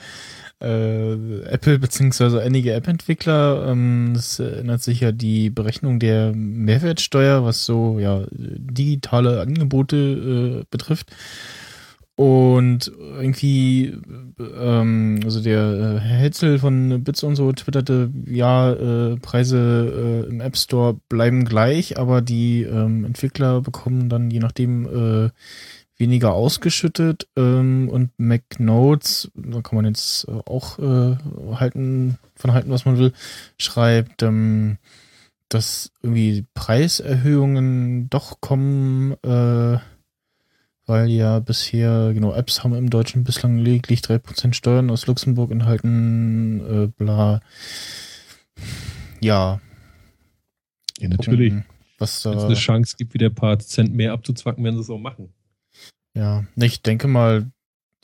äh, 0.60 1.40
Apple 1.42 1.78
beziehungsweise 1.78 2.42
einige 2.42 2.74
App-Entwickler. 2.74 3.66
Ähm, 3.68 4.12
das 4.14 4.38
erinnert 4.38 4.82
sich 4.82 5.00
ja 5.00 5.12
die 5.12 5.50
Berechnung 5.50 5.98
der 5.98 6.32
Mehrwertsteuer, 6.34 7.44
was 7.44 7.64
so 7.64 7.98
ja 7.98 8.24
digitale 8.30 9.40
Angebote 9.40 9.96
äh, 9.96 10.64
betrifft. 10.70 11.10
Und 12.16 12.92
irgendwie, 12.98 13.94
ähm, 14.38 15.20
also 15.24 15.40
der 15.40 15.96
äh, 15.96 16.00
Hetzel 16.00 16.58
von 16.58 17.02
Bits 17.02 17.22
und 17.22 17.36
so 17.36 17.50
twitterte, 17.52 18.10
ja, 18.26 18.72
äh, 18.72 19.16
Preise 19.16 20.26
äh, 20.26 20.28
im 20.28 20.40
App 20.42 20.56
Store 20.56 20.98
bleiben 21.08 21.46
gleich, 21.46 21.98
aber 21.98 22.20
die 22.20 22.62
ähm, 22.62 23.04
Entwickler 23.06 23.62
bekommen 23.62 24.10
dann 24.10 24.30
je 24.30 24.40
nachdem 24.40 24.86
äh, 25.26 25.30
weniger 26.00 26.32
ausgeschüttet. 26.32 27.28
Ähm, 27.36 27.88
und 27.88 28.10
MacNotes, 28.18 29.30
da 29.34 29.60
kann 29.60 29.76
man 29.76 29.84
jetzt 29.84 30.26
äh, 30.28 30.32
auch 30.46 30.78
äh, 30.78 31.16
halten, 31.54 32.18
von 32.34 32.52
halten, 32.52 32.70
was 32.70 32.86
man 32.86 32.98
will, 32.98 33.12
schreibt, 33.58 34.22
ähm, 34.22 34.78
dass 35.48 35.92
irgendwie 36.02 36.44
Preiserhöhungen 36.54 38.08
doch 38.10 38.40
kommen, 38.40 39.12
äh, 39.22 39.78
weil 40.86 41.08
ja 41.10 41.38
bisher, 41.40 42.12
genau, 42.14 42.32
Apps 42.34 42.64
haben 42.64 42.74
im 42.74 42.90
Deutschen 42.90 43.24
bislang 43.24 43.58
lediglich 43.58 44.00
3% 44.00 44.54
Steuern 44.54 44.90
aus 44.90 45.06
Luxemburg 45.06 45.50
enthalten, 45.50 46.60
äh, 46.60 46.86
bla. 46.88 47.40
Ja. 49.20 49.60
ja 50.98 51.08
natürlich. 51.08 51.52
gucken, 51.52 51.66
Was 51.98 52.24
Wenn 52.24 52.38
es 52.38 52.44
eine 52.44 52.54
Chance 52.54 52.96
gibt, 52.96 53.14
wieder 53.14 53.26
ein 53.26 53.34
paar 53.34 53.58
Cent 53.58 53.94
mehr 53.94 54.12
abzuzwacken, 54.12 54.64
werden 54.64 54.76
sie 54.76 54.82
es 54.82 54.90
auch 54.90 54.98
machen. 54.98 55.32
ja. 56.14 56.44
Ich 56.56 56.82
denke 56.82 57.08
mal, 57.08 57.50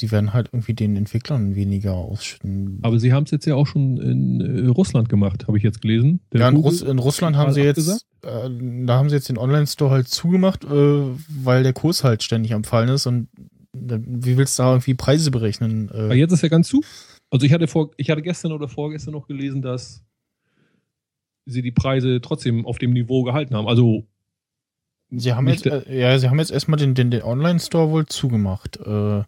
die 0.01 0.11
werden 0.11 0.33
halt 0.33 0.49
irgendwie 0.53 0.75
den 0.75 0.97
Entwicklern 0.97 1.55
weniger 1.55 1.95
ausschütten. 1.95 2.81
Aber 2.83 2.99
sie 2.99 3.13
haben 3.13 3.25
es 3.25 3.31
jetzt 3.31 3.47
ja 3.47 3.55
auch 3.55 3.67
schon 3.67 3.99
in 3.99 4.41
äh, 4.41 4.69
Russland 4.69 5.09
gemacht, 5.09 5.47
habe 5.47 5.57
ich 5.57 5.65
jetzt 5.65 5.81
gelesen. 5.81 6.21
Der 6.33 6.41
ja, 6.41 6.49
in, 6.49 6.57
Russ 6.57 6.83
in 6.83 6.99
Russland 6.99 7.37
haben 7.37 7.53
sie 7.53 7.63
total 7.63 7.85
jetzt, 7.85 8.07
äh, 8.23 8.85
da 8.87 8.99
haben 8.99 9.09
sie 9.09 9.17
jetzt 9.17 9.29
den 9.29 9.39
Online-Store 9.39 9.91
halt 9.91 10.09
zugemacht, 10.09 10.65
äh, 10.65 10.69
weil 10.69 11.63
der 11.63 11.73
Kurs 11.73 12.05
halt 12.05 12.23
ständig 12.23 12.53
am 12.53 12.65
Fallen 12.65 12.91
ist 12.91 13.07
und 13.07 13.29
äh, 13.75 13.99
wie 14.05 14.37
willst 14.37 14.59
du 14.59 14.65
da 14.65 14.73
irgendwie 14.73 14.95
Preise 14.95 15.31
berechnen? 15.31 15.89
Aber 15.91 16.15
Äh, 16.15 16.19
jetzt 16.19 16.33
ist 16.33 16.43
ja 16.43 16.49
ganz 16.49 16.69
zu. 16.69 16.83
Also 17.31 17.47
ich 17.47 17.53
hatte 17.53 17.67
vor, 17.67 17.91
ich 17.97 18.11
hatte 18.11 18.23
gestern 18.23 18.53
oder 18.53 18.69
vorgestern 18.69 19.13
noch 19.13 19.27
gelesen, 19.27 19.63
dass 19.63 20.03
sie 21.47 21.63
die 21.63 21.73
Preise 21.73 22.21
trotzdem 22.21 22.67
auf 22.67 22.79
dem 22.79 22.93
Niveau 22.93 23.23
gehalten 23.23 23.55
haben. 23.55 23.69
Also 23.69 24.07
sie 25.11 25.33
haben 25.33 25.49
jetzt, 25.49 25.67
äh, 25.67 26.01
ja, 26.01 26.19
sie 26.19 26.29
haben 26.29 26.39
jetzt 26.39 26.51
erstmal 26.51 26.79
den, 26.79 26.95
den, 26.95 27.11
den 27.11 27.23
Online-Store 27.23 27.91
wohl 27.91 28.07
zugemacht, 28.07 28.77
äh, 28.79 29.23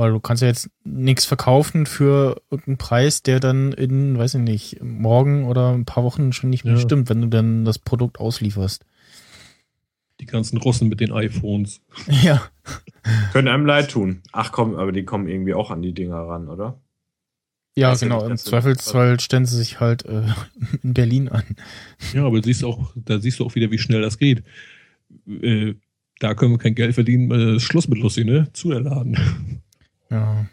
weil 0.00 0.12
du 0.12 0.18
kannst 0.20 0.42
ja 0.42 0.48
jetzt 0.48 0.68
nichts 0.84 1.24
verkaufen 1.24 1.86
für 1.86 2.40
irgendeinen 2.50 2.78
Preis, 2.78 3.22
der 3.22 3.38
dann 3.38 3.72
in, 3.72 4.18
weiß 4.18 4.34
ich 4.34 4.40
nicht, 4.40 4.82
morgen 4.82 5.44
oder 5.44 5.72
ein 5.72 5.84
paar 5.84 6.02
Wochen 6.04 6.32
schon 6.32 6.50
nicht 6.50 6.64
mehr 6.64 6.74
Ja. 6.74 6.80
stimmt, 6.80 7.08
wenn 7.08 7.20
du 7.22 7.28
dann 7.28 7.64
das 7.64 7.78
Produkt 7.78 8.18
auslieferst. 8.18 8.84
die 10.20 10.26
ganzen 10.26 10.58
Russen 10.58 10.88
mit 10.88 11.00
den 11.00 11.12
iPhones. 11.12 11.80
Ja. 12.22 12.42
Können 13.32 13.48
einem 13.48 13.64
leid 13.64 13.90
tun. 13.90 14.20
Ach 14.32 14.52
komm, 14.52 14.74
aber 14.76 14.92
die 14.92 15.04
kommen 15.04 15.26
irgendwie 15.28 15.54
auch 15.54 15.70
an 15.70 15.80
die 15.80 15.94
Dinger 15.94 16.16
ran, 16.18 16.48
oder? 16.48 16.78
Ja, 17.74 17.90
Weiß 17.92 18.02
ja 18.02 18.08
genau. 18.08 18.20
nicht, 18.22 18.30
Im 18.32 18.36
Zweifelsfall 18.36 19.18
stellen 19.20 19.46
sie 19.46 19.56
sich 19.56 19.80
halt 19.80 20.04
äh, 20.04 20.24
in 20.82 20.92
Berlin 20.92 21.28
an. 21.30 21.44
Ja, 22.12 22.26
aber 22.26 22.42
siehst 22.42 22.64
auch, 22.64 22.92
da 22.96 23.18
siehst 23.18 23.38
du 23.40 23.46
auch 23.46 23.54
wieder, 23.54 23.70
wie 23.70 23.78
schnell 23.78 24.02
das 24.02 24.18
geht. 24.18 24.42
Äh, 25.26 25.74
da 26.18 26.34
können 26.34 26.52
wir 26.52 26.58
kein 26.58 26.74
Geld 26.74 26.94
verdienen, 26.94 27.30
äh, 27.30 27.58
Schluss 27.60 27.88
mit 27.88 27.98
Lucy, 28.00 28.24
ne? 28.26 28.48
Zu 28.52 28.68
der 28.70 28.80
Laden. 28.80 29.62
Ja. 30.10 30.46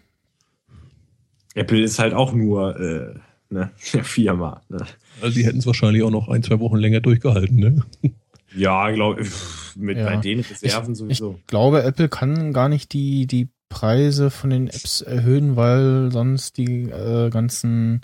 Apple 1.55 1.81
ist 1.81 1.99
halt 1.99 2.13
auch 2.13 2.33
nur 2.33 2.79
äh, 2.79 3.15
ne, 3.49 3.71
eine 3.93 4.03
Firma. 4.03 4.61
Ne? 4.69 4.85
Also 5.21 5.35
die 5.35 5.45
hätten 5.45 5.59
es 5.59 5.65
wahrscheinlich 5.65 6.03
auch 6.03 6.11
noch 6.11 6.29
ein, 6.29 6.43
zwei 6.43 6.59
Wochen 6.59 6.77
länger 6.77 6.99
durchgehalten, 7.01 7.57
ne? 7.57 7.83
Ja, 8.55 8.89
glaube 8.91 9.21
ich. 9.21 9.29
Mit 9.75 9.97
Ja. 9.97 10.05
bei 10.05 10.15
den 10.17 10.39
Reserven 10.39 10.93
Ich 10.93 10.97
sowieso. 10.97 11.39
glaube, 11.47 11.83
Apple 11.83 12.07
kann 12.07 12.53
gar 12.53 12.69
nicht 12.69 12.93
die, 12.93 13.27
die 13.27 13.49
Preise 13.69 14.31
von 14.31 14.49
den 14.49 14.67
Apps 14.67 15.01
erhöhen, 15.01 15.57
weil 15.57 16.11
sonst 16.13 16.57
die 16.57 16.83
äh, 16.83 17.29
ganzen 17.29 18.01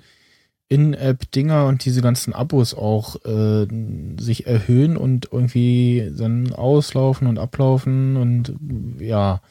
In-App-Dinger 0.68 1.66
und 1.66 1.86
diese 1.86 2.02
ganzen 2.02 2.34
Abos 2.34 2.74
auch 2.74 3.24
äh, 3.26 3.66
sich 4.20 4.46
erhöhen 4.46 4.98
und 4.98 5.30
irgendwie 5.32 6.12
dann 6.16 6.52
auslaufen 6.52 7.26
und 7.28 7.40
ablaufen 7.40 8.18
und 8.18 8.54
ja. 9.00 9.42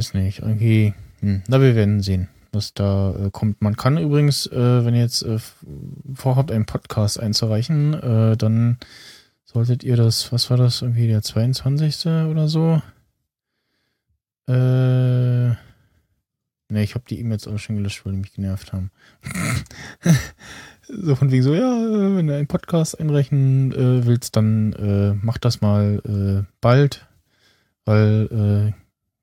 Weiß 0.00 0.14
nicht, 0.14 0.38
irgendwie. 0.38 0.94
Hm. 1.20 1.42
Na, 1.46 1.60
wir 1.60 1.74
werden 1.74 2.00
sehen, 2.00 2.28
was 2.52 2.72
da 2.72 3.14
äh, 3.14 3.30
kommt. 3.30 3.60
Man 3.60 3.76
kann 3.76 3.98
übrigens, 3.98 4.46
äh, 4.46 4.82
wenn 4.82 4.94
ihr 4.94 5.02
jetzt 5.02 5.20
äh, 5.20 5.36
vorhabt, 6.14 6.50
einen 6.50 6.64
Podcast 6.64 7.20
einzureichen, 7.20 7.92
äh, 7.92 8.34
dann 8.38 8.78
solltet 9.44 9.84
ihr 9.84 9.96
das, 9.96 10.32
was 10.32 10.48
war 10.48 10.56
das, 10.56 10.80
irgendwie 10.80 11.06
der 11.06 11.20
22. 11.20 12.06
oder 12.06 12.48
so? 12.48 12.80
Äh, 14.48 14.52
ne, 15.50 15.58
ich 16.70 16.94
habe 16.94 17.04
die 17.06 17.20
E-Mails 17.20 17.46
auch 17.46 17.58
schon 17.58 17.76
gelöscht, 17.76 18.06
weil 18.06 18.14
die 18.14 18.20
mich 18.20 18.32
genervt 18.32 18.72
haben. 18.72 18.90
so 20.88 21.14
von 21.14 21.30
wegen 21.30 21.42
so, 21.42 21.54
ja, 21.54 21.76
äh, 21.76 22.16
wenn 22.16 22.26
du 22.26 22.34
einen 22.34 22.46
Podcast 22.46 22.98
einrechnen 22.98 23.72
äh, 23.72 24.06
willst, 24.06 24.34
dann 24.34 25.20
mach 25.20 25.36
das 25.36 25.60
mal 25.60 26.46
bald, 26.62 27.06
weil 27.84 28.72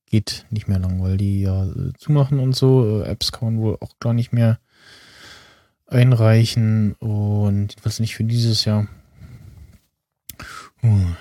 geht 0.09 0.45
nicht 0.49 0.67
mehr 0.67 0.79
lang, 0.79 1.01
weil 1.01 1.17
die 1.17 1.41
ja 1.41 1.65
äh, 1.65 1.93
zumachen 1.97 2.39
und 2.39 2.55
so. 2.55 3.01
Äh, 3.01 3.07
Apps 3.07 3.31
kann 3.31 3.53
man 3.53 3.63
wohl 3.63 3.77
auch 3.81 3.99
gar 3.99 4.13
nicht 4.13 4.34
mehr 4.34 4.59
einreichen 5.85 6.93
und 6.93 7.75
was 7.84 7.99
nicht 7.99 8.15
für 8.15 8.23
dieses 8.23 8.65
Jahr. 8.65 8.88
Uh, 10.84 11.13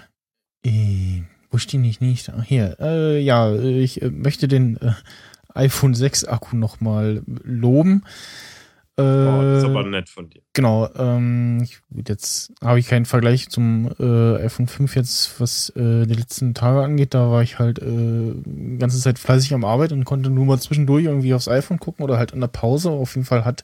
äh, 0.64 1.22
wo 1.50 1.58
stehe 1.58 1.82
ich 1.84 2.00
nicht? 2.00 2.30
Ach, 2.30 2.44
hier. 2.44 2.76
Äh, 2.80 3.20
ja, 3.20 3.54
ich 3.54 4.02
äh, 4.02 4.10
möchte 4.10 4.48
den 4.48 4.76
äh, 4.78 4.92
iPhone 5.54 5.94
6 5.94 6.24
Akku 6.24 6.56
nochmal 6.56 7.22
loben. 7.26 8.02
Äh, 8.98 9.02
Oh, 9.02 9.42
das 9.42 9.62
ist 9.62 9.68
aber 9.68 9.82
nett 9.84 10.08
von 10.08 10.30
dir. 10.30 10.40
Genau, 10.54 10.88
ähm, 10.96 11.60
ich, 11.62 11.80
jetzt 12.08 12.52
habe 12.62 12.78
ich 12.78 12.86
keinen 12.88 13.04
Vergleich 13.04 13.50
zum 13.50 13.90
äh, 13.98 14.36
iPhone 14.42 14.68
5 14.68 14.96
jetzt, 14.96 15.38
was 15.40 15.68
äh, 15.70 16.06
die 16.06 16.14
letzten 16.14 16.54
Tage 16.54 16.82
angeht. 16.82 17.12
Da 17.12 17.30
war 17.30 17.42
ich 17.42 17.58
halt 17.58 17.78
äh, 17.78 17.84
die 17.84 18.78
ganze 18.78 18.98
Zeit 18.98 19.18
fleißig 19.18 19.52
am 19.52 19.64
Arbeit 19.64 19.92
und 19.92 20.04
konnte 20.04 20.30
nur 20.30 20.46
mal 20.46 20.58
zwischendurch 20.58 21.04
irgendwie 21.04 21.34
aufs 21.34 21.48
iPhone 21.48 21.78
gucken 21.78 22.04
oder 22.04 22.16
halt 22.16 22.32
an 22.32 22.40
der 22.40 22.48
Pause. 22.48 22.90
Auf 22.90 23.14
jeden 23.14 23.26
Fall 23.26 23.44
hat 23.44 23.62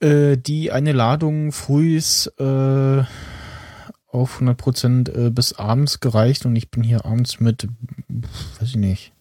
äh, 0.00 0.38
die 0.38 0.72
eine 0.72 0.92
Ladung 0.92 1.52
frühs 1.52 2.26
äh, 2.38 3.02
auf 4.12 4.40
100% 4.40 5.26
äh, 5.26 5.30
bis 5.30 5.52
abends 5.52 6.00
gereicht 6.00 6.46
und 6.46 6.56
ich 6.56 6.70
bin 6.70 6.82
hier 6.82 7.04
abends 7.04 7.38
mit, 7.38 7.68
weiß 8.58 8.68
ich 8.70 8.76
nicht, 8.76 9.12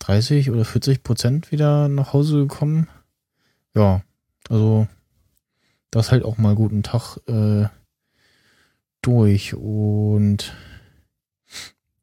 30 0.00 0.50
oder 0.50 0.64
40 0.64 1.02
Prozent 1.02 1.52
wieder 1.52 1.88
nach 1.88 2.12
Hause 2.12 2.38
gekommen. 2.38 2.88
Ja, 3.74 4.02
also 4.48 4.86
das 5.90 6.10
halt 6.12 6.24
auch 6.24 6.38
mal 6.38 6.54
guten 6.54 6.82
Tag 6.82 7.18
äh, 7.28 7.66
durch 9.02 9.54
und 9.54 10.54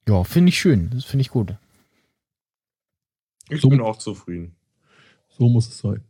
ja, 0.08 0.24
finde 0.24 0.50
ich 0.50 0.60
schön, 0.60 0.90
das 0.92 1.04
finde 1.06 1.22
ich 1.22 1.30
gut. 1.30 1.56
Ich 3.50 3.62
So- 3.62 3.70
bin 3.70 3.82
auch 3.82 3.98
zufrieden. 3.98 4.56
So 5.30 5.48
muss 5.50 5.68
es 5.68 5.78
sein. 5.80 6.04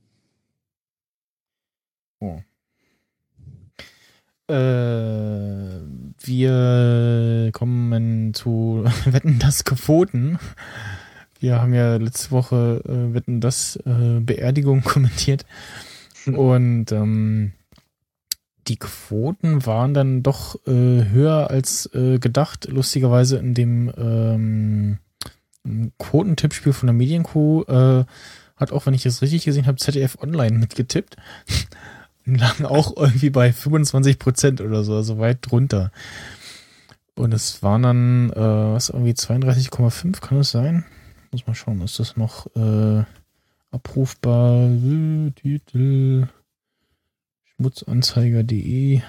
Äh, 4.49 5.81
wir 6.23 7.51
kommen 7.53 8.33
zu 8.33 8.83
Wetten 9.05 9.39
das 9.39 9.65
Quoten. 9.65 10.39
Wir 11.39 11.61
haben 11.61 11.73
ja 11.73 11.97
letzte 11.97 12.31
Woche 12.31 12.81
äh, 12.85 13.13
Wetten 13.13 13.41
das 13.41 13.75
äh, 13.85 14.19
Beerdigung 14.19 14.81
kommentiert 14.83 15.45
und 16.25 16.91
ähm, 16.91 17.53
die 18.67 18.77
Quoten 18.77 19.65
waren 19.65 19.93
dann 19.93 20.23
doch 20.23 20.55
äh, 20.67 21.05
höher 21.09 21.49
als 21.49 21.89
äh, 21.93 22.19
gedacht. 22.19 22.67
Lustigerweise 22.69 23.37
in 23.37 23.53
dem 23.53 23.91
ähm, 23.97 24.97
Quotentippspiel 25.97 26.73
von 26.73 26.87
der 26.87 26.93
Medienkuh 26.93 27.63
äh, 27.63 28.05
hat 28.55 28.71
auch, 28.71 28.85
wenn 28.85 28.93
ich 28.93 29.03
das 29.03 29.21
richtig 29.21 29.45
gesehen 29.45 29.67
habe, 29.67 29.77
ZDF 29.77 30.17
Online 30.21 30.57
mitgetippt. 30.57 31.15
Und 32.25 32.35
lagen 32.39 32.65
auch 32.65 32.95
irgendwie 32.97 33.29
bei 33.29 33.53
25 33.53 34.19
Prozent 34.19 34.61
oder 34.61 34.83
so, 34.83 34.95
also 34.95 35.19
weit 35.19 35.39
drunter. 35.41 35.91
Und 37.15 37.33
es 37.33 37.63
waren 37.63 37.83
dann, 37.83 38.29
äh, 38.31 38.35
was, 38.35 38.89
irgendwie 38.89 39.13
32,5, 39.13 40.19
kann 40.21 40.39
es 40.39 40.51
sein? 40.51 40.85
Muss 41.37 41.45
mal 41.45 41.53
schauen, 41.53 41.81
ist 41.81 41.99
das 41.99 42.17
noch 42.17 42.47
äh, 42.55 43.03
abrufbar? 43.69 44.71
Titel 45.35 46.27
schmutzanzeiger.de 47.45 49.01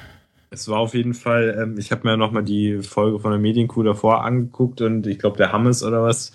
Es 0.51 0.69
war 0.69 0.81
auf 0.81 0.93
jeden 0.93 1.15
Fall, 1.15 1.57
ähm, 1.59 1.79
ich 1.79 1.91
habe 1.91 2.07
mir 2.07 2.19
noch 2.19 2.31
mal 2.31 2.45
die 2.45 2.83
Folge 2.83 3.19
von 3.19 3.31
der 3.31 3.41
Medienkuh 3.41 3.83
davor 3.83 4.25
angeguckt 4.25 4.83
und 4.83 5.07
ich 5.07 5.19
glaube, 5.19 5.39
der 5.39 5.53
Hammes 5.53 5.83
oder 5.83 6.03
was 6.03 6.33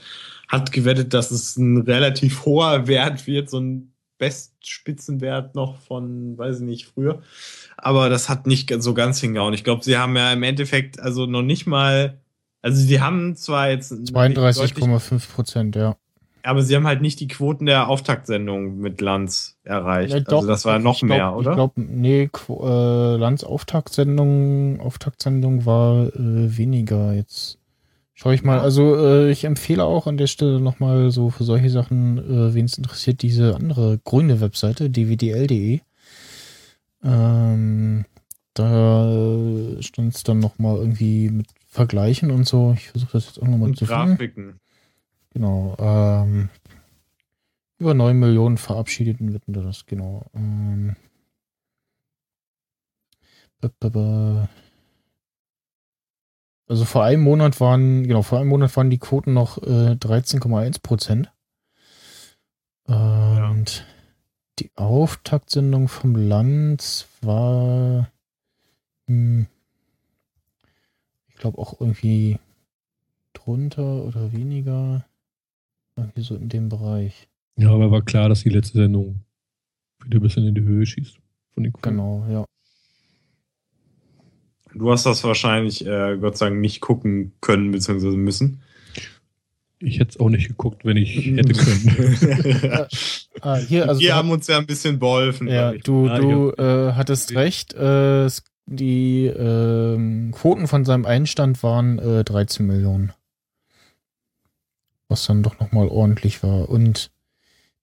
hat 0.47 0.71
gewettet, 0.71 1.13
dass 1.13 1.29
es 1.29 1.57
ein 1.57 1.81
relativ 1.81 2.43
hoher 2.43 2.87
Wert 2.87 3.27
wird, 3.27 3.51
so 3.51 3.59
ein 3.59 3.93
Bestspitzenwert 4.17 5.53
noch 5.53 5.77
von, 5.77 6.35
weiß 6.39 6.61
ich 6.61 6.65
nicht, 6.65 6.85
früher. 6.87 7.21
Aber 7.77 8.09
das 8.09 8.29
hat 8.29 8.47
nicht 8.47 8.73
so 8.81 8.95
ganz 8.95 9.19
hingehauen. 9.19 9.53
Ich 9.53 9.63
glaube, 9.63 9.83
sie 9.83 9.99
haben 9.99 10.15
ja 10.15 10.33
im 10.33 10.41
Endeffekt 10.41 10.99
also 10.99 11.27
noch 11.27 11.43
nicht 11.43 11.67
mal, 11.67 12.19
also 12.63 12.81
sie 12.81 12.99
haben 12.99 13.35
zwar 13.35 13.69
jetzt 13.69 13.91
deutlich- 13.91 14.73
32,5 14.73 15.31
Prozent, 15.31 15.75
ja. 15.75 15.95
aber 16.41 16.63
sie 16.63 16.75
haben 16.75 16.87
halt 16.87 17.01
nicht 17.01 17.19
die 17.19 17.27
Quoten 17.27 17.67
der 17.67 17.87
Auftaktsendung 17.87 18.79
mit 18.79 18.99
Lanz 19.01 19.57
erreicht. 19.63 20.13
Ja, 20.13 20.35
also 20.35 20.47
das 20.47 20.65
war 20.65 20.79
noch 20.79 20.97
glaub, 20.99 21.09
mehr, 21.09 21.35
oder? 21.35 21.51
Ich 21.51 21.55
glaube, 21.55 21.81
nee, 21.81 22.29
Qu- 22.33 22.63
äh, 22.65 23.17
Lanz 23.17 23.43
Auftaktsendung, 23.43 24.79
Auftaktsendung 24.79 25.65
war 25.67 26.07
äh, 26.07 26.57
weniger 26.57 27.13
jetzt. 27.13 27.59
Schau 28.15 28.31
ich 28.31 28.43
mal, 28.43 28.59
also 28.59 28.95
äh, 28.95 29.31
ich 29.31 29.43
empfehle 29.43 29.83
auch 29.83 30.05
an 30.07 30.17
der 30.17 30.27
Stelle 30.27 30.59
nochmal 30.59 31.11
so 31.11 31.29
für 31.29 31.43
solche 31.43 31.69
Sachen, 31.69 32.17
äh, 32.17 32.53
wen 32.53 32.65
es 32.65 32.77
interessiert, 32.77 33.21
diese 33.21 33.55
andere 33.55 33.99
grüne 34.03 34.39
Webseite, 34.39 34.89
dvdl.de. 34.89 35.79
Ähm, 37.03 38.05
da 38.53 39.81
stand 39.81 40.15
es 40.15 40.23
dann 40.23 40.39
nochmal 40.39 40.77
irgendwie 40.77 41.29
mit 41.29 41.47
Vergleichen 41.73 42.29
und 42.29 42.47
so. 42.47 42.73
Ich 42.77 42.89
versuche 42.89 43.13
das 43.13 43.25
jetzt 43.25 43.41
auch 43.41 43.47
nochmal 43.47 43.73
zu 43.73 43.87
finden. 43.87 44.09
Grafiken. 44.09 44.59
Genau. 45.31 45.75
Ähm, 45.79 46.49
über 47.79 47.95
9 47.95 48.17
Millionen 48.19 48.57
verabschiedeten 48.57 49.33
Wetten 49.33 49.53
das, 49.53 49.87
genau. 49.87 50.23
Ähm, 50.35 50.95
also 56.67 56.85
vor 56.85 57.03
einem 57.03 57.23
Monat 57.23 57.59
waren, 57.59 58.03
genau, 58.03 58.21
vor 58.21 58.39
einem 58.39 58.49
Monat 58.49 58.77
waren 58.77 58.91
die 58.91 58.99
Quoten 58.99 59.33
noch 59.33 59.57
äh, 59.57 59.95
13,1 59.95 60.81
Prozent. 60.83 61.31
Und 62.85 63.87
die 64.59 64.69
Auftaktsendung 64.75 65.87
vom 65.87 66.15
Lanz 66.15 67.07
war, 67.21 68.11
hm, 69.07 69.47
ich 69.47 69.62
glaube 71.43 71.57
auch 71.59 71.79
irgendwie 71.79 72.39
drunter 73.33 74.03
oder 74.05 74.31
weniger. 74.31 75.05
Irgendwie 75.95 76.21
so 76.21 76.35
in 76.35 76.49
dem 76.49 76.69
Bereich. 76.69 77.27
Ja, 77.57 77.69
aber 77.69 77.91
war 77.91 78.01
klar, 78.01 78.29
dass 78.29 78.41
die 78.43 78.49
letzte 78.49 78.79
Sendung 78.79 79.19
wieder 80.03 80.17
ein 80.19 80.21
bisschen 80.23 80.47
in 80.47 80.55
die 80.55 80.61
Höhe 80.63 80.85
schießt. 80.85 81.19
Von 81.53 81.63
den. 81.63 81.73
Genau, 81.81 82.25
ja. 82.29 82.45
Du 84.73 84.91
hast 84.91 85.05
das 85.05 85.23
wahrscheinlich, 85.23 85.85
äh, 85.85 86.17
Gott 86.19 86.37
sei 86.37 86.47
Dank, 86.49 86.59
nicht 86.61 86.81
gucken 86.81 87.33
können 87.41 87.71
bzw. 87.71 88.15
müssen. 88.17 88.61
Ich 89.79 89.99
hätte 89.99 90.11
es 90.11 90.19
auch 90.19 90.29
nicht 90.29 90.47
geguckt, 90.47 90.83
wenn 90.85 90.97
ich 90.97 91.27
hätte 91.27 91.53
können. 91.53 92.87
Ah, 93.41 93.57
hier, 93.57 93.89
also 93.89 93.99
Wir 93.99 94.15
haben 94.15 94.29
uns 94.31 94.47
ja 94.47 94.57
ein 94.57 94.65
bisschen 94.65 94.99
beholfen. 94.99 95.47
ja, 95.49 95.73
du, 95.73 96.05
Ja, 96.07 96.17
du 96.17 96.51
äh, 96.51 96.93
hattest 96.93 97.35
recht. 97.35 97.73
Äh, 97.73 98.23
es- 98.25 98.43
die 98.65 99.25
ähm, 99.25 100.31
Quoten 100.33 100.67
von 100.67 100.85
seinem 100.85 101.05
Einstand 101.05 101.63
waren 101.63 101.99
äh, 101.99 102.23
13 102.23 102.65
Millionen. 102.65 103.13
Was 105.09 105.25
dann 105.25 105.43
doch 105.43 105.59
nochmal 105.59 105.87
ordentlich 105.89 106.43
war. 106.43 106.69
Und 106.69 107.11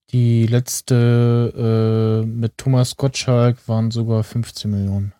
die 0.09 0.45
letzte 0.47 2.23
äh, 2.23 2.27
mit 2.27 2.57
Thomas 2.57 2.97
Gottschalk 2.97 3.67
waren 3.67 3.91
sogar 3.91 4.23
15 4.23 4.69
Millionen. 4.69 5.13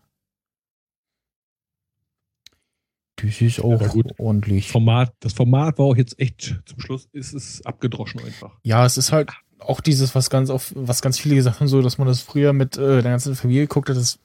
Das 3.17 3.39
ist 3.39 3.59
auch 3.63 3.79
Ja, 3.79 3.87
gut. 3.87 4.19
ordentlich. 4.19 4.69
Format, 4.71 5.13
das 5.19 5.33
Format 5.33 5.77
war 5.77 5.85
auch 5.85 5.95
jetzt 5.95 6.19
echt 6.19 6.59
zum 6.65 6.79
Schluss, 6.79 7.07
ist 7.13 7.33
es 7.33 7.63
abgedroschen 7.65 8.19
einfach. 8.25 8.57
Ja, 8.63 8.85
es 8.85 8.97
ist 8.97 9.11
halt 9.11 9.29
auch 9.59 9.79
dieses, 9.79 10.15
was 10.15 10.31
ganz 10.31 10.49
auf, 10.49 10.73
was 10.75 11.03
ganz 11.03 11.19
viele 11.19 11.35
gesagt 11.35 11.59
haben, 11.59 11.67
so, 11.67 11.81
dass 11.83 11.99
man 11.99 12.07
das 12.07 12.21
früher 12.21 12.51
mit 12.51 12.77
äh, 12.77 13.01
der 13.03 13.11
ganzen 13.11 13.35
Familie 13.35 13.67
geguckt 13.67 13.89
hat, 13.89 13.95
das 13.95 14.17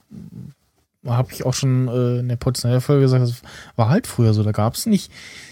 habe 1.07 1.33
ich 1.33 1.45
auch 1.45 1.55
schon 1.55 1.89
äh, 1.89 2.20
in 2.20 2.28
der 2.28 2.37
Potsdamer-Folge 2.37 3.03
gesagt, 3.03 3.23
das 3.23 3.43
war 3.77 3.89
halt 3.89 4.07
früher 4.07 4.35
so. 4.35 4.43
Da 4.43 4.53
gab 4.53 4.74
es 4.74 4.87
nicht 4.87 5.11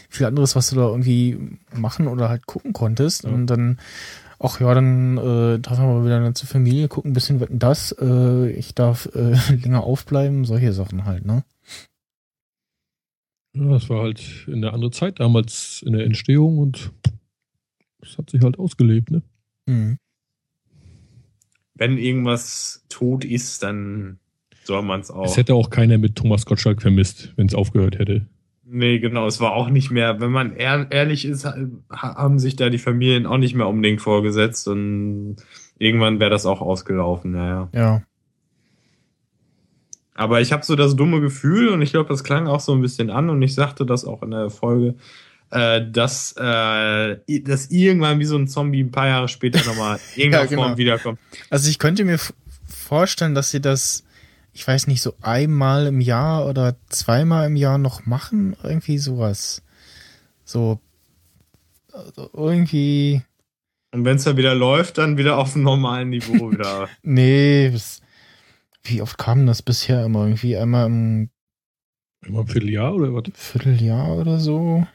viel 0.08 0.26
anderes, 0.26 0.56
was 0.56 0.70
du 0.70 0.76
da 0.76 0.88
irgendwie 0.88 1.58
machen 1.74 2.06
oder 2.06 2.28
halt 2.28 2.46
gucken 2.46 2.72
konntest. 2.72 3.24
Ja. 3.24 3.30
Und 3.30 3.46
dann, 3.46 3.78
ach 4.38 4.60
ja, 4.60 4.74
dann 4.74 5.18
äh, 5.18 5.58
darf 5.58 5.78
man 5.78 5.98
mal 5.98 6.04
wieder 6.04 6.16
eine 6.16 6.26
ganze 6.26 6.46
Familie 6.46 6.88
gucken, 6.88 7.10
ein 7.10 7.14
bisschen 7.14 7.40
wetten 7.40 7.58
das, 7.58 7.94
äh, 8.00 8.50
ich 8.50 8.74
darf 8.74 9.08
äh, 9.14 9.34
länger 9.54 9.84
aufbleiben, 9.84 10.44
solche 10.44 10.72
Sachen 10.72 11.04
halt, 11.04 11.24
ne? 11.24 11.44
Ja, 13.56 13.68
das 13.68 13.88
war 13.88 14.02
halt 14.02 14.48
in 14.48 14.62
der 14.62 14.72
andere 14.72 14.90
Zeit 14.90 15.20
damals 15.20 15.82
in 15.86 15.92
der 15.92 16.04
Entstehung 16.04 16.58
und 16.58 16.92
das 18.00 18.18
hat 18.18 18.30
sich 18.30 18.42
halt 18.42 18.58
ausgelebt, 18.58 19.10
ne? 19.10 19.22
Mhm. 19.66 19.98
Wenn 21.76 21.98
irgendwas 21.98 22.84
tot 22.88 23.24
ist, 23.24 23.62
dann 23.64 24.20
soll 24.64 24.82
man 24.82 25.00
es 25.00 25.10
auch. 25.10 25.24
Es 25.24 25.36
hätte 25.36 25.54
auch 25.54 25.70
keiner 25.70 25.98
mit 25.98 26.16
Thomas 26.16 26.46
Gottschalk 26.46 26.82
vermisst, 26.82 27.32
wenn 27.36 27.46
es 27.46 27.54
aufgehört 27.54 27.98
hätte. 27.98 28.26
Nee, 28.66 28.98
genau, 28.98 29.26
es 29.26 29.40
war 29.40 29.52
auch 29.52 29.68
nicht 29.68 29.90
mehr, 29.90 30.20
wenn 30.20 30.30
man 30.30 30.56
ehr, 30.56 30.86
ehrlich 30.90 31.26
ist, 31.26 31.46
haben 31.90 32.38
sich 32.38 32.56
da 32.56 32.70
die 32.70 32.78
Familien 32.78 33.26
auch 33.26 33.36
nicht 33.36 33.54
mehr 33.54 33.68
unbedingt 33.68 34.00
vorgesetzt 34.00 34.66
und 34.68 35.36
irgendwann 35.78 36.18
wäre 36.18 36.30
das 36.30 36.46
auch 36.46 36.60
ausgelaufen, 36.60 37.32
naja. 37.32 37.68
Ja. 37.74 38.02
Aber 40.14 40.40
ich 40.40 40.52
habe 40.52 40.64
so 40.64 40.76
das 40.76 40.96
dumme 40.96 41.20
Gefühl 41.20 41.68
und 41.68 41.82
ich 41.82 41.90
glaube, 41.90 42.08
das 42.08 42.24
klang 42.24 42.46
auch 42.46 42.60
so 42.60 42.72
ein 42.72 42.80
bisschen 42.80 43.10
an 43.10 43.28
und 43.30 43.42
ich 43.42 43.54
sagte 43.54 43.84
das 43.84 44.04
auch 44.04 44.22
in 44.22 44.30
der 44.30 44.48
Folge, 44.48 44.94
äh, 45.50 45.82
dass, 45.90 46.34
äh, 46.38 47.16
dass 47.42 47.70
irgendwann 47.70 48.18
wie 48.20 48.24
so 48.24 48.36
ein 48.36 48.48
Zombie 48.48 48.82
ein 48.82 48.92
paar 48.92 49.08
Jahre 49.08 49.28
später 49.28 49.64
nochmal 49.66 49.98
irgendeiner 50.16 50.44
Ja, 50.44 50.48
genau. 50.48 50.62
Form 50.62 50.76
wiederkommt. 50.78 51.18
Also 51.50 51.68
ich 51.68 51.78
könnte 51.78 52.04
mir 52.04 52.18
vorstellen, 52.66 53.34
dass 53.34 53.50
sie 53.50 53.60
das, 53.60 54.03
ich 54.54 54.66
weiß 54.66 54.86
nicht, 54.86 55.02
so 55.02 55.14
einmal 55.20 55.86
im 55.86 56.00
Jahr 56.00 56.46
oder 56.46 56.76
zweimal 56.88 57.46
im 57.46 57.56
Jahr 57.56 57.76
noch 57.76 58.06
machen. 58.06 58.56
Irgendwie 58.62 58.98
sowas. 58.98 59.62
So 60.44 60.80
also 61.94 62.30
irgendwie. 62.32 63.22
Und 63.92 64.04
wenn 64.04 64.16
es 64.16 64.24
dann 64.24 64.36
wieder 64.36 64.54
läuft, 64.54 64.98
dann 64.98 65.16
wieder 65.16 65.38
auf 65.38 65.52
dem 65.52 65.62
normalen 65.62 66.10
Niveau 66.10 66.50
wieder. 66.50 66.88
Nee, 67.02 67.70
das, 67.70 68.00
wie 68.82 69.00
oft 69.02 69.18
kam 69.18 69.46
das 69.46 69.62
bisher 69.62 70.04
immer? 70.04 70.24
Irgendwie 70.24 70.56
einmal 70.56 70.86
im 70.86 71.30
Immer 72.26 72.40
ein 72.40 72.46
Vierteljahr 72.46 72.94
oder 72.94 73.14
was? 73.14 73.24
Vierteljahr 73.34 74.16
oder 74.16 74.38
so? 74.38 74.86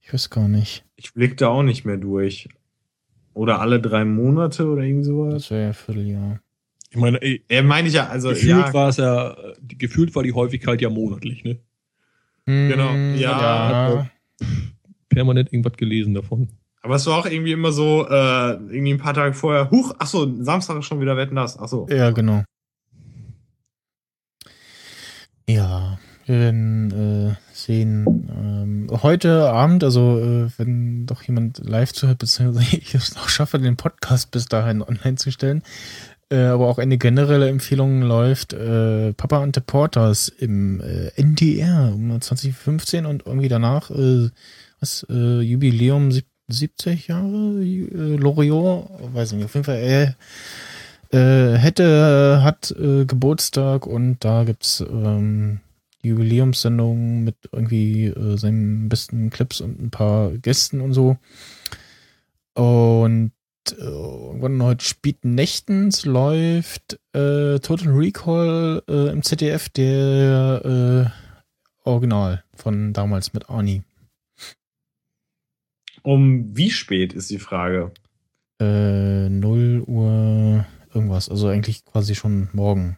Ich 0.00 0.12
weiß 0.12 0.30
gar 0.30 0.48
nicht. 0.48 0.84
Ich 0.96 1.12
blick 1.12 1.36
da 1.36 1.48
auch 1.48 1.62
nicht 1.62 1.84
mehr 1.84 1.98
durch. 1.98 2.48
Oder 3.34 3.60
alle 3.60 3.80
drei 3.80 4.04
Monate 4.04 4.66
oder 4.66 4.82
irgendwie 4.82 5.04
sowas. 5.04 5.34
Das 5.34 5.50
wäre 5.50 5.66
ja 5.66 5.72
Vierteljahr. 5.72 6.40
Ich 6.90 6.96
meine, 6.96 7.22
ey, 7.22 7.44
Ja, 7.50 7.62
meine 7.62 7.88
ich 7.88 7.94
ja, 7.94 8.08
also 8.08 8.30
gefühlt 8.30 8.48
ja, 8.66 8.74
war 8.74 8.88
es 8.88 8.96
ja, 8.96 9.36
die- 9.60 9.78
gefühlt 9.78 10.14
war 10.14 10.22
die 10.24 10.32
Häufigkeit 10.32 10.80
ja 10.80 10.90
monatlich, 10.90 11.44
ne? 11.44 11.58
Genau, 12.46 12.90
Hm, 12.92 13.14
ja. 13.16 14.00
ja. 14.00 14.10
Permanent 15.08 15.52
irgendwas 15.52 15.76
gelesen 15.76 16.14
davon. 16.14 16.48
aber 16.82 16.94
es 16.96 17.06
war 17.06 17.18
auch 17.18 17.26
irgendwie 17.26 17.52
immer 17.52 17.70
so, 17.72 18.06
äh, 18.08 18.52
irgendwie 18.54 18.92
ein 18.94 18.98
paar 18.98 19.14
Tage 19.14 19.34
vorher, 19.34 19.70
huch, 19.70 19.94
ach 19.98 20.06
so, 20.06 20.42
Samstag 20.42 20.78
ist 20.78 20.86
schon 20.86 21.00
wieder 21.00 21.16
Wetten 21.16 21.36
das, 21.36 21.58
ach 21.58 21.68
so. 21.68 21.86
Ja, 21.90 22.10
genau. 22.10 22.42
Ja, 25.48 25.98
wir 26.26 26.38
werden 26.38 26.90
äh, 27.32 27.34
sehen. 27.52 28.06
Ähm, 28.30 29.02
heute 29.02 29.50
Abend, 29.50 29.82
also 29.82 30.18
äh, 30.18 30.48
wenn 30.58 31.06
doch 31.06 31.22
jemand 31.22 31.58
live 31.58 31.92
zuhört, 31.92 32.18
beziehungsweise 32.18 32.76
ich 32.76 32.94
es 32.94 33.14
noch 33.16 33.28
schaffe, 33.28 33.58
den 33.58 33.76
Podcast 33.76 34.30
bis 34.30 34.46
dahin 34.46 34.80
online 34.82 35.16
zu 35.16 35.30
stellen, 35.32 35.62
äh, 36.30 36.44
aber 36.44 36.68
auch 36.68 36.78
eine 36.78 36.98
generelle 36.98 37.48
Empfehlung 37.48 38.02
läuft, 38.02 38.52
äh, 38.52 39.12
Papa 39.12 39.42
Ante 39.42 39.60
Porters 39.60 40.28
im 40.28 40.80
äh, 40.80 41.08
NDR 41.16 41.92
um 41.94 42.20
2015 42.20 43.06
und 43.06 43.26
irgendwie 43.26 43.48
danach, 43.48 43.90
äh, 43.90 44.28
was, 44.80 45.06
äh, 45.10 45.40
Jubiläum 45.40 46.10
sieb- 46.10 46.26
70 46.52 47.08
Jahre, 47.08 47.62
äh, 47.62 48.16
Loriot, 48.16 48.90
weiß 49.14 49.32
nicht, 49.32 49.44
auf 49.44 49.54
jeden 49.54 49.64
Fall, 49.64 49.76
äh, 49.76 50.12
äh, 51.16 51.56
hätte, 51.58 52.42
hat 52.42 52.70
äh, 52.72 53.04
Geburtstag 53.04 53.86
und 53.86 54.18
da 54.24 54.44
gibt's 54.44 54.80
ähm, 54.80 55.60
Jubiläumssendung 56.02 57.24
mit 57.24 57.36
irgendwie 57.52 58.06
äh, 58.06 58.36
seinen 58.36 58.88
besten 58.88 59.30
Clips 59.30 59.60
und 59.60 59.80
ein 59.80 59.90
paar 59.90 60.30
Gästen 60.30 60.80
und 60.80 60.92
so. 60.92 61.16
Und 62.54 63.32
irgendwann 63.76 64.62
heute 64.62 64.84
späten 64.84 65.34
Nächtens 65.34 66.04
läuft 66.04 66.98
äh, 67.12 67.58
Total 67.58 67.88
Recall 67.88 68.82
äh, 68.88 69.10
im 69.10 69.22
ZDF, 69.22 69.68
der 69.68 71.12
äh, 71.84 71.88
Original 71.88 72.44
von 72.54 72.92
damals 72.92 73.32
mit 73.32 73.48
Arnie. 73.48 73.82
Um 76.02 76.56
wie 76.56 76.70
spät 76.70 77.12
ist 77.12 77.30
die 77.30 77.38
Frage? 77.38 77.92
Äh, 78.60 79.28
0 79.28 79.84
Uhr 79.86 80.66
irgendwas, 80.94 81.28
also 81.28 81.48
eigentlich 81.48 81.84
quasi 81.84 82.14
schon 82.14 82.48
morgen. 82.52 82.96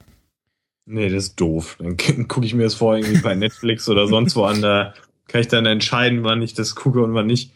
Nee, 0.84 1.08
das 1.08 1.24
ist 1.24 1.40
doof. 1.40 1.76
Dann 1.78 1.96
gucke 2.28 2.46
ich 2.46 2.54
mir 2.54 2.64
das 2.64 2.74
vor 2.74 2.96
irgendwie 2.96 3.20
bei 3.20 3.34
Netflix 3.36 3.88
oder 3.88 4.06
sonst 4.06 4.36
wo 4.36 4.44
an, 4.44 4.62
da 4.62 4.94
kann 5.28 5.40
ich 5.40 5.48
dann 5.48 5.66
entscheiden, 5.66 6.24
wann 6.24 6.42
ich 6.42 6.54
das 6.54 6.74
gucke 6.74 7.02
und 7.02 7.14
wann 7.14 7.26
nicht. 7.26 7.52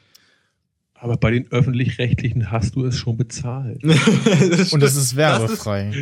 Aber 0.99 1.17
bei 1.17 1.31
den 1.31 1.51
öffentlich-rechtlichen 1.51 2.51
hast 2.51 2.75
du 2.75 2.85
es 2.85 2.99
schon 2.99 3.17
bezahlt. 3.17 3.83
Und 4.73 4.81
das 4.81 4.97
ist 4.97 5.17
werbefrei. 5.17 5.93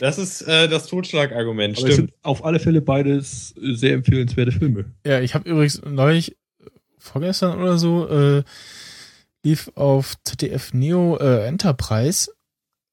Das 0.00 0.18
ist 0.18 0.42
äh, 0.42 0.68
das 0.68 0.86
Totschlagargument, 0.86 1.78
Aber 1.78 1.88
es 1.88 1.94
stimmt. 1.94 2.10
sind 2.10 2.18
auf 2.22 2.44
alle 2.44 2.60
Fälle 2.60 2.80
beides 2.80 3.54
äh, 3.56 3.74
sehr 3.74 3.94
empfehlenswerte 3.94 4.52
Filme. 4.52 4.86
Ja, 5.06 5.20
ich 5.20 5.34
habe 5.34 5.48
übrigens 5.48 5.80
neulich, 5.84 6.36
vorgestern 6.98 7.60
oder 7.60 7.78
so, 7.78 8.08
äh, 8.08 8.42
lief 9.44 9.70
auf 9.74 10.14
ZDF 10.24 10.72
Neo 10.72 11.18
äh, 11.18 11.46
Enterprise 11.46 12.30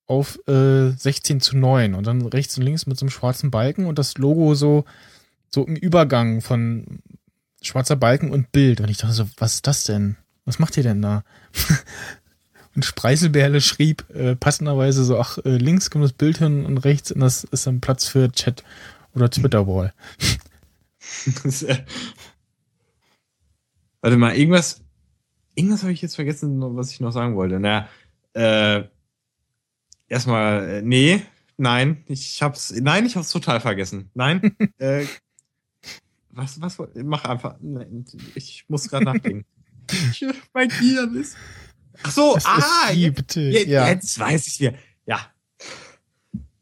auf 0.08 0.40
äh, 0.48 0.90
16 0.90 1.40
zu 1.40 1.58
9 1.58 1.94
und 1.94 2.08
dann 2.08 2.26
rechts 2.26 2.58
und 2.58 2.64
links 2.64 2.88
mit 2.88 2.98
so 2.98 3.06
einem 3.06 3.12
schwarzen 3.12 3.52
Balken 3.52 3.86
und 3.86 4.00
das 4.00 4.18
Logo 4.18 4.56
so, 4.56 4.86
so 5.50 5.66
im 5.66 5.76
Übergang 5.76 6.42
von 6.42 7.00
schwarzer 7.62 7.96
Balken 7.96 8.32
und 8.32 8.52
Bild. 8.52 8.82
Und 8.82 8.90
ich 8.90 8.98
dachte 8.98 9.14
so, 9.14 9.26
was 9.38 9.56
ist 9.56 9.68
das 9.68 9.84
denn? 9.84 10.18
Was 10.50 10.58
macht 10.58 10.76
ihr 10.78 10.84
denn 10.84 11.00
da? 11.04 11.24
und 12.76 12.84
Spreiselbärle 12.84 13.62
schrieb 13.62 14.10
äh, 14.10 14.36
passenderweise 14.36 15.04
so, 15.04 15.20
ach, 15.20 15.38
äh, 15.46 15.58
links 15.58 15.92
kommt 15.92 16.04
das 16.04 16.14
Bild 16.14 16.40
hin 16.40 16.66
und 16.66 16.80
rechts 16.80 17.12
und 17.12 17.20
das 17.20 17.44
ist 17.44 17.68
dann 17.68 17.82
Platz 17.82 18.08
für 18.08 18.32
Chat 18.32 18.64
oder 19.14 19.30
Twitter-Wall. 19.30 19.94
Warte 24.02 24.18
mal, 24.18 24.36
irgendwas, 24.36 24.82
irgendwas 25.54 25.84
habe 25.84 25.94
ich 25.94 26.02
jetzt 26.02 26.16
vergessen, 26.16 26.60
was 26.76 26.90
ich 26.90 27.00
noch 27.00 27.12
sagen 27.12 27.36
wollte. 27.36 27.60
Na, 27.60 27.88
äh, 28.34 28.86
erstmal, 30.08 30.68
äh, 30.68 30.82
nee, 30.82 31.22
nein, 31.58 32.04
ich 32.08 32.42
hab's, 32.42 32.72
nein, 32.72 33.06
ich 33.06 33.16
hab's 33.16 33.30
total 33.30 33.62
vergessen. 33.62 34.10
Nein, 34.16 34.58
äh, 34.80 35.06
was, 36.32 36.60
was, 36.60 36.82
mach 36.96 37.26
einfach, 37.26 37.58
nein, 37.62 38.04
ich 38.34 38.66
muss 38.68 38.90
gerade 38.90 39.06
nachdenken. 39.06 39.46
Mein 40.54 40.70
Gehirn 40.70 41.16
ist. 41.16 41.36
Ach 42.04 42.12
so, 42.12 42.34
Das 42.36 42.46
ah, 42.46 42.58
ist 42.90 42.96
wie, 42.96 43.00
je- 43.02 43.10
bitte. 43.12 43.42
je- 43.42 43.68
ja. 43.68 43.88
jetzt 43.90 44.18
weiß 44.20 44.48
ich 44.48 44.60
wieder. 44.60 44.74
Ja. 45.06 45.20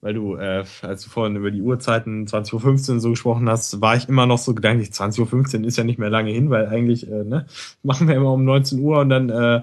Weil 0.02 0.14
du, 0.14 0.36
äh, 0.36 0.64
als 0.82 1.04
du 1.04 1.10
vorhin 1.10 1.36
über 1.36 1.50
die 1.52 1.62
Uhrzeiten 1.62 2.26
20.15 2.28 2.94
Uhr 2.94 3.00
so 3.00 3.10
gesprochen 3.10 3.50
hast, 3.50 3.82
war 3.82 3.96
ich 3.96 4.08
immer 4.08 4.26
noch 4.26 4.38
so 4.38 4.54
gedanklich, 4.54 4.90
20.15 4.90 5.62
Uhr 5.62 5.68
ist 5.68 5.78
ja 5.78 5.84
nicht 5.84 5.98
mehr 6.00 6.10
lange 6.10 6.32
hin, 6.32 6.50
weil 6.50 6.68
eigentlich, 6.68 7.10
äh, 7.12 7.24
ne, 7.24 7.46
machen 7.84 8.08
wir 8.08 8.16
immer 8.16 8.32
um 8.34 8.46
19 8.46 8.80
Uhr 8.80 9.00
und 9.00 9.10
dann, 9.10 9.30
äh, 9.30 9.62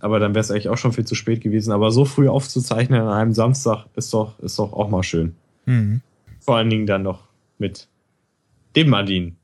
aber 0.00 0.18
dann 0.20 0.34
wäre 0.34 0.40
es 0.40 0.50
eigentlich 0.50 0.68
auch 0.68 0.78
schon 0.78 0.92
viel 0.92 1.06
zu 1.06 1.14
spät 1.14 1.40
gewesen. 1.40 1.72
Aber 1.72 1.90
so 1.90 2.04
früh 2.04 2.28
aufzuzeichnen 2.28 3.00
an 3.00 3.08
einem 3.08 3.32
Samstag 3.32 3.86
ist 3.96 4.12
doch, 4.14 4.38
ist 4.40 4.58
doch 4.58 4.72
auch 4.72 4.88
mal 4.90 5.02
schön. 5.02 5.34
Mhm. 5.66 6.00
Vor 6.40 6.56
allen 6.56 6.70
Dingen 6.70 6.86
dann 6.86 7.02
noch 7.02 7.24
mit 7.58 7.88
dem 8.76 8.88
Madin, 8.90 9.36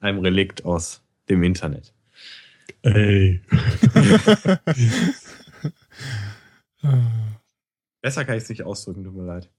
einem 0.00 0.18
Relikt 0.20 0.64
aus 0.64 1.02
dem 1.28 1.42
Internet. 1.42 1.92
Ey. 2.82 3.40
Besser 8.02 8.24
kann 8.24 8.36
ich 8.36 8.44
es 8.44 8.48
nicht 8.48 8.62
ausdrücken, 8.62 9.04
tut 9.04 9.14
mir 9.14 9.24
leid. 9.26 9.50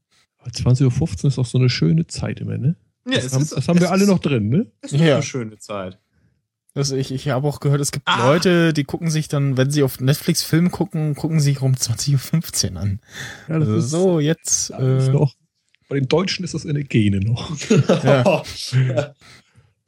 20.15 0.46 0.84
Uhr 1.24 1.28
ist 1.30 1.38
doch 1.38 1.46
so 1.46 1.60
eine 1.60 1.70
schöne 1.70 2.08
Zeit 2.08 2.40
immer, 2.40 2.58
ne? 2.58 2.76
Ja, 3.08 3.20
das 3.20 3.34
haben, 3.34 3.48
das 3.48 3.68
haben 3.68 3.80
wir 3.80 3.92
alle 3.92 4.08
noch 4.08 4.20
drin, 4.20 4.50
ne? 4.50 4.66
Es 4.82 4.94
ist 4.94 5.02
Ja. 5.02 5.16
eine 5.16 5.24
schöne 5.24 5.58
Zeit. 5.60 6.00
Also 6.74 6.96
ich, 6.96 7.12
ich 7.12 7.28
habe 7.30 7.48
auch 7.48 7.60
gehört, 7.60 7.82
es 7.82 7.92
gibt 7.92 8.08
Ah. 8.08 8.26
Leute, 8.28 8.74
die 8.74 8.86
gucken 8.86 9.10
sich 9.12 9.28
dann, 9.28 9.58
wenn 9.58 9.70
sie 9.72 9.84
auf 9.84 10.00
Netflix 10.00 10.42
Filme 10.44 10.70
gucken, 10.70 11.16
gucken 11.16 11.40
sich 11.40 11.62
um 11.62 11.74
20.15 11.74 12.74
Uhr 12.76 12.80
an. 12.80 13.00
Ja, 13.50 13.60
das 13.60 13.68
Also 13.68 13.76
ist 13.78 13.90
so, 13.90 14.20
jetzt. 14.20 14.70
Äh, 14.72 15.10
noch. 15.10 15.36
Bei 15.90 15.96
den 16.00 16.08
Deutschen 16.08 16.46
ist 16.46 16.54
das 16.54 16.64
in 16.66 16.74
den 16.76 16.88
Gene 16.88 17.20
noch. 17.20 17.52
Ja. 18.04 18.44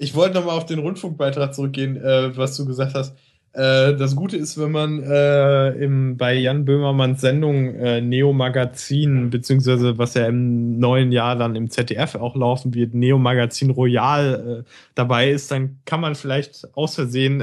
Ich 0.03 0.15
wollte 0.15 0.35
nochmal 0.35 0.57
auf 0.57 0.65
den 0.65 0.79
Rundfunkbeitrag 0.79 1.53
zurückgehen, 1.55 1.95
äh, 1.95 2.35
was 2.35 2.57
du 2.57 2.65
gesagt 2.65 2.93
hast. 2.93 3.15
Äh, 3.53 3.95
das 3.95 4.17
Gute 4.17 4.35
ist, 4.35 4.59
wenn 4.59 4.71
man 4.71 5.01
äh, 5.01 5.69
im, 5.69 6.17
bei 6.17 6.33
Jan 6.33 6.65
Böhmermanns 6.65 7.21
Sendung 7.21 7.73
äh, 7.75 8.01
Neo 8.01 8.33
Magazin, 8.33 9.29
beziehungsweise 9.29 9.97
was 9.97 10.15
ja 10.15 10.27
im 10.27 10.77
neuen 10.77 11.13
Jahr 11.13 11.37
dann 11.37 11.55
im 11.55 11.69
ZDF 11.69 12.15
auch 12.15 12.35
laufen 12.35 12.73
wird, 12.73 12.93
Neo 12.93 13.17
Magazin 13.17 13.69
Royal 13.69 14.63
äh, 14.65 14.69
dabei 14.93 15.31
ist, 15.31 15.49
dann 15.51 15.77
kann 15.85 16.01
man 16.01 16.15
vielleicht 16.15 16.67
aus 16.75 16.95
Versehen 16.95 17.41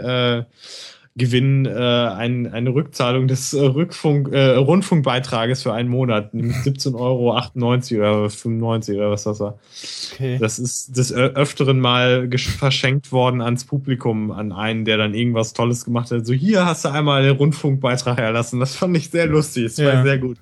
äh, 1.20 1.24
gewinnen 1.24 1.66
äh, 1.66 1.70
ein, 1.70 2.46
eine 2.52 2.70
Rückzahlung 2.74 3.28
des 3.28 3.52
äh, 3.52 3.60
Rückfunk, 3.60 4.32
äh, 4.32 4.56
Rundfunkbeitrages 4.56 5.62
für 5.62 5.72
einen 5.72 5.88
Monat, 5.88 6.34
nämlich 6.34 6.56
17,98 6.64 6.94
Euro 7.98 8.20
oder 8.22 8.30
95 8.30 8.96
oder 8.96 9.10
was 9.10 9.24
das 9.24 9.40
war. 9.40 9.58
okay. 10.12 10.38
Das 10.40 10.58
ist 10.58 10.96
des 10.96 11.10
Ö- 11.12 11.32
Öfteren 11.34 11.80
mal 11.80 12.28
verschenkt 12.38 13.12
worden 13.12 13.40
ans 13.40 13.64
Publikum, 13.64 14.30
an 14.32 14.52
einen, 14.52 14.84
der 14.84 14.96
dann 14.96 15.14
irgendwas 15.14 15.52
Tolles 15.52 15.84
gemacht 15.84 16.10
hat. 16.10 16.26
So, 16.26 16.32
hier 16.32 16.66
hast 16.66 16.84
du 16.84 16.88
einmal 16.90 17.22
den 17.22 17.36
Rundfunkbeitrag 17.36 18.18
erlassen. 18.18 18.60
Das 18.60 18.74
fand 18.76 18.96
ich 18.96 19.10
sehr 19.10 19.26
lustig. 19.26 19.64
Das 19.64 19.76
Ja. 19.78 19.94
war 19.94 20.02
sehr 20.02 20.18
gut. 20.18 20.38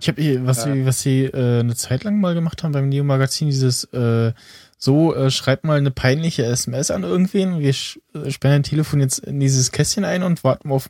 Ich 0.00 0.08
habe 0.08 0.40
was 0.44 0.64
Ja. 0.64 0.72
sie, 0.74 0.84
was 0.86 1.00
sie 1.02 1.24
äh, 1.26 1.60
eine 1.60 1.76
Zeit 1.76 2.02
lang 2.02 2.20
mal 2.20 2.34
gemacht 2.34 2.64
haben 2.64 2.72
beim 2.72 2.88
Neo 2.88 3.04
Magazin, 3.04 3.46
dieses 3.48 3.84
äh, 3.92 4.32
so, 4.84 5.14
äh, 5.14 5.30
schreib 5.30 5.62
mal 5.62 5.78
eine 5.78 5.92
peinliche 5.92 6.44
SMS 6.44 6.90
an 6.90 7.04
irgendwen. 7.04 7.60
Wir 7.60 7.68
äh, 7.68 7.72
sperren 8.32 8.54
dein 8.54 8.62
Telefon 8.64 8.98
jetzt 8.98 9.20
in 9.20 9.38
dieses 9.38 9.70
Kästchen 9.70 10.04
ein 10.04 10.24
und 10.24 10.42
warten 10.42 10.72
auf, 10.72 10.88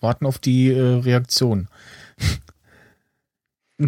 warten 0.00 0.26
auf 0.26 0.38
die 0.38 0.68
äh, 0.68 0.80
Reaktion. 0.80 1.66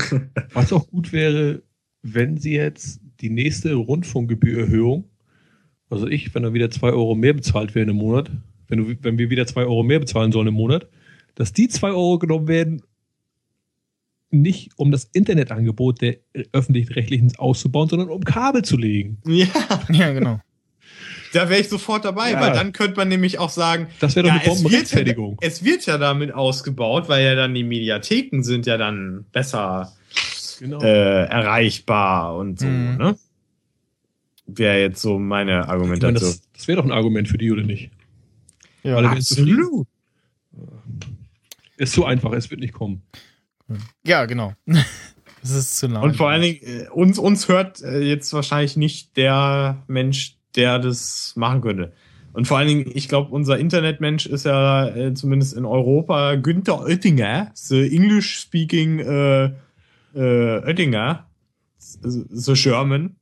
Was 0.53 0.73
auch 0.73 0.89
gut 0.89 1.13
wäre, 1.13 1.63
wenn 2.03 2.37
sie 2.37 2.55
jetzt 2.55 3.01
die 3.21 3.31
nächste 3.31 3.75
Rundfunkgebührerhöhung, 3.75 5.09
also 5.89 6.09
ich, 6.09 6.35
wenn 6.35 6.43
da 6.43 6.53
wieder 6.53 6.73
zwei 6.73 6.91
Euro 6.91 7.15
mehr 7.15 7.35
bezahlt 7.35 7.77
werden 7.77 7.91
im 7.91 7.97
Monat, 7.99 8.33
wenn, 8.67 8.79
du, 8.79 8.97
wenn 9.03 9.19
wir 9.19 9.31
wieder 9.31 9.47
zwei 9.47 9.63
Euro 9.63 9.85
mehr 9.85 10.01
bezahlen 10.01 10.33
sollen 10.33 10.49
im 10.49 10.55
Monat, 10.55 10.89
dass 11.37 11.53
die 11.53 11.69
zwei 11.69 11.91
Euro 11.91 12.19
genommen 12.19 12.49
werden, 12.49 12.83
nicht 14.43 14.73
um 14.77 14.91
das 14.91 15.05
Internetangebot 15.13 16.01
der 16.03 16.17
öffentlich-rechtlichen 16.53 17.33
auszubauen, 17.37 17.89
sondern 17.89 18.09
um 18.11 18.23
Kabel 18.25 18.63
zu 18.63 18.77
legen. 18.77 19.19
Ja, 19.27 19.47
Ja, 19.91 20.13
genau. 20.13 20.41
da 21.33 21.49
wäre 21.49 21.61
ich 21.61 21.69
sofort 21.69 22.05
dabei, 22.05 22.33
Ja. 22.33 22.41
weil 22.41 22.53
dann 22.53 22.73
könnte 22.73 22.97
man 22.97 23.09
nämlich 23.09 23.39
auch 23.39 23.51
sagen, 23.51 23.87
Das 24.01 24.17
wäre 24.17 24.29
doch 24.29 24.35
Ja, 24.35 24.41
eine 24.41 24.43
es 24.43 24.49
wird, 24.49 24.59
ja, 24.59 24.63
Bombenrechtfertigung. 24.63 25.39
es 25.41 25.65
wird 25.65 25.87
ja 25.87 25.99
damit 25.99 26.33
ausgebaut, 26.35 27.09
weil 27.09 27.25
ja 27.25 27.35
dann 27.35 27.55
die 27.55 27.65
Mediatheken 27.65 28.43
sind 28.43 28.67
ja 28.67 28.77
dann 28.77 29.25
besser 29.33 29.93
Genau. 30.61 30.81
äh, 30.83 31.25
erreichbar 31.25 32.37
und 32.37 32.61
so, 32.61 32.67
Mhm. 32.67 32.97
ne? 32.97 33.17
Wäre 34.47 34.79
jetzt 34.81 35.01
so 35.01 35.19
meine 35.19 35.53
ich 35.53 35.57
meine, 35.57 35.69
Argumentation. 35.69 36.13
das 36.21 36.43
das 36.53 36.69
wäre 36.69 36.77
doch 36.77 36.85
ein 36.85 36.93
Argument 36.93 37.29
für 37.29 37.39
die, 37.39 37.51
oder 37.51 37.63
nicht? 37.63 37.91
Ja. 38.83 38.99
Absolut. 38.99 39.87
Ist 41.77 41.93
so 41.95 42.05
einfach, 42.05 42.33
es 42.33 42.51
wird 42.51 42.61
nicht 42.61 42.73
kommen. 42.75 43.03
Ja 44.05 44.25
genau. 44.27 44.55
Das 45.45 45.51
ist 45.51 45.77
zu 45.77 45.89
nah. 45.89 46.01
Und 46.01 46.17
vor 46.17 46.31
allen 46.31 46.41
Dingen, 46.41 46.61
äh, 46.63 46.89
uns, 46.89 47.19
uns 47.19 47.49
hört 47.49 47.83
äh, 47.83 48.01
jetzt 48.01 48.33
wahrscheinlich 48.33 48.79
nicht 48.79 49.15
der 49.19 49.83
Mensch, 49.89 50.39
der 50.57 50.79
das 50.79 51.35
machen 51.37 51.61
könnte. 51.61 51.93
Und 52.33 52.49
vor 52.49 52.57
allen 52.57 52.69
Dingen, 52.69 52.91
ich 52.95 53.09
glaube, 53.09 53.31
unser 53.31 53.59
Internetmensch 53.59 54.25
ist 54.25 54.47
ja 54.47 54.89
äh, 54.89 55.13
zumindest 55.13 55.55
in 55.55 55.67
Europa 55.67 56.37
Günther 56.37 56.81
Oettinger, 56.81 57.51
the 57.53 57.95
English-speaking 57.95 59.01
äh, 59.01 59.45
äh, 60.15 60.65
Oettinger, 60.65 61.27
the 61.77 62.25
the 62.31 62.55
German, 62.55 63.17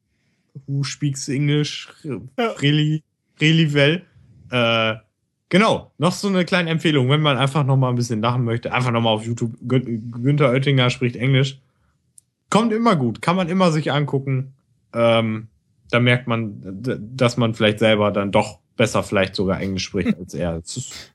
who 0.68 0.84
speaks 0.84 1.28
English 1.28 1.88
really, 2.62 3.02
really 3.40 3.74
well. 3.74 4.02
Äh, 4.50 4.94
genau, 5.52 5.92
noch 5.98 6.12
so 6.12 6.28
eine 6.28 6.46
kleine 6.46 6.70
Empfehlung, 6.70 7.10
wenn 7.10 7.20
man 7.20 7.36
einfach 7.36 7.62
noch 7.64 7.76
mal 7.76 7.90
ein 7.90 7.94
bisschen 7.94 8.22
lachen 8.22 8.42
möchte, 8.42 8.72
einfach 8.72 8.90
noch 8.90 9.02
mal 9.02 9.10
auf 9.10 9.26
YouTube, 9.26 9.52
Gün 9.68 10.10
Günther 10.10 10.50
Oettinger 10.50 10.88
spricht 10.88 11.14
Englisch. 11.14 11.60
Kommt 12.48 12.72
immer 12.72 12.96
gut, 12.96 13.20
kann 13.20 13.36
man 13.36 13.50
immer 13.50 13.70
sich 13.70 13.92
angucken. 13.92 14.54
Ähm, 14.94 15.48
da 15.90 16.00
merkt 16.00 16.26
man, 16.26 16.56
dass 17.14 17.36
man 17.36 17.52
vielleicht 17.54 17.80
selber 17.80 18.10
dann 18.10 18.32
doch 18.32 18.60
besser 18.78 19.02
vielleicht 19.02 19.34
sogar 19.36 19.60
Englisch 19.60 19.84
spricht 19.84 20.16
als 20.18 20.32
er. 20.32 20.56
Ist, 20.56 21.12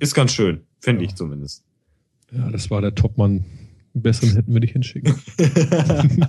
ist 0.00 0.14
ganz 0.14 0.32
schön, 0.32 0.62
finde 0.80 1.04
Ja. 1.04 1.10
ich 1.10 1.14
zumindest. 1.14 1.62
Ja, 2.32 2.50
das 2.50 2.70
war 2.70 2.80
der 2.80 2.96
Topmann. 2.96 3.44
Einen 3.94 4.02
besseren 4.02 4.34
hätten 4.34 4.52
wir 4.52 4.60
nicht 4.60 4.72
hinschicken. 4.72 5.14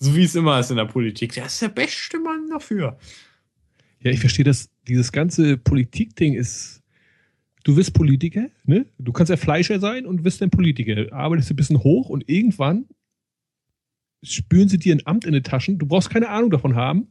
so 0.00 0.14
wie 0.16 0.24
es 0.24 0.34
immer 0.34 0.58
ist 0.58 0.70
in 0.72 0.76
der 0.78 0.84
Politik. 0.84 1.32
Der 1.34 1.46
ist 1.46 1.62
der 1.62 1.68
beste 1.68 2.18
Mann 2.18 2.48
dafür. 2.50 2.98
Ja, 4.00 4.10
ich 4.10 4.20
verstehe 4.20 4.44
das. 4.44 4.70
Dieses 4.86 5.12
ganze 5.12 5.56
Politikding 5.58 6.34
ist. 6.34 6.82
Du 7.64 7.76
wirst 7.76 7.92
Politiker, 7.92 8.46
ne? 8.64 8.86
Du 8.98 9.12
kannst 9.12 9.30
ja 9.30 9.36
Fleischer 9.36 9.78
sein 9.80 10.06
und 10.06 10.24
wirst 10.24 10.40
dann 10.40 10.50
Politiker. 10.50 11.12
Arbeitest 11.12 11.50
ein 11.50 11.56
bisschen 11.56 11.82
hoch 11.82 12.08
und 12.08 12.28
irgendwann 12.28 12.86
spüren 14.22 14.68
sie 14.68 14.78
dir 14.78 14.94
ein 14.94 15.06
Amt 15.06 15.24
in 15.26 15.32
die 15.32 15.42
Taschen. 15.42 15.78
Du 15.78 15.86
brauchst 15.86 16.10
keine 16.10 16.28
Ahnung 16.30 16.50
davon 16.50 16.76
haben, 16.76 17.08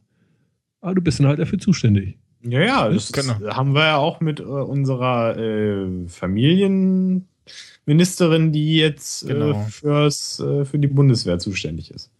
aber 0.80 0.94
du 0.96 1.02
bist 1.02 1.20
dann 1.20 1.26
halt 1.28 1.38
dafür 1.38 1.58
zuständig. 1.58 2.18
Ja, 2.42 2.60
ja, 2.60 2.88
das 2.88 3.12
Genau. 3.12 3.34
haben 3.54 3.72
wir 3.74 3.84
ja 3.84 3.96
auch 3.98 4.20
mit 4.20 4.40
äh, 4.40 4.44
unserer 4.44 5.36
äh, 5.36 6.08
Familienministerin, 6.08 8.52
die 8.52 8.76
jetzt 8.76 9.26
Genau. 9.26 9.50
äh, 9.52 9.64
fürs, 9.70 10.40
äh, 10.40 10.64
für 10.64 10.78
die 10.78 10.86
Bundeswehr 10.88 11.38
zuständig 11.38 11.90
ist. 11.90 12.10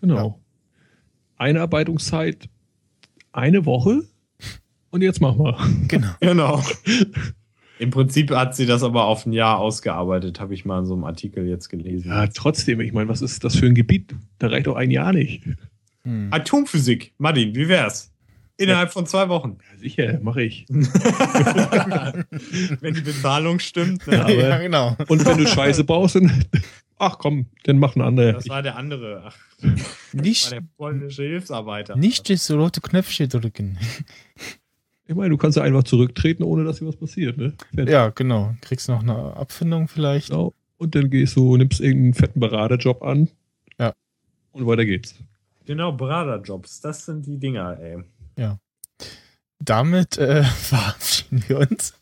Genau. 0.00 0.38
Einarbeitungszeit 1.36 2.48
eine 3.32 3.64
Woche 3.66 4.02
und 4.90 5.02
jetzt 5.02 5.20
mach 5.20 5.36
mal. 5.36 5.56
genau. 5.88 6.08
Genau. 6.20 6.62
Im 7.80 7.90
Prinzip 7.90 8.30
hat 8.32 8.56
sie 8.56 8.66
das 8.66 8.82
aber 8.82 9.04
auf 9.04 9.24
ein 9.24 9.32
Jahr 9.32 9.58
ausgearbeitet, 9.58 10.40
habe 10.40 10.52
ich 10.52 10.64
mal 10.64 10.80
in 10.80 10.86
so 10.86 10.94
einem 10.94 11.04
Artikel 11.04 11.46
jetzt 11.46 11.68
gelesen. 11.68 12.08
Ja, 12.10 12.26
trotzdem, 12.26 12.80
ich 12.80 12.92
meine, 12.92 13.08
was 13.08 13.22
ist 13.22 13.44
das 13.44 13.54
für 13.54 13.66
ein 13.66 13.74
Gebiet? 13.76 14.16
Da 14.40 14.48
reicht 14.48 14.66
doch 14.66 14.74
ein 14.74 14.90
Jahr 14.90 15.12
nicht. 15.12 15.44
Hm. 16.04 16.28
Atomphysik, 16.32 17.12
Martin, 17.18 17.54
wie 17.54 17.68
wär's? 17.68 18.12
Innerhalb 18.56 18.90
von 18.92 19.06
zwei 19.06 19.28
Wochen. 19.28 19.58
Ja, 19.72 19.78
sicher, 19.78 20.18
mache 20.20 20.42
ich. 20.42 20.66
Wenn 22.80 22.94
die 22.94 23.00
Bezahlung 23.02 23.60
stimmt. 23.60 24.04
Ne? 24.08 24.20
Aber- 24.24 24.32
ja, 24.34 24.58
genau. 24.58 24.96
Und 25.06 25.24
wenn 25.24 25.38
du 25.38 25.46
Scheiße 25.46 25.84
baust, 25.84 26.16
dann. 26.16 26.44
Ach 26.98 27.18
komm, 27.18 27.46
dann 27.64 27.78
mach 27.78 27.96
ein 27.96 28.02
anderer. 28.02 28.32
Das 28.32 28.48
war 28.48 28.62
der 28.62 28.76
andere. 28.76 29.22
Ach, 29.26 29.36
das 29.60 29.70
war 30.12 30.22
Nicht, 30.22 30.50
der 30.50 30.62
polnische 30.76 31.22
Hilfsarbeiter. 31.22 31.96
nicht 31.96 32.28
das 32.28 32.50
rote 32.50 32.80
Knöpfchen 32.80 33.28
drücken. 33.28 33.78
Ich 35.06 35.14
meine, 35.14 35.30
du 35.30 35.36
kannst 35.36 35.56
ja 35.56 35.62
einfach 35.62 35.84
zurücktreten, 35.84 36.42
ohne 36.42 36.64
dass 36.64 36.80
dir 36.80 36.86
was 36.86 36.96
passiert, 36.96 37.38
ne? 37.38 37.54
Fertig. 37.74 37.92
Ja, 37.92 38.10
genau. 38.10 38.54
Kriegst 38.60 38.88
noch 38.88 39.02
eine 39.02 39.36
Abfindung 39.36 39.88
vielleicht. 39.88 40.28
Genau. 40.30 40.52
Und 40.76 40.94
dann 40.94 41.08
gehst 41.10 41.36
du, 41.36 41.56
nimmst 41.56 41.80
irgendeinen 41.80 42.14
fetten 42.14 42.40
Beraterjob 42.40 43.02
an. 43.02 43.28
Ja. 43.78 43.94
Und 44.52 44.66
weiter 44.66 44.84
geht's. 44.84 45.14
Genau, 45.64 45.92
Braderjobs, 45.92 46.80
das 46.80 47.04
sind 47.06 47.26
die 47.26 47.38
Dinger, 47.38 47.78
ey. 47.80 48.02
Damit 49.60 50.16
äh, 50.18 50.42
verabschieden 50.44 51.44
wir 51.46 51.58
uns. 51.58 51.94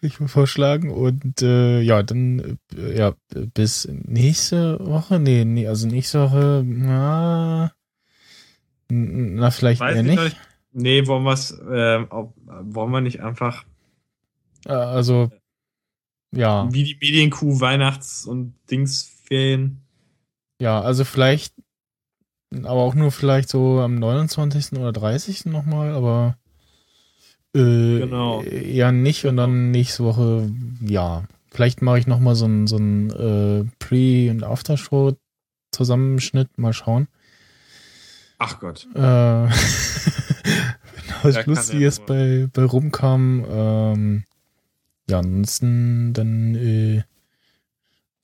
Würde 0.00 0.14
ich 0.14 0.20
mal 0.20 0.28
vorschlagen. 0.28 0.90
Und 0.90 1.42
äh, 1.42 1.80
ja, 1.80 2.02
dann 2.02 2.58
äh, 2.76 2.96
ja, 2.96 3.14
bis 3.54 3.88
nächste 3.90 4.78
Woche. 4.86 5.18
Nee, 5.18 5.44
nee, 5.44 5.66
also 5.66 5.86
nächste 5.88 6.22
Woche, 6.22 6.62
na, 6.64 7.72
na 8.88 9.50
vielleicht 9.50 9.80
Weiß 9.80 9.94
eher 9.96 10.02
ich 10.02 10.06
nicht. 10.08 10.22
nicht. 10.22 10.36
Nee, 10.72 11.06
wollen 11.06 11.24
wir 11.24 11.32
es, 11.32 11.50
äh, 11.50 12.04
ob- 12.10 12.34
wollen 12.46 12.90
wir 12.92 13.00
nicht 13.00 13.20
einfach 13.20 13.64
Äh, 14.66 14.72
Also, 14.72 15.30
ja, 16.34 16.68
wie 16.72 16.84
die 16.84 16.94
Medienkuh 17.00 17.60
Weihnachts- 17.60 18.26
und 18.26 18.54
Dingsferien? 18.70 19.80
ja, 20.60 20.80
also 20.80 21.04
vielleicht, 21.04 21.54
aber 22.54 22.82
auch 22.82 22.94
nur 22.94 23.10
vielleicht 23.10 23.48
so 23.48 23.80
am 23.80 23.94
29. 23.96 24.78
oder 24.78 24.92
30. 24.92 25.46
nochmal, 25.46 25.92
aber 25.92 26.36
äh, 27.54 27.98
Genau. 28.00 28.42
eher 28.42 28.90
nicht 28.92 29.24
und 29.26 29.36
dann 29.36 29.70
nächste 29.70 30.04
Woche, 30.04 30.50
ja. 30.80 31.24
Vielleicht 31.50 31.82
mache 31.82 31.98
ich 31.98 32.06
nochmal 32.06 32.34
so 32.36 32.46
ein, 32.46 32.66
so 32.66 32.76
ein 32.76 33.10
äh, 33.10 33.64
Pre- 33.78 34.30
und 34.30 34.44
Aftershow-Zusammenschnitt, 34.44 36.56
mal 36.58 36.72
schauen. 36.72 37.08
Ach 38.38 38.58
Gott. 38.60 38.86
Äh, 38.94 38.98
wenn 39.00 39.50
was 41.22 41.34
kann 41.36 41.44
Lustiges 41.46 41.98
er 41.98 42.06
bei, 42.06 42.48
bei 42.52 42.64
rumkam. 42.64 43.44
Ähm, 43.48 44.24
ja, 45.10 45.18
ansonsten 45.20 46.12
dann 46.12 46.54
äh, 46.54 47.02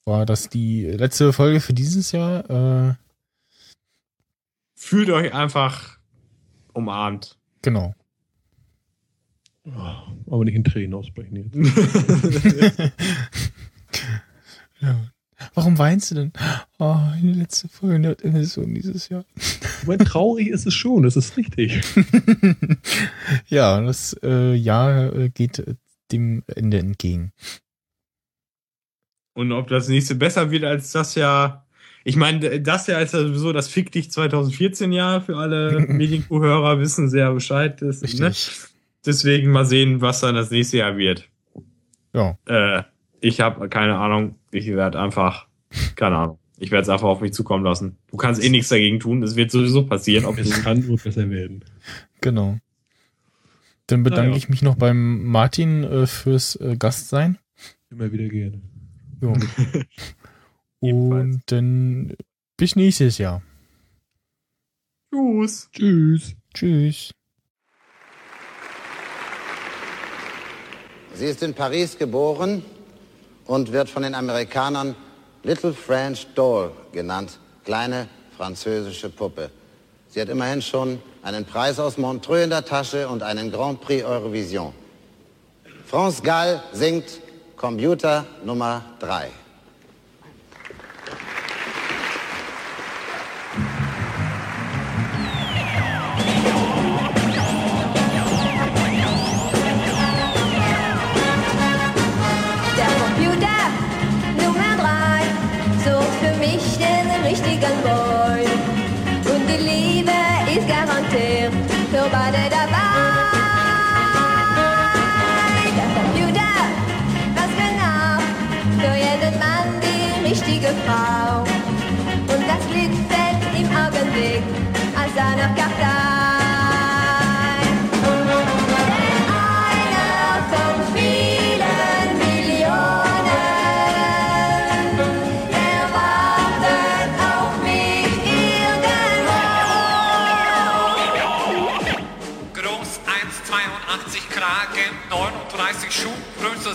war 0.05 0.27
das 0.27 0.51
die 0.51 0.85
letzte 0.85 1.33
Folge 1.33 1.61
für 1.61 1.73
dieses 1.73 2.13
Jahr. 2.13 2.91
Äh, 2.91 2.95
Fühlt 4.77 5.09
euch 5.11 5.33
einfach 5.33 5.99
umarmt. 6.75 7.39
genau. 7.63 7.95
Aber 10.27 10.45
nicht 10.45 10.55
in 10.55 10.65
Tränen 10.65 10.95
ausbrechen 10.95 11.36
jetzt. 11.36 11.55
ja. 14.81 14.97
Warum 15.55 15.78
weinst 15.78 16.11
du 16.11 16.15
denn? 16.15 16.32
Oh, 16.78 16.97
die 17.20 17.32
letzte 17.32 17.69
Folge 17.69 18.01
der 18.01 18.24
Emission 18.24 18.74
dieses 18.74 19.09
Jahr. 19.09 19.24
Ich 19.36 19.86
meine, 19.86 20.05
traurig 20.05 20.49
ist 20.49 20.66
es 20.66 20.74
schon, 20.74 21.03
das 21.03 21.16
ist 21.16 21.36
richtig. 21.36 21.82
ja, 23.49 23.81
das 23.81 24.16
äh, 24.23 24.55
Jahr 24.55 25.15
äh, 25.15 25.28
geht 25.28 25.59
äh, 25.59 25.74
dem 26.12 26.43
Ende 26.47 26.78
entgegen. 26.78 27.32
Und 29.35 29.53
ob 29.53 29.69
das 29.69 29.89
nächste 29.89 30.15
besser 30.15 30.51
wird 30.51 30.65
als 30.65 30.93
das 30.93 31.15
Jahr. 31.15 31.66
Ich 32.05 32.16
meine, 32.16 32.61
das 32.61 32.86
Jahr 32.86 33.01
ist 33.01 33.15
ja 33.15 33.20
sowieso 33.20 33.53
das 33.53 33.69
Fick 33.69 33.91
dich 33.91 34.11
2014 34.11 34.93
Jahr 34.93 35.20
für 35.20 35.36
alle 35.36 35.81
Medienkuh-Hörer 35.89 36.78
wissen 36.78 37.09
sehr 37.09 37.32
Bescheid. 37.32 37.81
Das, 37.82 38.03
ne? 38.03 38.32
Deswegen 39.06 39.51
mal 39.51 39.66
sehen, 39.66 40.01
was 40.01 40.20
dann 40.20 40.35
das 40.35 40.51
nächste 40.51 40.78
Jahr 40.78 40.97
wird. 40.97 41.28
Ja. 42.12 42.39
Äh, 42.47 42.82
ich 43.20 43.40
habe 43.40 43.68
keine 43.68 43.97
Ahnung. 43.97 44.36
Ich 44.51 44.66
werde 44.68 45.01
einfach, 45.01 45.48
keine 45.97 46.16
Ahnung. 46.16 46.39
Ich 46.59 46.70
werde 46.70 46.82
es 46.82 46.89
einfach 46.89 47.09
auf 47.09 47.20
mich 47.20 47.32
zukommen 47.32 47.64
lassen. 47.64 47.98
Du 48.10 48.16
kannst 48.16 48.43
eh 48.43 48.48
nichts 48.48 48.68
dagegen 48.68 49.01
tun. 49.01 49.22
Es 49.22 49.36
wird 49.36 49.51
sowieso 49.51 49.86
passieren. 49.86 50.24
Ob 50.24 50.39
Es 50.39 50.62
kann 50.62 50.86
nur 50.86 50.98
besser 50.98 51.28
werden. 51.28 51.64
Genau. 52.20 52.59
Dann 53.86 54.02
bedanke 54.02 54.31
Naja. 54.31 54.36
ich 54.36 54.48
mich 54.48 54.62
noch 54.62 54.76
beim 54.76 55.24
Martin 55.26 55.85
äh, 55.85 56.06
fürs 56.06 56.56
äh, 56.56 56.76
Gastsein. 56.78 57.39
Immer 57.90 58.10
wieder 58.12 58.28
gerne. 58.28 58.62
Ebenfalls. 59.20 59.85
Und 60.81 61.43
dann 61.47 62.14
bis 62.56 62.76
nächstes 62.76 63.18
Jahr. 63.18 63.43
Tschüss. 65.10 65.68
Tschüss. 65.72 66.36
Tschüss. 66.55 67.10
Sie 71.15 71.27
ist 71.27 71.43
in 71.43 71.55
Paris 71.55 71.97
geboren 71.97 72.65
und 73.47 73.73
wird 73.73 73.89
von 73.89 74.03
den 74.03 74.16
Amerikanern 74.16 74.97
Little 75.45 75.73
French 75.73 76.27
Doll 76.35 76.73
genannt, 76.91 77.39
kleine 77.65 78.09
französische 78.36 79.11
Puppe. 79.11 79.51
Sie 80.09 80.20
hat 80.20 80.28
immerhin 80.28 80.61
schon 80.61 81.01
einen 81.23 81.45
Preis 81.45 81.78
aus 81.78 81.99
Montreux 81.99 82.45
in 82.45 82.51
der 82.51 82.65
Tasche 82.65 83.09
und 83.09 83.23
einen 83.23 83.53
Grand 83.53 83.81
Prix 83.81 84.05
Eurovision. 84.05 84.73
France 85.86 86.20
Gall 86.23 86.62
singt 86.73 87.20
Computer 87.57 88.24
Nummer 88.45 88.85
3. 88.99 89.31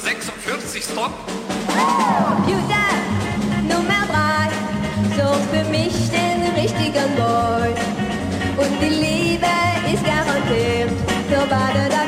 46 0.01 0.83
Stock. 0.83 1.11
Computer 1.67 2.89
Nummer 3.67 4.07
3 4.07 5.17
sucht 5.17 5.45
für 5.51 5.69
mich 5.69 5.93
den 6.09 6.53
richtigen 6.55 7.15
Boy. 7.15 7.73
Und 8.57 8.79
die 8.81 8.89
Liebe 8.89 9.47
ist 9.93 10.03
garantiert 10.05 10.91
für 11.29 11.45
beide 11.49 11.98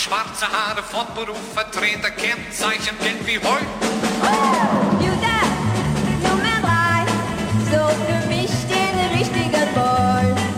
schwarze 0.00 0.46
Haare 0.46 0.82
von 0.82 1.06
Beruf 1.14 1.52
Vertreter, 1.52 2.10
Kennzeichen 2.10 2.98
kennt 3.00 3.26
wie 3.26 3.38
heute. 3.38 3.66
Computer 4.22 5.40
Nummer 6.22 6.56
3 6.62 7.70
sucht 7.70 8.00
für 8.08 8.26
mich 8.28 8.50
den 8.66 9.18
richtigen 9.18 9.74
Boy. 9.74 10.49